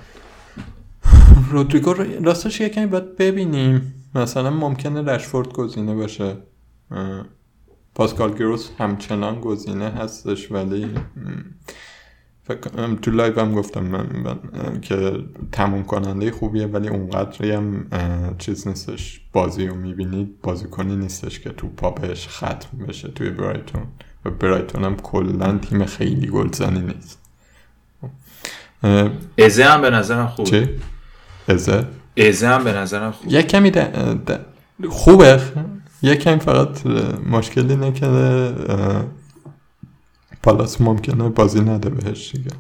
رودریگو 1.50 1.94
راستش 2.24 2.62
یکمی 2.62 2.86
باید 2.86 3.18
ببینیم. 3.18 3.94
مثلا 4.16 4.50
ممکنه 4.50 5.02
رشفورد 5.02 5.48
گزینه 5.48 5.96
باشه. 5.96 6.38
پاسکال 7.96 8.34
گروس 8.34 8.70
همچنان 8.80 9.42
گزینه 9.42 9.90
هستش 9.90 10.52
ولی 10.52 10.96
تو 13.02 13.12
live 13.12 13.40
هم 13.40 13.54
گفتم 13.54 13.84
من, 13.84 14.08
من 14.24 14.82
که 14.82 15.12
تموم 15.52 15.84
کننده 15.84 16.32
خوبیه 16.32 16.68
ولی 16.68 16.88
اونقدری 16.88 17.52
هم 17.52 17.86
چیز 18.38 18.68
نیستش. 18.68 19.22
بازی 19.34 19.68
رو 19.68 19.76
می‌بینید 19.76 20.42
بازیکنی 20.42 20.96
نیستش 20.96 21.40
که 21.40 21.50
تو 21.50 21.68
پا 21.68 21.92
بهش 21.92 22.28
ختم 22.28 22.86
بشه 22.88 23.08
توی 23.08 23.30
برایتون. 23.30 23.82
و 24.26 24.30
برایتون 24.30 24.84
هم 24.84 24.96
کلا 24.96 25.58
تیم 25.58 25.86
خیلی 25.86 26.28
گلزنی 26.28 26.80
نیست. 26.80 27.20
ازه 29.38 29.64
هم 29.64 29.82
به 29.82 29.90
نظرم 29.90 30.28
خوبه. 30.28 30.50
چه؟ 30.50 30.70
ازه؟ 31.48 31.88
ازه 32.18 32.48
هم 32.48 32.64
به 32.64 32.74
نظرم 32.74 33.12
خوبه. 33.12 33.34
یک 33.34 33.48
کمی 33.48 33.72
خوبه. 34.90 35.42
یک 36.02 36.20
کمی 36.20 36.40
فقط 36.40 36.86
مشکل 37.30 37.72
اینه 37.72 37.92
که 37.92 38.08
پالاس 40.44 40.82
ممکنه 40.82 41.30
بازی 41.30 41.60
نده 41.60 41.90
بهش 41.90 42.32
دیگه. 42.36 42.52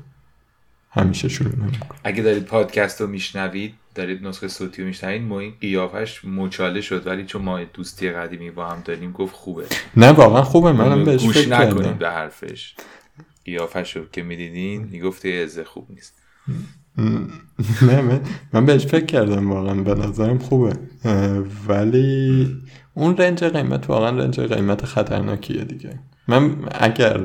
همیشه 0.91 1.29
شروع 1.29 1.55
نمی‌کنه. 1.55 1.99
اگه 2.03 2.23
دارید 2.23 2.43
پادکست 2.43 3.01
رو 3.01 3.07
میشنوید 3.07 3.73
دارید 3.95 4.27
نسخه 4.27 4.47
صوتی 4.47 4.81
رو 4.81 4.87
میشنوید 4.87 5.21
ما 5.21 5.39
این 5.39 5.53
قیافش 5.61 6.25
مچاله 6.25 6.81
شد 6.81 7.07
ولی 7.07 7.25
چون 7.25 7.41
ما 7.41 7.63
دوستی 7.63 8.09
قدیمی 8.09 8.51
با 8.51 8.67
هم 8.67 8.81
داریم 8.85 9.11
گفت 9.11 9.35
خوبه. 9.35 9.65
نه 9.97 10.11
واقعا 10.11 10.43
خوبه. 10.43 10.71
منم 10.71 11.03
بهش 11.03 11.23
گوش 11.23 11.37
فکر 11.37 11.49
نکنید 11.49 11.97
به 11.97 12.09
حرفش. 12.09 12.75
قیافش 13.45 13.95
رو 13.95 14.05
که 14.11 14.23
می‌دیدین 14.23 14.83
می‌گفت 14.83 15.25
ازه 15.25 15.63
خوب 15.63 15.87
نیست. 15.89 16.15
نه 17.81 18.01
من, 18.01 18.21
من 18.53 18.65
بهش 18.65 18.85
فکر 18.85 19.05
کردم 19.05 19.51
واقعا. 19.51 19.73
به 19.73 19.95
نظرم 19.95 20.37
خوبه. 20.37 20.73
ولی 21.67 22.55
اون 22.93 23.17
رنج 23.17 23.43
قیمت 23.43 23.89
واقعا 23.89 24.09
رنج 24.09 24.39
قیمت 24.39 24.85
خطرناکیه 24.85 25.63
دیگه. 25.63 25.99
من 26.29 26.55
اگر 26.71 27.17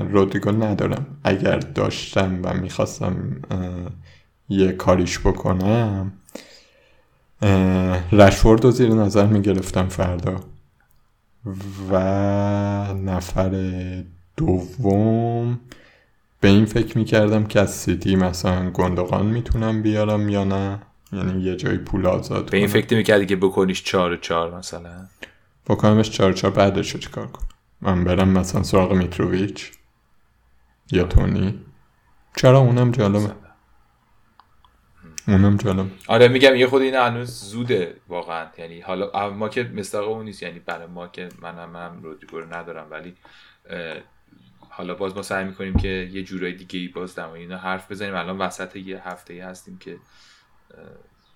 رودریگو 0.00 0.50
ندارم 0.50 1.06
اگر 1.24 1.56
داشتم 1.56 2.40
و 2.42 2.54
می‌خواستم 2.54 3.42
یه 4.48 4.72
کاریش 4.72 5.18
بکنم 5.18 6.12
رشورد 8.12 8.64
رو 8.64 8.70
زیر 8.70 8.88
نظر 8.88 9.26
می‌گرفتم 9.26 9.88
فردا 9.88 10.40
و 11.90 11.98
نفر 12.94 13.74
دوم 14.36 15.60
به 16.40 16.48
این 16.48 16.64
فکر 16.64 16.98
می‌کردم 16.98 17.44
که 17.44 17.60
از 17.60 17.70
سیتی 17.74 18.16
مثلا 18.16 18.70
گندقان 18.70 19.26
می‌تونم 19.26 19.82
بیارم 19.82 20.28
یا 20.28 20.44
نه. 20.44 20.78
یعنی 21.12 21.42
یه 21.42 21.56
جای 21.56 21.78
پول 21.78 22.06
آزاد 22.06 22.50
به 22.50 22.56
این 22.56 22.66
فکر 22.66 22.96
می‌کردی 22.96 23.26
که 23.26 23.36
بکنیش 23.36 23.84
چهار 23.84 24.16
چهار 24.16 24.58
مثلا؟ 24.58 25.06
بکنمش 25.66 26.10
چهار 26.10 26.32
چهار 26.32 26.54
بعدش 26.54 26.90
رو 26.90 27.00
چیکار 27.00 27.26
کنم؟ 27.26 27.46
من 27.82 28.04
برم 28.04 28.28
مثلا 28.28 28.62
سراغ 28.62 28.92
میتروویچ 28.92 29.72
یا 30.92 31.04
تونی. 31.04 31.64
چرا 32.36 32.58
اونم 32.58 32.90
جالبه. 32.90 33.34
اونم 35.28 35.56
جالب 35.56 35.90
آره 36.08 36.28
میگم 36.28 36.54
یه 36.54 36.66
خود 36.66 36.82
این 36.82 36.94
هنوز 36.94 37.30
زوده 37.30 37.96
واقعا. 38.08 38.46
یعنی 38.58 38.80
حالا 38.80 39.30
ما 39.30 39.48
که 39.48 39.62
مستاق 39.62 40.08
اون 40.08 40.24
نیست. 40.24 40.42
یعنی 40.42 40.58
برای 40.58 40.86
ما 40.86 41.08
که 41.08 41.28
منم 41.40 41.76
هم 41.76 42.02
رو 42.32 42.54
ندارم. 42.54 42.86
ولی 42.90 43.16
حالا 44.70 44.94
باز 44.94 45.16
ما 45.16 45.22
سعی 45.22 45.44
می‌کنیم 45.44 45.74
که 45.74 45.88
یه 46.12 46.22
جورای 46.22 46.52
دیگه 46.52 46.80
ای 46.80 46.88
باز 46.88 47.14
دم 47.14 47.30
اینا 47.30 47.56
حرف 47.56 47.90
بزنیم. 47.90 48.14
الان 48.14 48.38
وسط 48.38 48.76
یه 48.76 49.08
هفته 49.08 49.34
ای 49.34 49.40
هستیم 49.40 49.78
که 49.78 49.96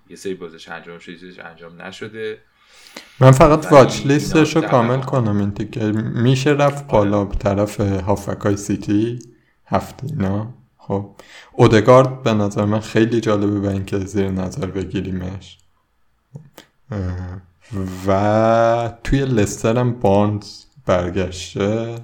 یه 0.08 0.16
سری 0.16 0.34
بازش 0.34 0.68
انجام 0.68 0.98
شده 0.98 1.44
انجام 1.44 1.82
نشده. 1.82 2.38
من 3.20 3.30
فقط 3.30 3.72
واچ 3.72 4.06
لیستش 4.06 4.56
رو 4.56 4.62
کامل 4.62 5.00
کنم 5.00 5.38
این 5.38 5.70
که 5.70 5.84
میشه 6.14 6.50
رفت 6.50 6.86
بالا 6.86 7.24
به 7.24 7.36
طرف 7.36 7.80
هافکای 7.80 8.56
سیتی؟ 8.56 9.18
هفته 9.66 10.06
اینا؟ 10.06 10.54
خب. 10.78 11.10
اودگارد 11.52 12.22
به 12.22 12.32
نظر 12.32 12.64
من 12.64 12.80
خیلی 12.80 13.20
جالبه 13.20 13.60
به 13.60 13.70
اینکه 13.70 13.98
زیر 13.98 14.30
نظر 14.30 14.66
بگیریمش. 14.66 15.58
و 18.06 18.92
توی 19.04 19.24
لستر 19.24 19.78
هم 19.78 19.92
بانز 19.92 20.64
برگشته. 20.86 21.94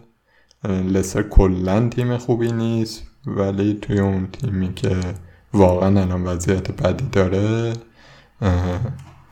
لستر 0.65 1.23
کلا 1.23 1.89
تیم 1.89 2.17
خوبی 2.17 2.53
نیست 2.53 3.03
ولی 3.27 3.75
توی 3.75 3.99
اون 3.99 4.27
تیمی 4.27 4.75
که 4.75 4.97
واقعا 5.55 6.01
الان 6.01 6.25
وضعیت 6.25 6.71
بدی 6.71 7.09
داره 7.13 7.73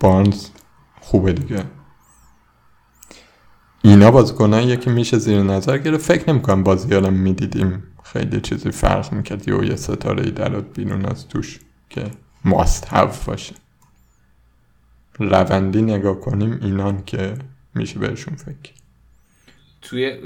بانز 0.00 0.48
خوبه 1.10 1.32
دیگه. 1.32 1.64
اینا 3.82 4.10
بازیکنایی 4.10 4.76
که 4.76 4.90
میشه 4.90 5.18
زیر 5.18 5.42
نظر 5.42 5.78
گرفت. 5.78 6.04
فکر 6.04 6.30
نمی‌کنم 6.30 6.62
بازی 6.62 7.00
می 7.00 7.10
می‌دیدیم. 7.10 7.82
خیلی 8.04 8.40
چیزی 8.40 8.70
فرق 8.70 9.12
می‌کرد. 9.12 9.48
و 9.48 9.64
یه 9.64 9.76
ستاره 9.76 10.24
ای 10.24 10.30
درات 10.30 10.64
بیرون 10.74 11.04
از 11.04 11.28
توش 11.28 11.58
که 11.88 12.10
ماست 12.44 12.88
هف 12.92 13.24
باشه. 13.24 13.54
روندی 15.18 15.82
نگاه 15.82 16.20
کنیم. 16.20 16.58
اینان 16.62 17.04
که 17.04 17.34
میشه 17.74 17.98
بهشون 17.98 18.34
فکر. 18.34 18.72
توی 19.82 20.18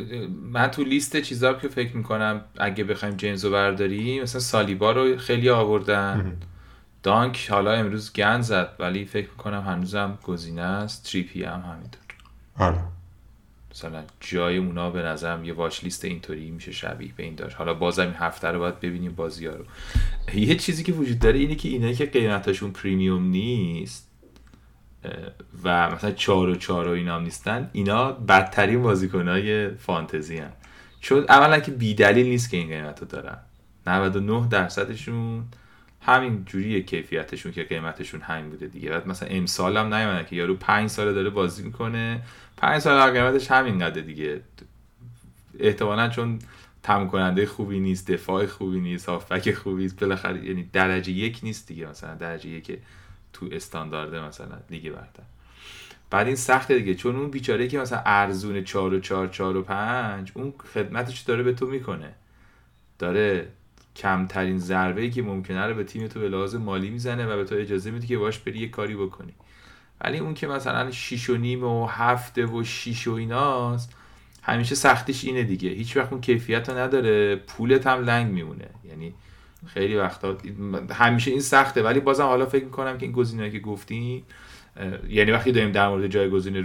من 0.53 0.69
تو 0.69 0.85
لیست 0.85 1.21
چیزا 1.21 1.53
که 1.55 1.69
فکر 1.69 1.97
می‌کنم 1.97 2.45
اگه 2.59 2.85
بخوایم 2.85 3.17
جیمز 3.17 3.45
رو 3.45 3.51
برداریم 3.51 4.23
مثلا 4.23 4.41
سالیبا 4.41 4.93
رو 4.93 5.17
خیلی 5.17 5.51
آوردن. 5.51 6.37
دانک 7.05 7.51
حالا 7.51 7.73
امروز 7.73 8.13
گن 8.13 8.41
زد 8.41 8.69
ولی 8.79 9.05
فکر 9.05 9.31
می‌کنم 9.31 9.61
هنوزم 9.61 10.19
گزینه 10.23 10.63
است. 10.63 11.05
تریپی 11.11 11.45
هم 11.45 11.61
همینطور. 11.61 12.01
آره. 12.59 12.81
مثلا 13.71 14.03
جای 14.21 14.57
اونا 14.57 14.91
به 14.91 15.03
نظرم 15.03 15.45
یه 15.45 15.53
واچ 15.53 15.85
لیست 15.85 16.05
اینطوری 16.05 16.51
میشه 16.51 16.73
شبیه 16.73 17.13
به 17.17 17.23
این 17.23 17.35
داشت 17.35 17.57
حالا 17.57 17.75
بازم 17.75 18.03
این 18.03 18.15
هفته 18.15 18.49
رو 18.49 18.59
باید 18.59 18.81
ببینیم 18.81 19.15
بازی 19.15 19.47
ها 19.47 19.55
رو. 19.55 19.65
یه 20.35 20.55
چیزی 20.55 20.83
که 20.83 20.93
وجود 20.93 21.19
داره 21.19 21.39
اینه 21.39 21.55
که 21.55 21.69
اینایی 21.69 21.95
که 21.95 22.07
قیمتاشون 22.07 22.71
پریمیوم 22.71 23.25
نیست 23.25 24.11
و 25.65 25.91
مثلا 25.91 26.11
چهار 26.11 26.49
و 26.49 26.55
چهار 26.55 26.89
و 26.89 26.91
اینا 26.91 27.17
هم 27.17 27.23
نیستن 27.23 27.71
اینا 27.73 28.13
بدترین 28.13 28.83
بازیکنهای 28.83 29.69
فانتزی 29.69 30.39
هم 30.39 30.53
چون 31.01 31.25
اولا 31.29 31.61
که 31.61 31.71
بیدلیل 31.71 32.27
نیست 32.27 32.51
که 32.51 32.57
این 32.57 32.69
قیمت 32.69 33.01
رو 33.01 33.07
دارن 33.07 33.39
99 33.87 34.49
درصدشون 34.49 35.45
همین 36.07 36.45
جوریه 36.45 36.83
کیفیتشون 36.83 37.53
که 37.53 37.63
قیمتشون 37.63 38.21
همین 38.21 38.51
بوده 38.51 38.67
دیگه. 38.67 38.91
بعد 38.91 39.09
مثلا 39.09 39.29
امسال 39.29 39.77
هم 39.77 39.95
نیومدن 39.95 40.25
که 40.25 40.37
یارو 40.37 40.57
5 40.57 40.91
ساله 40.91 41.13
داره 41.13 41.31
بازی 41.31 41.63
می‌کنه. 41.63 42.23
5 42.57 42.83
سال 42.83 43.11
قیمتش 43.11 43.51
همین 43.51 43.79
قده 43.79 44.01
دیگه. 44.01 44.41
احتمالا 45.59 46.09
چون 46.09 46.39
تموم 46.83 47.09
کننده 47.09 47.47
خوبی 47.47 47.81
نیست 47.81 48.11
دفاع 48.11 48.47
خوبی 48.47 48.81
نیست 48.81 49.09
هافبک 49.09 49.55
خوبی 49.55 49.83
نیست 49.83 50.01
بالاخره 50.01 50.45
یعنی 50.45 50.71
درجه 50.73 51.13
یک 51.13 51.41
نیست 51.43 51.69
دیگه 51.69 51.87
مثلا 51.87 52.15
درجه 52.15 52.49
یک 52.49 52.79
تو 53.33 53.49
استاندارده 53.53 54.21
مثلا 54.21 54.59
لیگ 54.71 54.91
برتر. 54.91 55.23
بعد 56.11 56.27
این 56.27 56.37
سخته 56.37 56.79
دیگه. 56.79 56.95
چون 56.95 57.17
اون 57.17 57.31
بیچاره 57.31 57.69
که 57.69 57.79
مثلا 57.79 58.03
ارزون 58.07 58.65
4 58.65 58.95
و 58.95 59.01
4 59.01 59.29
4 59.29 59.57
و 59.57 59.63
5 59.63 60.33
اون 60.35 60.55
خدمتش 60.75 61.21
داره 61.21 61.43
به 61.43 61.53
تو 61.53 61.67
می‌کنه. 61.67 62.15
داره 62.99 63.49
کمترین 63.97 64.59
ضربه 64.59 65.01
ای 65.01 65.11
که 65.11 65.23
ممکنه 65.23 65.67
رو 65.67 65.75
به 65.75 65.85
تیم 65.85 66.07
تو 66.07 66.21
به 66.21 66.29
لحاظ 66.29 66.55
مالی 66.55 66.91
می‌زنه 66.91 67.27
و 67.27 67.37
به 67.37 67.45
تو 67.45 67.55
اجازه 67.55 67.91
میده 67.91 68.07
که 68.07 68.19
باش 68.19 68.39
بری 68.39 68.59
یه 68.59 68.69
کاری 68.69 68.97
بکنی. 68.97 69.33
ولی 70.01 70.19
اون 70.19 70.35
که 70.35 70.47
مثلا 70.47 70.91
6 70.91 71.31
و 71.31 71.37
نیم 71.37 71.65
و 71.65 71.87
هفته 71.87 72.47
و 72.47 72.65
6 72.65 73.09
و 73.09 73.13
ایناست 73.13 73.97
همیشه 74.43 74.75
سختیش 74.75 75.25
اینه 75.25 75.43
دیگه. 75.43 75.71
هیچ 75.71 75.97
وقت 75.97 76.13
اون 76.13 76.21
کیفیت 76.21 76.69
رو 76.69 76.79
نداره 76.79 77.37
پولت 77.37 77.87
هم 77.87 78.05
لنگ 78.05 78.33
میمونه. 78.33 78.69
یعنی 78.89 79.15
خیلی 79.67 79.97
وقتا 79.97 80.37
همیشه 80.91 81.31
این 81.31 81.41
سخته. 81.41 81.83
ولی 81.83 82.01
بازم 82.01 82.25
حالا 82.25 82.47
فکر 82.47 82.65
می‌کنم 82.65 82.99
که 82.99 83.07
این 83.07 83.13
گزینه‌ای 83.13 83.51
که 83.51 83.59
گفتیم 83.59 84.23
یعنی 85.09 85.31
وقتی 85.31 85.53
داریم 85.53 85.73
در 85.73 85.89
مورد 85.89 86.07
جایگزین 86.07 86.57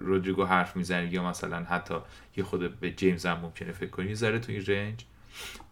رودریگو 0.00 0.44
حرف 0.44 0.76
می‌زنیم 0.76 1.12
یا 1.12 1.28
مثلا 1.28 1.56
حتی 1.56 1.94
یه 2.36 2.44
خود 2.44 2.80
به 2.80 2.90
جیمز 2.90 3.26
هم 3.26 3.38
ممکنه 3.40 3.72
فکر 3.72 3.90
کنی 3.90 4.14
ذره 4.14 4.38
تو 4.38 4.52
این 4.52 4.64
رنج. 4.66 5.04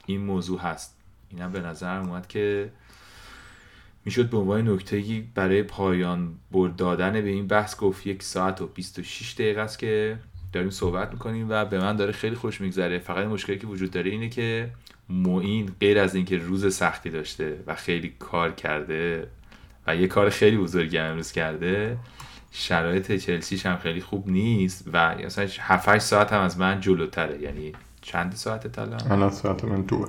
این 0.06 0.20
موضوع 0.20 0.60
هست. 0.60 0.96
اینم 1.30 1.52
به 1.52 1.60
نظر 1.60 1.98
اومد 1.98 2.26
که 2.26 2.70
می‌شد 4.04 4.30
به 4.30 4.36
عنوان 4.36 4.68
نکته 4.68 5.24
برای 5.34 5.62
پایان 5.62 6.34
برد 6.52 6.76
دادن 6.76 7.12
به 7.12 7.28
این 7.28 7.46
بحث 7.46 7.76
گفت 7.76 8.06
یک 8.06 8.22
ساعت 8.22 8.60
و 8.60 8.66
26 8.66 9.34
دقیقه 9.34 9.60
است 9.60 9.78
که 9.78 10.18
داریم 10.52 10.70
صحبت 10.70 11.12
می‌کنیم 11.12 11.46
و 11.50 11.64
به 11.64 11.78
من 11.78 11.96
داره 11.96 12.12
خیلی 12.12 12.36
خوش 12.36 12.60
میگذره. 12.60 12.98
فقط 12.98 13.26
مشکلی 13.26 13.58
که 13.58 13.66
وجود 13.66 13.90
داره 13.90 14.10
اینه 14.10 14.28
که 14.28 14.70
معین 15.08 15.70
غیر 15.80 15.98
از 15.98 16.14
اینکه 16.14 16.38
روز 16.38 16.74
سختی 16.74 17.10
داشته 17.10 17.62
و 17.66 17.74
خیلی 17.74 18.14
کار 18.18 18.52
کرده 18.52 19.28
و 19.86 19.96
یه 19.96 20.06
کار 20.06 20.30
خیلی 20.30 20.56
بزرگی 20.56 20.98
امروز 20.98 21.32
کرده 21.32 21.98
شرایط 22.50 23.12
چلسیش 23.12 23.66
هم 23.66 23.76
خیلی 23.76 24.00
خوب 24.00 24.28
نیست 24.28 24.88
و 24.92 25.14
مثلا 25.14 25.48
7 25.60 25.98
ساعت 25.98 26.32
هم 26.32 26.40
از 26.40 26.58
من 26.58 26.80
جلوتره. 26.80 27.42
یعنی 27.42 27.72
چند 28.06 28.32
ساعت 28.34 28.78
الان 28.78 29.00
الان 29.10 29.30
ساعت 29.30 29.64
من 29.64 29.82
دوه 29.82 30.08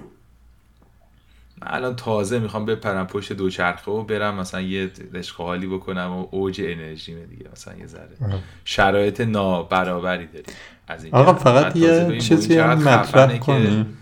من 1.62 1.68
الان 1.68 1.96
تازه 1.96 2.40
می‌خوام 2.40 2.66
بپرم 2.66 3.08
پشت 3.08 3.34
دوچرخه 3.34 3.92
و 3.92 4.04
برم 4.04 4.36
مثلا 4.36 4.62
یه 4.62 4.92
عشق 5.14 5.36
حالی 5.36 5.68
بکنم 5.68 6.12
و 6.12 6.28
اوج 6.32 6.62
انرژی 6.66 7.26
دیگه 7.26 7.46
مثلا 7.52 7.78
یه 7.78 7.88
ذره. 7.88 8.18
شرایط 8.66 9.22
نابرابری 9.22 10.28
داریم 10.28 10.56
از 10.88 11.04
این 11.04 11.14
آقا 11.14 11.34
فقط 11.34 11.76
یه 11.76 12.18
چیزی 12.18 12.58
هم 12.58 12.78
مطرح 12.84 13.38
کنیم. 13.38 13.98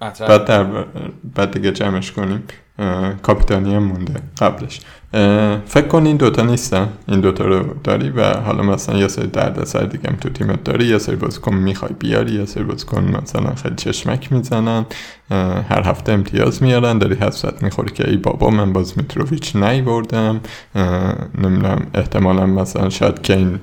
بعد 0.00 0.44
در 0.44 0.64
بعد 1.34 1.50
دیگه 1.50 1.72
جمعش 1.72 2.12
کنیم. 2.12 2.42
کاپیتانی 3.22 3.74
هم 3.74 3.82
مونده 3.82 4.22
قبلش. 4.38 4.80
فکر 5.66 5.86
کن 5.88 6.06
این 6.06 6.16
دوتا 6.16 6.42
نیستن. 6.42 6.88
این 7.08 7.20
دوتا 7.20 7.44
رو 7.44 7.74
داری 7.84 8.10
و 8.10 8.34
حالا 8.34 8.62
مثلا 8.62 8.98
یه 8.98 9.08
سری 9.08 9.26
درد 9.26 9.64
سر 9.64 9.84
دیگه 9.84 10.10
هم 10.10 10.16
تو 10.16 10.28
تیمت 10.28 10.64
داری. 10.64 10.86
یه 10.86 10.98
سری 10.98 11.16
بازیکن 11.16 11.54
می‌خوای 11.54 11.92
بیاری 11.98 12.32
یه 12.32 12.44
سری 12.44 12.64
بازیکن 12.64 13.20
مثلا 13.22 13.54
خیلی 13.54 13.74
چشمک 13.74 14.32
می‌زنن. 14.32 14.86
هر 15.68 15.82
هفته 15.84 16.12
امتیاز 16.12 16.62
میارن. 16.62 16.98
داری 16.98 17.14
حسرت 17.14 17.62
می‌خوری 17.62 17.90
که 17.90 18.10
ای 18.10 18.16
بابا 18.16 18.50
من 18.50 18.72
باز 18.72 18.98
میتروویچ 18.98 19.56
نی 19.56 19.82
بردم 19.82 20.40
نمی‌دونم 21.38 21.86
احتمالا 21.94 22.46
مثلا 22.46 22.88
شاید 22.90 23.22
کین 23.22 23.58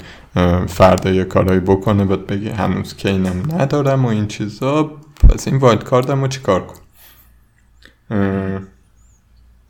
فردا 0.68 1.10
یه 1.10 1.24
کارایی 1.24 1.60
بکنه 1.60 2.06
بعد 2.06 2.28
بگی 2.28 2.50
هنوز 2.50 2.96
کینم 2.96 3.44
ندارم 3.56 4.06
و 4.06 4.08
این 4.08 4.28
چیزا. 4.28 4.92
پس 5.30 5.48
این 5.48 5.58
wildcard 5.58 5.84
م 5.84 6.22
رو 6.22 6.28
چیکار 6.28 6.64
کن 6.66 6.80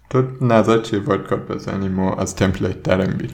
تو 0.10 0.28
نظر 0.42 0.82
چیه 0.82 1.00
wildcard 1.00 1.48
بزنیم 1.48 2.00
و 2.00 2.20
از 2.20 2.36
template 2.36 2.84
درم 2.84 3.18
بی 3.18 3.30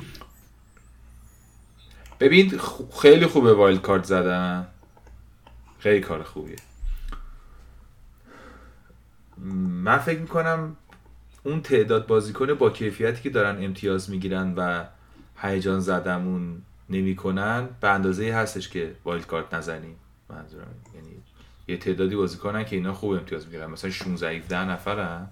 ببین 2.19 2.60
خیلی 3.02 3.26
خوبه 3.26 3.53
wildcard 3.53 4.03
زدن. 4.03 4.68
خیلی 5.80 5.99
کار 5.99 6.23
خوبیه. 6.23 6.56
من 9.84 9.97
فکر 9.97 10.19
می‌کنم 10.19 10.76
اون 11.43 11.61
تعداد 11.61 12.07
بازیکن 12.07 12.53
با 12.53 12.69
کیفیتی 12.69 13.22
که 13.22 13.30
دارن 13.30 13.64
امتیاز 13.64 14.10
می‌گیرن 14.10 14.53
و 14.57 14.85
هیجان 15.38 15.80
زدمون 15.80 16.61
نمی‌کنن 16.89 17.69
به 17.81 17.89
اندازه 17.89 18.34
هستش 18.34 18.69
که 18.69 18.95
wildcard 19.06 19.53
نزنیم 19.53 19.95
منظورم 20.30 20.76
یعنی 20.95 21.07
یه 21.68 21.77
تعدادی 21.77 22.15
بازیکنن 22.15 22.65
که 22.65 22.76
اینا 22.76 22.93
خوب 22.93 23.11
امتیاز 23.11 23.45
می‌گیرن. 23.45 23.72
مثلا 23.72 23.91
16 23.91 24.30
17 24.30 24.65
نفرن. 24.65 25.27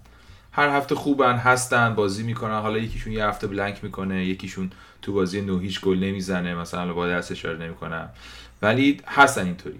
هر 0.55 0.69
هفته 0.69 0.95
خوبن 0.95 1.35
هستن 1.35 1.95
بازی 1.95 2.23
می‌کنن. 2.23 2.59
حالا 2.59 2.77
یکیشون 2.77 3.13
یه 3.13 3.25
هفته 3.25 3.47
بلنک 3.47 3.83
می‌کنه 3.83 4.25
یکیشون 4.25 4.71
تو 5.01 5.13
بازی 5.13 5.41
نو 5.41 5.59
هیچ 5.59 5.81
گل 5.81 5.97
نمی‌زنه 5.97 6.55
مثلا 6.55 6.93
با 6.93 7.07
دست 7.07 7.31
اشاره 7.31 7.57
نمی‌کنم 7.57 8.09
ولی 8.61 9.01
هستن 9.07 9.45
اینطوری. 9.45 9.79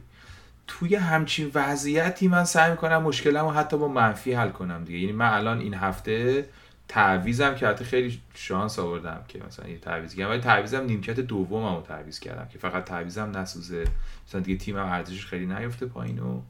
توی 0.68 0.96
همچین 0.96 1.52
وضعیتی 1.54 2.28
من 2.28 2.44
سعی 2.44 2.72
می‌کنم 2.72 3.04
مشکلمو 3.04 3.52
حتی 3.52 3.78
با 3.78 3.88
منفی 3.88 4.34
حل 4.34 4.50
کنم 4.50 4.84
دیگه. 4.84 5.00
یعنی 5.00 5.12
من 5.12 5.34
الان 5.34 5.60
این 5.60 5.74
هفته 5.74 6.46
تعویزم 6.88 7.56
که 7.56 7.68
حتی 7.68 7.86
خیلی 7.86 8.20
شانس 8.36 8.80
آوردم 8.80 9.22
که 9.28 9.40
مثلا 9.48 9.70
یه 9.70 9.78
تعویض 9.78 10.16
کردم 10.16 10.30
ولی 10.30 10.42
تعویزم 10.42 10.84
نیمکت 10.84 11.20
دوممو 11.20 11.82
تعویض 11.82 12.20
کردم 12.20 12.48
که 12.54 12.60
فقط 12.60 12.86
تعویزم 12.86 13.38
نسوزه. 13.38 13.86
مثلا 14.28 14.42
دیگه 14.42 14.58
تیمم 14.58 14.86
ارزشش 14.86 15.26
خیلی 15.26 15.46
نیفته 15.46 15.86
پایین 15.86 16.20
و 16.20 16.42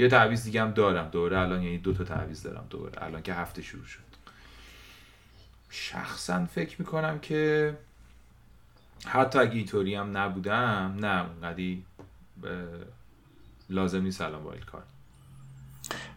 یه 0.00 0.08
تعویض 0.08 0.44
دیگه 0.44 0.62
هم 0.62 0.70
دارم. 0.70 1.08
دوره 1.08 1.38
الان 1.38 1.62
یعنی 1.62 1.78
دو 1.78 1.92
تا 1.92 2.04
تعویض 2.04 2.42
دارم 2.42 2.64
دوره 2.70 2.92
الان 3.02 3.22
که 3.22 3.34
هفته 3.34 3.62
شروع 3.62 3.84
شد. 3.84 4.00
شخصا 5.70 6.46
فکر 6.46 6.76
می‌کنم 6.78 7.18
که 7.18 7.74
حتی 9.06 9.38
اگه 9.38 9.54
اینطوری 9.54 9.94
هم 9.94 10.16
نبودم 10.16 10.96
نه 11.00 11.24
اونقدی 11.28 11.84
لازم 13.70 14.02
نیست 14.02 14.20
الان 14.20 14.42
wildcard 14.42 14.84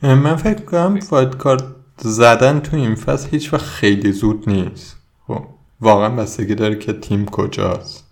من 0.02 0.36
فکر 0.36 0.62
کنم 0.62 1.00
wildcard 1.10 1.64
زدن 1.98 2.60
تو 2.60 2.76
این 2.76 2.96
فصل 2.96 3.30
هیچ 3.30 3.54
وقت 3.54 3.66
خیلی 3.66 4.12
زود 4.12 4.50
نیست. 4.50 4.98
خب، 5.28 5.48
واقعا 5.82 6.10
بستگی 6.10 6.56
داره 6.56 6.76
که 6.76 6.94
تیم 6.94 7.26
کجاست. 7.26 8.03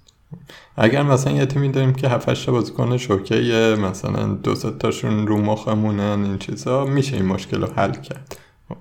اگر 0.78 1.04
مثلا 1.04 1.34
یه 1.34 1.46
تیمی 1.46 1.70
داریم 1.70 1.94
که 1.94 2.10
7 2.10 2.30
8 2.30 2.50
بازیکن 2.50 2.98
شوکه 2.98 3.36
مثلا 3.80 4.28
دو 4.28 4.56
تاشون 4.56 5.28
رو 5.28 5.38
مخمونن 5.38 6.24
این 6.24 6.38
چیزا 6.38 6.86
میشه 6.86 7.16
این 7.16 7.26
مشکل 7.26 7.62
رو 7.62 7.74
حل 7.74 7.92
کرد. 7.92 8.38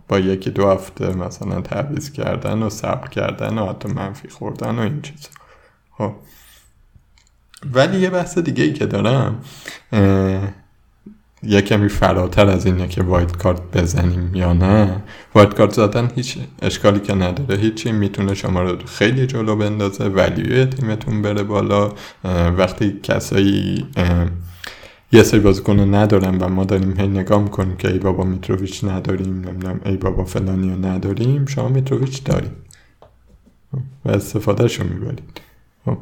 با 0.09 0.19
یکی 0.19 0.51
دو 0.51 0.71
هفته 0.71 1.17
مثلا 1.17 1.61
تعویض 1.61 2.11
کردن 2.11 2.63
و 2.63 2.71
صبر 2.71 3.09
کردن 3.09 3.59
و 3.59 3.67
حتی 3.67 3.89
منفی 3.89 4.29
خوردن 4.29 4.79
و 4.79 4.81
این 4.81 5.03
چیزا. 5.03 5.29
خب. 5.99 6.13
ولی 7.73 7.99
یه 7.99 8.11
بحث 8.11 8.39
دیگه 8.39 8.65
ای 8.65 8.73
که 8.73 8.87
دارم 8.87 9.41
یه 11.43 11.63
کمی 11.63 11.89
فراتر 11.89 12.47
از 12.47 12.67
اینه 12.67 12.89
که 12.89 13.03
وایت 13.03 13.37
کارت 13.37 13.61
بزنیم 13.77 14.35
یا 14.35 14.53
نه. 14.53 15.03
وایت 15.35 15.55
کارت 15.55 15.73
زدن 15.73 16.11
هیچ 16.15 16.39
اشکالی 16.63 17.01
که 17.01 17.15
نداره. 17.15 17.61
هیچی 17.61 17.93
می‌تونه 17.93 18.35
شما 18.35 18.63
رو 18.63 18.87
خیلی 18.87 19.27
جلو 19.27 19.57
بندازه 19.57 20.05
ولیوی 20.05 20.65
تیمتون 20.65 21.23
بره 21.23 21.43
بالا. 21.43 21.93
وقتی 22.57 23.01
کسایی 23.03 23.87
یه 25.13 25.23
سری 25.23 25.41
بازیکن 25.41 25.95
ندارن 25.95 26.39
و 26.39 26.49
ما 26.49 26.65
داریم 26.65 27.01
هی 27.01 27.09
نگاه 27.09 27.43
می‌کنیم 27.43 27.77
که 27.77 27.93
ای 27.93 27.99
بابا 27.99 28.25
میتروویچ 28.25 28.85
نداریم 28.85 29.41
نمی‌دونم 29.41 29.81
ای 29.85 29.97
بابا 29.97 30.25
فلانی 30.25 30.71
رو 30.71 30.87
نداریم 30.87 31.47
شما 31.47 31.69
میتروویچ 31.69 32.25
داریم. 32.25 32.53
و 34.05 34.11
استفاده 34.11 34.67
رو 34.67 34.85
می‌برید. 34.85 35.23
خب. 35.85 35.99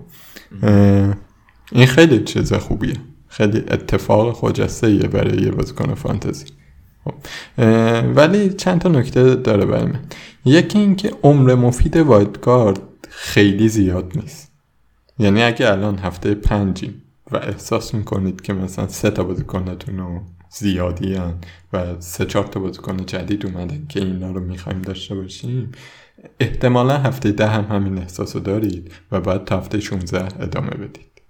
این 1.73 1.86
خیلی 1.86 2.24
چیز 2.24 2.52
خوبیه. 2.52 2.94
خیلی 3.28 3.59
اتفاق 3.59 4.32
خجسته 4.34 4.90
یه 4.90 5.02
برای 5.02 5.42
یه 5.42 5.50
بازیکن 5.50 5.94
فانتزی. 5.94 6.46
خب. 7.05 7.14
ولی 8.16 8.50
چند 8.50 8.80
تا 8.80 8.88
نکته 8.88 9.34
داره 9.34 9.66
برای 9.66 9.86
من. 9.86 10.00
یکی 10.44 10.78
اینکه 10.78 11.12
عمر 11.22 11.55
مفید 11.55 11.96
wildcard 11.97 12.80
خیلی 13.09 13.68
زیاد 13.68 14.12
نیست. 14.16 14.52
یعنی 15.18 15.42
اگه 15.42 15.70
الان 15.70 15.98
هفته 15.98 16.34
پنجیم 16.34 17.02
و 17.30 17.36
احساس 17.36 17.94
می‌کنید 17.94 18.40
که 18.40 18.52
مثلا 18.52 18.88
سه 18.88 19.10
تا 19.10 19.24
بازیکنتون 19.24 19.98
رو 19.98 20.20
زیادی 20.50 21.16
و 21.72 22.00
سه 22.00 22.26
چهار 22.26 22.46
تا 22.46 22.60
بازیکن 22.60 22.96
جدید 23.06 23.46
اومدن 23.46 23.86
که 23.88 24.00
اینا 24.00 24.30
رو 24.30 24.40
می‌خوایم 24.40 24.82
داشته 24.82 25.14
باشیم 25.14 25.72
احتمالا 26.40 26.96
هفته 26.98 27.32
ده 27.32 27.46
هم 27.46 27.64
همین 27.64 27.98
احساس 27.98 28.36
رو 28.36 28.42
دارید 28.42 28.92
و 29.12 29.20
بعد 29.20 29.44
تا 29.44 29.59
هفته 29.59 29.80
16 29.80 30.42
ادامه 30.42 30.70
بدید. 30.70 31.22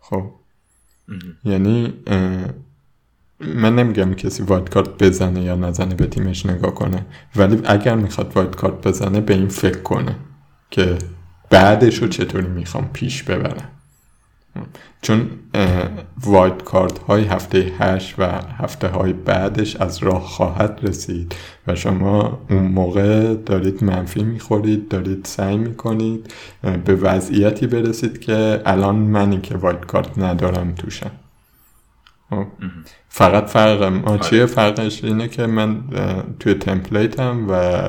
خب 0.00 0.30
یعنی 1.44 1.94
من 3.40 3.74
نمیگم 3.74 4.14
کسی 4.14 4.42
وایت 4.42 4.68
کارت 4.68 4.88
بزنه 5.02 5.42
یا 5.42 5.56
نزنه 5.56 5.94
به 5.94 6.06
تیمش 6.06 6.46
نگاه 6.46 6.74
کنه 6.74 7.06
ولی 7.36 7.60
اگر 7.64 7.94
می‌خواد 7.94 8.32
وایت 8.36 8.56
کارت 8.56 8.88
بزنه 8.88 9.20
به 9.20 9.34
این 9.34 9.48
فکر 9.48 9.78
کنه 9.82 10.16
که 10.70 10.98
بعدش 11.50 11.98
رو 12.02 12.08
چطوری 12.08 12.46
می‌خوام 12.46 12.90
پیش 12.92 13.22
ببرم. 13.22 13.68
چون 15.02 15.30
وایت 16.24 16.62
کارت 16.62 16.98
های 16.98 17.24
هفته 17.24 17.72
هشت 17.78 18.14
و 18.18 18.24
هفته 18.58 18.88
های 18.88 19.12
بعدش 19.12 19.76
از 19.76 19.98
راه 19.98 20.22
خواهد 20.22 20.80
رسید 20.82 21.34
و 21.66 21.74
شما 21.74 22.40
اون 22.50 22.62
موقع 22.62 23.34
دارید 23.34 23.84
منفی 23.84 24.22
می‌خورید 24.22 24.88
دارید 24.88 25.24
سعی 25.24 25.56
می‌کنید 25.56 26.32
به 26.84 26.94
وضعیتی 26.94 27.66
برسید 27.66 28.20
که 28.20 28.62
الان 28.66 28.94
منی 28.94 29.40
که 29.40 29.56
وایت 29.56 29.84
کارت 29.84 30.18
ندارم 30.18 30.74
توشم. 30.74 31.10
خب، 32.30 32.46
فقط 33.08 33.46
فرق 33.46 33.82
ما 33.82 34.18
چیه 34.18 34.38
آره. 34.38 34.46
فرقش؟ 34.46 35.04
اینه 35.04 35.28
که 35.28 35.46
من 35.46 35.80
توی 36.40 36.54
تمپلیتم 36.54 37.46
و 37.48 37.82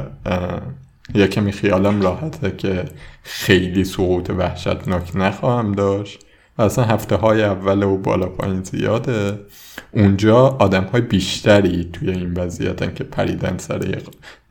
یه 1.15 1.27
کمی 1.27 1.51
خیالم 1.51 2.01
راحته 2.01 2.51
که 2.51 2.85
خیلی 3.23 3.83
سقوط 3.83 4.29
وحشتناک 4.29 5.11
نخواهم 5.15 5.71
داشت. 5.71 6.25
و 6.57 6.61
اصلا 6.61 6.85
هفته 6.85 7.15
های 7.15 7.43
اول 7.43 7.83
و 7.83 7.97
بالا 7.97 8.25
پایین 8.25 8.63
زیاده. 8.63 9.39
اونجا 9.91 10.37
آدم 10.37 10.83
های 10.83 11.01
بیشتری 11.01 11.89
توی 11.93 12.09
این 12.09 12.33
وضعیتن 12.33 12.93
که 12.93 13.03
پریدن 13.03 13.57
سر 13.57 14.01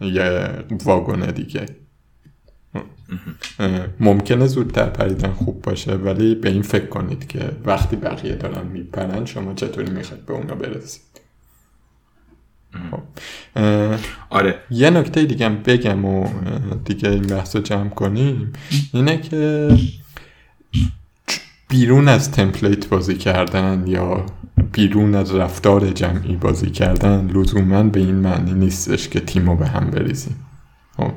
یه 0.01 0.49
واگن 0.85 1.31
دیگه. 1.31 1.67
ممکنه 4.01 4.47
زودتر 4.47 4.87
پریدن 4.87 5.33
خوب 5.33 5.63
باشه 5.63 5.95
ولی 5.95 6.35
به 6.35 6.51
این 6.51 6.63
فکر 6.63 6.87
کنید 6.87 7.27
که 7.27 7.51
وقتی 7.65 7.97
بقیه 7.97 8.35
دارن 8.35 8.67
میپرن 8.67 9.25
شما 9.25 9.55
چطوری 9.55 9.91
می‌خواید 9.91 10.27
به 10.27 10.33
اونا 10.33 10.55
برسید؟ 10.55 11.03
خب. 12.91 13.03
آره. 14.31 14.55
یه 14.71 14.91
نکته 14.91 15.25
دیگه 15.25 15.47
هم 15.47 15.63
بگم 15.63 16.05
و 16.05 16.29
دیگه 16.85 17.11
این 17.11 17.23
بحث 17.23 17.57
رو 17.57 17.63
جمع 17.63 17.89
کنیم. 17.89 18.53
اینه 18.93 19.21
که 19.21 19.71
بیرون 21.73 22.09
از 22.09 22.31
تمپلیت 22.31 22.89
بازی 22.89 23.15
کردن 23.15 23.85
یا 23.87 24.27
بیرون 24.73 25.15
از 25.15 25.35
رفتار 25.35 25.91
جمعی 25.91 26.37
بازی 26.37 26.71
کردن 26.71 27.31
لزوما 27.35 27.83
به 27.83 28.01
این 28.01 28.15
معنی 28.15 28.53
نیستش 28.55 29.09
که 29.09 29.21
تیم 29.21 29.57
به 29.57 29.67
هم 29.67 29.91
بریزیم. 29.91 30.37
خب. 30.97 31.13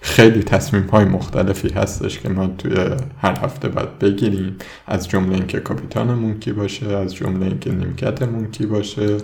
خیلی 0.00 0.42
تصمیم 0.42 0.82
های 0.82 1.04
مختلفی 1.04 1.68
هستش 1.68 2.18
که 2.18 2.28
ما 2.28 2.46
توی 2.46 2.74
هر 3.18 3.44
هفته 3.44 3.68
باید 3.68 3.98
بگیریم. 3.98 4.56
از 4.86 5.08
جمله 5.08 5.34
اینکه 5.34 5.60
کاپیتانمون 5.60 6.38
کی 6.40 6.52
باشه 6.52 6.86
از 6.86 7.14
جمله 7.14 7.46
اینکه 7.46 7.72
نیمکتمون 7.72 8.50
کی 8.50 8.66
باشه 8.66 9.16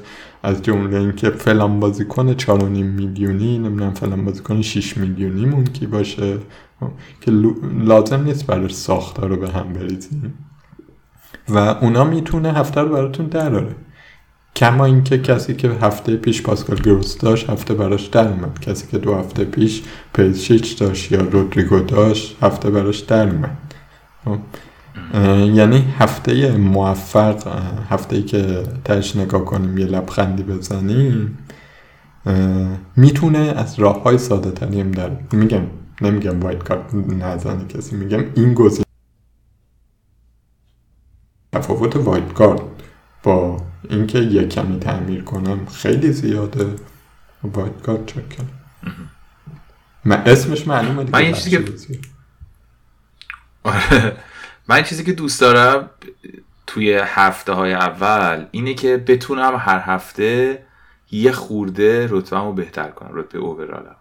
از 0.43 0.63
جمله 0.63 0.99
اینکه 0.99 1.31
فلان 1.31 1.81
بازیکن 1.81 2.35
4.5 2.37 2.47
میلیونی 2.83 3.59
نمی‌دونم 3.59 3.95
فلان 3.95 4.25
بازیکن 4.25 4.63
6 4.63 4.97
میلیونی 4.97 5.47
مون 5.47 5.65
کی 5.65 5.87
باشه. 5.87 6.39
که 7.21 7.31
لازم 7.85 8.23
نیست 8.25 8.47
برای 8.47 8.69
ساختار 8.69 9.29
رو 9.29 9.37
به 9.37 9.49
هم 9.49 9.73
بریزیم. 9.73 10.35
و 11.49 11.59
اونا 11.59 12.05
می‌تونه 12.05 12.53
هفته 12.53 12.81
رو 12.81 12.89
براتون 12.89 13.27
دراره 13.27 13.75
کما 14.57 14.85
اینکه 14.85 15.19
کسی 15.19 15.55
که 15.55 15.71
هفته 15.71 16.17
پیش 16.17 16.43
پاسکال 16.43 16.77
گروس 16.77 17.19
داشت 17.19 17.51
هفته 17.51 17.75
براش 17.75 18.07
در 18.07 18.29
اومد. 18.29 18.61
کسی 18.61 18.87
که 18.91 18.99
دو 18.99 19.15
هفته 19.15 19.45
پیش 19.45 19.83
پیزشیچ 20.13 20.79
داشت 20.79 21.13
یا 21.13 21.21
رودریگو 21.21 21.81
داشت 21.81 22.37
هفته 22.43 22.71
براش 22.71 22.99
در 22.99 23.29
اومد. 23.29 23.59
خب. 24.25 24.39
یعنی 25.55 25.85
هفته 25.99 26.57
موفق 26.57 27.49
هفته 27.91 28.23
که 28.23 28.63
تش 28.85 29.17
نگاه 29.17 29.45
کنیم 29.45 29.79
یه 29.79 29.87
لبخندی 29.87 30.43
بزنیم 30.43 31.39
می‌تونه 32.97 33.39
از 33.39 33.79
راه 33.79 34.03
های 34.03 34.19
ساده 34.19 34.51
تریم 34.51 34.91
در 34.91 35.11
میگم 35.33 35.63
نمیگم 36.03 36.41
وایت 36.41 36.63
کارت 36.63 36.95
نزنی 36.95 37.67
کسی 37.69 37.97
میگم 37.97 38.25
این 38.35 38.55
گزینه 38.55 38.86
تفاوت 41.59 41.97
وایت 41.97 42.33
کارت 42.33 42.61
با 43.23 43.63
اینکه 43.91 44.19
یه 44.19 44.49
کمی 44.49 44.79
تعمیر 44.79 45.25
کنم 45.25 45.67
خیلی 45.67 46.13
زیاده. 46.13 46.77
باید 47.43 47.83
کار 47.83 48.05
چک 48.07 48.37
کنم. 48.37 48.49
من 50.05 50.17
اسمش 50.17 50.67
معلومه 50.67 51.05
دیگه 51.05 51.19
من 51.19 51.33
چیزی 51.33 51.51
که 51.51 51.65
آره. 53.65 54.17
من 54.69 54.83
چیزی 54.83 55.05
که 55.05 55.13
دوست 55.13 55.41
دارم 55.41 55.91
توی 56.67 56.93
هفته 57.05 57.53
های 57.53 57.73
اول 57.73 58.47
اینه 58.51 58.75
که 58.75 58.97
بتونم 58.97 59.57
هر 59.59 59.79
هفته 59.79 60.63
یه 61.11 61.33
خورده 61.33 62.07
رتبه 62.11 62.37
رو 62.37 62.53
بهتر 62.53 62.89
کنم 62.89 63.11
رتبه 63.13 63.39
اوورالم 63.39 63.97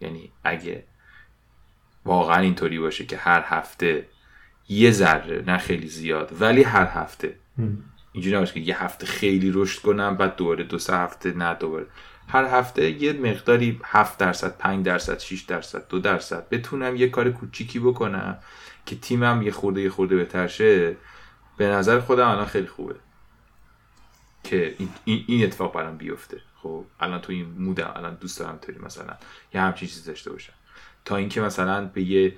یعنی 0.00 0.32
اگه 0.44 0.84
واقعا 2.04 2.40
اینطوری 2.40 2.78
باشه 2.78 3.06
که 3.06 3.16
هر 3.16 3.44
هفته 3.46 4.06
یه 4.72 4.90
ذره 4.90 5.44
نه 5.46 5.58
خیلی 5.58 5.88
زیاد 5.88 6.32
ولی 6.40 6.62
هر 6.62 6.86
هفته. 6.86 7.34
اینجوری 8.12 8.36
نباشه 8.36 8.54
که 8.54 8.60
یه 8.60 8.84
هفته 8.84 9.06
خیلی 9.06 9.50
رشد 9.54 9.82
کنم 9.82 10.16
بعد 10.16 10.36
دوباره 10.36 10.64
دو 10.64 10.78
سه 10.78 10.96
هفته 10.96 11.32
نه 11.32 11.54
دوباره. 11.54 11.86
هر 12.28 12.44
هفته 12.44 12.90
یه 12.90 13.12
مقداری 13.12 13.80
7 13.84 14.18
درصد 14.18 14.58
5 14.58 14.86
درصد 14.86 15.18
6 15.18 15.40
درصد 15.40 15.88
2 15.88 15.98
درصد 15.98 16.48
بتونم 16.48 16.96
یه 16.96 17.08
کار 17.08 17.30
کوچیکی 17.30 17.78
بکنم 17.78 18.38
که 18.86 18.96
تیمم 18.96 19.42
یه 19.42 19.50
خورده 19.50 19.80
یه 19.80 19.90
خورده 19.90 20.16
بهتر 20.16 20.46
شه. 20.46 20.96
به 21.56 21.66
نظر 21.66 22.00
خودم 22.00 22.28
الان 22.28 22.46
خیلی 22.46 22.66
خوبه 22.66 22.94
که 24.44 24.74
این, 25.04 25.24
این 25.26 25.44
اتفاق 25.44 25.74
برام 25.74 25.96
بیفته. 25.96 26.40
خب 26.62 26.84
الان 27.00 27.20
تو 27.20 27.32
این 27.32 27.46
مودم 27.58 27.92
الان 27.96 28.14
دوست 28.14 28.40
دارم 28.40 28.58
طوری 28.58 28.78
مثلا 28.78 29.16
یه 29.54 29.60
همچین 29.60 29.88
چیزی 29.88 30.06
داشته 30.06 30.32
باشم. 30.32 30.52
تا 31.04 31.16
اینکه 31.16 31.40
مثلا 31.40 31.84
به 31.86 32.02
یه 32.02 32.34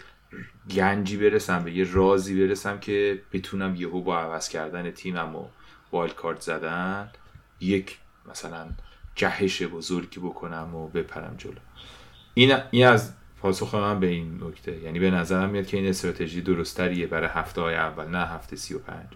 گنجی 0.71 1.17
برسم 1.17 1.65
به 1.65 1.73
یه 1.73 1.93
رازی 1.93 2.47
برسم 2.47 2.79
که 2.79 3.23
بتونم 3.33 3.75
یهو 3.75 4.01
با 4.01 4.19
عوض 4.19 4.49
کردن 4.49 4.91
تیمم 4.91 5.37
و 5.37 5.47
wildcard 5.93 6.41
زدن 6.41 7.11
یک 7.61 7.99
مثلا 8.31 8.67
جهش 9.15 9.63
بزرگی 9.63 10.21
بکنم 10.21 10.75
و 10.75 10.89
بپرم 10.89 11.35
جلو. 11.39 11.53
این, 12.35 12.59
این 12.71 12.87
از 12.87 13.13
پاسخ 13.41 13.75
من 13.75 14.01
به 14.01 14.07
این 14.07 14.45
نکته. 14.45 14.81
یعنی 14.81 14.99
به 14.99 15.11
نظرم 15.11 15.51
میاد 15.51 15.67
که 15.67 15.77
این 15.77 15.87
استراتژی 15.87 16.43
درستریه 16.43 17.07
برای 17.07 17.29
هفته 17.29 17.61
های 17.61 17.75
اول 17.75 18.07
نه 18.07 18.19
هفته 18.19 18.57
سی 18.57 18.75
و 18.75 18.79
پنج. 18.79 19.07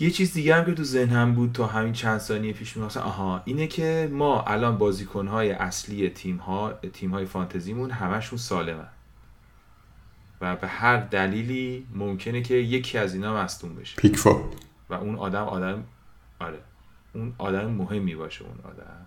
یه 0.00 0.10
چیز 0.10 0.32
دیگه 0.32 0.54
هم 0.54 0.64
که 0.64 0.74
تو 0.74 0.84
ذهنم 0.84 1.34
بود 1.34 1.52
تا 1.52 1.66
همین 1.66 1.92
چند 1.92 2.18
ثانیه 2.18 2.52
پیش 2.52 2.76
می 2.76 2.84
آها 2.84 3.42
اینه 3.44 3.66
که 3.66 4.08
ما 4.12 4.42
الان 4.42 4.78
بازیکنهای 4.78 5.50
اصلی 5.50 6.08
تیم 6.08 6.36
ها 6.36 6.72
تیم 6.72 7.10
های 7.10 7.26
فانتزیمون 7.26 7.90
همشون 7.90 8.38
سالمن. 8.38 8.88
و 10.40 10.56
به 10.56 10.68
هر 10.68 10.96
دلیلی 10.96 11.86
ممکنه 11.94 12.42
که 12.42 12.54
یکی 12.54 12.98
از 12.98 13.14
اینا 13.14 13.34
مصدوم 13.36 13.74
بشه. 13.74 13.96
پیکفورد 13.96 14.44
و 14.90 14.94
اون 14.94 15.14
آدم 15.14 15.44
آدم 15.44 15.84
آره. 16.40 16.58
اون 17.14 17.34
آدم 17.38 17.70
مهمی 17.70 18.14
باشه 18.14 18.44
اون 18.44 18.72
آدم. 18.72 19.06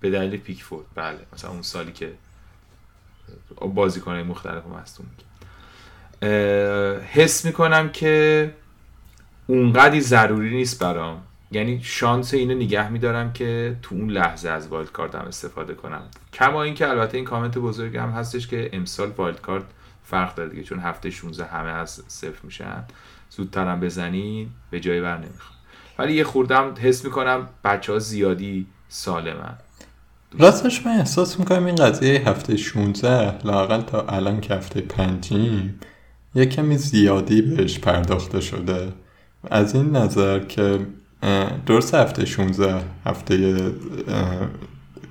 به 0.00 0.10
دلیل 0.10 0.40
پیکفورد 0.40 0.86
بله. 0.94 1.18
مثلا 1.32 1.50
اون 1.50 1.62
سالی 1.62 1.92
که 1.92 2.12
بازیکنهای 3.60 4.22
مختلف 4.22 4.62
مصدوم 4.66 5.06
حس 7.12 7.44
می‌کنم 7.44 7.88
که 7.88 8.54
اونقدی 9.46 10.00
ضروری 10.00 10.56
نیست 10.56 10.82
برام. 10.82 11.22
یعنی 11.50 11.80
شانس 11.82 12.34
اینو 12.34 12.54
نگه 12.54 12.88
میدارم 12.88 13.32
که 13.32 13.76
تو 13.82 13.94
اون 13.94 14.10
لحظه 14.10 14.48
از 14.48 14.68
wildcard 14.68 15.14
هم 15.14 15.24
استفاده 15.26 15.74
کنم. 15.74 16.02
کما 16.32 16.62
اینکه 16.62 16.88
البته 16.88 17.16
این 17.16 17.24
کامنت 17.24 17.58
بزرگی 17.58 17.96
هم 17.96 18.10
هستش 18.10 18.48
که 18.48 18.70
امسال 18.72 19.08
وایلد 19.08 19.40
کارت 19.40 19.64
فرق 20.12 20.34
داره 20.34 20.50
دیگه 20.50 20.62
چون 20.62 20.80
هفته 20.80 21.10
16 21.10 21.44
همه 21.44 21.70
از 21.70 22.02
صفر 22.08 22.40
میشن. 22.42 22.84
زودترم 23.30 23.80
بزنین 23.80 24.48
به 24.70 24.80
جایی 24.80 25.00
بر 25.00 25.16
نمی‌خوام 25.16 25.58
ولی 25.98 26.12
یه 26.14 26.24
خوردم 26.24 26.74
حس 26.80 27.04
می‌کنم 27.04 27.48
بچه 27.64 27.92
ها 27.92 27.98
زیادی 27.98 28.66
سالمن. 28.88 29.58
راستش 30.38 30.86
من 30.86 30.92
احساس 30.92 31.38
می‌کنم 31.38 31.66
این 31.66 31.74
قضیه 31.74 32.28
هفته 32.28 32.56
16 32.56 33.46
لاقل 33.46 33.80
تا 33.80 34.02
الان 34.02 34.40
که 34.40 34.54
هفته 34.54 34.80
پنجیم 34.80 35.80
یه 36.34 36.46
کمی 36.46 36.76
زیادی 36.76 37.42
بهش 37.42 37.78
پرداخته 37.78 38.40
شده. 38.40 38.92
از 39.50 39.74
این 39.74 39.96
نظر 39.96 40.38
که 40.38 40.86
درست 41.66 41.94
هفته 41.94 42.24
16 42.24 42.82
هفته 43.06 43.54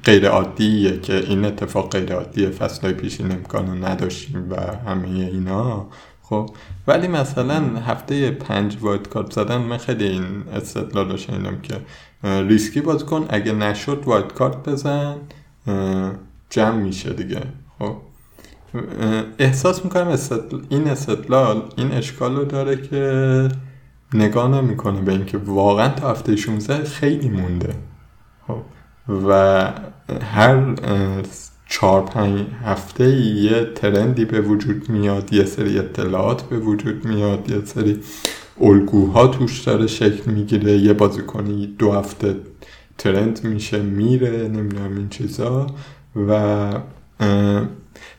غیر 0.03 0.27
عادیه 0.27 0.99
که 0.99 1.15
این 1.15 1.45
اتفاق 1.45 1.89
غیر 1.89 2.13
عادیه 2.13 2.49
فصلهای 2.49 2.93
پیشین 2.93 3.31
امکانو 3.31 3.87
نداشتیم 3.87 4.47
و 4.51 4.55
همه 4.89 5.09
اینا. 5.09 5.87
خب 6.21 6.49
ولی 6.87 7.07
مثلا 7.07 7.61
هفته 7.79 8.31
پنج 8.31 8.77
wildcard 8.81 9.31
زدن 9.31 9.57
من 9.57 9.77
خیلی 9.77 10.03
این 10.03 10.43
استدلال 10.53 11.11
رو 11.11 11.17
شنیدم 11.17 11.61
که 11.61 11.75
ریسکی 12.23 12.81
بازی 12.81 13.05
کن 13.05 13.25
اگه 13.29 13.51
نشد 13.51 14.03
wildcard 14.05 14.69
بزن 14.69 15.15
جمع 16.49 16.75
میشه 16.75 17.13
دیگه. 17.13 17.41
خب 17.79 17.95
احساس 19.39 19.85
می‌کنم 19.85 20.17
این 20.69 20.87
استدلال 20.87 21.61
این 21.77 21.91
اشکال 21.91 22.35
رو 22.35 22.45
داره 22.45 22.77
که 22.77 23.47
نگاه 24.13 24.61
نمی‌کنه 24.61 25.01
به 25.01 25.11
اینکه 25.11 25.37
واقعا 25.37 25.89
تا 25.89 26.11
هفته 26.11 26.35
16 26.35 26.83
خیلی 26.83 27.29
مونده. 27.29 27.73
خب 28.47 28.61
و 29.09 29.63
هر 30.21 30.75
چهار 31.69 32.01
پنج 32.01 32.45
هفته 32.63 33.09
یه 33.19 33.65
ترندی 33.75 34.25
به 34.25 34.41
وجود 34.41 34.89
میاد 34.89 35.33
یه 35.33 35.45
سری 35.45 35.79
اطلاعات 35.79 36.41
به 36.41 36.59
وجود 36.59 37.05
میاد 37.05 37.49
یه 37.49 37.65
سری 37.65 37.99
الگوها 38.61 39.27
توش 39.27 39.61
داره 39.63 39.87
شکل 39.87 40.31
می‌گیره 40.31 40.71
یه 40.71 40.93
بازیکنی 40.93 41.75
دو 41.79 41.91
هفته 41.91 42.35
ترند 42.97 43.43
میشه 43.43 43.81
میره 43.81 44.47
نمی‌دونم 44.47 44.97
این 44.97 45.09
چیزا 45.09 45.67
و 46.27 46.69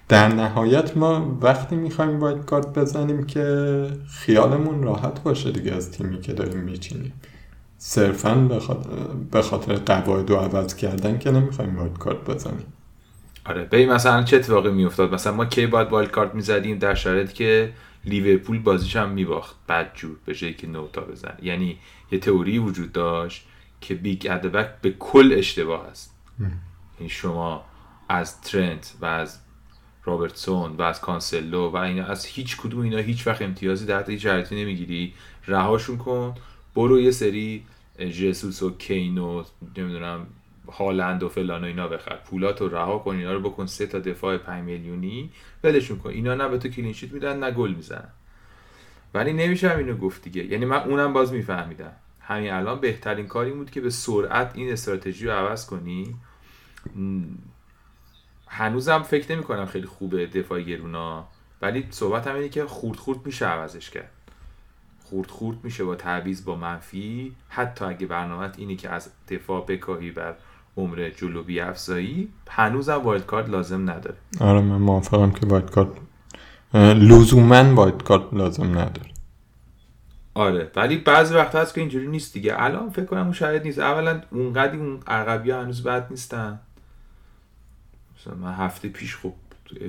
در 0.09 0.29
نهایت 0.29 0.97
ما 0.97 1.39
وقتی 1.43 1.77
می‌خوایم 1.77 2.19
باید 2.19 2.45
کارت 2.45 2.79
بزنیم 2.79 3.27
که 3.27 3.87
خیالمون 4.09 4.83
راحت 4.83 5.23
باشه 5.23 5.51
دیگه 5.53 5.73
از 5.73 5.91
تیمی 5.91 6.21
که 6.21 6.33
داریم 6.33 6.59
میچینیم. 6.59 7.13
صرفا 7.85 8.35
به 9.31 9.43
خاطر 9.43 9.75
قواعد 9.77 10.31
و 10.31 10.37
عوض 10.37 10.75
کردن 10.75 11.19
که 11.19 11.31
نمی‌خوایم 11.31 11.79
wildcard 11.79 12.31
بزنیم. 12.31 12.73
آره 13.47 13.65
ببین 13.65 13.93
مثلا 13.93 14.23
چه 14.23 14.37
اتفاقی 14.37 14.71
میافتاد؟ 14.71 15.15
مثلا 15.15 15.33
ما 15.35 15.45
کی 15.45 15.67
باید 15.67 15.89
wildcard 15.89 16.35
می‌زدیم؟ 16.35 16.79
در 16.79 16.95
شرایطی 16.95 17.33
که 17.33 17.73
لیورپول 18.05 18.59
بازیش 18.59 18.97
هم 18.97 19.11
میباخت. 19.11 19.57
بعد 19.67 19.91
جور 19.95 20.17
به 20.25 20.35
جایی 20.35 20.55
که 20.55 20.67
نه 20.67 20.89
تا 20.89 21.01
بزنه. 21.01 21.35
یعنی 21.43 21.79
یه 22.13 22.19
تئوری 22.19 22.59
وجود 22.59 22.93
داشت 22.93 23.47
که 23.81 23.95
big 23.95 24.27
at 24.31 24.39
the 24.39 24.52
back 24.52 24.69
به 24.83 24.91
کل 24.91 25.35
اشتباه 25.39 25.87
است. 25.87 26.15
یعنی 26.99 27.09
شما 27.09 27.65
از 28.09 28.41
ترنت 28.41 28.95
و 29.01 29.07
از 29.07 29.39
رابرتسون 30.05 30.77
و 30.77 30.83
از 30.83 31.01
کانسلو 31.01 31.71
و 31.71 31.77
اینا 31.77 32.05
از 32.05 32.25
هیچ 32.25 32.57
کدوم 32.57 32.81
اینا 32.81 32.99
هیچ 32.99 33.27
وقت 33.27 33.43
امتیازی 33.43 33.87
در 33.87 34.11
هیچ 34.11 34.23
شرایطی 34.23 34.63
نمی‌گیری. 34.63 35.15
رهاشون 35.47 35.97
کن. 35.99 36.35
برو 36.75 37.01
یه 37.01 37.11
سری 37.11 37.65
جسوس 37.99 38.63
و 38.63 38.77
کین 38.77 39.19
و 39.19 39.45
نمی‌دونم 39.77 40.27
هالند 40.73 41.23
و 41.23 41.29
فلان 41.29 41.65
و 41.65 41.67
اینا 41.67 41.89
بخر. 41.89 42.17
پولات 42.17 42.61
رو 42.61 42.69
رها 42.69 42.99
کن 42.99 43.17
اینا 43.17 43.33
رو 43.33 43.41
بکن 43.41 43.67
سه 43.67 43.87
تا 43.87 43.99
دفاع 43.99 44.37
5 44.37 44.65
میلیونی. 44.65 45.31
ولشون 45.65 45.99
کن. 45.99 46.11
اینا 46.11 46.35
نه 46.35 46.49
به 46.49 46.59
تو 46.59 46.69
کلینشیت 46.69 47.13
میدن 47.13 47.39
نه 47.39 47.51
گل 47.51 47.75
می‌زنن. 47.75 48.09
ولی 49.15 49.33
نمیشه 49.33 49.77
اینو 49.77 49.97
گفت 49.97 50.23
دیگه. 50.23 50.45
یعنی 50.45 50.65
من 50.65 50.79
اونم 50.79 51.13
باز 51.13 51.33
میفهمیدم. 51.33 51.93
همین 52.21 52.51
الان 52.51 52.81
بهترین 52.81 53.27
کاری 53.27 53.51
بود 53.51 53.71
که 53.71 53.81
به 53.81 53.91
سرعت 53.91 54.53
این 54.55 54.73
استراتژی 54.73 55.27
رو 55.27 55.33
عوض 55.33 55.67
کنی. 55.67 56.17
هنوزم 58.47 59.03
فکر 59.03 59.33
نمی 59.33 59.43
کنم 59.43 59.67
خیلی 59.67 59.87
خوبه 59.87 60.27
دفاع 60.27 60.61
گرونا 60.61 61.29
ولی 61.63 61.87
صحبت 61.91 62.27
هم 62.27 62.35
اینه 62.35 62.49
که 62.49 62.65
خورد 62.65 62.99
خورد 62.99 63.27
میشه 63.27 63.47
عوضش 63.47 63.91
کرد. 63.91 64.11
خورد 65.13 65.31
خورد 65.31 65.57
میشه 65.65 65.85
با 65.85 65.95
تعویض 65.95 66.45
با 66.45 66.57
منفی. 66.57 67.33
حتی 67.49 67.85
اگه 67.85 68.07
برنامه 68.07 68.51
اینی 68.57 68.77
که 68.77 68.91
از 68.91 69.11
دفاع 69.29 69.67
بکاهی 69.67 70.11
بر 70.11 70.35
عمر 70.77 71.11
جلو 71.17 71.45
افزایی 71.69 72.29
هنوزم 72.49 72.95
wildcard 72.95 73.49
لازم 73.49 73.91
نداره. 73.91 74.17
آره 74.41 74.61
من 74.61 74.77
موافقم 74.77 75.31
که 75.31 75.47
wildcard 75.47 75.89
لزوما 76.75 77.75
wildcard 77.75 78.35
لازم 78.35 78.65
نداره. 78.65 79.11
آره 80.35 80.71
ولی 80.77 80.97
بعضی 80.97 81.35
وقت 81.35 81.55
هست 81.55 81.75
که 81.75 81.81
اینجوری 81.81 82.07
نیست 82.07 82.35
دیگه. 82.35 82.55
الان 82.63 82.91
فکر 82.91 83.05
کنم 83.05 83.23
اون 83.23 83.33
شاید 83.33 83.63
نیست. 83.63 83.79
اولا 83.79 84.21
اونقدی 84.31 84.77
اون 84.77 85.01
عقبی 85.07 85.51
ها 85.51 85.63
هنوز 85.63 85.83
بد 85.83 86.07
نیستن. 86.11 86.61
مثلا 88.19 88.35
من 88.35 88.53
هفته 88.55 88.89
پیش 88.89 89.17
خب 89.17 89.33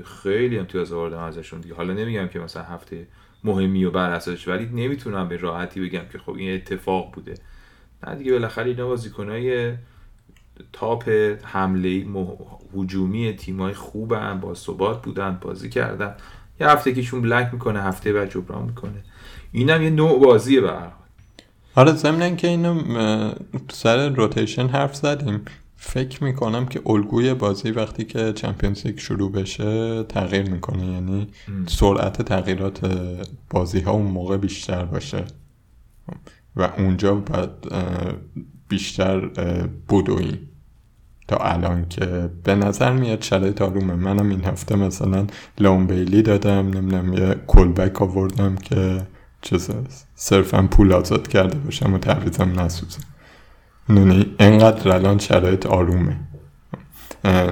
خیلی 0.05 0.59
امتیاز 0.59 0.93
آوردم 0.93 1.19
ازشون 1.19 1.61
دیگه. 1.61 1.75
حالا 1.75 1.93
نمیگم 1.93 2.27
که 2.27 2.39
مثلا 2.39 2.63
هفته 2.63 3.07
مهمی 3.43 3.85
و 3.85 3.91
بر 3.91 4.09
اساسش 4.09 4.47
ولی 4.47 4.65
نمی‌تونم 4.65 5.27
به 5.27 5.37
راحتی 5.37 5.81
بگم 5.81 6.03
که 6.11 6.17
خب 6.17 6.33
این 6.33 6.55
اتفاق 6.55 7.11
بوده. 7.11 7.33
نه 8.07 8.15
دیگه 8.15 8.31
بالاخره 8.31 8.65
اینا 8.65 8.87
بازیکنای 8.87 9.73
تاپ 10.73 11.09
حمله 11.43 12.05
هجومی 12.77 13.33
تیمای 13.33 13.73
خوبن 13.73 14.39
با 14.39 14.53
ثبات 14.53 15.01
بودن 15.01 15.37
بازی 15.41 15.69
کردن. 15.69 16.15
یه 16.59 16.69
هفته 16.69 16.93
کهشون 16.93 17.21
بلک 17.21 17.49
می‌کنه 17.53 17.81
هفته 17.81 18.13
بعد 18.13 18.29
جبران 18.31 18.63
می‌کنه. 18.65 19.03
اینم 19.51 19.81
یه 19.81 19.89
نوع 19.89 20.19
بازیه 20.19 20.61
به 20.61 20.73
آره 21.75 21.91
ضمن 21.91 22.35
که 22.35 22.47
اینو 22.47 22.81
سر 23.71 24.09
روتیشن 24.09 24.67
حرف 24.67 24.95
زدیم. 24.95 25.45
فکر 25.85 26.23
می‌کنم 26.23 26.65
که 26.65 26.81
الگوی 26.85 27.33
بازی 27.33 27.71
وقتی 27.71 28.05
که 28.05 28.33
چمپیونز 28.33 28.85
لیگ 28.85 28.97
شروع 28.99 29.31
بشه 29.31 30.03
تغییر 30.03 30.49
می‌کنه. 30.49 30.85
یعنی 30.85 31.27
سرعت 31.67 32.21
تغییرات 32.21 32.91
بازی 33.49 33.79
ها 33.79 33.91
اون 33.91 34.05
موقع 34.05 34.37
بیشتر 34.37 34.85
باشه. 34.85 35.23
و 36.55 36.69
اونجا 36.77 37.15
باید 37.15 37.49
بیشتر 38.69 39.19
بدوی 39.89 40.39
تا 41.27 41.37
الان 41.37 41.89
که 41.89 42.29
به 42.43 42.55
نظر 42.55 42.91
میاد 42.91 43.21
شرایط 43.21 43.61
آرومه. 43.61 43.95
منم 43.95 44.29
این 44.29 44.43
هفته 44.43 44.75
مثلا 44.75 45.27
لون 45.59 45.87
بیلی 45.87 46.21
دادم. 46.21 46.69
نمی‌دونم 46.69 47.13
یه 47.13 47.35
کلبک 47.47 48.01
آوردم 48.01 48.55
که 48.55 49.07
چیز 49.41 49.69
صرفا 50.15 50.67
پول 50.71 50.93
آزاد 50.93 51.27
کرده 51.27 51.57
باشم 51.57 51.93
و 51.93 51.97
تعویزم 51.97 52.59
نسوزه 52.59 52.99
یعنی 53.89 54.35
انقدر 54.39 54.91
الان 54.91 55.19
شرایط 55.19 55.65
آرومه. 55.65 56.19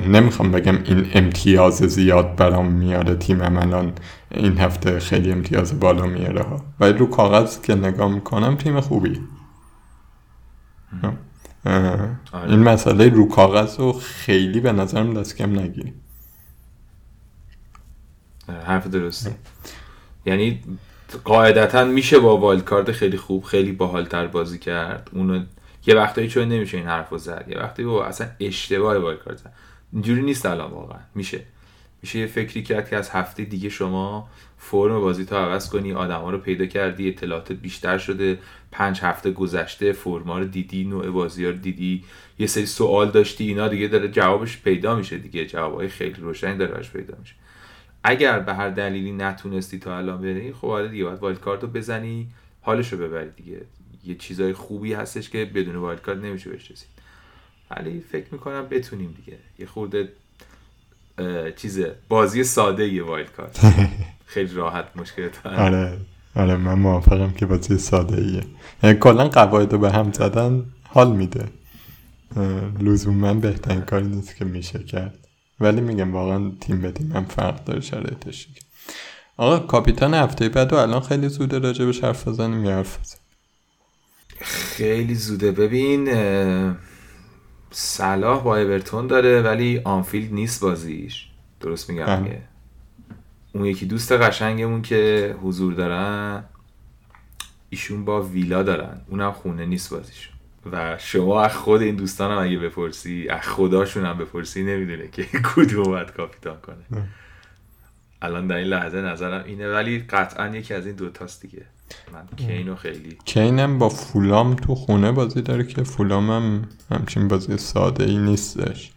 نمی‌خوام 0.08 0.52
بگم 0.52 0.84
این 0.84 1.08
امتیاز 1.14 1.74
زیاد 1.78 2.36
برام 2.36 2.72
میاره 2.72 3.16
تیمم 3.16 3.58
الان 3.58 3.94
این 4.32 4.58
هفته 4.58 5.00
خیلی 5.00 5.32
امتیاز 5.32 5.80
بالا 5.80 6.06
میاره 6.06 6.44
ها. 6.44 6.66
ولی 6.80 6.94
رو 6.94 7.10
کاغذ 7.10 7.62
که 7.62 7.76
نگاه 7.76 8.12
می‌کنم 8.12 8.56
تیم 8.56 8.80
خوبی. 8.80 9.20
این 12.34 12.60
مسئله 12.60 13.10
رو 13.10 13.30
کاغذ 13.30 13.80
رو 13.80 13.94
خیلی 13.94 14.60
به 14.60 14.72
نظرم 14.72 15.14
دست 15.14 15.38
کم 15.38 15.60
نگیریم 15.60 15.94
حرف 18.66 18.88
درسته. 18.88 19.36
یعنی 20.26 20.62
قاعدتا 21.24 21.84
میشه 21.84 22.20
با 22.20 22.38
wildcard 22.38 22.92
خیلی 22.92 23.18
خوب 23.18 23.44
خیلی 23.44 23.72
باحالتر 23.72 24.28
بازی 24.28 24.60
کرد. 24.60 25.10
اونو 25.14 25.44
یه 25.86 25.96
وقتایی 25.96 26.28
چون 26.28 26.48
نمیشه 26.48 26.78
این 26.78 26.88
حرفو 26.88 27.18
زد 27.18 27.46
یه 27.50 27.58
وقتی 27.58 27.84
با 27.84 28.06
اصلا 28.06 28.28
اشتباه 28.40 28.98
wildcard 28.98 29.38
زد. 29.38 29.54
اینجوری 29.94 30.22
نیست 30.22 30.46
الان 30.46 30.72
واقعا. 30.72 31.00
میشه. 31.16 31.40
میشه 32.02 32.20
یه 32.20 32.28
فکری 32.28 32.64
کرد 32.64 32.90
که 32.90 32.96
از 32.98 33.10
هفته 33.10 33.44
دیگه 33.44 33.70
شما 33.70 34.30
فرم 34.58 35.00
بازی 35.00 35.26
تا 35.26 35.46
عوض 35.46 35.70
کنی 35.70 35.94
آدما 35.94 36.32
رو 36.32 36.38
پیدا 36.38 36.66
کردی 36.66 37.10
اطلاعاتت 37.10 37.52
بیشتر 37.52 37.98
شده 37.98 38.40
پنج 38.72 39.00
هفته 39.02 39.32
گذشته 39.32 39.92
فرما 39.92 40.40
رو 40.40 40.46
دیدی 40.46 40.84
نوع 40.84 41.10
بازی 41.10 41.46
رو 41.46 41.52
دیدی. 41.52 42.04
یه 42.40 42.48
سری 42.48 42.66
سوال 42.66 43.12
داشتی 43.12 43.48
اینا 43.48 43.68
دیگه 43.68 43.88
داره 43.88 44.08
جوابش 44.08 44.62
پیدا 44.62 44.96
میشه 44.96 45.18
دیگه. 45.18 45.46
جوابای 45.46 45.88
خیلی 45.88 46.22
روشنی 46.22 46.58
داره 46.58 46.84
پیدا 46.84 47.18
میشه. 47.20 47.36
اگر 48.04 48.40
به 48.40 48.54
هر 48.54 48.70
دلیلی 48.70 49.12
نتونستی 49.12 49.80
تا 49.80 49.98
الان 49.98 50.22
بری 50.22 50.54
خب 50.54 50.68
آره 50.68 50.88
دیگه 50.88 51.04
باید 51.04 51.20
wildcard 51.20 51.62
رو 51.62 51.68
بزنی 51.68 52.28
حالش 52.62 52.94
رو 52.94 53.00
ببری 53.00 53.30
دیگه. 53.30 53.62
یه 54.06 54.16
چیزای 54.16 54.54
خوبی 54.54 54.94
هستش 54.94 55.30
که 55.30 55.46
بدون 55.46 55.76
wildcard 55.76 56.18
نمیشه 56.18 56.50
بهش 56.50 56.72
رسید. 56.72 56.88
ولی 57.72 58.04
فکر 58.12 58.26
می‌کنم 58.32 58.68
بتونیم 58.70 59.16
دیگه. 59.26 59.38
یه 59.60 59.66
خورده 59.66 60.10
چیزه 61.56 61.96
بازی 62.10 62.44
ساده 62.44 62.88
یه 62.94 63.04
wildcard 63.04 63.60
خیلی 64.34 64.54
راحت 64.54 64.86
مشکلت 64.96 65.46
آره 65.46 65.98
آره 66.36 66.58
من 66.58 66.74
موافقم 66.74 67.32
که 67.32 67.46
بازی 67.46 67.78
ساده 67.78 68.22
ایه. 68.22 68.44
یعنی 68.84 69.00
کلا 69.00 69.28
قواعد 69.28 69.74
رو 69.74 69.80
به 69.80 69.92
هم 69.92 70.12
زدن 70.12 70.66
حال 70.84 71.16
میده. 71.16 71.48
لزوما 72.80 73.34
بهترین 73.34 73.82
کاری 73.82 74.08
نیست 74.08 74.36
که 74.36 74.46
میشه 74.46 74.84
کرد. 74.84 75.18
ولی 75.60 75.82
میگم 75.82 76.14
واقعا 76.14 76.52
تیم 76.62 76.82
به 76.82 76.92
تیم 76.92 77.12
هم 77.12 77.26
فرق 77.26 77.64
داره 77.64 77.82
شرایطش 77.82 78.48
آقا 79.38 79.60
کاپیتان 79.60 80.14
هفته 80.14 80.50
بعد 80.50 80.74
و 80.74 80.76
الان 80.76 81.02
خیلی 81.02 81.30
زوده 81.30 81.60
راجع 81.60 81.86
به 81.86 81.94
حرف 82.04 82.28
بزنیم 82.28 82.66
یا 82.66 82.72
حرف 82.72 82.98
خیلی 84.42 85.16
زوده. 85.16 85.52
ببین 85.52 86.10
صلاح 87.72 88.44
با 88.44 88.58
اورتون 88.58 89.08
داره 89.08 89.42
ولی 89.42 89.82
آنفیلد 89.84 90.34
نیست 90.34 90.62
بازیش. 90.62 91.28
درست 91.60 91.90
میگم 91.90 92.22
میگه 92.22 92.42
اون 93.54 93.66
یکی 93.66 93.86
دوست 93.86 94.12
قشنگمون 94.12 94.82
که 94.82 95.36
حضور 95.42 95.74
دارن 95.74 96.44
ایشون 97.70 98.06
با 98.06 98.22
ویلا 98.22 98.64
دارن. 98.64 99.02
اونم 99.08 99.32
خونه 99.32 99.66
نیست 99.66 99.90
بازیشون. 99.90 100.34
و 100.72 100.98
شما 100.98 101.42
از 101.42 101.56
خود 101.56 101.82
این 101.82 101.96
دوستان 101.96 102.32
هم 102.32 102.38
اگه 102.38 102.58
بپرسی 102.58 103.28
از 103.30 103.42
خداشون 103.42 104.06
هم 104.06 104.18
بپرسی 104.18 104.64
نمی‌دونه 104.64 105.08
که 105.08 105.24
کدوم 105.56 105.84
باید 105.84 106.12
کاپیتان 106.12 106.58
کنه. 106.62 107.08
الان 108.22 108.48
در 108.48 108.56
این 108.56 108.68
لحظه 108.68 109.02
نظرم 109.02 109.44
اینه 109.46 109.72
ولی 109.74 110.00
قطعا 110.00 110.48
یکی 110.48 110.74
از 110.74 110.86
این 110.86 110.96
دوتاست 110.96 111.42
دیگه. 111.42 111.66
من 112.14 112.28
کینو 112.38 112.76
خیلی 112.76 113.18
کینم 113.26 113.78
با 113.78 113.90
فولام 113.90 114.56
تو 114.56 114.76
خونه 114.76 115.12
بازی 115.12 115.42
داره 115.42 115.64
که 115.64 115.84
فولام 115.84 116.32
هم 116.32 116.70
همچین 116.92 117.28
بازی 117.28 117.58
ساده 117.58 118.04
ای 118.04 118.18
نیستش. 118.18 118.92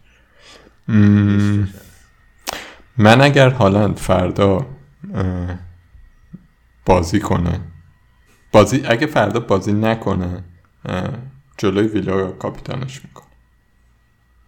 من 2.97 3.21
اگر 3.21 3.49
حالا 3.49 3.93
فردا 3.93 4.65
بازی 6.85 7.19
کنه 7.19 7.61
بازی 8.51 8.83
اگه 8.85 9.07
فردا 9.07 9.39
بازی 9.39 9.73
نکنه 9.73 10.43
جلوی 11.57 11.87
ویلا 11.87 12.31
کاپیتانش 12.31 13.05
می‌کنه. 13.05 13.25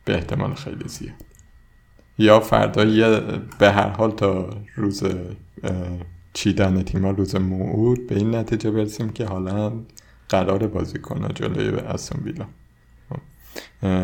به 0.06 0.16
احتمال 0.16 0.54
خیلی 0.54 0.88
زیاد. 0.88 1.16
یا 2.18 2.40
فردا 2.40 2.86
یه 2.86 3.20
به 3.60 3.72
هر 3.72 3.90
حال 3.90 4.12
تا 4.12 4.50
روز 4.76 5.04
چیدن 6.38 6.84
تیما 6.84 7.12
روز 7.12 7.36
موعود 7.36 8.08
به 8.08 8.16
این 8.16 8.36
نتیجه 8.36 8.72
برسیم 8.72 9.10
که 9.10 9.26
حالا 9.26 9.74
قرار 10.30 10.68
بازی 10.68 11.00
کنه 11.00 11.28
جلوی 11.28 11.80
استون 11.80 12.24
ویلا. 12.24 12.46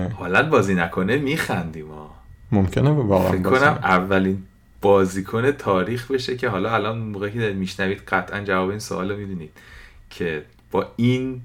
حالا 0.10 0.50
بازی 0.50 0.76
نکنه 0.76 1.18
میخندیم 1.18 1.92
ها. 1.92 2.16
ممکنه 2.52 2.90
واقعا 2.90 3.32
فکر 3.32 3.42
کنم 3.42 3.80
اولین 3.84 4.44
بازیکن 4.82 5.52
تاریخ 5.52 6.12
بشه 6.12 6.38
که 6.38 6.50
حالا 6.50 6.74
الان 6.74 6.98
موقعی 6.98 7.32
که 7.32 7.54
میشنوید 7.54 8.02
قطعا 8.08 8.44
جواب 8.44 8.70
این 8.70 8.80
سوال 8.80 9.12
رو 9.12 9.18
می‌دونید 9.18 9.52
که 10.10 10.46
با 10.72 10.88
این 10.96 11.42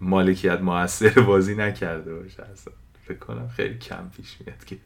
مالکیت 0.00 0.60
موثر 0.60 1.20
بازی 1.30 1.54
نکرده 1.54 2.14
باشه 2.14 2.42
اصلا. 2.42 2.74
فکر 3.04 3.18
کنم 3.18 3.48
خیلی 3.48 3.78
کم 3.78 4.10
پیش 4.16 4.36
میاد 4.40 4.64
که. 4.64 4.76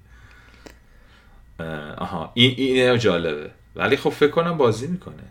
آها 1.98 2.30
این 2.34 2.54
این 2.56 2.98
جالبه. 2.98 3.50
ولی 3.76 3.96
خب 3.96 4.10
فکر 4.10 4.30
کنم 4.30 4.56
بازی 4.56 4.86
می‌کنه. 4.86 5.22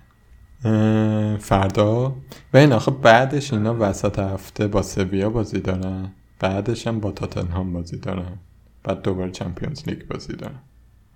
فردا؟ 1.38 2.16
و 2.54 2.58
این 2.58 2.74
آخه 2.74 2.92
بعدش 2.92 3.54
اینا 3.54 3.76
وسط 3.80 4.20
هفته 4.20 4.68
با 4.68 4.82
سویا 4.82 5.30
بازی 5.30 5.60
دارن. 5.60 6.12
بعدش 6.40 6.88
هم 6.88 7.00
با 7.00 7.12
تاتنهام 7.12 7.74
بازی 7.74 7.98
دارن. 7.98 8.38
بعد 8.84 9.02
دوباره 9.02 9.32
چمپیونز 9.32 9.88
لیگ 9.88 10.08
بازی 10.08 10.34
دارن. 10.34 10.60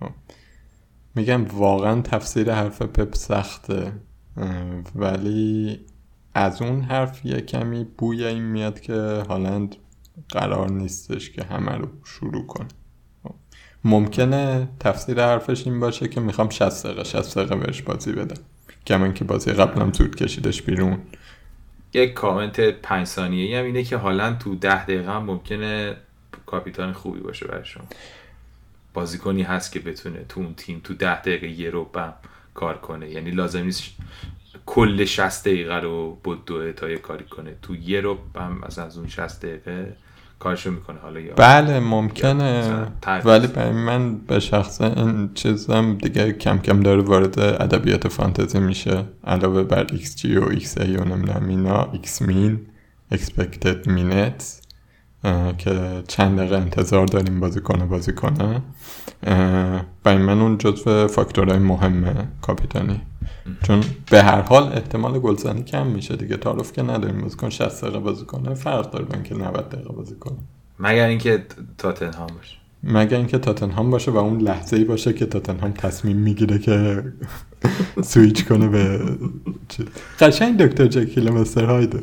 خب. 0.00 0.10
میگم 1.14 1.44
واقعا 1.44 2.00
تفسیر 2.00 2.52
حرف 2.52 2.82
پپ 2.82 3.14
سخته. 3.14 3.92
ولی 4.94 5.80
از 6.34 6.62
اون 6.62 6.80
حرف 6.80 7.26
یه 7.26 7.40
کمی 7.40 7.84
بوی 7.84 8.24
این 8.24 8.42
میاد 8.42 8.80
که 8.80 9.22
هالند 9.28 9.76
قرار 10.28 10.70
نیستش 10.70 11.30
که 11.30 11.44
همه 11.44 11.72
رو 11.72 11.88
شروع 12.04 12.46
کنه. 12.46 12.68
ممکنه 13.84 14.68
تفسیر 14.80 15.20
حرفش 15.20 15.66
این 15.66 15.80
باشه 15.80 16.08
که 16.08 16.20
می‌خوام 16.20 16.50
60 16.50 16.86
دقیقه 16.86 17.04
60 17.04 17.38
دقیقه 17.38 17.56
بهش 17.56 17.82
بازی 17.82 18.12
بدم. 18.12 18.42
کما 18.86 19.08
که 19.08 19.24
بازی 19.24 19.52
قبلم 19.52 19.92
زود 19.92 20.16
کشیدش 20.16 20.62
بیرون. 20.62 20.98
یک 21.94 22.12
کامنت 22.12 22.60
پنج 22.60 23.06
ثانیه 23.06 23.58
هم 23.58 23.64
اینه 23.64 23.82
که 23.82 23.96
حالا 23.96 24.32
تو 24.32 24.54
ده 24.54 24.84
دقیقه 24.84 25.12
هم 25.12 25.24
ممکنه 25.24 25.96
کاپیتان 26.46 26.92
خوبی 26.92 27.20
باشه 27.20 27.46
شما. 27.64 27.84
بازیکنی 28.94 29.42
هست 29.42 29.72
که 29.72 29.80
بتونه 29.80 30.24
تو 30.28 30.40
اون 30.40 30.54
تیم 30.54 30.80
تو 30.84 30.94
ده 30.94 31.20
دقیقه 31.20 31.48
یه 31.48 31.70
رو 31.70 31.90
کار 32.54 32.78
کنه. 32.78 33.10
یعنی 33.10 33.30
لازم 33.30 33.64
نیست 33.64 33.82
کل 34.66 35.04
60 35.04 35.44
دقیقه 35.44 35.74
رو 35.74 36.18
بدوه 36.24 36.72
تا 36.72 36.90
یه 36.90 36.98
کاری 36.98 37.24
کنه. 37.24 37.56
تو 37.62 37.74
یه 37.74 38.00
رو 38.00 38.18
هم 38.36 38.62
از 38.62 38.98
اون 38.98 39.08
60 39.08 39.40
دقیقه 39.40 39.96
کارشو 40.44 40.70
می‌کنه. 40.70 40.98
حالا 41.02 41.20
یا 41.20 41.34
بله 41.34 41.80
ممکنه. 41.80 42.86
ولی 43.24 43.46
برای 43.46 43.72
من 43.72 44.16
به 44.18 44.40
شخص 44.40 44.80
این 44.80 45.30
چیزم 45.34 45.94
دیگه 46.02 46.32
کم 46.32 46.58
کم 46.58 46.80
داره 46.80 47.02
وارد 47.02 47.38
ادبیات 47.40 48.08
فانتزی 48.08 48.60
میشه. 48.60 49.04
علاوه 49.26 49.62
بر 49.62 49.86
XG 49.86 50.24
و 50.24 50.52
XA 50.60 51.00
و 51.00 51.04
نمی‌دونم 51.04 51.48
اینا 51.48 51.88
X 51.92 52.22
mean 52.22 52.54
expected 53.14 53.88
minutes 53.88 54.44
که 55.58 56.02
چند 56.08 56.38
دقیقه 56.38 56.56
انتظار 56.56 57.06
داریم 57.06 57.40
بازی 57.40 57.60
کنه 57.60 57.84
بازی 57.84 58.12
کنه. 58.12 58.62
برای 60.02 60.22
من 60.22 60.40
اون 60.40 60.58
جزو 60.58 61.08
فاکتورهای 61.08 61.58
مهمه 61.58 62.14
کاپیتانی. 62.42 63.00
چون 63.62 63.84
به 64.10 64.22
هر 64.22 64.40
حال 64.40 64.62
احتمال 64.62 65.18
گلزنی 65.18 65.62
کم 65.62 65.86
میشه 65.86 66.16
دیگه. 66.16 66.36
تعارف 66.36 66.72
که 66.72 66.82
نداریم. 66.82 67.20
بازی 67.20 67.36
کن 67.36 67.48
60 67.50 67.82
دقیقه 67.82 67.98
بازی 67.98 68.24
کنه 68.24 68.54
فرق 68.54 68.90
داره 68.90 69.04
با 69.04 69.14
اینکه 69.14 69.34
90 69.34 69.68
دقیقه 69.68 69.92
بازی 69.92 70.14
کنه 70.14 70.36
مگر 70.78 71.06
اینکه 71.06 71.44
تاتنهام 71.78 72.26
باشه. 72.26 72.56
مگر 72.82 73.16
اینکه 73.16 73.38
تاتنهام 73.38 73.90
باشه 73.90 74.10
و 74.10 74.16
اون 74.16 74.40
لحظه 74.40 74.76
ای 74.76 74.84
باشه 74.84 75.12
که 75.12 75.26
تاتنهام 75.26 75.72
تصمیم 75.72 76.16
می‌گیره 76.16 76.58
که 76.58 77.04
سویچ 78.10 78.44
کنه 78.44 78.68
به 78.68 79.00
قشنگ 80.20 80.58
دکتر 80.58 80.86
جکیل 80.86 81.30
مستر 81.30 81.64
هایده 81.64 82.02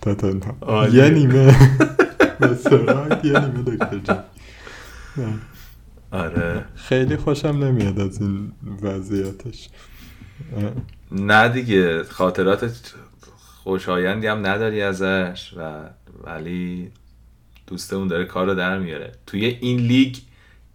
تاتنهام. 0.00 0.94
یه 0.94 1.08
نیمه. 1.08 1.46
مستر 2.40 2.92
هاید 2.92 3.24
یه 3.24 3.40
نیمه 3.40 3.62
دکتر 3.62 3.98
جکیل. 3.98 5.24
آره. 6.10 6.64
خیلی 6.74 7.16
خوشم 7.16 7.48
نمیاد 7.48 8.00
از 8.00 8.20
این 8.20 8.52
وضعیتش. 8.82 9.68
نه 11.12 11.48
دیگه 11.48 12.04
خاطرات 12.04 12.92
خوشایندی 13.62 14.26
هم 14.26 14.46
نداری 14.46 14.82
ازش 14.82 15.54
و 15.56 15.90
ولی 16.24 16.90
دوست 17.66 17.92
اون 17.92 18.08
داره 18.08 18.24
کار 18.24 18.46
رو 18.46 18.54
در 18.54 18.78
میاره. 18.78 19.12
توی 19.26 19.44
این 19.44 19.78
لیگ 19.78 20.16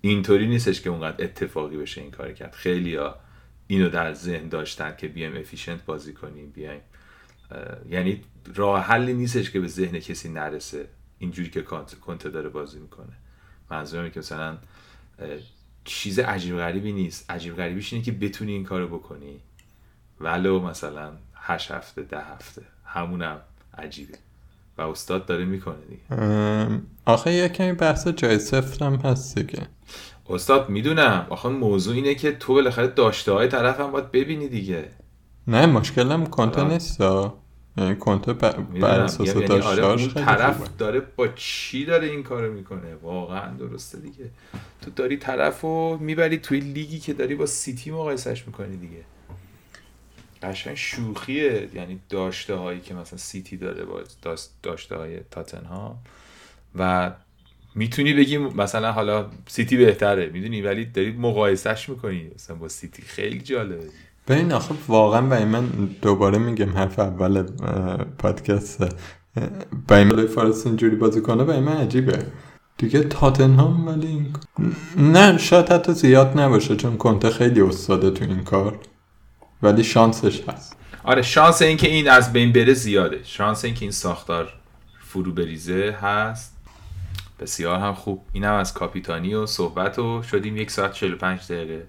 اینطوری 0.02 0.48
نیستش 0.48 0.82
که 0.82 0.90
اونقدر 0.90 1.24
اتفاقی 1.24 1.78
بشه 1.78 2.02
این 2.02 2.12
کار 2.12 2.34
کرد. 2.34 2.54
خیلی 2.54 2.96
ها 2.96 3.16
اینو 3.68 3.90
در 3.90 4.14
ذهن 4.14 4.50
داشتن 4.50 4.96
که 4.98 5.08
بیایم 5.08 5.38
افیشنت 5.38 5.86
بازی 5.86 6.14
کنیم 6.14 6.50
بیایم. 6.50 6.82
یعنی 7.90 8.22
راه 8.56 8.84
حلی 8.84 9.14
نیستش 9.14 9.52
که 9.52 9.60
به 9.60 9.68
ذهن 9.68 10.00
کسی 10.00 10.30
نرسه 10.30 10.88
اینجوری 11.20 11.50
که 11.50 11.62
کنته 12.02 12.30
داره 12.30 12.50
بازی 12.50 12.80
می‌کنه. 12.80 13.14
منظورم 13.72 14.10
که 14.10 14.20
مثلا 14.20 14.58
چیز 15.86 16.20
عجیب 16.20 16.58
غریبی 16.58 16.92
نیست. 16.92 17.32
عجیب 17.32 17.56
غریبیش 17.56 17.94
اینه 17.94 18.06
که 18.06 18.12
بتونی 18.12 18.52
این 18.52 18.64
کارو 18.64 18.88
بکنی. 18.88 19.40
ولو 20.22 20.60
مثلا 20.60 21.12
هشت 21.36 21.72
هفته 21.72 22.02
ده 22.02 22.20
هفته. 22.20 22.62
همونم 22.86 23.38
عجیبه. 23.78 24.18
و 24.78 24.82
استاد 24.82 25.26
داره 25.26 25.46
می‌کنه 25.46 25.76
دیگه. 25.90 26.22
آخه 27.06 27.32
یه 27.32 27.50
کمی 27.50 27.74
بحث 27.74 28.08
جای 28.08 28.40
سفتم 28.40 28.96
هست 28.96 29.40
دیگه. 29.40 29.68
استاد 30.30 30.70
می‌دونم. 30.70 31.28
آخه 31.30 31.50
موضوع 31.50 31.96
اینه 31.96 32.16
که 32.16 32.32
تو 32.32 32.54
بالاخره 32.54 32.88
داشته 32.88 33.32
های 33.32 33.48
طرف 33.48 33.80
هم 33.80 33.92
باید 33.92 34.12
ببینی 34.12 34.48
دیگه. 34.48 34.92
نه 35.48 35.66
مشکلم 35.66 36.26
کنته 36.26 36.64
نیست 36.64 37.02
یعنی 37.78 37.96
کنته 37.96 38.34
بر 38.34 39.00
اساس 39.00 39.28
یعنی 39.28 39.62
آره 39.62 40.08
طرف 40.08 40.78
داره 40.78 41.02
با 41.16 41.28
چی 41.28 41.86
داره 41.86 42.08
این 42.08 42.24
کارو 42.24 42.54
می‌کنه؟ 42.54 42.96
واقعا 42.96 43.54
درسته 43.54 43.98
دیگه. 43.98 44.30
تو 44.82 44.92
داری 44.92 45.18
طرف 45.18 45.62
رو 45.62 45.98
می‌بری 46.02 46.38
توی 46.38 46.60
لیگی 46.60 47.00
که 47.00 47.14
داری 47.14 47.36
با 47.36 47.46
سیتی 47.46 47.92
مقایسش 47.92 48.48
می‌کنی 48.48 48.78
دیگه. 48.78 49.04
قشنگ 50.44 50.76
شوخیه. 50.76 51.70
یعنی 51.74 52.00
داشته 52.10 52.56
هایی 52.56 52.80
که 52.80 52.94
مثلا 52.94 53.18
سیتی 53.18 53.58
داره 53.58 53.86
با 53.86 54.02
داشته 54.64 54.96
های 54.96 55.20
ها 55.70 55.98
و 56.76 57.12
می‌تونی 57.76 58.14
بگی 58.14 58.38
مثلا 58.38 58.92
حالا 58.92 59.30
سیتی 59.48 59.78
بهتره. 59.78 60.30
می‌دونی؟ 60.30 60.62
ولی 60.62 60.86
داری 60.86 61.12
مقایسش 61.12 61.90
می‌کنی. 61.90 62.32
مثلا 62.36 62.56
با 62.56 62.68
سیتی 62.68 63.02
خیلی 63.02 63.40
جالبه. 63.40 63.90
ببین 64.28 64.52
آخه 64.52 64.76
واقعا 64.88 65.22
برای 65.22 65.46
من 65.46 65.66
دوباره 66.02 66.38
میگم 66.38 66.70
حرف 66.70 67.00
اول 67.00 67.44
پادکست. 68.18 68.96
برای 69.88 70.04
من 70.04 70.28
فارس 70.28 70.66
اینجوری 70.66 70.96
بازی 70.96 71.22
کنه 71.22 71.44
برای 71.44 71.60
من 71.60 71.78
عجیبه. 71.78 72.26
دیگه 72.78 73.04
تاتنهام 73.04 73.88
ولی 73.88 74.08
این 74.08 74.34
نه 74.98 75.38
شاید 75.38 75.70
حتی 75.70 75.94
زیاد 75.94 76.40
نباشه 76.40 76.76
چون 76.76 76.98
کنته 76.98 77.30
خیلی 77.30 77.62
استاده 77.62 78.12
تو 78.12 78.26
این 78.26 78.44
کار. 78.44 78.80
ولی 79.62 79.84
شانسش 79.84 80.50
هست. 80.50 80.78
آره 81.04 81.22
شانس 81.22 81.62
اینکه 81.62 81.88
این 81.88 82.10
از 82.10 82.34
بین 82.34 82.52
بره 82.52 82.74
زیاده. 82.74 83.22
شانس 83.24 83.66
اینکه 83.66 83.82
این 83.82 83.92
ساختار 83.92 84.54
فرو 85.00 85.32
بریزه 85.32 85.98
هست. 86.02 86.58
بسیار 87.40 87.80
هم 87.80 87.94
خوب. 87.94 88.26
اینم 88.34 88.54
از 88.54 88.74
کاپیتانی 88.74 89.34
و 89.34 89.46
صحبت 89.46 90.00
و 90.00 90.24
شدیم 90.24 90.58
یک 90.58 90.72
ساعت 90.72 90.94
45 90.94 91.42
دقیقه. 91.42 91.84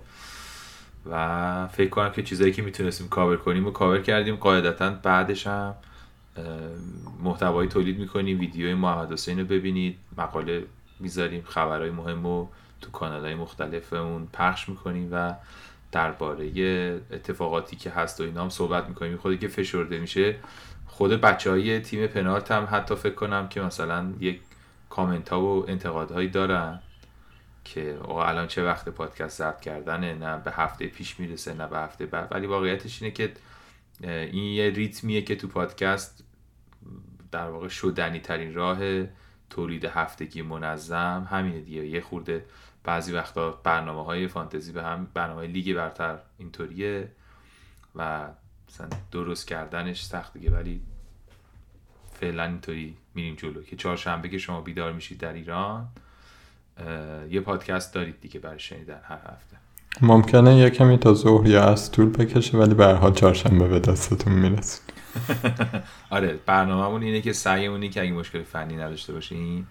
و 1.11 1.69
فکر 1.69 1.89
کنم 1.89 2.13
که 2.13 2.23
چیزایی 2.23 2.53
که 2.53 2.63
می‌تونستیم 2.63 3.09
کاور 3.09 3.37
کنیم 3.37 3.67
و 3.67 3.71
کاور 3.71 4.01
کردیم 4.01 4.37
قاعدتا 4.37 4.91
بعدش 4.91 5.47
هم 5.47 5.75
محتوایی 7.23 7.69
تولید 7.69 7.99
می‌کنیم 7.99 8.41
ویدیوی 8.41 8.75
محمد 8.75 9.13
حسین 9.13 9.39
رو 9.39 9.45
ببینید 9.45 9.99
مقاله 10.19 10.65
می‌ذاریم 11.01 11.45
خبرهای 11.49 11.91
مهم 11.91 12.23
رو 12.27 12.49
تو 12.81 12.91
کانال 12.91 13.25
های 13.25 13.35
مختلفمون 13.35 14.29
پخش 14.33 14.69
می‌کنیم 14.69 15.09
و 15.13 15.35
درباره 15.93 16.47
اتفاقاتی 17.11 17.77
که 17.77 17.91
هست 17.91 18.21
و 18.21 18.25
اینا 18.25 18.43
هم 18.43 18.49
صحبت 18.49 18.89
می‌کنیم. 18.89 19.17
خودی 19.17 19.39
که 19.39 19.49
فشرده 19.49 19.99
میشه 19.99 20.37
خود 20.87 21.11
بچه 21.11 21.51
های 21.51 21.81
تیم 21.81 22.07
پنارت 22.07 22.51
هم 22.51 22.69
حتی 22.71 22.95
فکر 22.95 23.15
کنم 23.15 23.49
که 23.49 23.61
مثلا 23.61 24.13
یک 24.21 24.41
کامنت 24.91 25.29
ها 25.29 25.41
و 25.41 25.71
انتقادهایی 25.71 26.29
دارن 26.29 26.81
که 27.65 27.99
الان 28.11 28.47
چه 28.47 28.65
وقت 28.65 28.89
پادکست 28.89 29.39
ضبط 29.39 29.61
کردنه؟ 29.61 30.15
نه 30.15 30.37
به 30.37 30.51
هفته 30.51 30.87
پیش 30.87 31.21
می‌رسه 31.21 31.55
نه 31.55 31.67
به 31.67 31.79
هفته 31.79 32.07
بعد. 32.07 32.29
ولی 32.31 32.47
واقعیتش 32.47 33.03
اینه 33.03 33.15
که 33.15 33.33
این 34.03 34.45
یه 34.45 34.71
ریتمیه 34.71 35.23
که 35.23 35.37
تو 35.37 35.49
پادکست 35.49 36.25
در 37.33 37.49
واقع 37.51 37.69
شدنی 37.69 38.21
ترین 38.21 38.55
راه 38.55 38.79
تولید 39.51 39.85
هفتگی 39.85 40.43
منظم. 40.43 41.29
همینه 41.31 41.61
دیگه. 41.61 41.87
یه 41.87 42.01
خورده 42.01 42.45
بعضی 42.85 43.13
وقتا 43.13 43.51
برنامه 43.51 44.05
های 44.05 44.29
فانتزی 44.29 44.73
به 44.73 44.83
هم 44.83 45.09
برنامه 45.15 45.47
لیگ 45.47 45.77
برتر 45.77 46.19
اینطوریه 46.39 47.09
و 47.97 48.29
مثلا 48.69 48.89
درست 49.13 49.49
کردنش 49.49 50.05
سخت 50.05 50.33
دیگه 50.33 50.51
ولی 50.51 50.81
فعلا 52.13 52.45
اینطوری 52.45 52.97
میریم 53.15 53.35
جلو. 53.35 53.63
که 53.63 53.77
چهارشنبه 53.77 54.29
که 54.29 54.39
شما 54.39 54.61
بیدار 54.61 54.93
میشید 54.93 55.19
در 55.19 55.33
ایران 55.33 55.89
یه 57.31 57.41
پادکست 57.41 57.95
دارید 57.95 58.21
دیگه 58.21 58.41
برای 58.41 58.59
شنیدن 58.59 59.01
هر 59.05 59.19
هفته. 59.19 59.57
ممکنه 60.03 60.57
یه 60.57 60.71
کمی 60.71 60.99
تا 60.99 61.15
ظهر 61.15 61.47
یا 61.47 61.65
از 61.65 61.93
طول 61.93 62.11
بکشه 62.11 62.59
ولی 62.59 62.75
به 62.75 62.87
حال 62.87 63.15
چهارشنبه 63.15 63.69
به 63.69 63.81
دستتون 63.81 64.33
می‌رسید 64.33 64.83
آره 66.11 66.39
برنامهمون 66.47 67.03
اینه 67.03 67.21
که 67.21 67.33
سعیمون 67.33 67.91
که 67.91 68.03
اگه 68.03 68.13
مشکل 68.13 68.43
فنی 68.43 68.77
نداشته 68.77 69.13
باشیم 69.13 69.69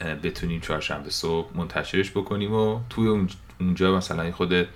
بتونیم 0.00 0.60
چهارشنبه 0.60 1.10
صبح 1.10 1.56
منتشرش 1.56 2.10
بکنیم 2.10 2.54
و 2.54 2.80
توی 2.90 3.28
اونجا 3.60 3.96
مثلا 3.96 4.32
خود 4.32 4.68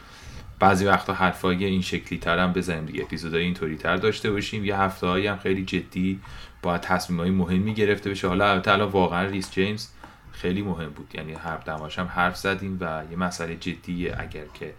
بعضی 0.63 0.85
وقتا 0.85 1.15
حرفای 1.15 1.65
این 1.65 1.83
شکلی 1.83 2.19
تر 2.19 2.39
هم 2.39 2.53
بزنیم 2.53 2.87
دیگه. 2.87 3.03
اپیزودهای 3.03 3.45
اینطوری 3.45 3.77
تر 3.77 3.97
داشته 3.97 4.31
باشیم. 4.31 4.65
یه 4.65 4.79
هفته 4.79 5.07
هایی 5.07 5.27
هم 5.27 5.39
خیلی 5.39 5.65
جدی 5.65 6.21
با 6.63 6.79
تصمیم 6.79 7.21
های 7.21 7.31
مهمی 7.31 7.75
گرفته 7.75 8.11
بشه. 8.11 8.29
حالا 8.29 8.51
البته 8.51 8.73
الان 8.73 8.89
واقعا 8.89 9.27
ریس 9.27 9.51
جیمز 9.51 9.89
خیلی 10.33 10.63
مهم 10.63 10.91
بود. 10.91 11.11
یعنی 11.15 11.33
هر 11.33 11.57
دماش 11.57 11.99
هم 11.99 12.07
حرف 12.07 12.37
زدیم 12.37 12.79
و 12.81 13.03
یه 13.11 13.17
مسئله 13.17 13.57
جدیه 13.57 14.15
اگر 14.19 14.45
که 14.55 14.75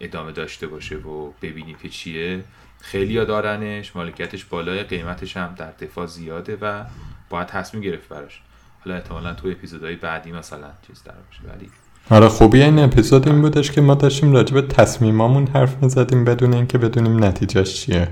ادامه 0.00 0.32
داشته 0.32 0.66
باشه 0.66 0.96
و 0.96 1.32
ببینیم 1.42 1.76
که 1.82 1.88
چیه. 1.88 2.44
خیلی 2.80 3.18
ها 3.18 3.24
دارنش 3.24 3.96
مالکیتش 3.96 4.44
بالای 4.44 4.82
قیمتش 4.82 5.36
هم 5.36 5.54
در 5.54 5.70
دفاع 5.70 6.06
زیاده 6.06 6.58
و 6.60 6.84
باید 7.30 7.46
تصمیم 7.46 7.82
گرفت 7.82 8.08
براش. 8.08 8.42
حالا 8.84 8.96
احتمالا 8.96 9.34
تو 9.34 9.48
اپیزودهای 9.48 9.96
بعدی 9.96 10.32
مثلا 10.32 10.68
چیز 10.86 11.02
در 11.02 11.12
باشه 11.12 11.56
ولی 11.56 11.70
آره 12.10 12.28
خوبی 12.28 12.62
این 12.62 12.78
اپیزود 12.78 13.28
این 13.28 13.42
بودش 13.42 13.72
که 13.72 13.80
ما 13.80 13.94
داشتیم 13.94 14.32
راجع 14.32 14.54
به 14.54 14.62
تصمیمامون 14.62 15.46
حرف 15.46 15.82
می‌زدیم 15.82 16.24
بدون 16.24 16.54
اینکه 16.54 16.78
بدونیم 16.78 17.24
نتیجهش 17.24 17.74
چیه. 17.74 18.08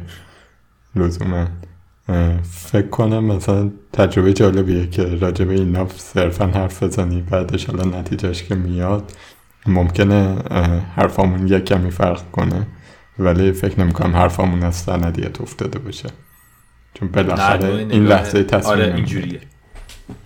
لزوما. 0.96 1.46
فکر 2.42 2.88
کنم 2.88 3.24
مثلا 3.24 3.70
تجربه 3.92 4.32
جالبیه 4.32 4.86
که 4.86 5.04
راجع 5.04 5.44
به 5.44 5.54
اینا 5.54 5.88
صرفا 5.88 6.46
حرف 6.46 6.82
بزنی 6.82 7.22
بعدش 7.22 7.66
حالا 7.66 7.98
نتیجهش 7.98 8.42
که 8.42 8.54
میاد. 8.54 9.12
ممکنه 9.66 10.38
حرفامون 10.96 11.48
یک 11.48 11.64
کمی 11.64 11.90
فرق 11.90 12.30
کنه 12.30 12.66
ولی 13.18 13.52
فکر 13.52 13.80
نمی‌کنم 13.80 14.16
حرفامون 14.16 14.62
از 14.62 14.74
سندیت 14.74 15.40
افتاده 15.40 15.78
باشه. 15.78 16.08
چون 16.94 17.08
بالاخره 17.08 17.68
این 17.68 18.06
لحظه 18.06 18.44
تصمیم 18.44 18.72
آره 18.72 18.94
اینجوریه. 18.94 19.40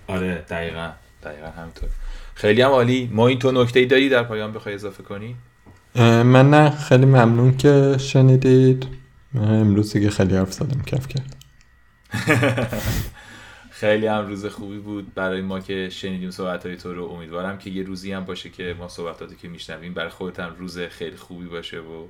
آره 0.08 0.44
دقیقا 0.50 0.90
دقیقا 1.22 1.46
همینطور. 1.46 1.88
خیلی 2.34 2.62
هم 2.62 2.70
عالی. 2.70 3.10
ما 3.12 3.28
این 3.28 3.38
تو 3.38 3.52
نکته 3.52 3.80
ای 3.80 3.86
داری 3.86 4.08
در 4.08 4.22
پایان 4.22 4.52
بخوای 4.52 4.74
اضافه 4.74 5.02
کنی؟ 5.02 5.36
من 6.24 6.50
نه 6.50 6.70
خیلی 6.70 7.06
ممنون 7.06 7.56
که 7.56 7.96
شنیدید. 7.98 8.86
امروز 9.34 9.92
دیگه 9.92 10.10
خیلی 10.10 10.36
حرف 10.36 10.52
زدم 10.52 10.82
کف 10.82 11.08
کرد. 11.08 11.36
خیلی 13.80 14.06
هم 14.06 14.26
روز 14.26 14.46
خوبی 14.46 14.78
بود 14.78 15.14
برای 15.14 15.40
ما 15.40 15.60
که 15.60 15.88
شنیدیم 15.90 16.30
صحبت 16.30 16.66
های 16.66 16.76
تو 16.76 16.94
رو. 16.94 17.04
امیدوارم 17.04 17.58
که 17.58 17.70
یه 17.70 17.82
روزی 17.82 18.12
هم 18.12 18.24
باشه 18.24 18.50
که 18.50 18.74
ما 18.78 18.88
صحبتاتی 18.88 19.36
که 19.36 19.48
میشنویم 19.48 19.94
برای 19.94 20.10
خودت 20.10 20.40
هم 20.40 20.56
روز 20.58 20.78
خیلی 20.78 21.16
خوبی 21.16 21.46
باشه 21.46 21.78
و 21.78 22.06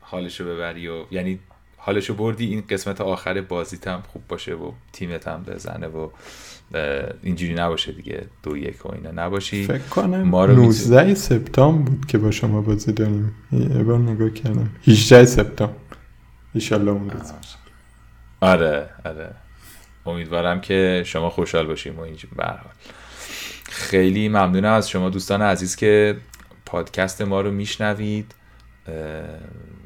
حالشو 0.00 0.44
ببری 0.44 0.88
و 0.88 1.04
یعنی 1.10 1.38
حالشو 1.82 2.14
بردی 2.14 2.46
این 2.46 2.62
قسمت 2.70 3.00
آخر 3.00 3.40
بازیت 3.40 3.88
هم 3.88 4.02
خوب 4.12 4.22
باشه 4.28 4.54
و 4.54 4.72
تیمت 4.92 5.28
هم 5.28 5.42
بزنه 5.42 5.86
و 5.86 6.08
اینجوری 7.22 7.54
نباشه 7.54 7.92
دیگه. 7.92 8.26
دو 8.42 8.56
یک 8.56 8.86
و 8.86 8.92
اینا 8.94 9.10
نباشی. 9.10 9.64
فکر 9.64 9.78
کنم 9.78 10.22
ما 10.22 10.44
رو 10.44 10.56
19 10.56 11.14
سپتامبر 11.14 11.90
بود 11.90 12.06
که 12.06 12.18
با 12.18 12.30
شما 12.30 12.60
بازی 12.60 12.92
داریم. 12.92 13.34
یه 13.52 13.82
بار 13.82 13.98
نگاه 13.98 14.30
کردم. 14.30 14.70
18 14.86 15.24
سپتامبر. 15.24 15.74
ایشالله 16.54 16.90
اون 16.90 17.10
روز 17.10 17.32
آره 18.40 18.90
آره. 19.04 19.34
امیدوارم 20.06 20.60
که 20.60 21.02
شما 21.06 21.30
خوشحال 21.30 21.66
باشیم 21.66 21.96
و 21.96 22.00
اینجور 22.00 22.30
برحال 22.36 22.72
خیلی 23.64 24.28
ممنونم 24.28 24.72
از 24.72 24.90
شما 24.90 25.10
دوستان 25.10 25.42
عزیز 25.42 25.76
که 25.76 26.16
پادکست 26.66 27.22
ما 27.22 27.40
رو 27.40 27.50
میشنوید. 27.50 28.34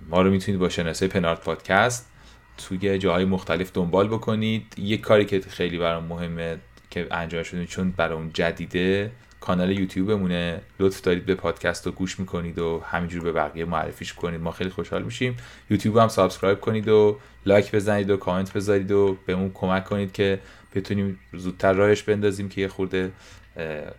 ما 0.09 0.23
رو 0.23 0.31
می‌تونید 0.31 0.61
با 0.61 0.69
شناسه 0.69 1.09
پنارت 1.09 1.41
پادکست 1.41 2.11
توی 2.57 2.99
جاهای 2.99 3.25
مختلف 3.25 3.71
دنبال 3.75 4.09
بکنید. 4.09 4.75
یک 4.79 5.01
کاری 5.01 5.25
که 5.25 5.41
خیلی 5.41 5.79
برام 5.79 6.05
مهمه 6.05 6.57
که 6.91 7.07
انجام 7.11 7.43
شده 7.43 7.67
چون 7.67 7.91
برای 7.91 8.15
اون 8.15 8.31
جدیده 8.35 9.11
کانال 9.41 9.79
یوتیوبمونه. 9.79 10.61
لطف 10.81 11.01
دارید 11.01 11.27
به 11.27 11.35
پادکست 11.35 11.87
رو 11.87 11.93
گوش 11.93 12.21
می‌کنید 12.21 12.59
و 12.59 12.83
همینجور 12.87 13.23
به 13.23 13.33
بقیه 13.33 13.65
معرفیش 13.65 14.13
کنید. 14.13 14.41
ما 14.41 14.51
خیلی 14.51 14.71
خوشحال 14.71 15.03
میشیم. 15.03 15.37
یوتیوب 15.71 15.97
هم 15.97 16.09
subscribe 16.09 16.61
کنید 16.61 16.89
و 16.89 17.19
لایک 17.47 17.75
بزنید 17.75 18.11
و 18.11 18.17
کامنت 18.17 18.53
بذارید 18.53 18.91
و 18.93 19.17
بهمون 19.27 19.51
کمک 19.55 19.85
کنید 19.85 20.13
که 20.13 20.41
بتونیم 20.75 21.19
زودتر 21.33 21.73
راهش 21.73 22.03
بندازیم 22.03 22.49
که 22.49 22.61
یه 22.61 22.69
خورده 22.69 23.13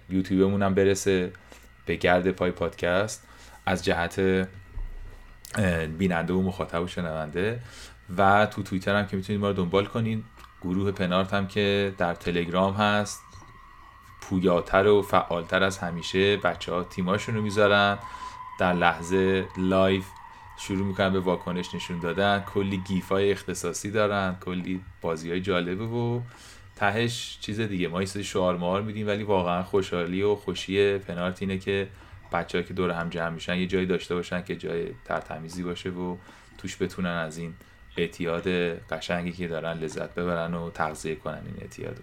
یوتیوبمون 0.10 0.64
هم 0.64 0.74
برسه 0.74 1.32
به 1.86 1.96
گرد 1.96 2.32
پای 2.32 2.52
پادکست. 2.52 3.28
از 3.66 3.86
جهت 3.86 4.48
بیننده 5.98 6.34
و 6.34 6.42
مخاطب 6.42 6.84
و 6.84 6.88
شنونده 6.88 7.60
و 8.18 8.46
تو 8.46 8.64
توییتر 8.64 8.96
هم 8.96 9.08
که 9.08 9.18
می‌تونید 9.18 9.42
ما 9.42 9.48
رو 9.48 9.54
دنبال 9.54 9.86
کنید 9.86 10.24
گروه 10.62 10.92
پنارت 10.92 11.34
هم 11.34 11.48
که 11.48 11.94
در 11.98 12.16
تلگرام 12.16 12.74
هست. 12.74 13.22
پویاتر 14.22 14.88
و 14.88 15.02
فعالتر 15.02 15.64
از 15.64 15.78
همیشه 15.78 16.38
بچه 16.38 16.74
ها 16.74 16.84
تیماشون 16.84 17.36
رو 17.36 17.42
می‌ذارن. 17.42 17.98
در 18.60 18.74
لحظه 18.74 19.48
live 19.58 20.06
شروع 20.58 20.88
می‌کنن 20.88 21.14
به 21.14 21.20
واکنش 21.20 21.76
نشون 21.76 22.00
دادن. 22.00 22.44
کلی 22.54 22.78
GIF 22.78 23.10
های 23.10 23.32
اختصاصی 23.32 23.92
دارن. 23.92 24.36
کلی 24.46 24.82
بازی 25.02 25.30
های 25.30 25.42
جالبه 25.42 25.86
و 25.86 26.22
تهش 26.76 27.38
چیز 27.42 27.60
دیگه. 27.60 27.88
ما 27.88 28.02
یه 28.02 28.08
شعار 28.24 28.58
مار 28.58 28.82
میدیم 28.82 29.08
ولی 29.08 29.24
واقعا 29.24 29.64
خوشحالی 29.64 30.22
و 30.22 30.36
خوشی 30.36 30.98
پنارت 30.98 31.42
اینه 31.42 31.58
که 31.58 31.88
بچه 32.32 32.64
که 32.64 32.74
دور 32.74 32.92
هم 32.92 33.10
جمع 33.10 33.30
میشن 33.30 33.58
یه 33.58 33.68
جایی 33.68 33.86
داشته 33.86 34.16
باشن 34.16 34.44
که 34.44 34.56
جای 34.56 34.88
ترتمیزی 35.06 35.64
باشه 35.64 35.90
و 35.90 36.18
توش 36.58 36.82
بتونن 36.82 37.10
از 37.10 37.38
این 37.38 37.54
اعتیاد 37.98 38.48
قشنگی 38.92 39.32
که 39.32 39.48
دارن 39.48 39.78
لذت 39.78 40.16
ببرن 40.16 40.54
و 40.54 40.70
تغذیه 40.70 41.16
کنن 41.16 41.42
این 41.46 41.56
اعتیاد 41.62 41.98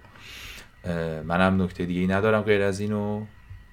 منم 1.24 1.62
نکته 1.62 1.86
دیگه 1.86 2.01
ای 2.01 2.07
ندارم 2.07 2.43
غیر 2.43 2.62
از 2.62 2.81
اینو. 2.81 3.24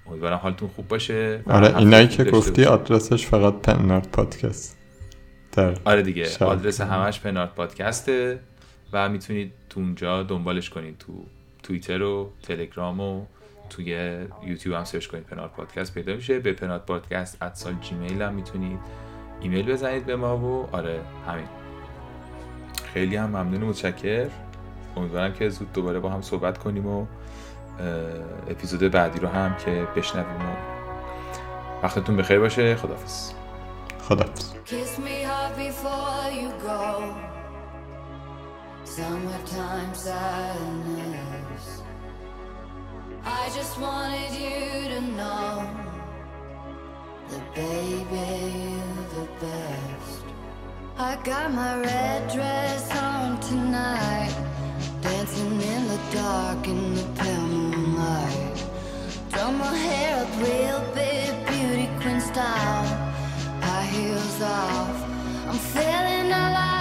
امیدوارم 0.05 0.37
حالتون 0.37 0.69
خوب 0.69 0.87
باشه. 0.87 1.43
آره 1.47 1.77
اینایی 1.77 2.07
که 2.07 2.23
گفتی 2.23 2.65
آدرسش 2.65 3.25
فقط 3.25 3.53
پنارت 3.53 4.11
پادکست. 4.11 4.77
در 5.51 5.77
آره 5.85 6.01
دیگه 6.01 6.27
آدرس 6.39 6.81
همش 6.81 7.19
پنارت 7.19 7.55
پادکسته 7.55 8.39
و 8.93 9.09
می‌تونید 9.09 9.51
تو 9.69 9.79
اونجا 9.79 10.23
دنبالش 10.23 10.69
کنید 10.69 10.97
تو 10.97 11.25
توییتر 11.63 12.01
و 12.01 12.31
تلگرام 12.43 12.99
و 12.99 13.25
توی 13.69 14.19
یوتیوب 14.43 14.75
هم 14.75 14.83
سرچ 14.83 15.07
کنید 15.07 15.23
پنارت 15.23 15.51
پادکست 15.51 15.93
پیدا 15.93 16.13
میشه. 16.13 16.39
به 16.39 16.53
پنارت 16.53 16.85
پادکست 16.85 17.43
ادسال 17.43 17.73
جیمیل 17.81 18.21
هم 18.21 18.33
می‌تونید 18.33 18.79
ایمیل 19.41 19.71
بزنید 19.71 20.05
به 20.05 20.15
ما 20.15 20.37
و 20.37 20.69
آره 20.71 21.01
همین. 21.27 21.47
خیلی 22.93 23.15
هم 23.15 23.29
ممنون 23.29 23.63
و 23.63 23.65
متشکر. 23.65 24.27
امیدوارم 24.97 25.33
که 25.33 25.49
زود 25.49 25.73
دوباره 25.73 25.99
با 25.99 26.09
هم 26.09 26.21
صحبت 26.21 26.57
کنیم 26.57 26.87
و 26.87 27.05
اپیزود 28.49 28.91
بعدی 28.91 29.19
رو 29.19 29.27
هم 29.27 29.55
که 29.55 29.87
بشنویم 29.95 30.41
و 30.41 30.53
وقتتون 31.83 32.17
بخیر 32.17 32.39
باشه. 32.39 32.75
خدافز 32.75 33.31
خدافز 34.01 34.53
I 43.25 43.51
just 43.55 43.79
wanted 43.79 44.31
you 44.33 44.89
to 44.89 45.01
know 45.01 45.69
that 47.29 47.55
baby 47.55 48.03
you're 48.71 49.07
the 49.15 49.27
best. 49.41 50.23
I 50.97 51.17
got 51.23 51.53
my 51.53 51.79
red 51.79 52.31
dress 52.31 52.91
on 52.95 53.39
tonight. 53.41 54.33
Dancing 55.01 55.61
in 55.61 55.87
the 55.87 55.99
dark 56.13 56.67
in 56.67 56.95
the 56.95 57.03
pale 57.15 57.47
moonlight. 57.47 58.63
Draw 59.31 59.51
my 59.51 59.75
hair 59.75 60.23
up 60.23 60.31
real 60.37 60.81
big, 60.95 61.47
beauty 61.47 61.89
queen 62.01 62.19
style. 62.21 62.85
High 63.61 63.85
heels 63.85 64.41
off, 64.41 65.03
I'm 65.47 65.57
feeling 65.57 66.31
alive. 66.31 66.78